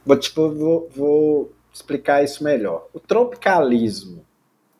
vou, 0.06 0.16
tipo, 0.16 0.52
vou, 0.52 0.90
vou 0.96 1.54
explicar 1.74 2.24
isso 2.24 2.44
melhor. 2.44 2.88
O 2.94 3.00
tropicalismo. 3.00 4.24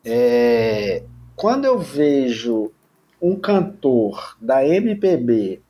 É, 0.06 1.04
quando 1.36 1.66
eu 1.66 1.80
vejo 1.80 2.72
um 3.20 3.36
cantor 3.36 4.38
da 4.40 4.64
MPB 4.64 5.64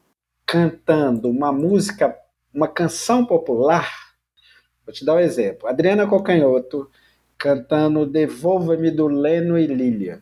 cantando 0.46 1.30
uma 1.30 1.54
música 1.54 2.14
uma 2.54 2.68
canção 2.68 3.26
popular, 3.26 3.90
vou 4.86 4.94
te 4.94 5.06
dar 5.06 5.16
um 5.16 5.20
exemplo. 5.20 5.68
Adriana 5.68 6.06
Cocanhoto 6.06 6.92
cantando 7.38 8.06
Devolva-me 8.06 8.92
do 8.92 9.08
Leno 9.08 9.58
e 9.58 9.66
Lília. 9.66 10.22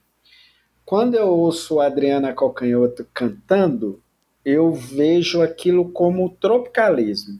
Quando 0.86 1.16
eu 1.16 1.28
ouço 1.28 1.80
a 1.80 1.88
Adriana 1.88 2.34
Cocanhoto 2.34 3.06
cantando, 3.14 4.02
eu 4.44 4.74
vejo 4.74 5.42
aquilo 5.42 5.92
como 5.92 6.30
tropicalismo. 6.30 7.40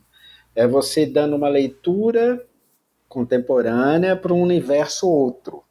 É 0.56 0.68
você 0.68 1.06
dando 1.06 1.36
uma 1.36 1.50
leitura 1.50 2.46
contemporânea 3.08 4.16
para 4.16 4.34
um 4.34 4.42
universo 4.42 5.08
outro. 5.08 5.64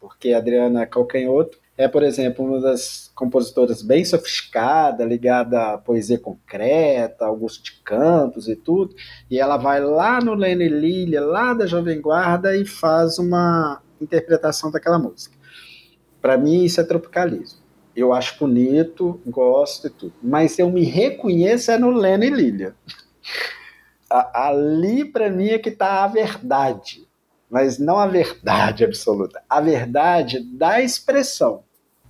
Porque 0.00 0.32
Adriana 0.32 0.86
Calcanhoto 0.86 1.58
é, 1.78 1.86
por 1.86 2.02
exemplo, 2.02 2.44
uma 2.44 2.58
das 2.58 3.10
compositoras 3.14 3.82
bem 3.82 4.02
sofisticada, 4.02 5.04
ligada 5.04 5.74
à 5.74 5.78
poesia 5.78 6.18
concreta, 6.18 7.26
Augusto 7.26 7.64
de 7.64 7.72
Campos 7.82 8.48
e 8.48 8.56
tudo, 8.56 8.94
e 9.30 9.38
ela 9.38 9.58
vai 9.58 9.80
lá 9.80 10.18
no 10.20 10.32
Lene 10.32 10.68
Lilia, 10.68 11.20
lá 11.20 11.52
da 11.52 11.66
Jovem 11.66 12.00
Guarda, 12.00 12.56
e 12.56 12.64
faz 12.64 13.18
uma 13.18 13.82
interpretação 14.00 14.70
daquela 14.70 14.98
música. 14.98 15.36
Para 16.22 16.38
mim, 16.38 16.64
isso 16.64 16.80
é 16.80 16.84
tropicalismo. 16.84 17.65
Eu 17.96 18.12
acho 18.12 18.38
bonito, 18.38 19.20
gosto 19.26 19.86
e 19.86 19.90
tudo, 19.90 20.12
mas 20.22 20.58
eu 20.58 20.70
me 20.70 20.84
reconheço 20.84 21.70
é 21.70 21.78
no 21.78 21.90
Lene 21.90 22.28
Lilia. 22.28 22.74
Ali, 24.10 25.04
para 25.04 25.30
mim, 25.30 25.48
é 25.48 25.58
que 25.58 25.70
está 25.70 26.04
a 26.04 26.06
verdade 26.06 27.06
mas 27.50 27.78
não 27.78 27.98
a 27.98 28.06
verdade 28.06 28.84
absoluta, 28.84 29.42
a 29.48 29.60
verdade 29.60 30.40
da 30.40 30.80
expressão. 30.80 31.62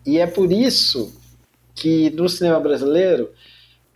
E 0.04 0.18
é 0.18 0.26
por 0.26 0.50
isso 0.50 1.14
que 1.74 2.10
no 2.10 2.28
cinema 2.28 2.58
brasileiro 2.60 3.30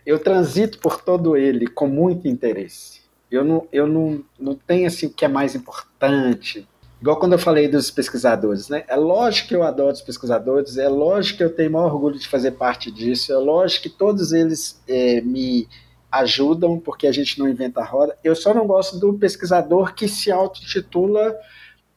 eu 0.05 0.19
transito 0.19 0.79
por 0.79 1.01
todo 1.01 1.35
ele 1.35 1.67
com 1.67 1.87
muito 1.87 2.27
interesse. 2.27 3.01
Eu 3.29 3.43
não, 3.43 3.67
eu 3.71 3.87
não, 3.87 4.23
não 4.39 4.55
tenho 4.55 4.87
assim 4.87 5.07
o 5.07 5.13
que 5.13 5.25
é 5.25 5.27
mais 5.27 5.55
importante. 5.55 6.67
Igual 7.01 7.17
quando 7.17 7.33
eu 7.33 7.39
falei 7.39 7.67
dos 7.67 7.89
pesquisadores, 7.89 8.69
né? 8.69 8.83
É 8.87 8.95
lógico 8.95 9.47
que 9.47 9.55
eu 9.55 9.63
adoro 9.63 9.91
os 9.91 10.01
pesquisadores, 10.01 10.77
é 10.77 10.87
lógico 10.87 11.37
que 11.39 11.43
eu 11.43 11.49
tenho 11.55 11.71
maior 11.71 11.91
orgulho 11.91 12.19
de 12.19 12.27
fazer 12.27 12.51
parte 12.51 12.91
disso, 12.91 13.33
é 13.33 13.37
lógico 13.37 13.83
que 13.83 13.89
todos 13.89 14.31
eles 14.31 14.79
é, 14.87 15.19
me 15.21 15.67
ajudam, 16.11 16.79
porque 16.79 17.07
a 17.07 17.11
gente 17.11 17.39
não 17.39 17.49
inventa 17.49 17.81
a 17.81 17.85
roda. 17.85 18.15
Eu 18.23 18.35
só 18.35 18.53
não 18.53 18.67
gosto 18.67 18.99
do 18.99 19.15
pesquisador 19.15 19.95
que 19.95 20.07
se 20.07 20.31
auto-intitula 20.31 21.35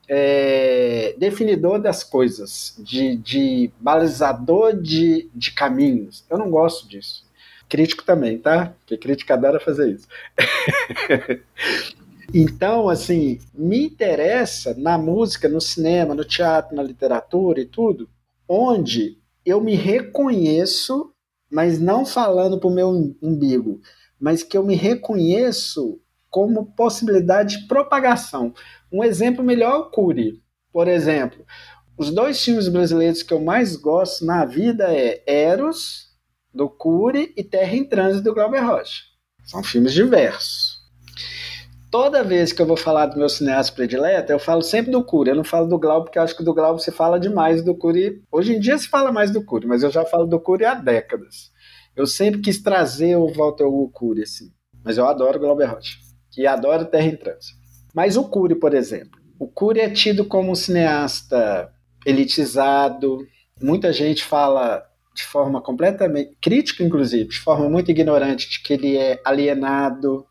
é, 0.08 1.14
definidor 1.18 1.78
das 1.78 2.02
coisas, 2.02 2.74
de, 2.78 3.16
de 3.16 3.70
balizador 3.78 4.74
de, 4.74 5.28
de 5.34 5.52
caminhos. 5.52 6.24
Eu 6.30 6.38
não 6.38 6.50
gosto 6.50 6.88
disso. 6.88 7.26
Crítico 7.68 8.04
também, 8.04 8.38
tá? 8.38 8.74
Porque 8.80 8.96
crítica 8.96 9.34
adora 9.34 9.60
fazer 9.60 9.90
isso. 9.90 10.08
então, 12.32 12.88
assim, 12.88 13.38
me 13.52 13.86
interessa 13.86 14.74
na 14.74 14.96
música, 14.96 15.48
no 15.48 15.60
cinema, 15.60 16.14
no 16.14 16.24
teatro, 16.24 16.74
na 16.74 16.82
literatura 16.82 17.60
e 17.60 17.66
tudo, 17.66 18.08
onde 18.48 19.18
eu 19.44 19.60
me 19.60 19.74
reconheço, 19.74 21.12
mas 21.50 21.78
não 21.78 22.06
falando 22.06 22.58
para 22.58 22.68
o 22.68 22.74
meu 22.74 23.16
umbigo, 23.22 23.80
mas 24.18 24.42
que 24.42 24.56
eu 24.56 24.64
me 24.64 24.74
reconheço 24.74 26.00
como 26.30 26.66
possibilidade 26.74 27.58
de 27.58 27.68
propagação. 27.68 28.54
Um 28.90 29.04
exemplo 29.04 29.44
melhor 29.44 29.72
é 29.72 29.78
o 29.78 29.90
Cury. 29.90 30.42
Por 30.72 30.88
exemplo, 30.88 31.44
os 31.96 32.10
dois 32.10 32.42
filmes 32.42 32.68
brasileiros 32.68 33.22
que 33.22 33.32
eu 33.32 33.40
mais 33.40 33.76
gosto 33.76 34.24
na 34.24 34.44
vida 34.44 34.92
é 34.92 35.22
Eros, 35.26 36.12
do 36.52 36.68
Cury, 36.68 37.32
e 37.36 37.44
Terra 37.44 37.76
em 37.76 37.84
Trânsito, 37.84 38.24
do 38.24 38.34
Glauber 38.34 38.64
Rocha. 38.64 39.02
São 39.44 39.62
filmes 39.62 39.92
diversos. 39.92 40.73
Toda 41.94 42.24
vez 42.24 42.52
que 42.52 42.60
eu 42.60 42.66
vou 42.66 42.76
falar 42.76 43.06
do 43.06 43.16
meu 43.16 43.28
cineasta 43.28 43.72
predileto, 43.72 44.32
eu 44.32 44.38
falo 44.40 44.62
sempre 44.62 44.90
do 44.90 45.04
Cury. 45.04 45.30
Eu 45.30 45.36
não 45.36 45.44
falo 45.44 45.68
do 45.68 45.78
Glauber, 45.78 46.06
porque 46.06 46.18
eu 46.18 46.24
acho 46.24 46.36
que 46.36 46.42
do 46.42 46.52
Glauber 46.52 46.82
se 46.82 46.90
fala 46.90 47.20
demais 47.20 47.62
do 47.62 47.72
Cury. 47.72 48.20
Hoje 48.32 48.52
em 48.52 48.58
dia 48.58 48.76
se 48.76 48.88
fala 48.88 49.12
mais 49.12 49.30
do 49.30 49.44
Cury, 49.44 49.64
mas 49.64 49.84
eu 49.84 49.92
já 49.92 50.04
falo 50.04 50.26
do 50.26 50.40
Cury 50.40 50.64
há 50.64 50.74
décadas. 50.74 51.52
Eu 51.94 52.04
sempre 52.04 52.40
quis 52.40 52.60
trazer 52.60 53.14
o 53.14 53.32
Walter 53.32 53.62
Hugo 53.62 53.92
Cury, 53.92 54.24
assim. 54.24 54.50
Mas 54.84 54.98
eu 54.98 55.06
adoro 55.06 55.38
Glauber 55.38 55.66
Rocha 55.66 55.96
que 56.32 56.44
adora 56.48 56.84
Terra 56.84 57.06
em 57.06 57.16
Trânsito. 57.16 57.56
Mas 57.94 58.16
o 58.16 58.24
Cury, 58.24 58.56
por 58.56 58.74
exemplo. 58.74 59.20
O 59.38 59.46
Cury 59.46 59.78
é 59.78 59.88
tido 59.88 60.24
como 60.24 60.50
um 60.50 60.56
cineasta 60.56 61.72
elitizado. 62.04 63.24
Muita 63.62 63.92
gente 63.92 64.24
fala 64.24 64.84
de 65.14 65.22
forma 65.22 65.62
completamente 65.62 66.36
crítica, 66.42 66.82
inclusive, 66.82 67.28
de 67.28 67.38
forma 67.38 67.68
muito 67.68 67.92
ignorante, 67.92 68.50
de 68.50 68.60
que 68.64 68.72
ele 68.72 68.96
é 68.96 69.20
alienado, 69.24 70.26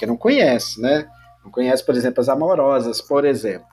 porque 0.00 0.06
não 0.06 0.16
conhece, 0.16 0.80
né? 0.80 1.06
Não 1.44 1.50
conhece, 1.50 1.84
por 1.84 1.94
exemplo, 1.94 2.22
as 2.22 2.28
Amorosas, 2.30 3.02
por 3.02 3.26
exemplo, 3.26 3.68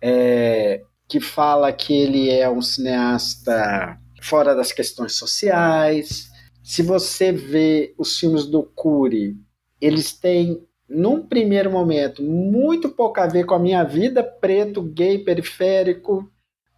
é, 0.00 0.80
que 1.06 1.20
fala 1.20 1.70
que 1.70 1.94
ele 1.94 2.30
é 2.30 2.48
um 2.48 2.62
cineasta 2.62 3.98
fora 4.22 4.54
das 4.54 4.72
questões 4.72 5.16
sociais. 5.16 6.30
Se 6.64 6.82
você 6.82 7.30
vê 7.30 7.94
os 7.98 8.18
filmes 8.18 8.46
do 8.46 8.62
Cury, 8.62 9.36
eles 9.78 10.14
têm 10.14 10.66
num 10.88 11.26
primeiro 11.26 11.70
momento, 11.70 12.22
muito 12.22 12.88
pouco 12.88 13.20
a 13.20 13.26
ver 13.26 13.44
com 13.44 13.54
a 13.54 13.58
minha 13.58 13.84
vida, 13.84 14.22
preto, 14.22 14.80
gay, 14.80 15.18
periférico, 15.18 16.26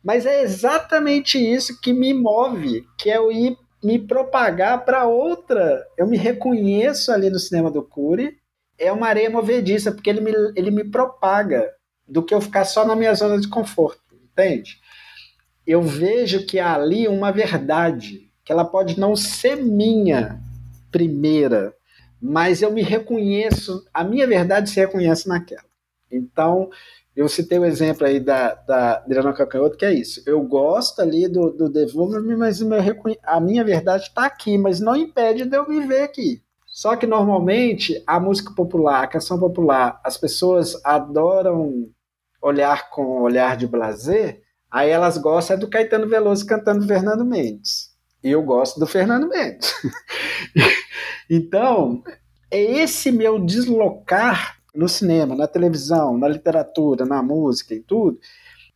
mas 0.02 0.26
é 0.26 0.42
exatamente 0.42 1.38
isso 1.38 1.80
que 1.80 1.92
me 1.92 2.12
move, 2.12 2.84
que 2.98 3.10
é 3.10 3.18
eu 3.18 3.30
ir 3.30 3.56
me 3.80 3.96
propagar 3.96 4.84
para 4.84 5.06
outra. 5.06 5.86
Eu 5.96 6.08
me 6.08 6.16
reconheço 6.16 7.12
ali 7.12 7.30
no 7.30 7.38
cinema 7.38 7.70
do 7.70 7.82
Cury, 7.82 8.36
é 8.78 8.92
uma 8.92 9.08
areia 9.08 9.28
movediça, 9.28 9.92
porque 9.92 10.08
ele 10.08 10.20
me, 10.20 10.32
ele 10.54 10.70
me 10.70 10.84
propaga 10.84 11.70
do 12.06 12.22
que 12.22 12.34
eu 12.34 12.40
ficar 12.40 12.64
só 12.64 12.86
na 12.86 12.96
minha 12.96 13.14
zona 13.14 13.38
de 13.38 13.48
conforto, 13.48 14.00
entende? 14.14 14.78
Eu 15.66 15.82
vejo 15.82 16.46
que 16.46 16.58
há 16.58 16.74
ali 16.74 17.06
uma 17.08 17.30
verdade, 17.30 18.30
que 18.44 18.52
ela 18.52 18.64
pode 18.64 18.98
não 18.98 19.14
ser 19.14 19.56
minha 19.56 20.40
primeira, 20.90 21.74
mas 22.20 22.62
eu 22.62 22.72
me 22.72 22.82
reconheço, 22.82 23.84
a 23.92 24.02
minha 24.02 24.26
verdade 24.26 24.70
se 24.70 24.80
reconhece 24.80 25.28
naquela. 25.28 25.68
Então, 26.10 26.70
eu 27.14 27.28
citei 27.28 27.58
o 27.58 27.64
exemplo 27.64 28.06
aí 28.06 28.20
da, 28.20 28.54
da 28.54 28.96
Adriana 28.98 29.32
Cacanhoto, 29.32 29.76
que 29.76 29.84
é 29.84 29.92
isso. 29.92 30.22
Eu 30.24 30.40
gosto 30.40 31.00
ali 31.00 31.28
do, 31.28 31.50
do 31.50 31.68
Devolve-me, 31.68 32.36
mas 32.36 32.60
meu, 32.62 32.78
a 33.24 33.40
minha 33.40 33.64
verdade 33.64 34.04
está 34.04 34.24
aqui, 34.24 34.56
mas 34.56 34.80
não 34.80 34.96
impede 34.96 35.44
de 35.44 35.56
eu 35.56 35.68
me 35.68 35.84
ver 35.86 36.02
aqui. 36.02 36.40
Só 36.78 36.94
que 36.94 37.08
normalmente 37.08 38.00
a 38.06 38.20
música 38.20 38.54
popular, 38.54 39.02
a 39.02 39.08
canção 39.08 39.36
popular, 39.36 40.00
as 40.04 40.16
pessoas 40.16 40.80
adoram 40.84 41.90
olhar 42.40 42.88
com 42.90 43.20
olhar 43.20 43.56
de 43.56 43.66
blazer, 43.66 44.40
aí 44.70 44.88
elas 44.88 45.18
gostam 45.18 45.56
é 45.56 45.58
do 45.58 45.68
Caetano 45.68 46.08
Veloso 46.08 46.46
cantando 46.46 46.86
Fernando 46.86 47.24
Mendes. 47.24 47.96
E 48.22 48.30
eu 48.30 48.44
gosto 48.44 48.78
do 48.78 48.86
Fernando 48.86 49.28
Mendes. 49.28 49.74
Então, 51.28 52.02
é 52.50 52.58
esse 52.58 53.12
meu 53.12 53.38
deslocar 53.38 54.56
no 54.74 54.88
cinema, 54.88 55.34
na 55.34 55.46
televisão, 55.46 56.16
na 56.16 56.26
literatura, 56.28 57.04
na 57.04 57.22
música 57.22 57.74
e 57.74 57.80
tudo, 57.80 58.18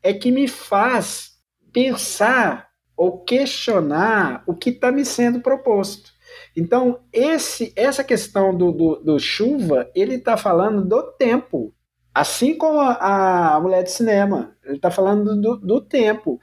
é 0.02 0.12
que 0.12 0.30
me 0.30 0.46
faz 0.48 1.38
pensar 1.72 2.68
ou 2.94 3.20
questionar 3.24 4.42
o 4.46 4.54
que 4.54 4.68
está 4.68 4.92
me 4.92 5.04
sendo 5.04 5.40
proposto. 5.40 6.11
Então, 6.56 7.00
esse, 7.12 7.72
essa 7.74 8.04
questão 8.04 8.56
do, 8.56 8.72
do, 8.72 8.96
do 8.96 9.18
chuva, 9.18 9.90
ele 9.94 10.16
está 10.16 10.36
falando 10.36 10.84
do 10.84 11.02
tempo. 11.12 11.74
Assim 12.14 12.56
como 12.56 12.78
a, 12.78 13.54
a 13.54 13.60
mulher 13.60 13.82
de 13.82 13.90
cinema, 13.90 14.54
ele 14.64 14.76
está 14.76 14.90
falando 14.90 15.34
do, 15.40 15.56
do 15.56 15.80
tempo 15.80 16.38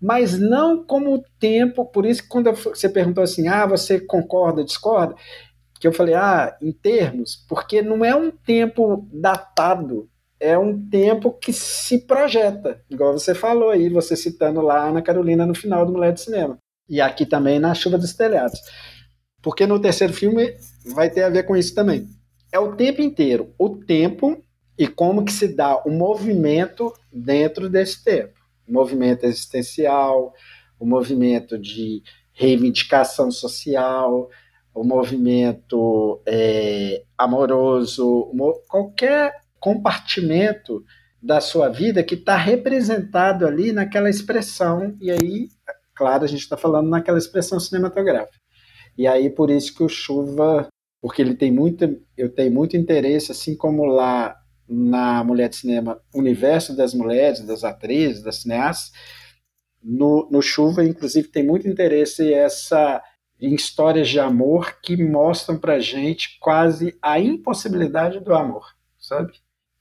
mas 0.00 0.38
não 0.38 0.82
como 0.82 1.14
o 1.14 1.22
tempo. 1.38 1.84
Por 1.84 2.06
isso 2.06 2.22
que 2.22 2.28
quando 2.28 2.50
você 2.52 2.88
perguntou 2.88 3.22
assim, 3.22 3.48
ah, 3.48 3.66
você 3.66 4.00
concorda, 4.00 4.64
discorda, 4.64 5.14
que 5.78 5.86
eu 5.86 5.92
falei, 5.92 6.14
ah, 6.14 6.56
em 6.60 6.72
termos, 6.72 7.44
porque 7.48 7.82
não 7.82 8.04
é 8.04 8.14
um 8.14 8.30
tempo 8.30 9.08
datado, 9.12 10.08
é 10.38 10.58
um 10.58 10.88
tempo 10.88 11.32
que 11.32 11.52
se 11.52 12.06
projeta, 12.06 12.82
igual 12.88 13.12
você 13.12 13.34
falou 13.34 13.70
aí, 13.70 13.88
você 13.88 14.16
citando 14.16 14.60
lá 14.60 14.90
na 14.90 15.02
Carolina 15.02 15.44
no 15.44 15.54
final 15.54 15.84
do 15.84 15.92
Mulher 15.92 16.12
de 16.12 16.20
Cinema. 16.20 16.58
E 16.88 17.00
aqui 17.00 17.24
também 17.24 17.58
na 17.58 17.74
Chuva 17.74 17.96
dos 17.98 18.14
Telhados. 18.14 18.58
Porque 19.42 19.66
no 19.66 19.80
terceiro 19.80 20.12
filme 20.12 20.54
vai 20.86 21.10
ter 21.10 21.22
a 21.22 21.30
ver 21.30 21.44
com 21.44 21.56
isso 21.56 21.74
também. 21.74 22.08
É 22.52 22.58
o 22.58 22.74
tempo 22.74 23.00
inteiro, 23.00 23.54
o 23.58 23.76
tempo 23.76 24.42
e 24.78 24.86
como 24.86 25.24
que 25.24 25.32
se 25.32 25.48
dá 25.48 25.76
o 25.84 25.90
movimento 25.90 26.92
dentro 27.12 27.68
desse 27.68 28.02
tempo 28.02 28.40
o 28.70 28.72
movimento 28.72 29.24
existencial, 29.24 30.32
o 30.78 30.86
movimento 30.86 31.58
de 31.58 32.02
reivindicação 32.32 33.30
social, 33.30 34.30
o 34.72 34.84
movimento 34.84 36.22
é, 36.24 37.02
amoroso, 37.18 38.30
qualquer 38.68 39.34
compartimento 39.58 40.82
da 41.20 41.40
sua 41.40 41.68
vida 41.68 42.02
que 42.02 42.14
está 42.14 42.36
representado 42.36 43.46
ali 43.46 43.72
naquela 43.72 44.08
expressão, 44.08 44.96
e 45.00 45.10
aí, 45.10 45.48
claro, 45.94 46.24
a 46.24 46.26
gente 46.26 46.40
está 46.40 46.56
falando 46.56 46.88
naquela 46.88 47.18
expressão 47.18 47.60
cinematográfica. 47.60 48.39
E 49.00 49.06
aí, 49.06 49.30
por 49.30 49.48
isso 49.48 49.74
que 49.74 49.82
o 49.82 49.88
Chuva, 49.88 50.68
porque 51.00 51.22
ele 51.22 51.34
tem 51.34 51.50
muito, 51.50 51.98
eu 52.18 52.28
tenho 52.28 52.52
muito 52.52 52.76
interesse, 52.76 53.32
assim 53.32 53.56
como 53.56 53.86
lá 53.86 54.36
na 54.68 55.24
Mulher 55.24 55.48
de 55.48 55.56
Cinema 55.56 55.98
Universo 56.14 56.76
das 56.76 56.92
Mulheres, 56.92 57.40
das 57.40 57.64
atrizes, 57.64 58.22
das 58.22 58.42
cineastas. 58.42 58.92
No, 59.82 60.28
no 60.30 60.42
Chuva, 60.42 60.84
inclusive, 60.84 61.28
tem 61.28 61.42
muito 61.42 61.66
interesse 61.66 62.30
essa 62.30 63.02
em 63.40 63.54
histórias 63.54 64.06
de 64.06 64.20
amor 64.20 64.82
que 64.82 65.02
mostram 65.02 65.58
para 65.58 65.80
gente 65.80 66.38
quase 66.38 66.94
a 67.00 67.18
impossibilidade 67.18 68.20
do 68.20 68.34
amor, 68.34 68.66
sabe? 68.98 69.32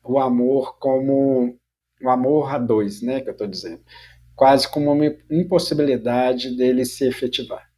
O 0.02 0.18
amor 0.18 0.80
como 0.80 1.60
o 2.02 2.10
amor 2.10 2.56
a 2.56 2.58
dois, 2.58 3.02
né, 3.02 3.20
que 3.20 3.28
eu 3.28 3.34
estou 3.34 3.48
dizendo, 3.48 3.82
quase 4.34 4.66
como 4.72 4.90
uma 4.94 5.14
impossibilidade 5.30 6.56
dele 6.56 6.86
se 6.86 7.06
efetivar. 7.06 7.69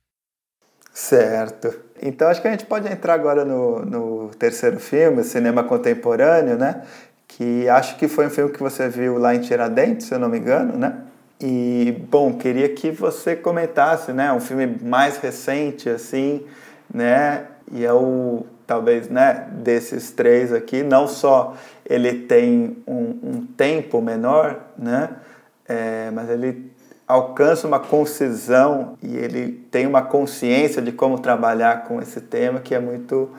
Certo. 0.93 1.73
Então 2.01 2.27
acho 2.27 2.41
que 2.41 2.47
a 2.47 2.51
gente 2.51 2.65
pode 2.65 2.91
entrar 2.91 3.13
agora 3.13 3.45
no, 3.45 3.85
no 3.85 4.29
terceiro 4.37 4.79
filme, 4.79 5.23
Cinema 5.23 5.63
Contemporâneo, 5.63 6.57
né? 6.57 6.81
Que 7.27 7.69
acho 7.69 7.95
que 7.97 8.07
foi 8.07 8.27
um 8.27 8.29
filme 8.29 8.51
que 8.51 8.59
você 8.59 8.89
viu 8.89 9.17
lá 9.17 9.33
em 9.33 9.39
Tiradentes, 9.39 10.07
se 10.07 10.13
eu 10.13 10.19
não 10.19 10.27
me 10.27 10.37
engano, 10.37 10.77
né? 10.77 10.97
E, 11.39 12.05
bom, 12.09 12.33
queria 12.33 12.69
que 12.69 12.91
você 12.91 13.35
comentasse, 13.35 14.11
né? 14.13 14.31
Um 14.33 14.39
filme 14.39 14.77
mais 14.81 15.17
recente, 15.17 15.89
assim, 15.89 16.45
né? 16.93 17.45
E 17.71 17.85
é 17.85 17.93
o, 17.93 18.45
talvez, 18.67 19.09
né? 19.09 19.47
Desses 19.51 20.11
três 20.11 20.51
aqui, 20.53 20.83
não 20.83 21.07
só 21.07 21.55
ele 21.89 22.13
tem 22.13 22.77
um, 22.85 23.19
um 23.23 23.47
tempo 23.57 24.01
menor, 24.01 24.59
né? 24.77 25.09
É, 25.67 26.11
mas 26.11 26.29
ele 26.29 26.70
alcança 27.11 27.67
uma 27.67 27.79
concisão 27.79 28.97
e 29.03 29.17
ele 29.17 29.51
tem 29.69 29.85
uma 29.85 30.01
consciência 30.01 30.81
de 30.81 30.91
como 30.91 31.19
trabalhar 31.19 31.83
com 31.83 32.01
esse 32.01 32.21
tema 32.21 32.61
que 32.61 32.73
é 32.73 32.79
muito 32.79 33.29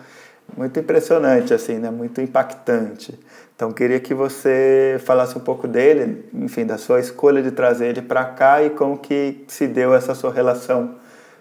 muito 0.55 0.79
impressionante 0.79 1.55
assim, 1.55 1.79
né? 1.79 1.91
Muito 1.91 2.21
impactante. 2.21 3.19
Então 3.57 3.73
queria 3.73 3.99
que 3.99 4.13
você 4.13 5.01
falasse 5.05 5.39
um 5.39 5.41
pouco 5.41 5.67
dele, 5.67 6.29
enfim, 6.35 6.67
da 6.67 6.77
sua 6.77 7.01
escolha 7.01 7.43
de 7.43 7.51
trazer 7.51 7.87
ele 7.89 8.03
para 8.03 8.25
cá 8.25 8.63
e 8.63 8.71
como 8.71 8.99
que 8.99 9.45
se 9.49 9.67
deu 9.67 9.95
essa 9.95 10.15
sua 10.15 10.33
relação 10.33 10.97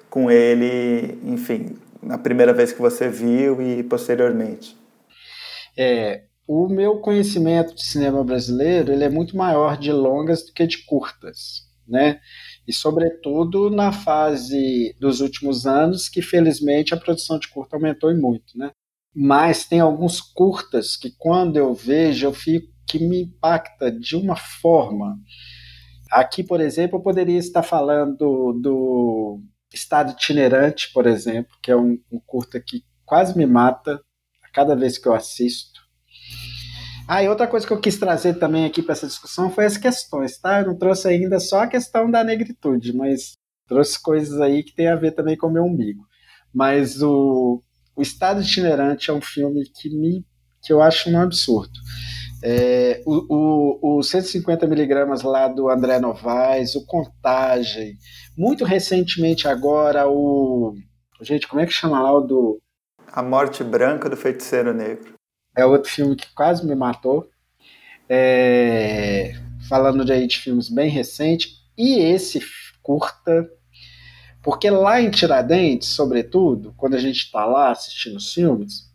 com 0.09 0.31
ele, 0.31 1.19
enfim, 1.25 1.75
na 2.01 2.17
primeira 2.17 2.53
vez 2.53 2.71
que 2.71 2.81
você 2.81 3.09
viu 3.09 3.61
e 3.61 3.83
posteriormente. 3.83 4.77
É, 5.77 6.23
o 6.47 6.67
meu 6.67 6.99
conhecimento 6.99 7.73
de 7.73 7.83
cinema 7.83 8.23
brasileiro 8.23 8.91
ele 8.91 9.03
é 9.03 9.09
muito 9.09 9.35
maior 9.35 9.77
de 9.77 9.91
longas 9.91 10.45
do 10.45 10.53
que 10.53 10.65
de 10.65 10.85
curtas, 10.85 11.60
né? 11.87 12.19
E 12.67 12.73
sobretudo 12.73 13.69
na 13.69 13.91
fase 13.91 14.95
dos 14.99 15.21
últimos 15.21 15.65
anos, 15.65 16.09
que 16.09 16.21
felizmente 16.21 16.93
a 16.93 16.97
produção 16.97 17.39
de 17.39 17.47
curta 17.47 17.75
aumentou 17.75 18.11
e 18.11 18.19
muito, 18.19 18.57
né? 18.57 18.71
Mas 19.13 19.65
tem 19.65 19.79
alguns 19.79 20.21
curtas 20.21 20.95
que 20.95 21.11
quando 21.17 21.57
eu 21.57 21.73
vejo 21.73 22.25
eu 22.25 22.33
fico 22.33 22.71
que 22.87 22.99
me 22.99 23.21
impacta 23.23 23.91
de 23.91 24.15
uma 24.15 24.35
forma. 24.35 25.17
Aqui, 26.11 26.43
por 26.43 26.59
exemplo, 26.59 26.97
eu 26.97 27.01
poderia 27.01 27.37
estar 27.37 27.63
falando 27.63 28.53
do 28.61 29.41
Estado 29.73 30.11
Itinerante, 30.11 30.91
por 30.91 31.07
exemplo, 31.07 31.55
que 31.61 31.71
é 31.71 31.75
um, 31.75 31.97
um 32.11 32.19
curta 32.19 32.59
que 32.59 32.83
quase 33.05 33.37
me 33.37 33.45
mata 33.45 34.01
a 34.43 34.49
cada 34.49 34.75
vez 34.75 34.97
que 34.97 35.07
eu 35.07 35.13
assisto 35.13 35.70
ah, 37.13 37.21
e 37.21 37.27
outra 37.27 37.45
coisa 37.45 37.67
que 37.67 37.73
eu 37.73 37.79
quis 37.81 37.99
trazer 37.99 38.35
também 38.35 38.63
aqui 38.63 38.81
para 38.81 38.93
essa 38.93 39.05
discussão 39.05 39.51
foi 39.51 39.65
as 39.65 39.75
questões, 39.75 40.37
tá? 40.37 40.61
Eu 40.61 40.67
não 40.67 40.77
trouxe 40.77 41.09
ainda 41.09 41.41
só 41.41 41.63
a 41.63 41.67
questão 41.67 42.09
da 42.09 42.23
negritude, 42.23 42.95
mas 42.95 43.33
trouxe 43.67 44.01
coisas 44.01 44.39
aí 44.39 44.63
que 44.63 44.73
tem 44.73 44.87
a 44.87 44.95
ver 44.95 45.11
também 45.11 45.35
com 45.35 45.47
o 45.47 45.51
meu 45.51 45.65
umbigo. 45.65 46.05
Mas 46.53 47.01
o, 47.01 47.61
o 47.97 48.01
Estado 48.01 48.41
Itinerante 48.41 49.09
é 49.09 49.13
um 49.13 49.19
filme 49.19 49.61
que 49.65 49.89
me 49.89 50.25
que 50.63 50.71
eu 50.71 50.81
acho 50.81 51.09
um 51.09 51.19
absurdo. 51.19 51.77
É, 52.41 53.03
o, 53.05 53.25
o, 53.83 53.97
o 53.97 54.03
150 54.03 54.65
miligramas 54.65 55.21
lá 55.21 55.49
do 55.49 55.69
André 55.69 55.99
Novaes, 55.99 56.75
o 56.75 56.85
Contagem, 56.85 57.97
muito 58.37 58.63
recentemente 58.63 59.49
agora 59.49 60.07
o 60.07 60.73
gente, 61.19 61.45
como 61.45 61.61
é 61.61 61.65
que 61.65 61.73
chama 61.73 62.01
lá 62.01 62.13
o 62.13 62.21
do 62.21 62.61
A 63.11 63.21
Morte 63.21 63.65
Branca 63.65 64.09
do 64.09 64.15
Feiticeiro 64.15 64.73
Negro 64.73 65.19
é 65.55 65.65
outro 65.65 65.89
filme 65.89 66.15
que 66.15 66.33
quase 66.33 66.65
me 66.65 66.75
matou. 66.75 67.29
É, 68.09 69.33
falando 69.67 70.03
de, 70.03 70.11
aí 70.11 70.27
de 70.27 70.37
filmes 70.37 70.69
bem 70.69 70.89
recentes. 70.89 71.61
E 71.77 71.99
esse 71.99 72.41
curta, 72.83 73.49
porque 74.43 74.69
lá 74.69 75.01
em 75.01 75.09
Tiradentes, 75.09 75.89
sobretudo, 75.89 76.73
quando 76.75 76.95
a 76.95 76.99
gente 76.99 77.17
está 77.17 77.45
lá 77.45 77.71
assistindo 77.71 78.17
os 78.17 78.33
filmes, 78.33 78.91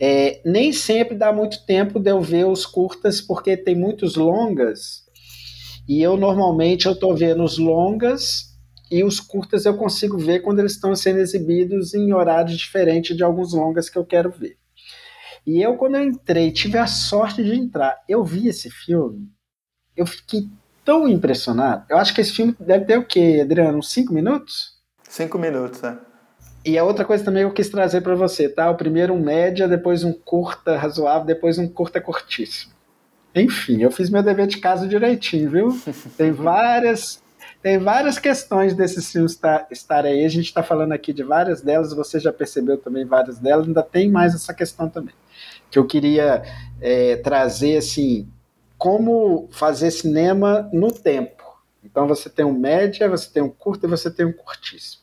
é, 0.00 0.40
nem 0.44 0.72
sempre 0.72 1.16
dá 1.16 1.32
muito 1.32 1.64
tempo 1.64 1.98
de 1.98 2.10
eu 2.10 2.20
ver 2.20 2.46
os 2.46 2.66
curtas, 2.66 3.20
porque 3.20 3.56
tem 3.56 3.74
muitos 3.74 4.16
longas. 4.16 5.04
E 5.88 6.02
eu 6.02 6.16
normalmente 6.16 6.86
eu 6.86 6.92
estou 6.92 7.16
vendo 7.16 7.44
os 7.44 7.58
longas 7.58 8.56
e 8.90 9.04
os 9.04 9.20
curtas 9.20 9.64
eu 9.64 9.76
consigo 9.76 10.18
ver 10.18 10.40
quando 10.40 10.58
eles 10.58 10.72
estão 10.72 10.94
sendo 10.94 11.20
exibidos 11.20 11.94
em 11.94 12.12
horários 12.12 12.58
diferentes 12.58 13.16
de 13.16 13.22
alguns 13.22 13.52
longas 13.52 13.88
que 13.88 13.96
eu 13.96 14.04
quero 14.04 14.30
ver. 14.30 14.58
E 15.46 15.62
eu, 15.62 15.76
quando 15.76 15.94
eu 15.94 16.02
entrei, 16.02 16.50
tive 16.50 16.76
a 16.76 16.86
sorte 16.86 17.42
de 17.44 17.54
entrar. 17.54 17.96
Eu 18.08 18.24
vi 18.24 18.48
esse 18.48 18.68
filme, 18.68 19.28
eu 19.96 20.04
fiquei 20.04 20.48
tão 20.84 21.08
impressionado. 21.08 21.84
Eu 21.88 21.98
acho 21.98 22.14
que 22.14 22.20
esse 22.20 22.32
filme 22.32 22.54
deve 22.58 22.84
ter 22.84 22.98
o 22.98 23.04
quê, 23.04 23.40
Adriano? 23.42 23.78
Uns 23.78 23.92
cinco 23.92 24.12
minutos? 24.12 24.76
Cinco 25.08 25.38
minutos, 25.38 25.80
né? 25.82 25.98
E 26.64 26.76
a 26.76 26.82
outra 26.82 27.04
coisa 27.04 27.24
também 27.24 27.44
que 27.44 27.48
eu 27.50 27.54
quis 27.54 27.68
trazer 27.68 28.00
para 28.00 28.16
você, 28.16 28.48
tá? 28.48 28.68
O 28.68 28.76
primeiro 28.76 29.14
um 29.14 29.20
média, 29.20 29.68
depois 29.68 30.02
um 30.02 30.12
curta 30.12 30.76
razoável, 30.76 31.24
depois 31.24 31.58
um 31.58 31.68
curta 31.68 32.00
curtíssimo. 32.00 32.72
Enfim, 33.32 33.82
eu 33.82 33.90
fiz 33.90 34.10
meu 34.10 34.22
dever 34.22 34.48
de 34.48 34.58
casa 34.58 34.88
direitinho, 34.88 35.48
viu? 35.48 35.80
Tem 36.18 36.32
várias 36.32 37.22
tem 37.66 37.78
várias 37.78 38.16
questões 38.16 38.74
desses 38.74 39.10
filmes 39.10 39.32
estar, 39.32 39.66
estar 39.72 40.04
aí. 40.04 40.24
A 40.24 40.28
gente 40.28 40.44
está 40.44 40.62
falando 40.62 40.92
aqui 40.92 41.12
de 41.12 41.24
várias 41.24 41.62
delas, 41.62 41.92
você 41.92 42.20
já 42.20 42.32
percebeu 42.32 42.78
também 42.78 43.04
várias 43.04 43.40
delas, 43.40 43.66
ainda 43.66 43.82
tem 43.82 44.08
mais 44.08 44.36
essa 44.36 44.54
questão 44.54 44.88
também 44.88 45.12
que 45.68 45.76
eu 45.76 45.84
queria 45.84 46.44
é, 46.80 47.16
trazer 47.16 47.78
assim, 47.78 48.28
como 48.78 49.48
fazer 49.50 49.90
cinema 49.90 50.70
no 50.72 50.92
tempo. 50.92 51.42
Então 51.82 52.06
você 52.06 52.30
tem 52.30 52.44
um 52.44 52.56
média, 52.56 53.08
você 53.08 53.28
tem 53.32 53.42
um 53.42 53.50
curto 53.50 53.84
e 53.84 53.90
você 53.90 54.12
tem 54.12 54.24
um 54.24 54.32
curtíssimo. 54.32 55.02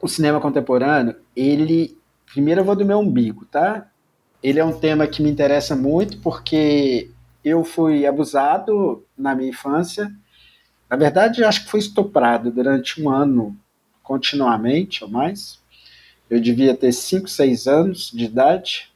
O 0.00 0.06
cinema 0.06 0.40
contemporâneo, 0.40 1.16
ele. 1.34 1.98
Primeiro 2.32 2.60
eu 2.60 2.64
vou 2.64 2.76
do 2.76 2.84
meu 2.84 3.00
umbigo, 3.00 3.46
tá? 3.46 3.90
Ele 4.40 4.60
é 4.60 4.64
um 4.64 4.78
tema 4.78 5.08
que 5.08 5.20
me 5.20 5.28
interessa 5.28 5.74
muito 5.74 6.18
porque 6.18 7.10
eu 7.44 7.64
fui 7.64 8.06
abusado 8.06 9.04
na 9.18 9.34
minha 9.34 9.50
infância. 9.50 10.08
Na 10.92 10.98
verdade, 10.98 11.42
acho 11.42 11.64
que 11.64 11.70
fui 11.70 11.80
estuprado 11.80 12.50
durante 12.50 13.02
um 13.02 13.08
ano 13.08 13.56
continuamente 14.02 15.02
ou 15.02 15.08
mais. 15.08 15.58
Eu 16.28 16.38
devia 16.38 16.76
ter 16.76 16.92
5, 16.92 17.28
6 17.28 17.66
anos 17.66 18.10
de 18.12 18.26
idade 18.26 18.92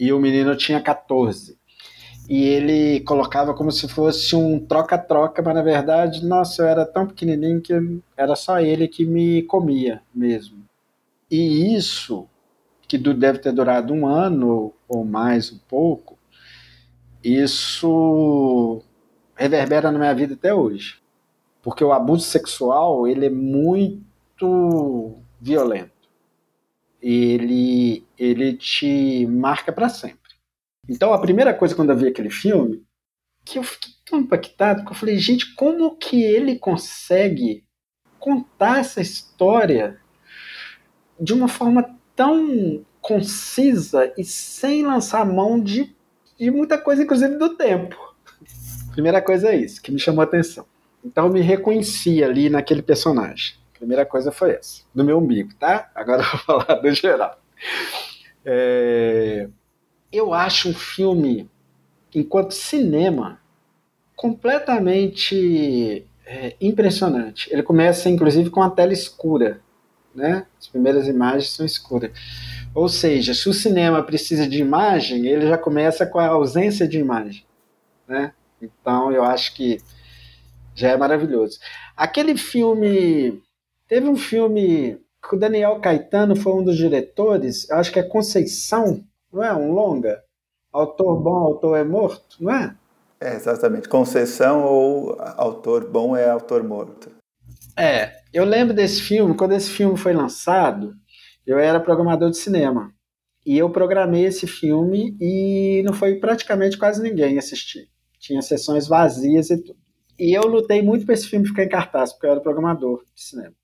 e 0.00 0.12
o 0.12 0.18
menino 0.18 0.56
tinha 0.56 0.80
14. 0.80 1.56
E 2.28 2.42
ele 2.42 2.98
colocava 3.02 3.54
como 3.54 3.70
se 3.70 3.86
fosse 3.86 4.34
um 4.34 4.58
troca-troca, 4.58 5.40
mas 5.42 5.54
na 5.54 5.62
verdade, 5.62 6.26
nossa, 6.26 6.62
eu 6.62 6.66
era 6.66 6.84
tão 6.84 7.06
pequenininho 7.06 7.60
que 7.60 7.72
era 8.16 8.34
só 8.34 8.58
ele 8.58 8.88
que 8.88 9.04
me 9.04 9.44
comia 9.44 10.02
mesmo. 10.12 10.58
E 11.30 11.72
isso, 11.76 12.26
que 12.88 12.98
deve 12.98 13.38
ter 13.38 13.52
durado 13.52 13.94
um 13.94 14.08
ano 14.08 14.74
ou 14.88 15.04
mais 15.04 15.52
um 15.52 15.58
pouco, 15.68 16.18
isso 17.22 18.82
reverbera 19.36 19.90
na 19.90 19.98
minha 19.98 20.14
vida 20.14 20.34
até 20.34 20.52
hoje. 20.52 21.00
Porque 21.62 21.82
o 21.82 21.92
abuso 21.92 22.24
sexual, 22.24 23.06
ele 23.06 23.26
é 23.26 23.30
muito 23.30 25.18
violento 25.40 25.94
ele, 27.04 28.02
ele 28.18 28.56
te 28.56 29.26
marca 29.26 29.70
para 29.70 29.90
sempre. 29.90 30.18
Então, 30.88 31.12
a 31.12 31.20
primeira 31.20 31.52
coisa 31.52 31.74
quando 31.74 31.90
eu 31.90 31.96
vi 31.96 32.08
aquele 32.08 32.30
filme, 32.30 32.82
que 33.44 33.58
eu 33.58 33.62
fiquei 33.62 33.92
tão 34.06 34.20
impactado, 34.20 34.84
que 34.84 34.90
eu 34.90 34.94
falei, 34.96 35.18
gente, 35.18 35.54
como 35.54 35.96
que 35.96 36.22
ele 36.22 36.58
consegue 36.58 37.62
contar 38.18 38.78
essa 38.78 39.02
história 39.02 40.00
de 41.20 41.34
uma 41.34 41.46
forma 41.46 41.94
tão 42.16 42.82
concisa 43.02 44.10
e 44.16 44.24
sem 44.24 44.82
lançar 44.82 45.26
mão 45.26 45.60
de, 45.60 45.94
de 46.38 46.50
muita 46.50 46.78
coisa, 46.78 47.02
inclusive 47.02 47.36
do 47.36 47.54
tempo. 47.54 48.13
Primeira 48.94 49.20
coisa 49.20 49.48
é 49.48 49.56
isso, 49.56 49.82
que 49.82 49.90
me 49.90 49.98
chamou 49.98 50.20
a 50.20 50.24
atenção. 50.24 50.64
Então 51.04 51.26
eu 51.26 51.32
me 51.32 51.40
reconheci 51.40 52.22
ali 52.22 52.48
naquele 52.48 52.80
personagem. 52.80 53.56
Primeira 53.76 54.06
coisa 54.06 54.30
foi 54.30 54.52
essa, 54.52 54.82
do 54.94 55.02
meu 55.02 55.18
umbigo, 55.18 55.52
tá? 55.54 55.90
Agora 55.94 56.22
eu 56.22 56.30
vou 56.30 56.38
falar 56.62 56.80
do 56.80 56.94
geral. 56.94 57.38
É, 58.44 59.48
eu 60.12 60.32
acho 60.32 60.68
um 60.68 60.74
filme, 60.74 61.50
enquanto 62.14 62.52
cinema, 62.52 63.40
completamente 64.14 66.06
é, 66.24 66.54
impressionante. 66.60 67.52
Ele 67.52 67.64
começa, 67.64 68.08
inclusive, 68.08 68.48
com 68.48 68.62
a 68.62 68.70
tela 68.70 68.92
escura, 68.92 69.60
né? 70.14 70.46
As 70.58 70.68
primeiras 70.68 71.08
imagens 71.08 71.50
são 71.50 71.66
escuras. 71.66 72.12
Ou 72.72 72.88
seja, 72.88 73.34
se 73.34 73.48
o 73.48 73.52
cinema 73.52 74.02
precisa 74.04 74.48
de 74.48 74.60
imagem, 74.60 75.26
ele 75.26 75.48
já 75.48 75.58
começa 75.58 76.06
com 76.06 76.20
a 76.20 76.28
ausência 76.28 76.86
de 76.86 76.98
imagem, 76.98 77.44
né? 78.06 78.32
Então, 78.64 79.12
eu 79.12 79.22
acho 79.24 79.54
que 79.54 79.80
já 80.74 80.90
é 80.90 80.96
maravilhoso. 80.96 81.58
Aquele 81.96 82.36
filme 82.36 83.42
Teve 83.86 84.08
um 84.08 84.16
filme 84.16 84.98
que 85.22 85.36
o 85.36 85.38
Daniel 85.38 85.78
Caetano 85.78 86.34
foi 86.34 86.52
um 86.52 86.64
dos 86.64 86.76
diretores, 86.76 87.68
eu 87.68 87.76
acho 87.76 87.92
que 87.92 87.98
é 87.98 88.02
Conceição, 88.02 89.04
não 89.32 89.42
é? 89.42 89.54
Um 89.54 89.72
longa. 89.72 90.22
Autor 90.72 91.20
bom, 91.20 91.36
autor 91.36 91.78
é 91.78 91.84
morto, 91.84 92.36
não 92.40 92.52
é? 92.52 92.74
É, 93.20 93.34
exatamente. 93.34 93.88
Conceição 93.88 94.64
ou 94.64 95.16
autor 95.36 95.88
bom 95.88 96.16
é 96.16 96.28
autor 96.28 96.64
morto. 96.64 97.10
É, 97.78 98.20
eu 98.32 98.44
lembro 98.44 98.74
desse 98.74 99.02
filme, 99.02 99.36
quando 99.36 99.52
esse 99.52 99.70
filme 99.70 99.96
foi 99.96 100.12
lançado, 100.12 100.94
eu 101.46 101.58
era 101.58 101.78
programador 101.78 102.30
de 102.30 102.38
cinema. 102.38 102.92
E 103.46 103.58
eu 103.58 103.68
programei 103.68 104.24
esse 104.24 104.46
filme 104.46 105.16
e 105.20 105.82
não 105.84 105.92
foi 105.92 106.16
praticamente 106.16 106.78
quase 106.78 107.02
ninguém 107.02 107.38
assistir. 107.38 107.88
Tinha 108.24 108.40
sessões 108.40 108.88
vazias 108.88 109.50
e 109.50 109.62
tudo. 109.62 109.78
E 110.18 110.32
eu 110.34 110.42
lutei 110.42 110.80
muito 110.80 111.04
para 111.04 111.12
esse 111.12 111.28
filme 111.28 111.46
ficar 111.46 111.64
em 111.64 111.68
cartaz, 111.68 112.10
porque 112.10 112.26
eu 112.26 112.30
era 112.30 112.40
programador 112.40 113.04
de 113.14 113.22
cinema. 113.22 113.54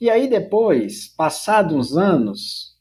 E 0.00 0.08
aí 0.08 0.28
depois, 0.28 1.08
passados 1.08 1.74
uns 1.74 1.96
anos, 1.96 2.76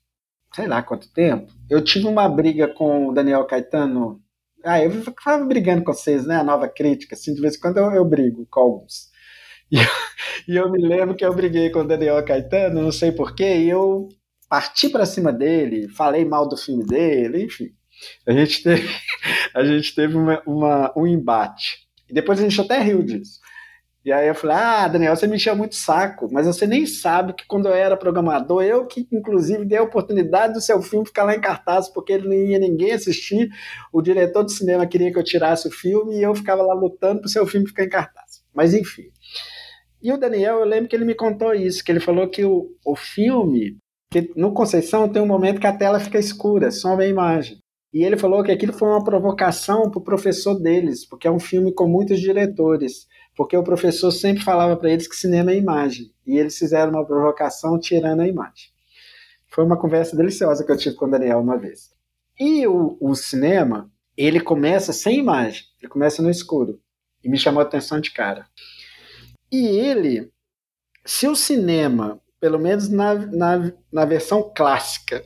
sei 0.54 0.68
lá 0.68 0.84
quanto 0.84 1.12
tempo, 1.12 1.52
eu 1.68 1.84
tive 1.84 2.06
uma 2.06 2.30
briga 2.30 2.68
com 2.68 3.08
o 3.08 3.12
Daniel 3.12 3.44
Caetano. 3.46 4.22
Ah, 4.64 4.84
eu 4.84 4.92
ficava 4.92 5.44
brigando 5.46 5.84
com 5.84 5.92
vocês, 5.94 6.28
né? 6.28 6.36
A 6.36 6.44
nova 6.44 6.70
crítica, 6.70 7.16
assim, 7.16 7.34
de 7.34 7.42
vez 7.42 7.56
em 7.56 7.60
quando 7.60 7.78
eu, 7.78 7.92
eu 7.92 8.06
brigo 8.06 8.46
com 8.50 8.60
alguns. 8.60 9.10
E 9.72 9.78
eu, 9.78 9.86
e 10.48 10.56
eu, 10.56 10.72
me 10.72 10.82
lembro 10.82 11.16
que 11.16 11.24
eu 11.24 11.32
briguei 11.32 11.70
com 11.70 11.82
o 11.82 11.88
Daniel 11.88 12.26
Caetano, 12.26 12.82
não 12.82 12.92
sei 12.92 13.12
porquê, 13.12 13.58
e 13.58 13.70
eu 13.70 14.10
parti 14.50 14.90
para 14.90 15.06
cima 15.06 15.32
dele, 15.32 15.88
falei 15.90 16.26
mal 16.26 16.50
do 16.50 16.58
filme 16.58 16.84
dele, 16.84 17.46
enfim. 17.46 17.70
A 18.26 18.32
gente 18.32 18.64
teve, 18.64 18.88
a 19.56 19.64
gente 19.64 19.96
teve 19.96 20.16
uma, 20.16 20.42
uma, 20.46 20.94
um 20.96 21.08
embate. 21.08 21.88
E 22.10 22.14
depois 22.14 22.40
a 22.40 22.44
gente 22.44 22.60
até 22.60 22.80
riu 22.80 23.04
disso. 23.04 23.40
E 24.04 24.14
aí 24.14 24.28
eu 24.28 24.34
falei, 24.34 24.56
ah, 24.56 24.88
Daniel, 24.88 25.16
você 25.16 25.28
me 25.28 25.36
encheu 25.36 25.56
muito 25.56 25.76
saco, 25.76 26.30
mas 26.32 26.48
você 26.48 26.66
nem 26.66 26.86
sabe 26.86 27.34
que 27.34 27.46
quando 27.46 27.68
eu 27.68 27.74
era 27.74 27.98
programador, 27.98 28.64
eu 28.64 28.88
que 28.88 29.06
inclusive 29.12 29.66
dei 29.66 29.78
a 29.78 29.84
oportunidade 29.84 30.54
do 30.54 30.62
seu 30.62 30.82
filme 30.82 31.06
ficar 31.06 31.26
lá 31.26 31.36
em 31.36 31.42
cartaz, 31.42 31.90
porque 31.90 32.14
ele 32.14 32.28
não 32.28 32.34
ia 32.34 32.58
ninguém 32.58 32.94
assistir, 32.94 33.50
o 33.92 34.02
diretor 34.02 34.46
de 34.46 34.54
cinema 34.54 34.88
queria 34.88 35.12
que 35.12 35.20
eu 35.20 35.24
tirasse 35.24 35.68
o 35.68 35.72
filme 35.72 36.16
e 36.16 36.24
eu 36.24 36.34
ficava 36.34 36.64
lá 36.64 36.74
lutando 36.74 37.20
para 37.20 37.28
o 37.28 37.30
seu 37.30 37.46
filme 37.46 37.68
ficar 37.68 37.84
em 37.84 37.90
cartaz. 37.90 38.42
Mas 38.54 38.74
enfim. 38.74 39.12
E 40.02 40.14
o 40.14 40.18
Daniel, 40.18 40.60
eu 40.60 40.66
lembro 40.66 40.88
que 40.88 40.96
ele 40.96 41.04
me 41.04 41.14
contou 41.14 41.54
isso, 41.54 41.84
que 41.84 41.92
ele 41.92 42.00
falou 42.00 42.30
que 42.30 42.46
o, 42.46 42.70
o 42.86 42.96
filme, 42.96 43.78
que 44.10 44.32
no 44.36 44.54
Conceição 44.54 45.10
tem 45.10 45.22
um 45.22 45.28
momento 45.28 45.60
que 45.60 45.68
a 45.68 45.78
tela 45.78 46.00
fica 46.00 46.18
escura, 46.18 46.72
só 46.72 46.98
a 46.98 47.06
imagem. 47.06 47.60
E 47.94 48.04
ele 48.04 48.18
falou 48.18 48.44
que 48.44 48.52
aquilo 48.52 48.74
foi 48.74 48.88
uma 48.88 49.04
provocação 49.04 49.90
para 49.90 50.00
o 50.00 50.04
professor 50.04 50.54
deles, 50.56 51.06
porque 51.06 51.28
é 51.28 51.32
um 51.32 51.40
filme 51.40 51.74
com 51.74 51.88
muitos 51.88 52.20
diretores 52.20 53.08
porque 53.40 53.56
o 53.56 53.64
professor 53.64 54.12
sempre 54.12 54.44
falava 54.44 54.76
para 54.76 54.92
eles 54.92 55.08
que 55.08 55.16
cinema 55.16 55.54
é 55.54 55.56
imagem, 55.56 56.14
e 56.28 56.38
eles 56.38 56.58
fizeram 56.58 56.92
uma 56.92 57.06
provocação 57.06 57.80
tirando 57.80 58.20
a 58.20 58.28
imagem. 58.28 58.68
Foi 59.48 59.64
uma 59.64 59.78
conversa 59.78 60.14
deliciosa 60.14 60.66
que 60.66 60.70
eu 60.70 60.78
tive 60.78 60.98
com 60.98 61.06
o 61.06 61.10
Daniel 61.10 61.40
uma 61.40 61.58
vez. 61.58 61.90
E 62.38 62.68
o, 62.68 62.98
o 63.00 63.16
cinema, 63.16 63.90
ele 64.18 64.42
começa 64.42 64.92
sem 64.92 65.20
imagem, 65.20 65.64
ele 65.82 65.90
começa 65.90 66.22
no 66.22 66.30
escuro, 66.30 66.82
e 67.24 67.30
me 67.30 67.38
chamou 67.38 67.62
a 67.62 67.64
atenção 67.64 68.02
de 68.02 68.12
cara. 68.12 68.46
E 69.50 69.66
ele, 69.68 70.30
se 71.06 71.26
o 71.26 71.34
cinema, 71.34 72.20
pelo 72.42 72.60
menos 72.60 72.90
na, 72.90 73.14
na, 73.14 73.72
na 73.90 74.04
versão 74.04 74.52
clássica, 74.54 75.24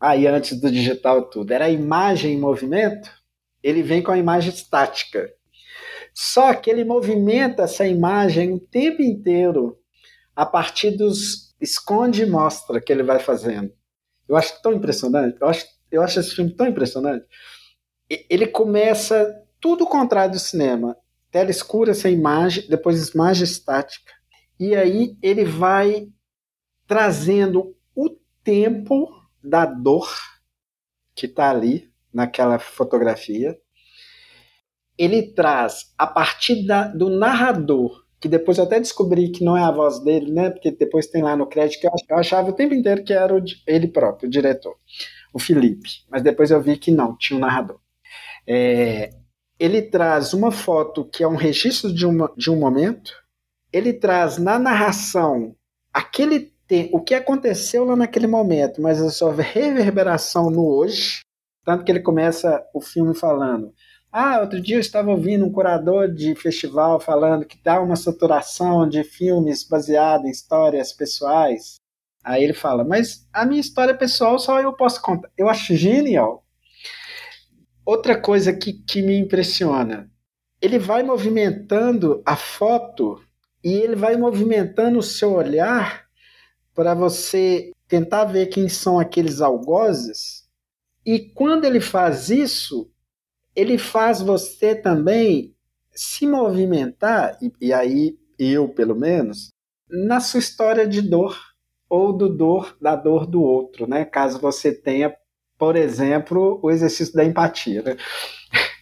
aí 0.00 0.26
antes 0.26 0.60
do 0.60 0.70
digital 0.70 1.28
tudo, 1.28 1.52
era 1.52 1.68
imagem 1.68 2.34
em 2.34 2.40
movimento, 2.40 3.10
ele 3.62 3.82
vem 3.82 4.02
com 4.02 4.12
a 4.12 4.18
imagem 4.18 4.52
estática. 4.52 5.28
Só 6.14 6.54
que 6.54 6.70
ele 6.70 6.84
movimenta 6.84 7.62
essa 7.62 7.86
imagem 7.86 8.52
o 8.52 8.60
tempo 8.60 9.02
inteiro 9.02 9.78
a 10.34 10.46
partir 10.46 10.92
dos 10.92 11.54
esconde 11.60 12.22
e 12.22 12.26
mostra 12.26 12.80
que 12.80 12.92
ele 12.92 13.02
vai 13.02 13.18
fazendo. 13.18 13.72
Eu 14.28 14.36
acho 14.36 14.60
tão 14.62 14.72
impressionante. 14.72 15.38
Eu 15.40 15.48
acho, 15.48 15.66
eu 15.90 16.02
acho 16.02 16.20
esse 16.20 16.34
filme 16.34 16.54
tão 16.54 16.66
impressionante. 16.66 17.24
Ele 18.08 18.46
começa 18.46 19.34
tudo 19.60 19.84
o 19.84 19.88
contrário 19.88 20.32
do 20.32 20.38
cinema. 20.38 20.96
Tela 21.30 21.50
escura 21.50 21.94
sem 21.94 22.14
imagem, 22.14 22.68
depois 22.68 23.10
imagem 23.10 23.44
estática. 23.44 24.12
E 24.58 24.74
aí 24.74 25.16
ele 25.22 25.44
vai 25.44 26.08
trazendo 26.86 27.76
o 27.94 28.10
tempo 28.42 29.17
da 29.42 29.64
dor 29.66 30.08
que 31.14 31.26
está 31.26 31.50
ali 31.50 31.90
naquela 32.12 32.58
fotografia 32.58 33.58
ele 34.98 35.22
traz 35.22 35.94
a 35.96 36.06
partir 36.06 36.66
da, 36.66 36.88
do 36.88 37.08
narrador, 37.08 38.04
que 38.20 38.28
depois 38.28 38.58
eu 38.58 38.64
até 38.64 38.80
descobri 38.80 39.30
que 39.30 39.44
não 39.44 39.56
é 39.56 39.62
a 39.62 39.70
voz 39.70 40.00
dele, 40.00 40.32
né? 40.32 40.50
Porque 40.50 40.72
depois 40.72 41.06
tem 41.06 41.22
lá 41.22 41.36
no 41.36 41.46
crédito 41.46 41.80
que 41.80 41.86
eu 41.86 42.18
achava 42.18 42.50
o 42.50 42.52
tempo 42.52 42.74
inteiro 42.74 43.04
que 43.04 43.12
era 43.12 43.32
o, 43.34 43.40
ele 43.64 43.86
próprio, 43.86 44.26
o 44.26 44.30
diretor, 44.30 44.76
o 45.32 45.38
Felipe. 45.38 45.88
Mas 46.10 46.22
depois 46.22 46.50
eu 46.50 46.60
vi 46.60 46.76
que 46.76 46.90
não, 46.90 47.16
tinha 47.16 47.36
um 47.36 47.40
narrador. 47.40 47.78
É, 48.44 49.10
ele 49.58 49.82
traz 49.82 50.34
uma 50.34 50.50
foto 50.50 51.04
que 51.04 51.22
é 51.22 51.28
um 51.28 51.36
registro 51.36 51.94
de, 51.94 52.04
uma, 52.04 52.32
de 52.36 52.50
um 52.50 52.58
momento, 52.58 53.12
ele 53.72 53.92
traz 53.92 54.36
na 54.36 54.58
narração 54.58 55.54
aquele 55.92 56.52
o 56.92 57.00
que 57.00 57.14
aconteceu 57.14 57.84
lá 57.84 57.96
naquele 57.96 58.26
momento, 58.26 58.80
mas 58.80 59.00
a 59.00 59.10
sua 59.10 59.32
reverberação 59.40 60.50
no 60.50 60.66
hoje, 60.66 61.20
tanto 61.64 61.84
que 61.84 61.92
ele 61.92 62.00
começa 62.00 62.64
o 62.74 62.80
filme 62.80 63.14
falando 63.14 63.72
ah, 64.10 64.40
outro 64.40 64.60
dia 64.60 64.76
eu 64.76 64.80
estava 64.80 65.10
ouvindo 65.10 65.44
um 65.44 65.52
curador 65.52 66.10
de 66.12 66.34
festival 66.34 66.98
falando 66.98 67.44
que 67.44 67.62
dá 67.62 67.80
uma 67.80 67.94
saturação 67.94 68.88
de 68.88 69.04
filmes 69.04 69.62
baseados 69.62 70.26
em 70.26 70.30
histórias 70.30 70.92
pessoais. 70.92 71.76
Aí 72.24 72.42
ele 72.42 72.54
fala, 72.54 72.84
mas 72.84 73.28
a 73.32 73.44
minha 73.44 73.60
história 73.60 73.94
pessoal 73.94 74.38
só 74.38 74.60
eu 74.60 74.72
posso 74.72 75.00
contar. 75.02 75.30
Eu 75.36 75.48
acho 75.48 75.76
genial. 75.76 76.44
Outra 77.84 78.18
coisa 78.18 78.52
que, 78.52 78.72
que 78.72 79.02
me 79.02 79.16
impressiona, 79.16 80.10
ele 80.60 80.78
vai 80.78 81.02
movimentando 81.02 82.22
a 82.24 82.34
foto 82.34 83.22
e 83.62 83.72
ele 83.72 83.94
vai 83.94 84.16
movimentando 84.16 84.98
o 84.98 85.02
seu 85.02 85.34
olhar 85.34 86.07
para 86.78 86.94
você 86.94 87.72
tentar 87.88 88.26
ver 88.26 88.46
quem 88.46 88.68
são 88.68 89.00
aqueles 89.00 89.40
algozes. 89.40 90.48
E 91.04 91.18
quando 91.18 91.64
ele 91.64 91.80
faz 91.80 92.30
isso, 92.30 92.88
ele 93.52 93.76
faz 93.76 94.22
você 94.22 94.76
também 94.76 95.56
se 95.90 96.24
movimentar, 96.24 97.36
e, 97.42 97.52
e 97.60 97.72
aí 97.72 98.16
eu, 98.38 98.68
pelo 98.68 98.94
menos, 98.94 99.48
na 99.90 100.20
sua 100.20 100.38
história 100.38 100.86
de 100.86 101.02
dor 101.02 101.36
ou 101.90 102.12
do 102.12 102.28
dor 102.28 102.76
da 102.80 102.94
dor 102.94 103.26
do 103.26 103.42
outro, 103.42 103.88
né? 103.88 104.04
Caso 104.04 104.38
você 104.38 104.72
tenha, 104.72 105.12
por 105.58 105.74
exemplo, 105.74 106.60
o 106.62 106.70
exercício 106.70 107.12
da 107.12 107.24
empatia, 107.24 107.82
né? 107.82 107.96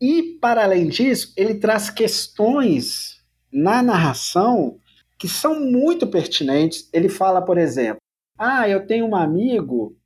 E 0.00 0.38
para 0.40 0.62
além 0.62 0.88
disso, 0.88 1.32
ele 1.36 1.56
traz 1.56 1.90
questões 1.90 3.24
na 3.52 3.82
narração 3.82 4.80
que 5.22 5.28
são 5.28 5.60
muito 5.60 6.04
pertinentes. 6.04 6.90
Ele 6.92 7.08
fala, 7.08 7.40
por 7.40 7.56
exemplo, 7.56 8.00
ah, 8.36 8.68
eu 8.68 8.84
tenho 8.84 9.06
um 9.06 9.14
amigo 9.14 9.96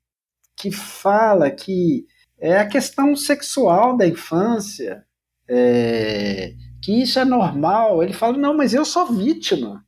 que 0.55 0.71
fala 0.71 1.51
que 1.51 2.05
é 2.39 2.59
a 2.59 2.69
questão 2.69 3.17
sexual 3.17 3.97
da 3.97 4.07
infância, 4.07 5.07
é, 5.49 6.53
que 6.83 7.01
isso 7.01 7.19
é 7.19 7.25
normal. 7.25 8.03
Ele 8.03 8.13
fala, 8.13 8.37
não, 8.37 8.55
mas 8.55 8.75
eu 8.75 8.85
sou 8.85 9.07
vítima. 9.07 9.83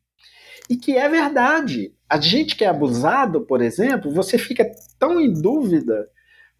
E 0.71 0.79
que 0.79 0.97
é 0.97 1.07
verdade. 1.11 1.93
A 2.09 2.19
gente 2.19 2.57
que 2.57 2.65
é 2.65 2.69
abusado, 2.69 3.43
por 3.43 3.61
exemplo, 3.61 4.11
você 4.11 4.39
fica 4.39 4.65
tão 4.99 5.21
em 5.21 5.31
dúvida, 5.31 6.09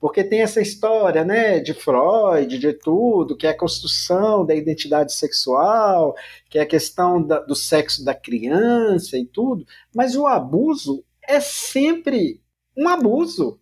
porque 0.01 0.23
tem 0.23 0.41
essa 0.41 0.61
história 0.61 1.25
né, 1.25 1.61
de 1.61 1.75
Freud, 1.75 2.59
de 2.59 2.73
tudo, 2.73 3.37
que 3.37 3.47
é 3.47 3.51
a 3.51 3.57
construção 3.57 4.45
da 4.47 4.55
identidade 4.55 5.13
sexual, 5.13 6.15
que 6.49 6.59
é 6.59 6.63
a 6.63 6.67
questão 6.67 7.23
da, 7.23 7.41
do 7.41 7.55
sexo 7.55 8.05
da 8.05 8.15
criança 8.15 9.19
e 9.19 9.27
tudo, 9.27 9.67
mas 9.95 10.15
o 10.17 10.27
abuso 10.27 11.05
é 11.27 11.41
sempre 11.41 12.41
um 12.77 12.89
abuso 12.89 13.61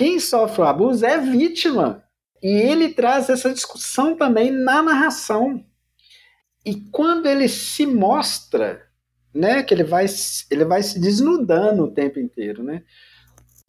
quem 0.00 0.18
sofre 0.18 0.62
o 0.62 0.64
abuso 0.64 1.04
é 1.04 1.18
vítima. 1.18 2.02
E 2.42 2.48
ele 2.48 2.88
traz 2.88 3.28
essa 3.28 3.52
discussão 3.52 4.16
também 4.16 4.50
na 4.50 4.82
narração. 4.82 5.62
E 6.64 6.74
quando 6.90 7.26
ele 7.26 7.46
se 7.48 7.84
mostra, 7.84 8.80
né, 9.34 9.62
que 9.62 9.74
ele 9.74 9.84
vai, 9.84 10.06
ele 10.50 10.64
vai 10.64 10.82
se 10.82 10.98
desnudando 10.98 11.84
o 11.84 11.92
tempo 11.92 12.18
inteiro, 12.18 12.62
né? 12.62 12.82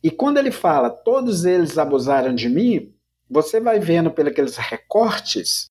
E 0.04 0.10
quando 0.10 0.38
ele 0.38 0.52
fala, 0.52 0.90
todos 0.90 1.46
eles 1.46 1.78
abusaram 1.78 2.34
de 2.34 2.50
mim, 2.50 2.94
você 3.30 3.60
vai 3.60 3.80
vendo 3.80 4.12
pelos 4.12 4.58
recortes 4.58 5.70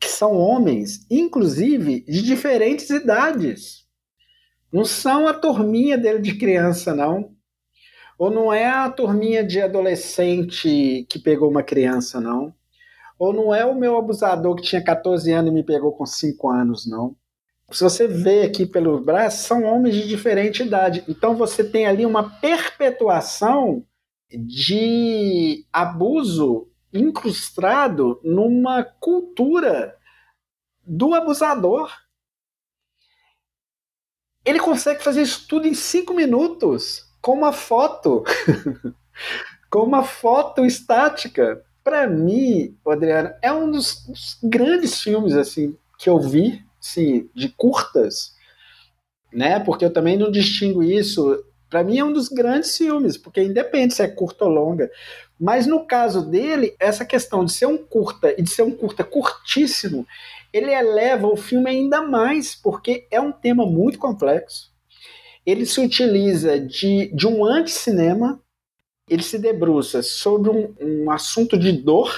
que 0.00 0.08
são 0.08 0.36
homens, 0.36 1.06
inclusive 1.10 2.00
de 2.00 2.22
diferentes 2.22 2.90
idades. 2.90 3.86
Não 4.72 4.84
são 4.84 5.26
a 5.26 5.34
turminha 5.34 5.96
dele 5.96 6.20
de 6.20 6.36
criança, 6.36 6.94
não. 6.94 7.32
Ou 8.18 8.30
não 8.30 8.52
é 8.52 8.66
a 8.66 8.90
turminha 8.90 9.44
de 9.44 9.60
adolescente 9.60 11.06
que 11.08 11.18
pegou 11.18 11.48
uma 11.48 11.62
criança, 11.62 12.20
não. 12.20 12.52
Ou 13.18 13.32
não 13.32 13.54
é 13.54 13.64
o 13.64 13.74
meu 13.74 13.96
abusador 13.96 14.56
que 14.56 14.62
tinha 14.62 14.82
14 14.82 15.32
anos 15.32 15.50
e 15.50 15.54
me 15.54 15.62
pegou 15.62 15.92
com 15.92 16.04
5 16.04 16.48
anos, 16.50 16.86
não. 16.86 17.16
Se 17.70 17.84
você 17.84 18.08
vê 18.08 18.42
aqui 18.42 18.64
pelo 18.64 18.98
braço, 19.00 19.46
são 19.46 19.64
homens 19.64 19.94
de 19.94 20.08
diferente 20.08 20.62
idade. 20.62 21.04
Então 21.06 21.36
você 21.36 21.62
tem 21.62 21.86
ali 21.86 22.06
uma 22.06 22.40
perpetuação 22.40 23.84
de 24.30 25.66
abuso 25.72 26.68
incrustado 26.92 28.20
numa 28.24 28.82
cultura 28.82 29.96
do 30.84 31.14
abusador. 31.14 31.92
Ele 34.44 34.58
consegue 34.58 35.02
fazer 35.02 35.22
isso 35.22 35.46
tudo 35.46 35.66
em 35.66 35.74
cinco 35.74 36.14
minutos 36.14 37.06
com 37.20 37.32
uma 37.32 37.52
foto, 37.52 38.24
com 39.70 39.80
uma 39.80 40.02
foto 40.02 40.64
estática. 40.64 41.62
Para 41.84 42.06
mim, 42.06 42.76
Adriano, 42.86 43.30
é 43.42 43.52
um 43.52 43.70
dos, 43.70 44.06
dos, 44.06 44.38
grandes 44.42 45.02
filmes 45.02 45.34
assim 45.34 45.76
que 45.98 46.08
eu 46.08 46.18
vi, 46.18 46.64
sim, 46.80 47.28
de 47.34 47.48
curtas, 47.48 48.34
né? 49.32 49.60
Porque 49.60 49.84
eu 49.84 49.92
também 49.92 50.16
não 50.16 50.30
distingo 50.30 50.82
isso. 50.82 51.44
Para 51.70 51.84
mim 51.84 51.98
é 51.98 52.04
um 52.04 52.12
dos 52.12 52.28
grandes 52.28 52.76
filmes, 52.76 53.16
porque 53.16 53.42
independe 53.42 53.94
se 53.94 54.02
é 54.02 54.08
curta 54.08 54.44
ou 54.44 54.50
longa. 54.50 54.90
Mas 55.38 55.66
no 55.66 55.86
caso 55.86 56.28
dele, 56.28 56.74
essa 56.80 57.04
questão 57.04 57.44
de 57.44 57.52
ser 57.52 57.66
um 57.66 57.78
curta 57.78 58.34
e 58.36 58.42
de 58.42 58.50
ser 58.50 58.62
um 58.62 58.70
curta 58.70 59.04
curtíssimo, 59.04 60.06
ele 60.52 60.72
eleva 60.72 61.26
o 61.26 61.36
filme 61.36 61.70
ainda 61.70 62.02
mais, 62.02 62.54
porque 62.54 63.06
é 63.10 63.20
um 63.20 63.30
tema 63.30 63.66
muito 63.66 63.98
complexo 63.98 64.72
ele 65.48 65.64
se 65.64 65.80
utiliza 65.80 66.60
de, 66.60 67.10
de 67.14 67.26
um 67.26 67.42
anti-cinema, 67.42 68.38
ele 69.08 69.22
se 69.22 69.38
debruça 69.38 70.02
sobre 70.02 70.50
um, 70.50 70.74
um 70.78 71.10
assunto 71.10 71.56
de 71.56 71.72
dor 71.72 72.14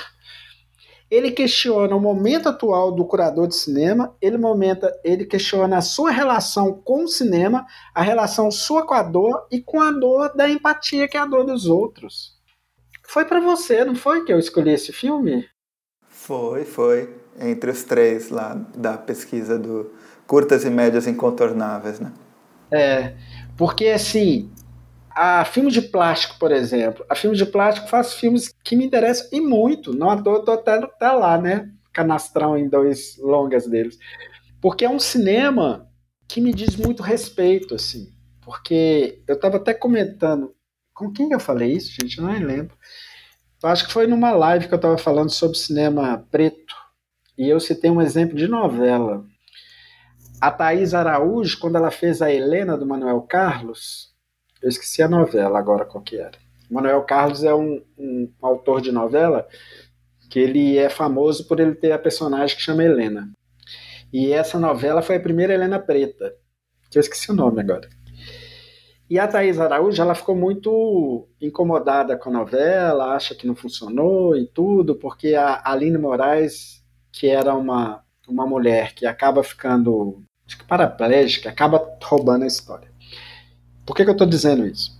ele 1.11 1.33
questiona 1.33 1.97
o 1.97 2.01
momento 2.01 2.49
atual 2.49 2.93
do 2.93 3.05
curador 3.05 3.49
de 3.49 3.57
cinema, 3.57 4.15
ele, 4.23 4.39
momenta, 4.39 4.95
ele 5.03 5.25
questiona 5.25 5.79
a 5.79 5.83
sua 5.83 6.11
relação 6.11 6.73
com 6.73 7.05
o 7.05 7.09
cinema, 7.09 7.67
a 7.93 8.01
relação 8.01 8.51
sua 8.51 8.87
com 8.87 8.95
a 8.95 9.03
dor 9.03 9.47
e 9.51 9.61
com 9.61 9.81
a 9.81 9.91
dor 9.91 10.35
da 10.37 10.49
empatia, 10.49 11.09
que 11.09 11.17
é 11.17 11.21
a 11.21 11.27
dor 11.27 11.45
dos 11.45 11.67
outros. 11.67 12.39
Foi 13.03 13.25
para 13.25 13.41
você, 13.41 13.85
não 13.85 13.97
foi 13.97 14.25
que 14.25 14.33
eu 14.33 14.39
escolhi 14.39 14.71
esse 14.71 14.93
filme? 14.93 15.49
Foi, 16.07 16.65
foi. 16.65 17.13
Entre 17.41 17.71
os 17.71 17.83
três 17.83 18.31
lá 18.31 18.55
da 18.77 18.97
pesquisa 18.97 19.59
do 19.59 19.91
curtas 20.29 20.65
e 20.65 20.71
médias 20.71 21.09
incontornáveis, 21.09 21.99
né? 21.99 22.13
É, 22.71 23.15
porque 23.57 23.89
assim, 23.89 24.49
a 25.11 25.45
filme 25.45 25.71
de 25.71 25.83
plástico, 25.83 26.39
por 26.39 26.53
exemplo, 26.53 27.05
a 27.09 27.15
filme 27.15 27.37
de 27.37 27.45
plástico 27.45 27.89
faz 27.89 28.15
filmes 28.15 28.55
que 28.65 28.77
me 28.77 28.85
interessam 28.85 29.29
e 29.33 29.41
muito. 29.41 29.93
Não 29.95 30.13
eu 30.13 30.23
tô 30.45 30.53
até, 30.53 30.75
até 30.75 31.11
lá, 31.11 31.37
né? 31.39 31.71
Canastrão 31.93 32.57
em 32.57 32.69
dois 32.69 33.17
longas 33.19 33.67
deles. 33.67 33.99
Porque 34.61 34.85
é 34.85 34.91
um 34.91 35.01
cinema 35.01 35.89
que 36.29 36.41
me 36.41 36.53
diz 36.53 36.77
muito 36.77 37.03
respeito, 37.03 37.75
assim. 37.75 38.15
Porque 38.41 39.23
eu 39.27 39.35
estava 39.35 39.57
até 39.57 39.75
comentando. 39.75 40.55
Com 40.95 41.11
quem 41.11 41.33
eu 41.33 41.41
falei 41.41 41.73
isso, 41.73 41.93
gente? 42.01 42.19
Eu 42.19 42.25
não 42.25 42.33
lembro. 42.33 42.77
Eu 43.63 43.69
acho 43.69 43.87
que 43.87 43.93
foi 43.93 44.07
numa 44.07 44.31
live 44.31 44.69
que 44.69 44.75
eu 44.75 44.77
estava 44.77 44.97
falando 44.97 45.31
sobre 45.31 45.59
cinema 45.59 46.27
preto. 46.31 46.75
E 47.37 47.49
eu 47.49 47.59
citei 47.59 47.91
um 47.91 48.01
exemplo 48.01 48.37
de 48.37 48.47
novela. 48.47 49.25
A 50.41 50.51
Thaís 50.51 50.95
Araújo, 50.95 51.59
quando 51.59 51.77
ela 51.77 51.91
fez 51.91 52.23
a 52.23 52.33
Helena 52.33 52.77
do 52.77 52.87
Manuel 52.87 53.23
Carlos, 53.23 54.10
eu 54.63 54.69
esqueci 54.69 55.03
a 55.03 55.09
novela 55.09 55.59
agora 55.59 55.85
qual 55.85 56.03
que 56.03 56.17
era. 56.17 56.39
Manuel 56.71 57.03
Carlos 57.03 57.43
é 57.43 57.55
um, 57.55 57.83
um 57.99 58.31
autor 58.41 58.81
de 58.81 58.93
novela 58.93 59.47
que 60.31 60.39
ele 60.39 60.79
é 60.79 60.89
famoso 60.89 61.47
por 61.47 61.59
ele 61.59 61.75
ter 61.75 61.93
a 61.93 61.99
personagem 61.99 62.57
que 62.57 62.63
chama 62.63 62.85
Helena. 62.85 63.31
E 64.13 64.33
essa 64.33 64.59
novela 64.59 65.03
foi 65.03 65.17
a 65.17 65.21
primeira 65.21 65.53
Helena 65.53 65.79
Preta, 65.79 66.35
que 66.89 66.99
eu 66.99 67.01
esqueci 67.01 67.31
o 67.31 67.35
nome 67.35 67.61
agora. 67.61 67.89
E 69.09 69.19
a 69.19 69.27
Thaís 69.27 69.59
Araújo, 69.59 70.01
ela 70.01 70.15
ficou 70.15 70.37
muito 70.37 71.27
incomodada 71.41 72.17
com 72.17 72.31
a 72.31 72.33
novela, 72.33 73.17
acha 73.17 73.35
que 73.35 73.47
não 73.47 73.57
funcionou 73.57 74.37
e 74.37 74.47
tudo, 74.47 74.95
porque 74.95 75.35
a 75.35 75.61
Aline 75.65 75.99
Moraes, 75.99 76.85
que 77.13 77.29
era 77.29 77.53
uma, 77.55 78.05
uma 78.29 78.47
mulher 78.47 78.95
que 78.95 79.07
acaba 79.07 79.43
ficando 79.43 80.23
acho 80.47 80.59
que 80.59 80.65
paraplégica, 80.65 81.49
acaba 81.49 81.97
roubando 82.03 82.45
a 82.45 82.47
história. 82.47 82.90
Por 83.91 83.97
que, 83.97 84.05
que 84.05 84.11
eu 84.11 84.13
estou 84.13 84.27
dizendo 84.29 84.65
isso? 84.65 84.97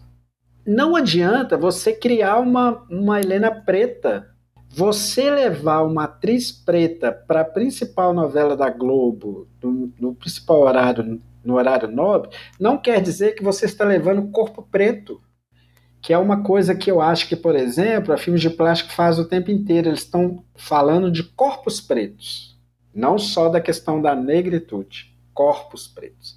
Não 0.67 0.97
adianta 0.97 1.57
você 1.57 1.93
criar 1.93 2.41
uma, 2.41 2.85
uma 2.91 3.21
Helena 3.21 3.49
preta. 3.49 4.35
Você 4.69 5.31
levar 5.31 5.83
uma 5.83 6.07
atriz 6.07 6.51
preta 6.51 7.13
para 7.13 7.43
a 7.43 7.45
principal 7.45 8.13
novela 8.13 8.57
da 8.57 8.69
Globo, 8.69 9.47
no, 9.63 9.93
no 9.97 10.13
principal 10.17 10.63
horário, 10.63 11.23
no 11.45 11.55
horário 11.55 11.89
nobre, 11.89 12.31
não 12.59 12.77
quer 12.77 13.01
dizer 13.01 13.37
que 13.37 13.45
você 13.45 13.65
está 13.65 13.85
levando 13.85 14.29
corpo 14.33 14.61
preto 14.61 15.21
que 16.03 16.13
é 16.13 16.19
uma 16.19 16.43
coisa 16.43 16.75
que 16.75 16.91
eu 16.91 17.01
acho 17.01 17.29
que, 17.29 17.37
por 17.37 17.55
exemplo, 17.55 18.13
a 18.13 18.19
Filmes 18.19 18.41
de 18.41 18.51
Plástico 18.51 18.91
faz 18.91 19.21
o 19.21 19.29
tempo 19.29 19.53
inteiro. 19.53 19.89
Eles 19.89 20.01
estão 20.01 20.43
falando 20.57 21.13
de 21.13 21.23
corpos 21.23 21.81
pretos, 21.81 22.59
não 22.93 23.19
só 23.19 23.49
da 23.49 23.61
questão 23.61 24.03
da 24.03 24.17
negritude, 24.17 25.10
corpos 25.41 25.89
pretos. 25.89 26.37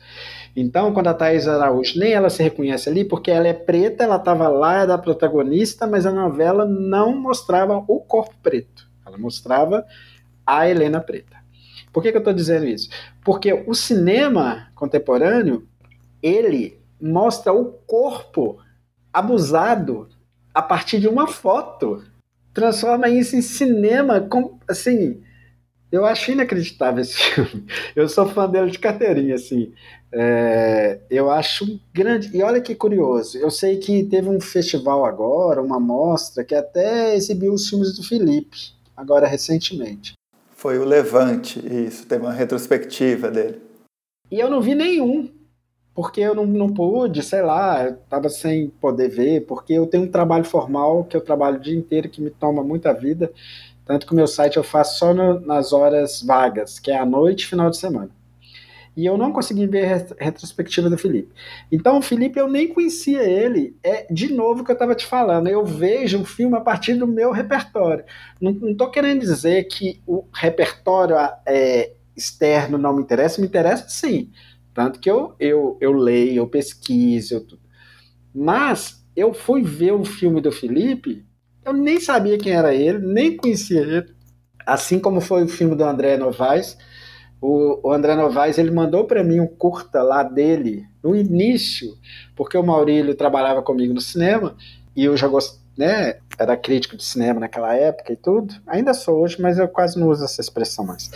Então, 0.56 0.94
quando 0.94 1.08
a 1.08 1.14
Thais 1.14 1.46
Araújo, 1.46 2.00
nem 2.00 2.14
ela 2.14 2.30
se 2.30 2.42
reconhece 2.42 2.88
ali, 2.88 3.04
porque 3.04 3.30
ela 3.30 3.50
é 3.50 3.54
preta, 3.54 4.06
ela 4.06 4.16
estava 4.16 4.48
lá, 4.48 4.82
era 4.82 4.94
a 4.94 4.98
protagonista, 4.98 5.86
mas 5.86 6.06
a 6.06 6.12
novela 6.12 6.64
não 6.66 7.14
mostrava 7.14 7.84
o 7.86 8.00
corpo 8.00 8.34
preto. 8.42 8.90
Ela 9.06 9.18
mostrava 9.18 9.86
a 10.48 10.70
Helena 10.70 11.02
preta. 11.02 11.36
Por 11.92 12.02
que, 12.02 12.12
que 12.12 12.18
eu 12.18 12.20
estou 12.20 12.34
dizendo 12.34 12.66
isso? 12.66 12.90
Porque 13.26 13.52
o 13.68 13.74
cinema 13.74 14.70
contemporâneo, 14.74 15.68
ele 16.22 16.80
mostra 17.02 17.52
o 17.52 17.74
corpo 17.86 18.58
abusado 19.12 20.08
a 20.54 20.62
partir 20.62 21.02
de 21.02 21.10
uma 21.10 21.28
foto. 21.28 22.06
Transforma 22.54 23.10
isso 23.10 23.36
em 23.36 23.42
cinema, 23.42 24.22
com, 24.22 24.58
assim, 24.66 25.22
eu 25.94 26.08
acho 26.08 26.32
inacreditável 26.32 27.04
esse 27.04 27.16
filme. 27.22 27.68
Eu 27.96 28.10
sou 28.10 28.28
fã 28.28 28.50
dele 28.50 28.72
de 28.72 28.80
carteirinha, 28.80 29.36
assim. 29.36 29.72
É, 30.12 31.00
eu 31.08 31.30
acho 31.30 31.80
grande. 31.94 32.36
E 32.36 32.42
olha 32.42 32.60
que 32.60 32.74
curioso. 32.74 33.38
Eu 33.38 33.52
sei 33.52 33.78
que 33.78 34.04
teve 34.06 34.28
um 34.28 34.42
festival 34.42 35.06
agora, 35.06 35.62
uma 35.62 35.80
mostra, 35.80 36.44
que 36.44 36.56
até 36.56 37.16
exibiu 37.16 37.54
os 37.54 37.70
filmes 37.70 37.96
do 37.96 38.02
Felipe, 38.02 38.74
agora 38.98 39.28
recentemente. 39.28 40.14
Foi 40.56 40.80
o 40.80 40.84
Levante, 40.84 41.60
isso. 41.60 42.08
Teve 42.08 42.24
uma 42.24 42.34
retrospectiva 42.34 43.30
dele. 43.30 43.62
E 44.32 44.40
eu 44.40 44.50
não 44.50 44.62
vi 44.62 44.74
nenhum. 44.74 45.30
Porque 45.94 46.22
eu 46.22 46.34
não, 46.34 46.48
não 46.48 46.74
pude, 46.74 47.22
sei 47.22 47.44
lá, 47.44 47.84
eu 47.84 47.98
tava 48.10 48.28
sem 48.28 48.70
poder 48.82 49.10
ver, 49.10 49.46
porque 49.46 49.74
eu 49.74 49.86
tenho 49.86 50.06
um 50.06 50.12
trabalho 50.12 50.44
formal 50.44 51.04
que 51.04 51.16
eu 51.16 51.22
trabalho 51.22 51.58
o 51.58 51.60
dia 51.60 51.78
inteiro, 51.78 52.10
que 52.10 52.20
me 52.20 52.32
toma 52.32 52.64
muita 52.64 52.92
vida. 52.92 53.32
Tanto 53.86 54.06
que 54.06 54.14
o 54.14 54.16
meu 54.16 54.28
site 54.28 54.58
eu 54.58 54.64
faço 54.64 55.00
só 55.00 55.14
no, 55.14 55.40
nas 55.40 55.74
horas 55.74 56.22
vagas, 56.22 56.80
que 56.80 56.92
é 56.92 56.98
à 56.98 57.06
noite 57.06 57.44
e 57.44 57.48
final 57.48 57.70
de 57.70 57.78
semana. 57.78 58.12
E 58.96 59.06
eu 59.06 59.18
não 59.18 59.34
consegui 59.34 59.66
ver 59.66 59.92
a 59.92 60.24
retrospectiva 60.24 60.90
do 60.90 60.98
Felipe. 60.98 61.34
Então, 61.72 61.98
o 61.98 62.02
Felipe, 62.02 62.40
eu 62.40 62.48
nem 62.48 62.68
conhecia 62.68 63.24
ele. 63.24 63.76
É 63.84 64.06
de 64.12 64.32
novo 64.32 64.62
o 64.62 64.66
que 64.66 64.70
eu 64.70 64.76
estava 64.76 64.94
te 64.94 65.06
falando. 65.06 65.48
Eu 65.48 65.66
vejo 65.66 66.22
o 66.22 66.26
filme 66.26 66.56
a 66.56 66.62
partir 66.62 66.94
do 66.94 67.08
meu 67.08 67.32
repertório. 67.32 68.06
Não 68.40 68.52
estou 68.70 68.92
querendo 68.92 69.22
dizer 69.22 69.64
que 69.64 70.00
o 70.06 70.26
repertório 70.32 71.16
é, 71.46 71.94
externo 72.16 72.78
não 72.78 72.96
me 72.96 73.02
interessa. 73.02 73.42
Me 73.42 73.48
interessa 73.48 73.90
sim. 73.90 74.30
Tanto 74.76 75.00
que 75.00 75.10
eu, 75.10 75.36
eu, 75.40 75.76
eu 75.82 75.92
leio, 75.92 76.38
eu 76.38 76.48
pesquiso. 76.48 77.36
Eu, 77.36 77.58
mas 78.34 79.04
eu 79.16 79.34
fui 79.34 79.64
ver 79.64 79.94
o 79.94 80.06
filme 80.06 80.40
do 80.40 80.52
Felipe 80.52 81.26
eu 81.66 81.74
nem 81.74 82.00
sabia 82.00 82.38
quem 82.38 82.54
era 82.54 82.74
ele, 82.74 83.00
nem 83.00 83.36
conhecia 83.36 83.82
ele. 83.82 84.14
Assim 84.66 85.00
como 85.00 85.20
foi 85.20 85.44
o 85.44 85.48
filme 85.48 85.76
do 85.76 85.84
André 85.84 86.18
Novaes, 86.18 86.78
o, 87.42 87.90
o 87.90 87.92
André 87.92 88.16
Novaes 88.16 88.58
ele 88.58 88.72
mandou 88.72 89.04
para 89.04 89.22
mim 89.22 89.42
um 89.42 89.48
curta 89.48 90.02
lá 90.02 90.24
dele 90.24 90.88
no 91.04 91.14
início, 91.14 91.98
porque 92.38 92.58
o 92.58 92.64
Maurílio 92.64 93.16
trabalhava 93.16 93.62
comigo 93.62 93.94
no 93.94 94.00
cinema 94.00 94.56
e 94.96 95.04
eu 95.04 95.18
já 95.18 95.28
gostei, 95.28 95.62
né, 95.78 96.20
era 96.40 96.56
crítico 96.56 96.96
de 96.96 97.04
cinema 97.04 97.42
naquela 97.42 97.76
época 97.76 98.14
e 98.14 98.16
tudo. 98.16 98.54
Ainda 98.66 98.94
sou 98.94 99.22
hoje, 99.22 99.42
mas 99.42 99.60
eu 99.60 99.68
quase 99.68 100.00
não 100.00 100.08
uso 100.08 100.24
essa 100.24 100.40
expressão 100.40 100.86
mais. 100.86 101.12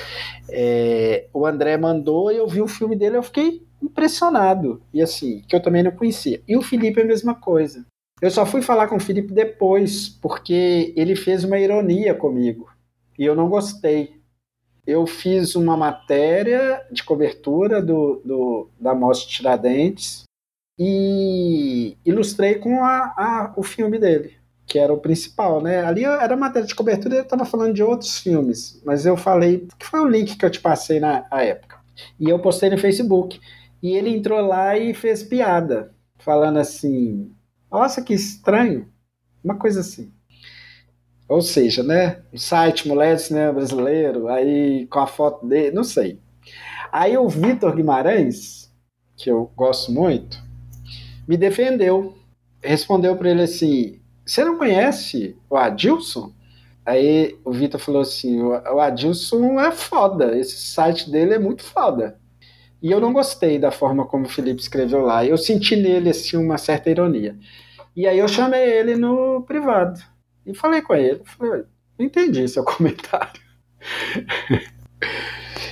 É, 0.50 1.28
o 1.34 1.46
André 1.46 1.78
mandou 1.78 2.30
e 2.30 2.38
eu 2.38 2.48
vi 2.48 2.62
o 2.62 2.68
filme 2.68 2.98
dele, 2.98 3.16
eu 3.16 3.24
fiquei 3.24 3.66
impressionado 3.82 4.82
e 4.94 5.02
assim 5.02 5.44
que 5.48 5.56
eu 5.56 5.62
também 5.62 5.82
não 5.82 5.92
conhecia. 5.92 6.42
E 6.46 6.58
o 6.58 6.62
Felipe 6.62 7.00
é 7.00 7.04
a 7.04 7.08
mesma 7.08 7.36
coisa. 7.36 7.86
Eu 8.22 8.32
só 8.32 8.46
fui 8.46 8.62
falar 8.62 8.88
com 8.88 8.96
o 8.96 9.00
Felipe 9.00 9.32
depois, 9.32 10.10
porque 10.10 10.94
ele 10.96 11.16
fez 11.16 11.44
uma 11.44 11.60
ironia 11.60 12.16
comigo 12.16 12.70
e 13.18 13.24
eu 13.24 13.36
não 13.36 13.48
gostei. 13.48 14.18
Eu 14.86 15.06
fiz 15.06 15.56
uma 15.56 15.78
matéria 15.78 16.84
de 16.92 17.04
cobertura 17.04 17.82
do, 17.82 18.22
do 18.24 18.70
da 18.80 18.96
Mostra 18.96 19.30
Tiradentes 19.30 20.24
e 20.80 21.98
ilustrei 22.06 22.56
com 22.56 22.84
a, 22.84 23.14
a, 23.18 23.54
o 23.56 23.64
filme 23.64 24.00
dele, 24.00 24.34
que 24.66 24.80
era 24.80 24.94
o 24.94 25.00
principal, 25.00 25.62
né? 25.62 25.84
Ali 25.84 26.06
era 26.06 26.38
matéria 26.38 26.68
de 26.68 26.76
cobertura 26.76 27.16
e 27.16 27.18
eu 27.20 27.24
estava 27.24 27.46
falando 27.46 27.74
de 27.74 27.84
outros 27.84 28.18
filmes, 28.20 28.82
mas 28.86 29.06
eu 29.06 29.18
falei, 29.18 29.68
que 29.78 29.86
foi 29.86 30.00
o 30.00 30.08
link 30.08 30.38
que 30.38 30.46
eu 30.46 30.50
te 30.50 30.60
passei 30.60 31.00
na 31.00 31.28
época. 31.32 31.78
E 32.20 32.30
eu 32.30 32.40
postei 32.40 32.70
no 32.70 32.78
Facebook. 32.78 33.40
E 33.82 33.96
ele 33.96 34.10
entrou 34.10 34.42
lá 34.42 34.78
e 34.78 34.94
fez 34.94 35.24
piada, 35.24 35.94
falando 36.18 36.58
assim: 36.58 37.32
nossa, 37.72 38.02
que 38.02 38.14
estranho. 38.14 38.88
Uma 39.44 39.56
coisa 39.56 39.82
assim. 39.82 40.12
Ou 41.28 41.42
seja, 41.42 41.84
né? 41.84 42.22
O 42.32 42.38
site 42.38 42.88
Mulher 42.88 43.20
Cinema 43.20 43.54
Brasileiro, 43.54 44.28
aí 44.30 44.88
com 44.88 45.00
a 45.00 45.08
foto 45.08 45.46
dele, 45.46 45.76
não 45.76 45.84
sei. 45.84 46.20
Aí 46.92 47.18
o 47.18 47.28
Vitor 47.28 47.76
Guimarães, 47.76 48.72
que 49.16 49.30
eu 49.30 49.52
gosto 49.56 49.92
muito, 49.92 50.42
me 51.28 51.36
defendeu. 51.36 52.18
Respondeu 52.64 53.16
para 53.18 53.30
ele 53.30 53.42
assim: 53.42 54.00
Você 54.26 54.44
não 54.46 54.58
conhece 54.58 55.36
o 55.50 55.58
Adilson? 55.58 56.34
Aí 56.86 57.38
o 57.44 57.52
Vitor 57.52 57.80
falou 57.80 58.02
assim: 58.02 58.42
O 58.42 58.80
Adilson 58.80 59.60
é 59.60 59.72
foda, 59.72 60.38
esse 60.38 60.58
site 60.58 61.12
dele 61.12 61.34
é 61.34 61.40
muito 61.40 61.64
foda. 61.64 62.18
E 62.82 62.92
eu 62.92 63.00
não 63.00 63.12
gostei 63.12 63.58
da 63.58 63.72
forma 63.72 64.06
como 64.06 64.26
o 64.26 64.30
Felipe 64.30 64.62
escreveu 64.62 65.02
lá. 65.02 65.26
Eu 65.26 65.38
senti 65.38 65.76
nele 65.76 66.10
assim, 66.10 66.38
uma 66.38 66.58
certa 66.58 66.90
ironia. 66.90 67.36
E 67.96 68.06
aí 68.06 68.20
eu 68.20 68.28
chamei 68.28 68.62
ele 68.62 68.96
no 68.96 69.42
privado. 69.42 70.00
E 70.46 70.54
falei 70.54 70.82
com 70.82 70.94
ele. 70.94 71.22
Falei, 71.26 71.64
não 71.98 72.06
entendi 72.06 72.48
seu 72.48 72.64
comentário. 72.66 73.42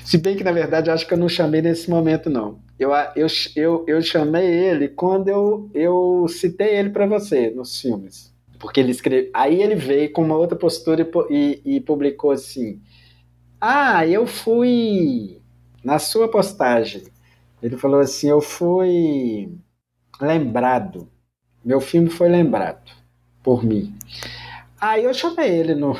Se 0.04 0.18
bem 0.18 0.36
que, 0.36 0.44
na 0.44 0.52
verdade, 0.52 0.90
acho 0.90 1.08
que 1.08 1.14
eu 1.14 1.18
não 1.18 1.30
chamei 1.30 1.62
nesse 1.62 1.90
momento, 1.90 2.30
não. 2.30 2.60
Eu, 2.78 2.92
eu, 3.16 3.28
eu, 3.56 3.86
eu 3.88 4.02
chamei 4.02 4.46
ele 4.46 4.88
quando 4.88 5.30
eu, 5.30 5.70
eu 5.74 6.26
citei 6.28 6.78
ele 6.78 6.90
para 6.90 7.06
você 7.06 7.50
nos 7.50 7.80
filmes. 7.80 8.34
Porque 8.60 8.80
ele 8.80 8.92
escreveu. 8.92 9.30
Aí 9.34 9.62
ele 9.62 9.76
veio 9.76 10.12
com 10.12 10.24
uma 10.24 10.38
outra 10.38 10.58
postura 10.58 11.08
e, 11.30 11.62
e, 11.66 11.76
e 11.76 11.82
publicou 11.82 12.32
assim: 12.32 12.82
Ah, 13.60 14.06
eu 14.08 14.26
fui. 14.26 15.42
Na 15.86 16.00
sua 16.00 16.28
postagem, 16.28 17.04
ele 17.62 17.78
falou 17.78 18.00
assim: 18.00 18.28
Eu 18.28 18.42
fui 18.42 19.56
lembrado. 20.20 21.08
Meu 21.64 21.80
filme 21.80 22.10
foi 22.10 22.28
lembrado 22.28 22.92
por 23.44 23.64
mim. 23.64 23.96
Aí 24.82 25.04
eu 25.04 25.14
chamei 25.14 25.48
ele 25.48 25.76
no, 25.76 25.96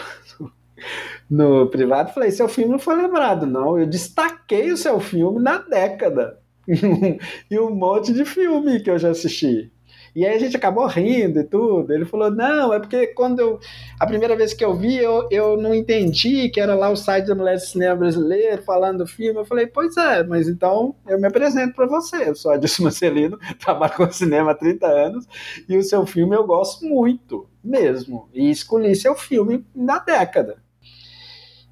no 1.30 1.68
privado 1.70 2.10
e 2.10 2.14
falei: 2.16 2.32
Seu 2.32 2.50
filme 2.50 2.72
não 2.72 2.80
foi 2.80 2.96
lembrado, 2.96 3.46
não. 3.46 3.78
Eu 3.78 3.86
destaquei 3.86 4.72
o 4.72 4.78
seu 4.78 5.00
filme 5.00 5.40
na 5.40 5.60
década. 5.60 6.40
e 6.68 7.60
um 7.60 7.70
monte 7.70 8.12
de 8.12 8.26
filme 8.26 8.80
que 8.80 8.90
eu 8.90 8.98
já 8.98 9.12
assisti. 9.12 9.72
E 10.16 10.26
aí 10.26 10.34
a 10.34 10.40
gente 10.40 10.56
acabou 10.56 10.88
rindo 10.88 11.42
e 11.42 11.44
tudo. 11.44 11.94
Ele 11.94 12.06
falou: 12.06 12.32
não, 12.32 12.74
é 12.74 12.80
porque 12.80 13.08
quando 13.08 13.40
eu. 13.42 13.60
A 14.00 14.08
primeira 14.08 14.36
vez 14.36 14.54
que 14.54 14.64
eu 14.64 14.74
vi, 14.74 14.96
eu, 14.96 15.28
eu 15.30 15.58
não 15.58 15.76
entendi 15.76 16.48
que 16.50 16.62
era 16.62 16.74
lá 16.74 16.90
o 16.90 16.96
site 16.96 17.26
da 17.26 17.36
Mulher 17.36 17.56
de 17.56 17.68
Cinema 17.68 17.98
Brasileiro 17.98 18.64
falando 18.64 19.00
do 19.00 19.08
filme. 19.08 19.40
Eu 19.40 19.46
falei: 19.46 19.68
pois 19.68 19.98
é, 19.98 20.24
mas 20.24 20.48
então 20.48 20.96
eu 21.06 21.20
me 21.20 21.28
apresento 21.28 21.76
para 21.76 21.86
você. 21.86 22.30
Eu 22.30 22.36
sou 22.36 22.52
Adilson 22.52 22.84
Marcelino, 22.84 23.38
trabalho 23.60 23.94
com 23.94 24.10
cinema 24.10 24.52
há 24.52 24.56
30 24.56 24.88
anos 24.88 25.28
e 25.68 25.78
o 25.78 25.84
seu 25.84 26.06
filme 26.06 26.34
eu 26.34 26.46
gosto 26.46 26.86
muito, 26.86 27.50
mesmo. 27.62 28.30
E 28.34 28.50
escolhi 28.50 28.96
seu 28.96 29.16
filme 29.16 29.66
na 29.76 30.00
década. 30.00 30.64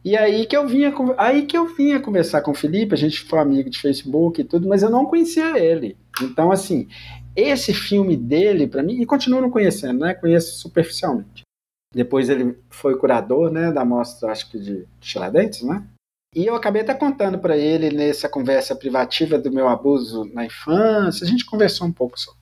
E 0.04 0.18
aí 0.18 0.46
que 0.46 0.58
eu 0.58 0.68
vinha 0.68 0.94
aí 1.18 1.44
que 1.44 1.58
eu 1.58 1.66
vinha 1.66 2.02
conversar 2.02 2.42
com 2.42 2.52
o 2.52 2.56
Felipe, 2.56 2.94
a 2.94 2.98
gente 2.98 3.22
foi 3.22 3.40
amigo 3.40 3.70
de 3.70 3.80
Facebook 3.80 4.42
e 4.42 4.44
tudo, 4.44 4.68
mas 4.68 4.84
eu 4.84 4.90
não 4.90 5.06
conhecia 5.06 5.58
ele. 5.58 5.96
Então 6.22 6.52
assim, 6.52 6.90
esse 7.36 7.74
filme 7.74 8.16
dele, 8.16 8.68
para 8.68 8.84
mim, 8.84 9.02
e 9.02 9.06
continuo 9.06 9.42
não 9.42 9.50
conhecendo, 9.50 10.00
né? 10.00 10.14
Conheço 10.14 10.60
superficialmente. 10.60 11.44
Depois 11.94 12.30
ele 12.30 12.58
foi 12.70 12.98
curador, 12.98 13.52
né, 13.52 13.72
da 13.72 13.86
mostra, 13.86 14.32
acho 14.32 14.50
que 14.50 14.60
de 14.60 14.88
Tiradentes, 15.00 15.62
né? 15.62 15.86
E 16.36 16.48
eu 16.48 16.56
acabei 16.56 16.82
até 16.82 16.96
contando 16.96 17.38
para 17.38 17.56
ele 17.56 17.92
nessa 17.92 18.28
conversa 18.28 18.76
privativa 18.76 19.38
do 19.38 19.52
meu 19.52 19.68
abuso 19.68 20.26
na 20.34 20.46
infância, 20.46 21.24
a 21.24 21.28
gente 21.28 21.46
conversou 21.46 21.86
um 21.86 21.92
pouco 21.92 22.20
sobre. 22.20 22.42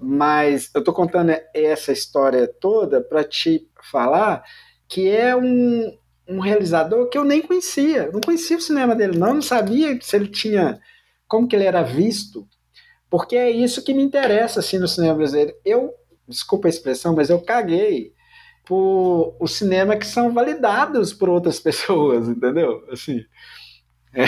Mas 0.00 0.70
eu 0.74 0.82
tô 0.82 0.92
contando 0.92 1.32
essa 1.54 1.92
história 1.92 2.48
toda 2.48 3.00
para 3.00 3.22
te 3.22 3.68
falar 3.90 4.42
que 4.88 5.08
é 5.08 5.36
um, 5.36 5.96
um 6.26 6.40
realizador 6.40 7.08
que 7.08 7.18
eu 7.18 7.24
nem 7.24 7.42
conhecia. 7.42 8.10
não 8.10 8.20
conhecia 8.20 8.56
o 8.56 8.60
cinema 8.60 8.96
dele, 8.96 9.16
não, 9.16 9.34
não 9.34 9.42
sabia 9.42 9.96
se 10.00 10.16
ele 10.16 10.28
tinha 10.28 10.80
como 11.28 11.46
que 11.46 11.54
ele 11.54 11.64
era 11.64 11.82
visto 11.82 12.48
porque 13.10 13.36
é 13.36 13.50
isso 13.50 13.82
que 13.82 13.94
me 13.94 14.02
interessa 14.02 14.60
assim, 14.60 14.78
no 14.78 14.88
cinema 14.88 15.14
brasileiro. 15.14 15.54
Eu, 15.64 15.94
desculpa 16.26 16.68
a 16.68 16.70
expressão, 16.70 17.14
mas 17.14 17.30
eu 17.30 17.40
caguei 17.40 18.12
por 18.66 19.34
o 19.40 19.46
cinema 19.46 19.96
que 19.96 20.06
são 20.06 20.32
validados 20.32 21.12
por 21.12 21.28
outras 21.28 21.58
pessoas, 21.60 22.28
entendeu? 22.28 22.84
Assim, 22.92 23.24
é. 24.14 24.24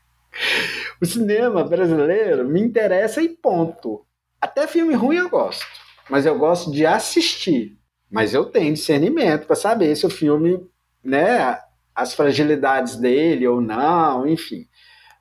o 1.00 1.06
cinema 1.06 1.62
brasileiro 1.62 2.48
me 2.48 2.60
interessa 2.60 3.22
e 3.22 3.28
ponto. 3.28 4.06
Até 4.40 4.66
filme 4.66 4.94
ruim 4.94 5.16
eu 5.16 5.28
gosto, 5.28 5.66
mas 6.08 6.24
eu 6.24 6.38
gosto 6.38 6.70
de 6.70 6.86
assistir. 6.86 7.78
Mas 8.10 8.34
eu 8.34 8.46
tenho 8.46 8.72
discernimento 8.72 9.46
para 9.46 9.54
saber 9.54 9.94
se 9.94 10.04
o 10.04 10.10
filme, 10.10 10.66
né, 11.04 11.60
as 11.94 12.12
fragilidades 12.14 12.96
dele 12.96 13.46
ou 13.46 13.60
não, 13.60 14.26
enfim 14.26 14.66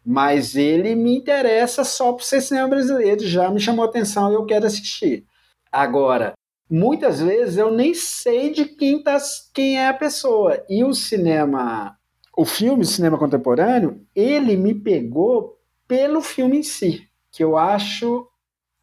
mas 0.06 0.56
ele 0.56 0.96
me 0.96 1.16
interessa 1.16 1.84
só 1.84 2.14
por 2.14 2.24
ser 2.24 2.42
cinema 2.42 2.68
brasileiro, 2.68 3.26
já 3.26 3.50
me 3.50 3.60
chamou 3.60 3.86
atenção 3.86 4.32
e 4.32 4.36
eu 4.36 4.46
quero 4.46 4.66
assistir. 4.66 5.26
Agora, 5.72 6.34
muitas 6.70 7.22
vezes 7.22 7.58
eu 7.58 7.72
nem 7.72 7.94
sei 7.94 8.52
de 8.52 8.66
quem, 8.66 9.02
tá, 9.02 9.18
quem 9.54 9.78
é 9.78 9.88
a 9.88 9.94
pessoa. 9.94 10.64
E 10.70 10.84
o 10.84 10.94
cinema, 10.94 11.96
o 12.36 12.46
filme 12.46 12.86
cinema 12.86 13.18
contemporâneo, 13.18 14.02
ele 14.16 14.56
me 14.56 14.74
pegou 14.74 15.58
pelo 15.88 16.22
filme 16.22 16.60
em 16.60 16.64
si, 16.64 17.08
que 17.32 17.44
eu 17.44 17.58
acho, 17.58 18.28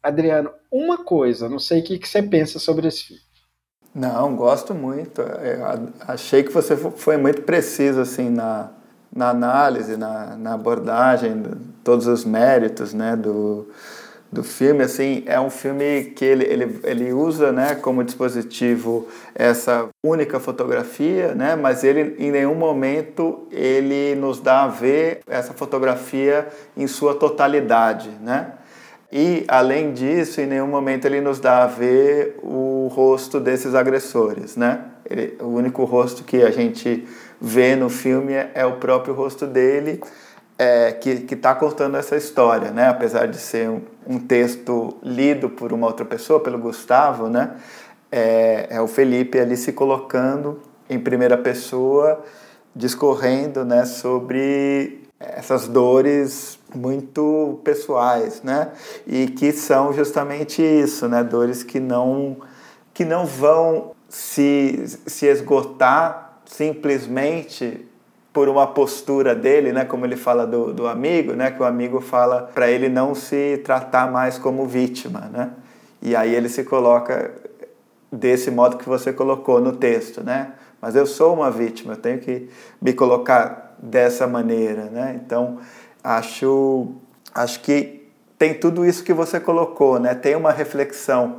Adriano, 0.03 0.51
uma 0.71 1.03
coisa, 1.03 1.49
não 1.49 1.59
sei 1.59 1.79
o 1.79 1.83
que, 1.83 1.97
que 1.97 2.07
você 2.07 2.21
pensa 2.21 2.59
sobre 2.59 2.87
esse 2.87 3.03
filme. 3.03 3.27
Não, 3.95 4.35
gosto 4.35 4.75
muito. 4.75 5.21
Eu 5.21 5.65
achei 6.07 6.43
que 6.43 6.51
você 6.51 6.77
foi 6.77 7.17
muito 7.17 7.41
preciso 7.41 8.01
assim 8.01 8.29
na, 8.29 8.71
na 9.17 9.31
análise, 9.31 9.97
na, 9.97 10.37
na 10.37 10.53
abordagem, 10.53 11.43
todos 11.83 12.05
os 12.05 12.23
méritos 12.23 12.93
né, 12.93 13.15
do, 13.15 13.67
do 14.31 14.43
filme. 14.43 14.83
Assim, 14.83 15.23
é 15.25 15.39
um 15.39 15.49
filme 15.49 16.13
que 16.15 16.23
ele, 16.23 16.45
ele, 16.45 16.79
ele 16.83 17.11
usa 17.11 17.51
né, 17.51 17.73
como 17.73 18.03
dispositivo 18.03 19.07
essa 19.33 19.87
única 20.05 20.39
fotografia, 20.39 21.33
né, 21.33 21.55
mas 21.55 21.83
ele 21.83 22.15
em 22.19 22.31
nenhum 22.31 22.53
momento 22.53 23.47
ele 23.51 24.13
nos 24.13 24.39
dá 24.39 24.65
a 24.65 24.67
ver 24.67 25.21
essa 25.27 25.51
fotografia 25.51 26.47
em 26.77 26.85
sua 26.85 27.15
totalidade. 27.15 28.11
Né? 28.21 28.51
E, 29.11 29.45
além 29.47 29.93
disso, 29.93 30.41
em 30.41 30.45
nenhum 30.45 30.67
momento 30.67 31.05
ele 31.05 31.21
nos 31.21 31.39
dá 31.39 31.63
a 31.63 31.67
ver 31.67 32.37
o 32.43 32.87
rosto 32.93 33.39
desses 33.39 33.73
agressores. 33.73 34.55
Né? 34.55 34.79
Ele, 35.09 35.35
o 35.41 35.47
único 35.47 35.85
rosto 35.85 36.23
que 36.23 36.43
a 36.43 36.51
gente 36.51 37.07
vê 37.39 37.75
no 37.75 37.89
filme 37.89 38.33
é, 38.33 38.51
é 38.53 38.65
o 38.65 38.73
próprio 38.73 39.13
rosto 39.13 39.45
dele 39.45 40.01
é, 40.57 40.91
que 40.91 41.33
está 41.33 41.53
contando 41.53 41.97
essa 41.97 42.15
história, 42.15 42.71
né? 42.71 42.87
Apesar 42.87 43.27
de 43.27 43.37
ser 43.37 43.69
um, 43.69 43.81
um, 44.07 44.19
texto 44.19 44.97
lido 45.03 45.49
por 45.49 45.71
uma 45.71 45.85
outra 45.85 46.03
pessoa, 46.03 46.39
pelo 46.39 46.57
Gustavo, 46.57 47.29
né? 47.29 47.55
É, 48.11 48.67
é 48.71 48.81
o 48.81 48.87
Felipe 48.87 49.39
ali 49.39 49.55
se 49.55 49.71
colocando 49.71 50.59
em 50.89 50.99
primeira 50.99 51.37
pessoa, 51.37 52.23
discorrendo, 52.75 53.63
né? 53.63 53.85
Sobre 53.85 55.03
essas 55.19 55.67
dores 55.67 56.57
muito 56.73 57.59
pessoais, 57.63 58.41
né? 58.41 58.69
E 59.05 59.27
que 59.27 59.51
são 59.51 59.93
justamente 59.93 60.61
isso, 60.61 61.07
né? 61.07 61.23
Dores 61.23 61.61
que 61.63 61.79
não 61.79 62.37
que 62.93 63.05
não 63.05 63.27
vão 63.27 63.91
se, 64.09 64.85
se 65.05 65.27
esgotar 65.27 66.26
simplesmente 66.47 67.85
por 68.33 68.47
uma 68.49 68.67
postura 68.67 69.35
dele, 69.35 69.71
né, 69.71 69.83
como 69.83 70.05
ele 70.05 70.15
fala 70.15 70.45
do, 70.45 70.73
do 70.73 70.87
amigo, 70.87 71.33
né, 71.33 71.51
que 71.51 71.61
o 71.61 71.65
amigo 71.65 71.99
fala 71.99 72.49
para 72.53 72.69
ele 72.69 72.87
não 72.87 73.13
se 73.15 73.61
tratar 73.63 74.11
mais 74.11 74.37
como 74.37 74.65
vítima, 74.65 75.21
né? 75.33 75.51
E 76.01 76.15
aí 76.15 76.35
ele 76.35 76.47
se 76.47 76.63
coloca 76.63 77.33
desse 78.11 78.51
modo 78.51 78.77
que 78.77 78.87
você 78.87 79.11
colocou 79.11 79.59
no 79.59 79.73
texto, 79.73 80.23
né? 80.23 80.53
Mas 80.79 80.95
eu 80.95 81.05
sou 81.05 81.33
uma 81.33 81.49
vítima, 81.49 81.93
eu 81.93 81.97
tenho 81.97 82.19
que 82.19 82.47
me 82.79 82.93
colocar 82.93 83.75
dessa 83.79 84.27
maneira, 84.27 84.85
né? 84.85 85.19
Então, 85.23 85.57
acho 86.03 86.89
acho 87.33 87.59
que 87.61 88.07
tem 88.37 88.53
tudo 88.53 88.85
isso 88.85 89.03
que 89.03 89.13
você 89.13 89.39
colocou, 89.39 89.99
né? 89.99 90.13
Tem 90.13 90.35
uma 90.35 90.51
reflexão 90.51 91.37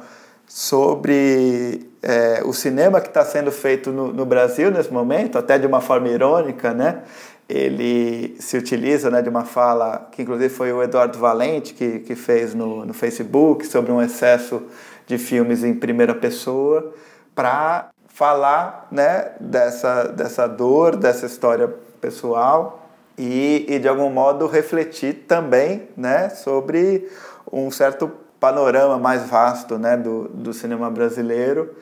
sobre 0.49 1.89
é, 2.03 2.43
o 2.45 2.53
cinema 2.53 3.01
que 3.01 3.09
está 3.09 3.25
sendo 3.25 3.53
feito 3.53 3.93
no, 3.93 4.12
no, 4.12 4.25
Brasil 4.25 4.70
nesse 4.70 4.93
momento, 4.93 5.37
até 5.37 5.59
de 5.59 5.66
uma 5.66 5.81
forma 5.81 6.09
irônica, 6.09 6.73
né? 6.73 7.03
Ele 7.49 8.37
se 8.41 8.57
utiliza 8.57 9.11
né, 9.11 9.23
de 9.23 9.29
uma 9.29 9.45
fala 9.45 10.09
que, 10.12 10.23
inclusive, 10.23 10.53
foi 10.53 10.73
o 10.73 10.83
Eduardo 10.83 11.19
Valente 11.19 11.73
que, 11.73 12.01
que 12.01 12.15
fez 12.15 12.55
no, 12.55 12.85
no 12.85 12.93
Facebook 12.93 13.66
sobre 13.66 13.91
um 13.91 14.03
excesso 14.03 14.62
de 15.07 15.16
filmes 15.16 15.65
em 15.65 15.75
primeira 15.75 16.15
pessoa, 16.15 16.93
para 17.35 17.89
falar 18.09 18.89
né, 18.91 19.33
dessa, 19.41 20.05
dessa 20.05 20.47
dor, 20.47 20.97
dessa 20.97 21.25
história 21.25 21.69
pessoal 22.01 22.89
e, 23.16 23.65
e, 23.69 23.79
de 23.79 23.89
algum 23.89 24.11
modo, 24.11 24.47
refletir 24.47 25.25
também 25.27 25.89
né, 25.97 26.29
sobre 26.29 27.09
um 27.51 27.70
certo 27.70 28.11
panorama 28.40 28.98
mais 28.98 29.28
vasto 29.28 29.78
né, 29.78 29.97
do, 29.97 30.28
do 30.28 30.52
cinema 30.52 30.90
brasileiro, 30.90 31.74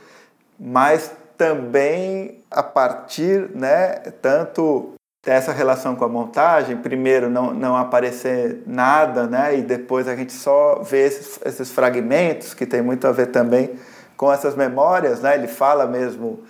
mas 0.59 1.11
também 1.37 2.43
a 2.51 2.63
partir 2.63 3.51
né, 3.55 3.91
tanto 4.23 4.95
dessa 5.25 5.53
relação 5.53 5.97
com 5.97 6.05
a 6.05 6.09
montagem, 6.09 6.77
primeiro 6.77 7.29
não, 7.29 7.53
não 7.53 7.77
aparecer 7.77 8.63
nada, 8.65 9.27
né, 9.27 9.59
e 9.59 9.63
depois 9.63 10.07
a 10.07 10.15
gente 10.15 10.33
só 10.33 10.81
vê 10.83 11.05
esses, 11.05 11.41
esses 11.45 11.71
fragmentos, 11.73 12.55
que 12.55 12.65
tem 12.65 12.81
muito 12.81 13.07
a 13.09 13.13
ver 13.13 13.27
também 13.27 13.73
com 14.17 14.33
essas 14.33 14.55
memórias, 14.55 15.21
né, 15.21 15.35
ele 15.35 15.49
fala 15.49 15.85
mesmo 15.85 16.45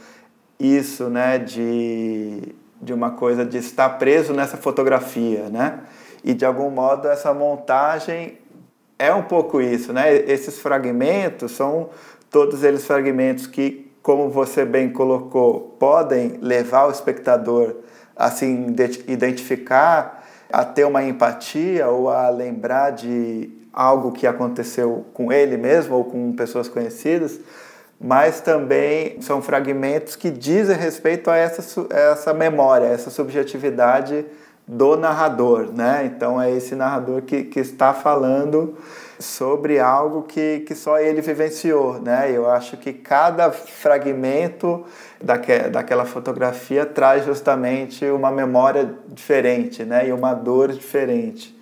isso, 0.60 1.08
né, 1.08 1.38
de, 1.38 2.54
de 2.80 2.92
uma 2.92 3.12
coisa 3.12 3.46
de 3.46 3.56
estar 3.56 3.88
preso 3.98 4.34
nessa 4.34 4.58
fotografia, 4.58 5.48
né, 5.48 5.80
e 6.22 6.34
de 6.34 6.44
algum 6.44 6.68
modo 6.68 7.08
essa 7.08 7.32
montagem 7.32 8.38
é 8.98 9.12
um 9.12 9.22
pouco 9.22 9.60
isso, 9.60 9.92
né? 9.92 10.14
Esses 10.14 10.58
fragmentos 10.58 11.52
são 11.52 11.90
todos 12.30 12.62
eles 12.62 12.86
fragmentos 12.86 13.46
que, 13.46 13.90
como 14.02 14.30
você 14.30 14.64
bem 14.64 14.90
colocou, 14.90 15.76
podem 15.78 16.38
levar 16.40 16.86
o 16.86 16.90
espectador 16.90 17.76
a 18.16 18.30
se 18.30 18.46
identificar, 19.06 20.24
a 20.50 20.64
ter 20.64 20.84
uma 20.84 21.02
empatia 21.04 21.88
ou 21.88 22.08
a 22.08 22.28
lembrar 22.30 22.90
de 22.90 23.50
algo 23.72 24.12
que 24.12 24.26
aconteceu 24.26 25.04
com 25.12 25.30
ele 25.30 25.58
mesmo 25.58 25.96
ou 25.96 26.04
com 26.04 26.32
pessoas 26.32 26.66
conhecidas, 26.66 27.38
mas 28.00 28.40
também 28.40 29.20
são 29.20 29.42
fragmentos 29.42 30.16
que 30.16 30.30
dizem 30.30 30.76
respeito 30.76 31.30
a 31.30 31.36
essa, 31.36 31.86
essa 31.90 32.32
memória, 32.32 32.86
essa 32.86 33.10
subjetividade 33.10 34.24
do 34.66 34.96
narrador, 34.96 35.70
né? 35.72 36.04
Então 36.04 36.40
é 36.40 36.50
esse 36.50 36.74
narrador 36.74 37.22
que, 37.22 37.44
que 37.44 37.60
está 37.60 37.94
falando 37.94 38.76
sobre 39.18 39.78
algo 39.78 40.24
que, 40.24 40.60
que 40.60 40.74
só 40.74 40.98
ele 40.98 41.20
vivenciou, 41.20 42.00
né? 42.00 42.30
Eu 42.32 42.50
acho 42.50 42.76
que 42.76 42.92
cada 42.92 43.52
fragmento 43.52 44.84
daque, 45.22 45.58
daquela 45.70 46.04
fotografia 46.04 46.84
traz 46.84 47.24
justamente 47.24 48.04
uma 48.06 48.30
memória 48.30 48.92
diferente, 49.08 49.84
né? 49.84 50.08
E 50.08 50.12
uma 50.12 50.34
dor 50.34 50.72
diferente. 50.72 51.56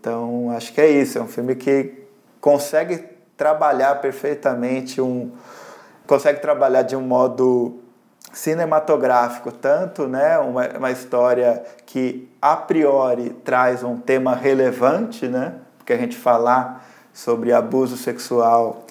Então 0.00 0.50
acho 0.56 0.72
que 0.72 0.80
é 0.80 0.88
isso, 0.88 1.18
é 1.18 1.22
um 1.22 1.28
filme 1.28 1.56
que 1.56 1.92
consegue 2.40 3.02
trabalhar 3.36 3.96
perfeitamente 3.96 5.00
um 5.00 5.32
consegue 6.06 6.40
trabalhar 6.40 6.82
de 6.82 6.94
um 6.94 7.00
modo 7.00 7.80
cinematográfico, 8.36 9.50
tanto 9.50 10.06
né, 10.06 10.38
uma, 10.38 10.68
uma 10.76 10.90
história 10.90 11.64
que 11.86 12.28
a 12.40 12.54
priori 12.54 13.30
traz 13.30 13.82
um 13.82 13.96
tema 13.96 14.34
relevante, 14.34 15.26
né, 15.26 15.54
porque 15.78 15.94
a 15.94 15.96
gente 15.96 16.18
falar 16.18 16.86
sobre 17.14 17.50
abuso 17.50 17.96
sexual 17.96 18.84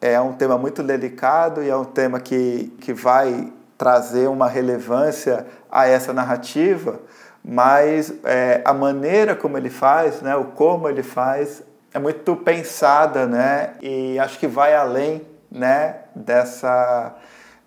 é 0.00 0.20
um 0.20 0.34
tema 0.34 0.56
muito 0.56 0.84
delicado 0.84 1.64
e 1.64 1.68
é 1.68 1.76
um 1.76 1.84
tema 1.84 2.20
que, 2.20 2.72
que 2.80 2.92
vai 2.92 3.52
trazer 3.76 4.28
uma 4.28 4.46
relevância 4.46 5.44
a 5.68 5.88
essa 5.88 6.12
narrativa, 6.12 7.00
mas 7.44 8.14
é, 8.22 8.62
a 8.64 8.72
maneira 8.72 9.34
como 9.34 9.58
ele 9.58 9.68
faz, 9.68 10.22
né, 10.22 10.36
o 10.36 10.44
como 10.44 10.88
ele 10.88 11.02
faz, 11.02 11.60
é 11.92 11.98
muito 11.98 12.36
pensada, 12.36 13.26
né, 13.26 13.72
e 13.82 14.16
acho 14.20 14.38
que 14.38 14.46
vai 14.46 14.76
além, 14.76 15.26
né, 15.50 16.02
dessa 16.14 17.16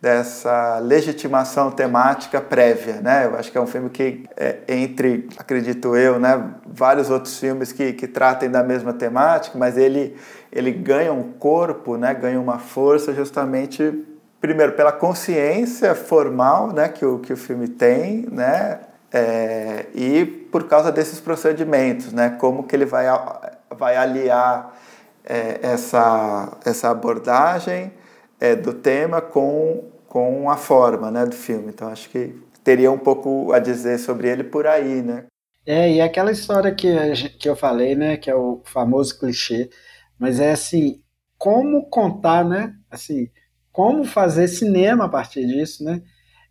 dessa 0.01 0.79
legitimação 0.79 1.71
temática 1.71 2.39
prévia, 2.39 3.01
né? 3.01 3.25
Eu 3.25 3.35
acho 3.35 3.51
que 3.51 3.57
é 3.57 3.61
um 3.61 3.67
filme 3.67 3.89
que, 3.89 4.23
é, 4.37 4.59
entre, 4.67 5.27
acredito 5.37 5.95
eu, 5.95 6.17
né, 6.17 6.51
vários 6.65 7.09
outros 7.09 7.37
filmes 7.37 7.73
que, 7.73 7.91
que 7.91 8.07
tratem 8.07 8.49
da 8.49 8.63
mesma 8.63 8.93
temática, 8.93 9.57
mas 9.57 9.77
ele, 9.77 10.15
ele 10.51 10.71
ganha 10.71 11.11
um 11.11 11.33
corpo, 11.33 11.97
né, 11.97 12.13
ganha 12.13 12.39
uma 12.39 12.59
força 12.59 13.13
justamente, 13.13 14.05
primeiro, 14.39 14.71
pela 14.71 14.93
consciência 14.93 15.93
formal 15.93 16.71
né, 16.71 16.87
que, 16.87 17.05
o, 17.05 17.19
que 17.19 17.33
o 17.33 17.37
filme 17.37 17.67
tem, 17.67 18.25
né, 18.31 18.79
é, 19.11 19.87
e 19.93 20.25
por 20.49 20.63
causa 20.69 20.93
desses 20.93 21.19
procedimentos, 21.19 22.13
né, 22.13 22.37
como 22.39 22.63
que 22.63 22.73
ele 22.73 22.85
vai, 22.85 23.05
vai 23.77 23.97
aliar 23.97 24.73
é, 25.25 25.59
essa, 25.61 26.57
essa 26.63 26.89
abordagem 26.89 27.91
é, 28.39 28.55
do 28.55 28.73
tema 28.73 29.21
com, 29.21 29.89
com 30.07 30.49
a 30.49 30.57
forma 30.57 31.11
né, 31.11 31.25
do 31.25 31.35
filme. 31.35 31.69
Então 31.69 31.89
acho 31.89 32.09
que 32.09 32.35
teria 32.63 32.91
um 32.91 32.97
pouco 32.97 33.51
a 33.51 33.59
dizer 33.59 33.97
sobre 33.99 34.29
ele 34.29 34.43
por 34.43 34.65
aí, 34.65 35.01
né? 35.01 35.25
É, 35.65 35.91
e 35.91 36.01
aquela 36.01 36.31
história 36.31 36.73
que, 36.73 36.89
que 37.37 37.47
eu 37.47 37.55
falei, 37.55 37.95
né, 37.95 38.17
que 38.17 38.29
é 38.29 38.35
o 38.35 38.61
famoso 38.63 39.19
clichê, 39.19 39.69
mas 40.17 40.39
é 40.39 40.51
assim, 40.51 41.01
como 41.37 41.89
contar, 41.89 42.43
né, 42.43 42.73
assim, 42.89 43.29
como 43.71 44.03
fazer 44.03 44.47
cinema 44.47 45.05
a 45.05 45.09
partir 45.09 45.45
disso, 45.45 45.83
né? 45.83 46.01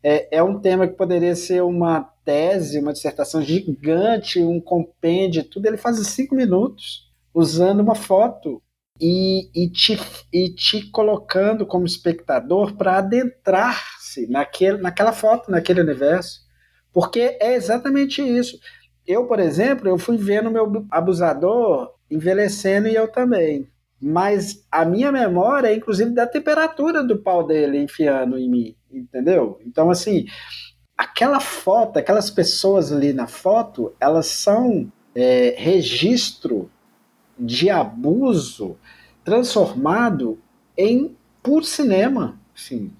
É, 0.02 0.38
é 0.38 0.42
um 0.42 0.60
tema 0.60 0.86
que 0.86 0.94
poderia 0.94 1.34
ser 1.34 1.62
uma 1.62 2.02
tese, 2.24 2.78
uma 2.78 2.92
dissertação 2.92 3.42
gigante, 3.42 4.40
um 4.40 4.60
compêndio, 4.60 5.42
tudo, 5.42 5.66
ele 5.66 5.76
faz 5.76 5.98
cinco 6.06 6.36
minutos, 6.36 7.10
usando 7.34 7.80
uma 7.80 7.96
foto 7.96 8.62
e, 9.00 9.50
e, 9.54 9.70
te, 9.70 9.98
e 10.32 10.50
te 10.50 10.90
colocando 10.90 11.66
como 11.66 11.86
espectador 11.86 12.76
para 12.76 12.98
adentrar-se 12.98 14.26
naquela 14.28 15.12
foto, 15.12 15.50
naquele 15.50 15.80
universo. 15.80 16.40
Porque 16.92 17.36
é 17.40 17.54
exatamente 17.54 18.22
isso. 18.22 18.58
Eu, 19.06 19.26
por 19.26 19.38
exemplo, 19.38 19.88
eu 19.88 19.98
fui 19.98 20.16
vendo 20.16 20.50
meu 20.50 20.86
abusador 20.90 21.94
envelhecendo 22.10 22.88
e 22.88 22.94
eu 22.94 23.08
também. 23.08 23.68
Mas 24.00 24.64
a 24.70 24.84
minha 24.84 25.10
memória 25.10 25.68
é, 25.68 25.74
inclusive, 25.74 26.10
da 26.10 26.26
temperatura 26.26 27.02
do 27.02 27.18
pau 27.18 27.46
dele 27.46 27.82
enfiando 27.82 28.38
em 28.38 28.48
mim, 28.48 28.76
entendeu? 28.90 29.58
Então, 29.66 29.90
assim, 29.90 30.26
aquela 30.96 31.40
foto, 31.40 31.98
aquelas 31.98 32.30
pessoas 32.30 32.92
ali 32.92 33.12
na 33.12 33.26
foto, 33.26 33.94
elas 34.00 34.26
são 34.26 34.90
é, 35.14 35.54
registro 35.58 36.70
de 37.38 37.70
abuso 37.70 38.76
transformado 39.24 40.38
em 40.76 41.16
puro 41.42 41.64
cinema, 41.64 42.38
assim. 42.54 42.90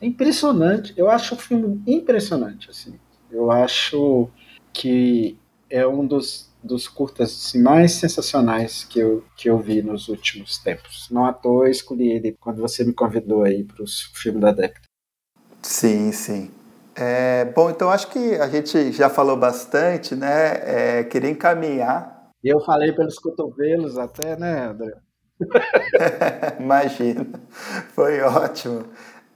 É 0.00 0.06
impressionante. 0.06 0.94
Eu 0.96 1.10
acho 1.10 1.34
o 1.34 1.38
filme 1.38 1.82
impressionante, 1.86 2.70
assim. 2.70 2.94
Eu 3.30 3.50
acho 3.50 4.28
que 4.72 5.38
é 5.68 5.86
um 5.86 6.06
dos, 6.06 6.50
dos 6.62 6.88
curtas 6.88 7.28
assim, 7.28 7.62
mais 7.62 7.92
sensacionais 7.92 8.84
que 8.84 8.98
eu, 8.98 9.24
que 9.36 9.48
eu 9.48 9.58
vi 9.58 9.82
nos 9.82 10.08
últimos 10.08 10.58
tempos. 10.58 11.08
Não 11.10 11.24
à 11.24 11.32
toa 11.32 11.66
eu 11.66 11.70
escolhi 11.70 12.10
ele 12.10 12.36
quando 12.40 12.60
você 12.60 12.84
me 12.84 12.92
convidou 12.92 13.44
aí 13.44 13.62
para 13.62 13.82
os 13.82 14.10
filmes 14.14 14.40
da 14.40 14.52
década. 14.52 14.86
Sim, 15.62 16.12
sim. 16.12 16.50
É, 16.94 17.44
bom, 17.44 17.70
então 17.70 17.88
acho 17.90 18.08
que 18.08 18.34
a 18.34 18.48
gente 18.48 18.92
já 18.92 19.08
falou 19.08 19.36
bastante, 19.36 20.14
né? 20.14 20.98
É, 20.98 21.04
queria 21.04 21.30
encaminhar 21.30 22.19
eu 22.48 22.60
falei 22.60 22.92
pelos 22.92 23.18
cotovelos 23.18 23.98
até, 23.98 24.36
né, 24.36 24.66
André? 24.66 24.92
Imagina, 26.58 27.26
foi 27.94 28.20
ótimo. 28.20 28.84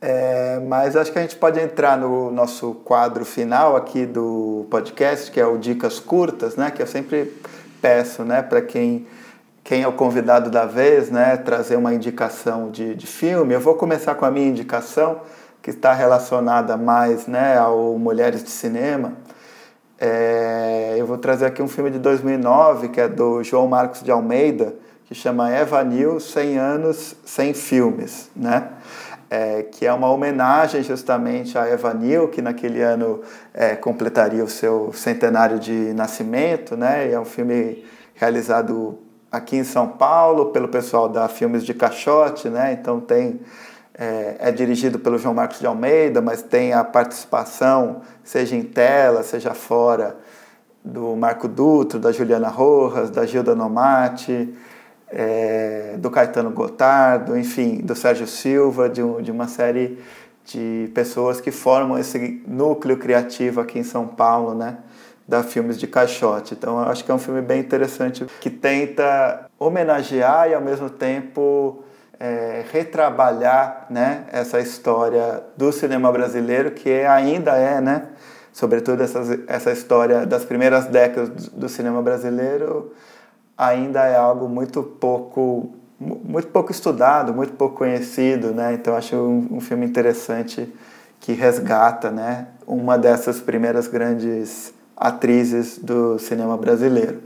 É, 0.00 0.60
mas 0.60 0.96
acho 0.96 1.10
que 1.10 1.18
a 1.18 1.22
gente 1.22 1.36
pode 1.36 1.58
entrar 1.58 1.96
no 1.96 2.30
nosso 2.30 2.74
quadro 2.84 3.24
final 3.24 3.74
aqui 3.74 4.04
do 4.04 4.66
podcast, 4.70 5.30
que 5.30 5.40
é 5.40 5.46
o 5.46 5.56
Dicas 5.56 5.98
Curtas, 5.98 6.56
né? 6.56 6.70
Que 6.70 6.82
eu 6.82 6.86
sempre 6.86 7.32
peço, 7.84 8.24
né, 8.24 8.40
para 8.40 8.62
quem, 8.62 9.06
quem 9.62 9.82
é 9.82 9.88
o 9.88 9.92
convidado 9.92 10.50
da 10.50 10.64
vez, 10.64 11.10
né, 11.10 11.36
trazer 11.36 11.76
uma 11.76 11.92
indicação 11.92 12.70
de, 12.70 12.94
de 12.94 13.06
filme. 13.06 13.52
Eu 13.52 13.60
vou 13.60 13.74
começar 13.74 14.14
com 14.14 14.24
a 14.24 14.30
minha 14.30 14.48
indicação, 14.48 15.20
que 15.60 15.68
está 15.68 15.92
relacionada 15.92 16.78
mais, 16.78 17.26
né, 17.26 17.58
ao 17.58 17.98
Mulheres 17.98 18.42
de 18.42 18.48
Cinema. 18.48 19.12
É, 19.98 20.96
eu 20.98 21.06
vou 21.06 21.18
trazer 21.18 21.46
aqui 21.46 21.62
um 21.62 21.68
filme 21.68 21.90
de 21.90 21.98
2009, 21.98 22.88
que 22.88 23.00
é 23.00 23.08
do 23.08 23.42
João 23.42 23.68
Marcos 23.68 24.02
de 24.02 24.10
Almeida, 24.10 24.74
que 25.06 25.14
chama 25.14 25.50
Eva 25.50 25.82
Nil, 25.84 26.18
100 26.18 26.58
anos, 26.58 27.16
100 27.24 27.54
filmes, 27.54 28.30
né? 28.34 28.70
É, 29.30 29.62
que 29.62 29.86
é 29.86 29.92
uma 29.92 30.10
homenagem 30.10 30.82
justamente 30.82 31.56
a 31.56 31.66
Eva 31.66 31.94
Nil, 31.94 32.28
que 32.28 32.42
naquele 32.42 32.82
ano 32.82 33.20
é, 33.52 33.74
completaria 33.74 34.44
o 34.44 34.48
seu 34.48 34.92
centenário 34.92 35.58
de 35.58 35.92
nascimento, 35.94 36.76
né? 36.76 37.08
E 37.08 37.12
é 37.12 37.20
um 37.20 37.24
filme 37.24 37.84
realizado 38.14 38.98
aqui 39.30 39.56
em 39.56 39.64
São 39.64 39.88
Paulo 39.88 40.46
pelo 40.46 40.68
pessoal 40.68 41.08
da 41.08 41.28
Filmes 41.28 41.64
de 41.64 41.74
Caixote, 41.74 42.48
né? 42.48 42.72
Então 42.72 43.00
tem 43.00 43.40
é, 43.96 44.36
é, 44.40 44.52
dirigido 44.52 44.98
pelo 44.98 45.18
João 45.18 45.34
Marcos 45.34 45.60
de 45.60 45.66
Almeida, 45.66 46.20
mas 46.20 46.42
tem 46.42 46.72
a 46.72 46.82
participação, 46.82 48.02
seja 48.22 48.56
em 48.56 48.62
tela, 48.62 49.22
seja 49.22 49.54
fora, 49.54 50.16
do 50.84 51.16
Marco 51.16 51.48
Dutra, 51.48 51.98
da 51.98 52.12
Juliana 52.12 52.48
Rojas, 52.48 53.08
da 53.10 53.24
Gilda 53.24 53.54
Nomati, 53.54 54.52
é, 55.08 55.94
do 55.98 56.10
Caetano 56.10 56.50
Gotardo, 56.50 57.38
enfim, 57.38 57.78
do 57.78 57.94
Sérgio 57.94 58.26
Silva, 58.26 58.88
de, 58.88 59.00
de 59.22 59.30
uma 59.30 59.46
série 59.46 59.98
de 60.44 60.90
pessoas 60.92 61.40
que 61.40 61.50
formam 61.50 61.96
esse 61.96 62.42
núcleo 62.46 62.98
criativo 62.98 63.60
aqui 63.60 63.78
em 63.78 63.84
São 63.84 64.06
Paulo, 64.06 64.54
né? 64.54 64.78
Da 65.26 65.42
Filmes 65.42 65.78
de 65.78 65.86
Caixote. 65.86 66.52
Então, 66.52 66.78
eu 66.78 66.88
acho 66.88 67.02
que 67.02 67.10
é 67.10 67.14
um 67.14 67.18
filme 67.18 67.40
bem 67.40 67.60
interessante 67.60 68.26
que 68.40 68.50
tenta 68.50 69.48
homenagear 69.58 70.50
e, 70.50 70.54
ao 70.54 70.60
mesmo 70.60 70.90
tempo, 70.90 71.83
é, 72.24 72.64
retrabalhar 72.72 73.86
né, 73.90 74.24
essa 74.32 74.58
história 74.58 75.42
do 75.58 75.70
cinema 75.70 76.10
brasileiro, 76.10 76.70
que 76.70 76.88
ainda 77.02 77.54
é, 77.54 77.82
né, 77.82 78.06
sobretudo 78.50 79.02
essa, 79.02 79.20
essa 79.46 79.70
história 79.70 80.24
das 80.24 80.42
primeiras 80.42 80.86
décadas 80.86 81.28
do, 81.28 81.60
do 81.60 81.68
cinema 81.68 82.00
brasileiro, 82.00 82.94
ainda 83.58 84.06
é 84.06 84.16
algo 84.16 84.48
muito 84.48 84.82
pouco 84.82 85.74
muito 86.00 86.48
pouco 86.48 86.72
estudado, 86.72 87.32
muito 87.32 87.52
pouco 87.52 87.76
conhecido, 87.76 88.52
né? 88.52 88.74
Então 88.74 88.96
acho 88.96 89.14
um, 89.14 89.56
um, 89.56 89.60
filme 89.60 89.86
interessante 89.86 90.70
que 91.20 91.32
resgata, 91.32 92.10
né, 92.10 92.48
uma 92.66 92.98
dessas 92.98 93.40
primeiras 93.40 93.86
grandes 93.86 94.74
atrizes 94.96 95.78
do 95.78 96.18
cinema 96.18 96.56
brasileiro. 96.56 97.22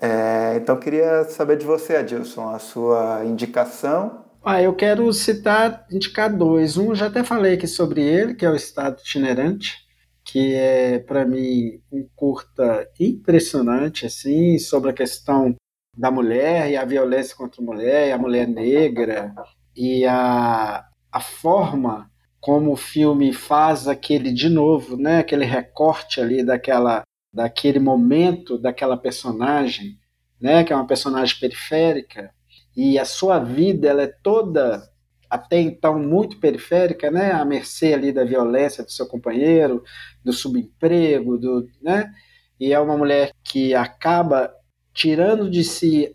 É, 0.00 0.54
então 0.56 0.76
queria 0.76 1.24
saber 1.24 1.56
de 1.56 1.64
você, 1.64 1.96
Adilson, 1.96 2.50
a 2.54 2.58
sua 2.58 3.24
indicação. 3.24 4.23
Ah, 4.46 4.60
eu 4.60 4.74
quero 4.74 5.10
citar, 5.10 5.86
indicar 5.90 6.30
dois. 6.36 6.76
Um, 6.76 6.94
já 6.94 7.06
até 7.06 7.24
falei 7.24 7.54
aqui 7.54 7.66
sobre 7.66 8.02
ele, 8.02 8.34
que 8.34 8.44
é 8.44 8.50
o 8.50 8.54
Estado 8.54 9.00
Itinerante, 9.00 9.78
que 10.22 10.54
é, 10.54 10.98
para 10.98 11.24
mim, 11.24 11.80
um 11.90 12.06
curta 12.14 12.86
impressionante, 13.00 14.04
assim, 14.04 14.58
sobre 14.58 14.90
a 14.90 14.92
questão 14.92 15.54
da 15.96 16.10
mulher 16.10 16.70
e 16.70 16.76
a 16.76 16.84
violência 16.84 17.34
contra 17.34 17.62
a 17.62 17.64
mulher, 17.64 18.08
e 18.08 18.12
a 18.12 18.18
mulher 18.18 18.46
negra, 18.46 19.34
e 19.74 20.04
a, 20.04 20.84
a 21.10 21.20
forma 21.20 22.10
como 22.38 22.72
o 22.72 22.76
filme 22.76 23.32
faz 23.32 23.88
aquele 23.88 24.30
de 24.30 24.50
novo, 24.50 24.98
né, 24.98 25.20
aquele 25.20 25.46
recorte 25.46 26.20
ali 26.20 26.44
daquela 26.44 27.02
daquele 27.32 27.78
momento 27.80 28.58
daquela 28.58 28.96
personagem, 28.96 29.98
né, 30.40 30.62
que 30.64 30.72
é 30.72 30.76
uma 30.76 30.86
personagem 30.86 31.38
periférica 31.40 32.30
e 32.76 32.98
a 32.98 33.04
sua 33.04 33.38
vida 33.38 33.88
ela 33.88 34.02
é 34.02 34.14
toda 34.22 34.88
até 35.30 35.60
então 35.60 35.98
muito 35.98 36.38
periférica, 36.38 37.10
né, 37.10 37.32
à 37.32 37.44
mercê 37.44 37.92
ali 37.92 38.12
da 38.12 38.24
violência 38.24 38.84
do 38.84 38.90
seu 38.90 39.06
companheiro, 39.06 39.82
do 40.22 40.32
subemprego, 40.32 41.36
do, 41.36 41.68
né, 41.82 42.12
e 42.58 42.72
é 42.72 42.78
uma 42.78 42.96
mulher 42.96 43.32
que 43.42 43.74
acaba 43.74 44.52
tirando 44.92 45.50
de 45.50 45.64
si 45.64 46.14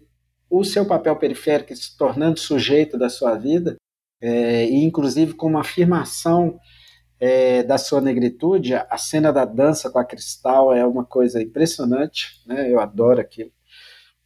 o 0.50 0.64
seu 0.64 0.86
papel 0.86 1.16
periférico, 1.18 1.76
se 1.76 1.98
tornando 1.98 2.40
sujeito 2.40 2.98
da 2.98 3.10
sua 3.10 3.36
vida, 3.36 3.76
é, 4.22 4.66
e 4.66 4.84
inclusive 4.84 5.34
com 5.34 5.48
uma 5.48 5.62
afirmação 5.62 6.60
é, 7.20 7.62
da 7.64 7.78
sua 7.78 8.00
negritude, 8.00 8.74
a 8.74 8.98
cena 8.98 9.32
da 9.32 9.44
dança 9.44 9.90
com 9.90 10.00
a 10.00 10.06
cristal 10.06 10.74
é 10.74 10.86
uma 10.86 11.06
coisa 11.06 11.42
impressionante, 11.42 12.42
né, 12.48 12.72
eu 12.72 12.80
adoro 12.80 13.20
aquilo. 13.20 13.52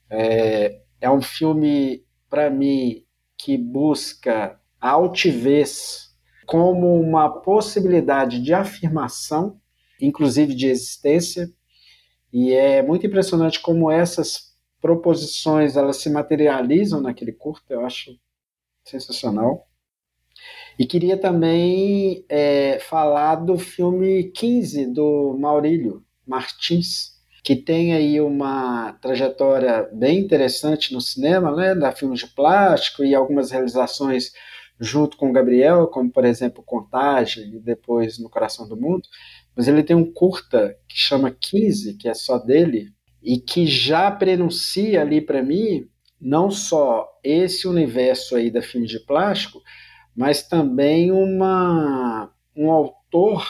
É, 0.10 0.82
é 1.02 1.10
um 1.10 1.22
filme, 1.22 2.03
para 2.34 2.50
mim, 2.50 3.06
que 3.38 3.56
busca 3.56 4.60
a 4.82 4.90
altivez 4.90 6.16
como 6.48 7.00
uma 7.00 7.30
possibilidade 7.30 8.42
de 8.42 8.52
afirmação, 8.56 9.62
inclusive 10.02 10.56
de 10.56 10.66
existência, 10.66 11.48
e 12.34 12.52
é 12.52 12.82
muito 12.82 13.06
impressionante 13.06 13.62
como 13.62 13.92
essas 13.92 14.58
proposições 14.82 15.78
elas 15.78 15.98
se 15.98 16.10
materializam 16.10 17.00
naquele 17.00 17.34
curto, 17.34 17.72
eu 17.72 17.86
acho 17.86 18.20
sensacional. 18.84 19.68
E 20.80 20.88
queria 20.88 21.20
também 21.20 22.26
é, 22.28 22.80
falar 22.80 23.36
do 23.36 23.60
filme 23.60 24.32
15, 24.32 24.88
do 24.88 25.38
Maurílio 25.40 26.04
Martins, 26.26 27.13
que 27.44 27.58
tem 27.58 27.94
aí 27.94 28.22
uma 28.22 28.94
trajetória 28.94 29.90
bem 29.92 30.20
interessante 30.20 30.94
no 30.94 31.02
cinema, 31.02 31.54
né, 31.54 31.76
da 31.76 31.92
filmes 31.92 32.22
de 32.22 32.28
plástico 32.28 33.04
e 33.04 33.14
algumas 33.14 33.52
realizações 33.52 34.32
junto 34.80 35.18
com 35.18 35.30
o 35.30 35.34
Gabriel, 35.34 35.88
como 35.88 36.10
por 36.10 36.24
exemplo 36.24 36.64
Contagem 36.64 37.56
e 37.56 37.60
depois 37.60 38.18
No 38.18 38.30
Coração 38.30 38.68
do 38.68 38.78
Mundo, 38.78 39.08
mas 39.56 39.68
ele 39.68 39.84
tem 39.84 39.96
um 39.96 40.12
curta 40.12 40.76
que 40.88 40.98
chama 40.98 41.32
15, 41.32 41.96
que 41.96 42.08
é 42.08 42.14
só 42.14 42.40
dele, 42.40 42.92
e 43.22 43.38
que 43.38 43.66
já 43.66 44.10
prenuncia 44.10 45.02
ali 45.02 45.22
para 45.22 45.44
mim 45.44 45.88
não 46.20 46.50
só 46.50 47.08
esse 47.24 47.68
universo 47.68 48.36
aí 48.36 48.50
da 48.50 48.62
filme 48.62 48.88
de 48.88 49.00
plástico, 49.00 49.62
mas 50.16 50.48
também 50.48 51.12
uma, 51.12 52.32
um 52.56 52.72
autor 52.72 53.46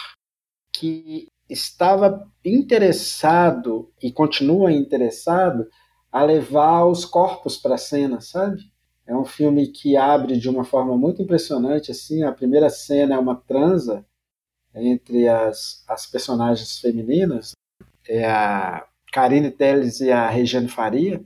que 0.72 1.28
estava 1.50 2.28
interessado 2.44 3.92
e 4.02 4.12
continua 4.12 4.72
interessado 4.72 5.68
a 6.12 6.24
levar 6.24 6.86
os 6.86 7.06
corpos 7.06 7.58
para 7.58 7.76
a 7.76 7.78
cena, 7.78 8.22
sabe? 8.22 8.62
É 9.06 9.16
um 9.16 9.26
filme 9.26 9.68
que 9.68 9.98
abre 9.98 10.38
de 10.38 10.50
uma 10.50 10.64
forma 10.64 10.96
muito 10.98 11.22
impressionante, 11.22 11.92
assim, 11.92 12.24
a 12.24 12.32
primeira 12.32 12.70
cena 12.70 13.16
é 13.16 13.18
uma 13.18 13.36
transa 13.36 14.06
entre 14.74 15.28
as, 15.28 15.84
as 15.88 16.06
personagens 16.06 16.80
femininas, 16.80 17.52
é 18.08 18.26
a 18.26 18.86
Karine 19.12 19.52
Telles 19.52 20.00
e 20.00 20.12
a 20.12 20.30
Regiane 20.30 20.68
Faria, 20.68 21.24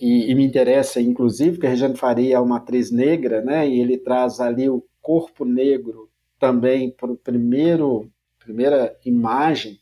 e, 0.00 0.30
e, 0.30 0.34
me 0.34 0.44
interessa, 0.44 1.00
inclusive, 1.00 1.58
que 1.58 1.66
a 1.66 1.70
Regiane 1.70 1.96
Faria 1.96 2.36
é 2.36 2.40
uma 2.40 2.56
atriz 2.56 2.90
negra, 2.90 3.40
né, 3.40 3.68
e 3.68 3.80
ele 3.80 3.96
traz 3.96 4.40
ali 4.40 4.68
o 4.68 4.84
corpo 5.00 5.44
negro 5.44 6.10
também 6.40 6.90
para 6.90 7.12
o 7.12 7.16
primeiro 7.16 8.10
primeira 8.42 8.96
imagem, 9.04 9.78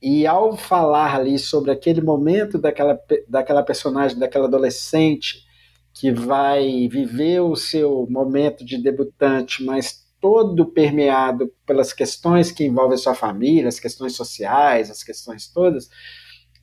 e 0.00 0.26
ao 0.26 0.56
falar 0.56 1.14
ali 1.14 1.38
sobre 1.38 1.70
aquele 1.70 2.00
momento 2.00 2.58
daquela, 2.58 2.98
daquela 3.28 3.62
personagem, 3.62 4.18
daquela 4.18 4.46
adolescente, 4.46 5.44
que 5.94 6.10
vai 6.10 6.88
viver 6.88 7.40
o 7.40 7.54
seu 7.54 8.06
momento 8.10 8.64
de 8.64 8.82
debutante, 8.82 9.62
mas 9.62 10.02
todo 10.20 10.66
permeado 10.66 11.52
pelas 11.66 11.92
questões 11.92 12.50
que 12.50 12.64
envolvem 12.64 12.96
sua 12.96 13.14
família, 13.14 13.68
as 13.68 13.80
questões 13.80 14.14
sociais, 14.14 14.90
as 14.90 15.02
questões 15.02 15.52
todas, 15.52 15.88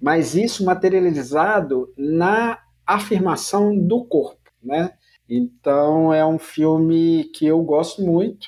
mas 0.01 0.35
isso 0.35 0.65
materializado 0.65 1.93
na 1.97 2.59
afirmação 2.87 3.77
do 3.77 4.05
corpo, 4.05 4.49
né? 4.63 4.93
Então 5.29 6.11
é 6.13 6.25
um 6.25 6.39
filme 6.39 7.25
que 7.35 7.45
eu 7.45 7.61
gosto 7.61 8.01
muito. 8.01 8.47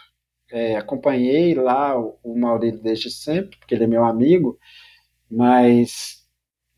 É, 0.51 0.75
acompanhei 0.75 1.55
lá 1.55 1.97
o, 1.99 2.17
o 2.23 2.59
desde 2.81 3.09
sempre, 3.09 3.57
porque 3.57 3.73
ele 3.73 3.85
é 3.85 3.87
meu 3.87 4.03
amigo, 4.03 4.59
mas 5.29 6.21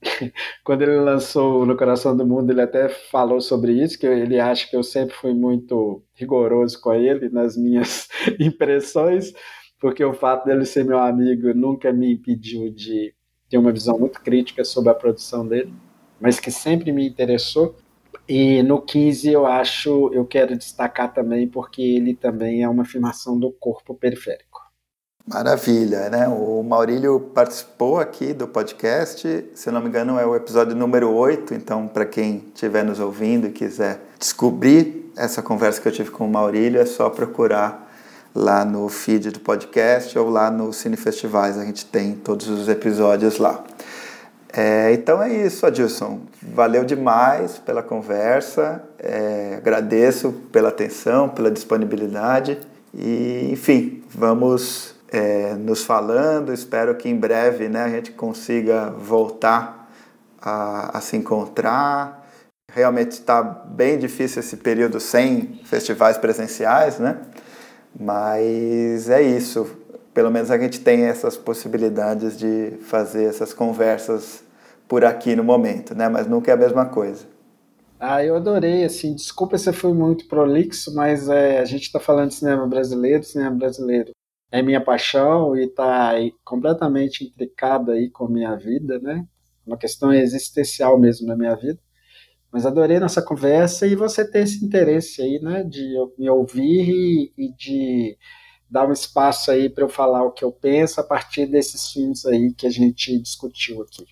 quando 0.63 0.83
ele 0.83 0.99
lançou 0.99 1.65
No 1.65 1.77
Coração 1.77 2.15
do 2.15 2.25
Mundo, 2.25 2.51
ele 2.51 2.61
até 2.61 2.89
falou 2.89 3.41
sobre 3.41 3.73
isso, 3.73 3.97
que 3.97 4.05
ele 4.05 4.39
acha 4.39 4.69
que 4.69 4.75
eu 4.75 4.83
sempre 4.83 5.15
fui 5.15 5.33
muito 5.33 6.03
rigoroso 6.13 6.79
com 6.81 6.93
ele 6.93 7.29
nas 7.29 7.57
minhas 7.57 8.07
impressões, 8.39 9.33
porque 9.79 10.03
o 10.03 10.13
fato 10.13 10.45
dele 10.45 10.65
ser 10.65 10.85
meu 10.85 10.99
amigo 10.99 11.53
nunca 11.53 11.91
me 11.91 12.13
impediu 12.13 12.69
de 12.69 13.13
ter 13.49 13.57
uma 13.57 13.71
visão 13.71 13.97
muito 13.99 14.21
crítica 14.21 14.63
sobre 14.63 14.89
a 14.89 14.95
produção 14.95 15.47
dele, 15.47 15.73
mas 16.19 16.39
que 16.39 16.51
sempre 16.51 16.91
me 16.91 17.07
interessou. 17.07 17.75
E 18.27 18.63
no 18.63 18.81
15 18.81 19.29
eu 19.29 19.45
acho, 19.45 20.09
eu 20.13 20.25
quero 20.25 20.57
destacar 20.57 21.13
também 21.13 21.47
porque 21.47 21.81
ele 21.81 22.15
também 22.15 22.63
é 22.63 22.69
uma 22.69 22.83
afirmação 22.83 23.37
do 23.37 23.51
corpo 23.51 23.93
periférico. 23.93 24.61
Maravilha, 25.25 26.09
né? 26.09 26.27
O 26.27 26.61
Maurílio 26.63 27.17
participou 27.17 27.97
aqui 27.97 28.33
do 28.33 28.45
podcast, 28.45 29.45
se 29.55 29.71
não 29.71 29.79
me 29.79 29.87
engano 29.87 30.19
é 30.19 30.25
o 30.25 30.35
episódio 30.35 30.75
número 30.75 31.13
8, 31.13 31.53
então 31.53 31.87
para 31.87 32.05
quem 32.05 32.43
estiver 32.53 32.83
nos 32.83 32.99
ouvindo 32.99 33.47
e 33.47 33.51
quiser 33.51 34.01
descobrir 34.19 35.11
essa 35.15 35.41
conversa 35.41 35.79
que 35.79 35.87
eu 35.87 35.93
tive 35.93 36.11
com 36.11 36.25
o 36.25 36.29
Maurílio, 36.29 36.81
é 36.81 36.85
só 36.85 37.09
procurar 37.09 37.89
lá 38.35 38.65
no 38.65 38.89
feed 38.89 39.31
do 39.31 39.39
podcast 39.39 40.17
ou 40.17 40.29
lá 40.29 40.51
no 40.51 40.73
Cine 40.73 40.97
Festivais, 40.97 41.57
a 41.57 41.63
gente 41.63 41.85
tem 41.85 42.15
todos 42.15 42.49
os 42.49 42.67
episódios 42.67 43.37
lá. 43.37 43.63
É, 44.55 44.93
então 44.93 45.21
é 45.21 45.33
isso, 45.33 45.65
Adilson. 45.65 46.21
Valeu 46.41 46.85
demais 46.85 47.57
pela 47.57 47.81
conversa, 47.81 48.83
é, 48.99 49.55
agradeço 49.57 50.31
pela 50.51 50.69
atenção, 50.69 51.27
pela 51.27 51.49
disponibilidade 51.49 52.59
e, 52.93 53.49
enfim, 53.51 54.03
vamos 54.07 54.93
é, 55.11 55.55
nos 55.55 55.83
falando. 55.83 56.53
Espero 56.53 56.93
que 56.95 57.09
em 57.09 57.15
breve 57.15 57.67
né, 57.67 57.83
a 57.83 57.89
gente 57.89 58.11
consiga 58.11 58.91
voltar 58.91 59.91
a, 60.39 60.99
a 60.99 61.01
se 61.01 61.17
encontrar. 61.17 62.23
Realmente 62.71 63.11
está 63.13 63.41
bem 63.41 63.97
difícil 63.97 64.39
esse 64.39 64.57
período 64.57 64.99
sem 64.99 65.61
festivais 65.65 66.17
presenciais, 66.17 66.99
né? 66.99 67.17
Mas 67.99 69.09
é 69.09 69.21
isso. 69.21 69.82
Pelo 70.13 70.29
menos 70.29 70.51
a 70.51 70.57
gente 70.57 70.79
tem 70.79 71.05
essas 71.05 71.35
possibilidades 71.35 72.37
de 72.37 72.77
fazer 72.81 73.25
essas 73.25 73.53
conversas 73.53 74.43
por 74.87 75.03
aqui 75.03 75.35
no 75.35 75.43
momento, 75.43 75.95
né? 75.95 76.07
Mas 76.07 76.27
nunca 76.27 76.51
é 76.51 76.53
a 76.53 76.57
mesma 76.57 76.85
coisa. 76.85 77.25
Ah, 77.99 78.23
eu 78.23 78.35
adorei, 78.35 78.83
assim, 78.83 79.15
desculpa 79.15 79.57
se 79.57 79.69
eu 79.69 79.73
fui 79.73 79.93
muito 79.93 80.27
prolixo, 80.27 80.93
mas 80.93 81.29
é, 81.29 81.59
a 81.59 81.65
gente 81.65 81.83
está 81.83 81.99
falando 81.99 82.29
de 82.29 82.35
cinema 82.35 82.67
brasileiro, 82.67 83.23
cinema 83.23 83.55
brasileiro 83.55 84.11
é 84.51 84.61
minha 84.61 84.79
paixão 84.79 85.57
e 85.57 85.63
está 85.63 86.11
completamente 86.43 87.23
intricado 87.23 87.91
aí 87.91 88.09
com 88.11 88.25
a 88.25 88.29
minha 88.29 88.55
vida, 88.55 88.99
né? 88.99 89.25
Uma 89.65 89.77
questão 89.77 90.13
existencial 90.13 90.99
mesmo 90.99 91.25
na 91.25 91.35
minha 91.35 91.55
vida. 91.55 91.79
Mas 92.51 92.63
adorei 92.63 92.99
nossa 92.99 93.19
conversa 93.19 93.87
e 93.87 93.95
você 93.95 94.29
ter 94.29 94.43
esse 94.43 94.63
interesse 94.63 95.23
aí, 95.23 95.39
né, 95.39 95.63
de 95.63 95.95
me 96.19 96.29
ouvir 96.29 96.87
e, 96.87 97.33
e 97.35 97.51
de 97.55 98.15
dar 98.73 98.89
um 98.89 98.91
espaço 98.91 99.51
aí 99.51 99.69
para 99.69 99.83
eu 99.83 99.87
falar 99.87 100.23
o 100.23 100.31
que 100.31 100.43
eu 100.43 100.51
penso 100.51 100.99
a 100.99 101.03
partir 101.03 101.45
desses 101.45 101.91
filmes 101.91 102.25
aí 102.25 102.51
que 102.55 102.65
a 102.65 102.71
gente 102.71 103.19
discutiu 103.19 103.83
aqui. 103.83 104.03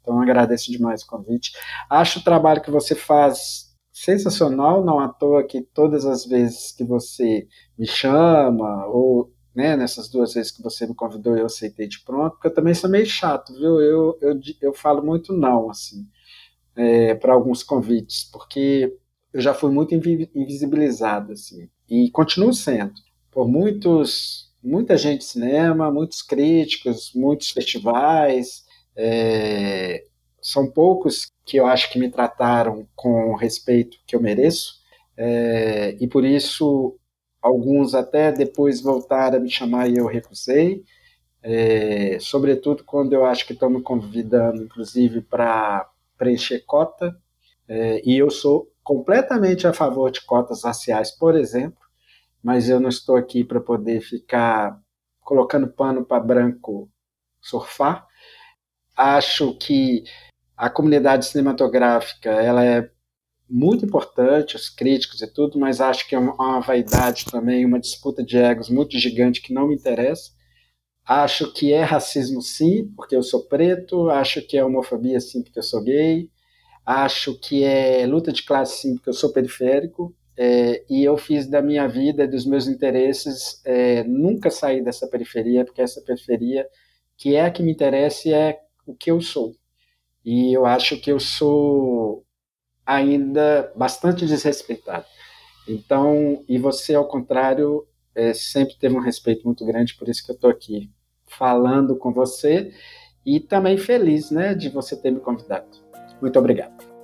Então 0.00 0.18
agradeço 0.18 0.72
demais 0.72 1.02
o 1.02 1.06
convite. 1.06 1.52
Acho 1.90 2.20
o 2.20 2.24
trabalho 2.24 2.62
que 2.62 2.70
você 2.70 2.94
faz 2.94 3.76
sensacional, 3.92 4.82
não 4.82 4.98
à 4.98 5.08
toa 5.08 5.44
que 5.44 5.60
todas 5.60 6.06
as 6.06 6.24
vezes 6.24 6.72
que 6.72 6.82
você 6.82 7.46
me 7.78 7.86
chama 7.86 8.86
ou 8.86 9.30
né, 9.54 9.76
nessas 9.76 10.08
duas 10.08 10.32
vezes 10.32 10.50
que 10.50 10.62
você 10.62 10.86
me 10.86 10.94
convidou, 10.94 11.36
eu 11.36 11.44
aceitei 11.46 11.86
de 11.86 12.00
pronto, 12.00 12.32
porque 12.32 12.48
eu 12.48 12.54
também 12.54 12.72
sou 12.74 12.88
meio 12.88 13.06
chato, 13.06 13.52
viu? 13.54 13.80
Eu, 13.80 14.18
eu, 14.22 14.40
eu 14.62 14.74
falo 14.74 15.02
muito 15.02 15.32
não, 15.34 15.70
assim, 15.70 16.06
é, 16.74 17.14
para 17.14 17.32
alguns 17.32 17.62
convites, 17.62 18.24
porque 18.30 18.94
eu 19.32 19.40
já 19.40 19.54
fui 19.54 19.70
muito 19.70 19.94
invisibilizado, 19.94 21.32
assim, 21.32 21.70
e 21.88 22.10
continuo 22.10 22.52
sendo, 22.52 22.94
por 23.36 23.46
muitos, 23.46 24.50
muita 24.64 24.96
gente 24.96 25.18
de 25.18 25.26
cinema, 25.26 25.92
muitos 25.92 26.22
críticos, 26.22 27.12
muitos 27.14 27.50
festivais, 27.50 28.64
é, 28.96 30.06
são 30.40 30.72
poucos 30.72 31.30
que 31.44 31.58
eu 31.58 31.66
acho 31.66 31.92
que 31.92 31.98
me 31.98 32.10
trataram 32.10 32.88
com 32.94 33.32
o 33.32 33.36
respeito 33.36 33.98
que 34.06 34.16
eu 34.16 34.22
mereço, 34.22 34.76
é, 35.18 35.98
e 36.00 36.08
por 36.08 36.24
isso 36.24 36.98
alguns 37.42 37.94
até 37.94 38.32
depois 38.32 38.80
voltaram 38.80 39.36
a 39.36 39.40
me 39.40 39.50
chamar 39.50 39.86
e 39.90 39.98
eu 39.98 40.06
recusei, 40.06 40.82
é, 41.42 42.16
sobretudo 42.18 42.84
quando 42.84 43.12
eu 43.12 43.26
acho 43.26 43.46
que 43.46 43.52
estão 43.52 43.68
me 43.68 43.82
convidando, 43.82 44.62
inclusive, 44.62 45.20
para 45.20 45.86
preencher 46.16 46.60
cota, 46.60 47.14
é, 47.68 48.00
e 48.02 48.16
eu 48.16 48.30
sou 48.30 48.72
completamente 48.82 49.66
a 49.66 49.74
favor 49.74 50.10
de 50.10 50.22
cotas 50.22 50.64
raciais, 50.64 51.10
por 51.10 51.36
exemplo, 51.36 51.85
mas 52.46 52.68
eu 52.68 52.78
não 52.78 52.88
estou 52.88 53.16
aqui 53.16 53.42
para 53.42 53.60
poder 53.60 54.00
ficar 54.00 54.80
colocando 55.18 55.66
pano 55.66 56.04
para 56.04 56.22
branco 56.22 56.88
surfar. 57.42 58.06
Acho 58.96 59.52
que 59.58 60.04
a 60.56 60.70
comunidade 60.70 61.26
cinematográfica 61.26 62.30
ela 62.30 62.64
é 62.64 62.88
muito 63.50 63.84
importante, 63.84 64.54
os 64.54 64.68
críticos 64.68 65.22
e 65.22 65.26
tudo, 65.26 65.58
mas 65.58 65.80
acho 65.80 66.06
que 66.08 66.14
é 66.14 66.18
uma, 66.20 66.60
vaidade 66.60 67.24
também, 67.24 67.66
uma 67.66 67.80
disputa 67.80 68.22
de 68.22 68.36
egos 68.36 68.70
muito 68.70 68.96
gigante 68.96 69.42
que 69.42 69.52
não 69.52 69.66
me 69.66 69.74
interessa. 69.74 70.30
Acho 71.04 71.52
que 71.52 71.72
é 71.72 71.82
racismo 71.82 72.40
sim, 72.40 72.92
porque 72.94 73.16
eu 73.16 73.24
sou 73.24 73.48
preto, 73.48 74.08
acho 74.08 74.40
que 74.40 74.56
é 74.56 74.64
homofobia 74.64 75.18
sim, 75.18 75.42
porque 75.42 75.58
eu 75.58 75.64
sou 75.64 75.82
gay, 75.82 76.30
acho 76.84 77.36
que 77.40 77.64
é 77.64 78.06
luta 78.06 78.32
de 78.32 78.44
classe 78.44 78.82
sim, 78.82 78.94
porque 78.94 79.08
eu 79.10 79.14
sou 79.14 79.32
periférico, 79.32 80.14
é, 80.36 80.84
e 80.88 81.02
eu 81.02 81.16
fiz 81.16 81.46
da 81.46 81.62
minha 81.62 81.88
vida, 81.88 82.28
dos 82.28 82.44
meus 82.44 82.66
interesses, 82.66 83.60
é, 83.64 84.04
nunca 84.04 84.50
sair 84.50 84.82
dessa 84.82 85.06
periferia, 85.06 85.64
porque 85.64 85.80
essa 85.80 86.00
periferia, 86.02 86.68
que 87.16 87.34
é 87.34 87.46
a 87.46 87.50
que 87.50 87.62
me 87.62 87.72
interessa, 87.72 88.28
é 88.28 88.60
o 88.86 88.94
que 88.94 89.10
eu 89.10 89.20
sou. 89.20 89.54
E 90.24 90.52
eu 90.52 90.66
acho 90.66 90.98
que 91.00 91.10
eu 91.10 91.18
sou 91.18 92.24
ainda 92.84 93.72
bastante 93.74 94.26
desrespeitado. 94.26 95.06
Então, 95.66 96.44
e 96.48 96.58
você, 96.58 96.94
ao 96.94 97.08
contrário, 97.08 97.86
é, 98.14 98.32
sempre 98.34 98.76
teve 98.76 98.94
um 98.94 99.00
respeito 99.00 99.44
muito 99.44 99.64
grande, 99.64 99.96
por 99.96 100.08
isso 100.08 100.24
que 100.24 100.30
eu 100.30 100.34
estou 100.34 100.50
aqui 100.50 100.90
falando 101.26 101.96
com 101.96 102.12
você 102.12 102.72
e 103.24 103.40
também 103.40 103.76
feliz 103.76 104.30
né, 104.30 104.54
de 104.54 104.68
você 104.68 104.96
ter 104.96 105.10
me 105.10 105.20
convidado. 105.20 105.66
Muito 106.20 106.38
obrigado. 106.38 106.95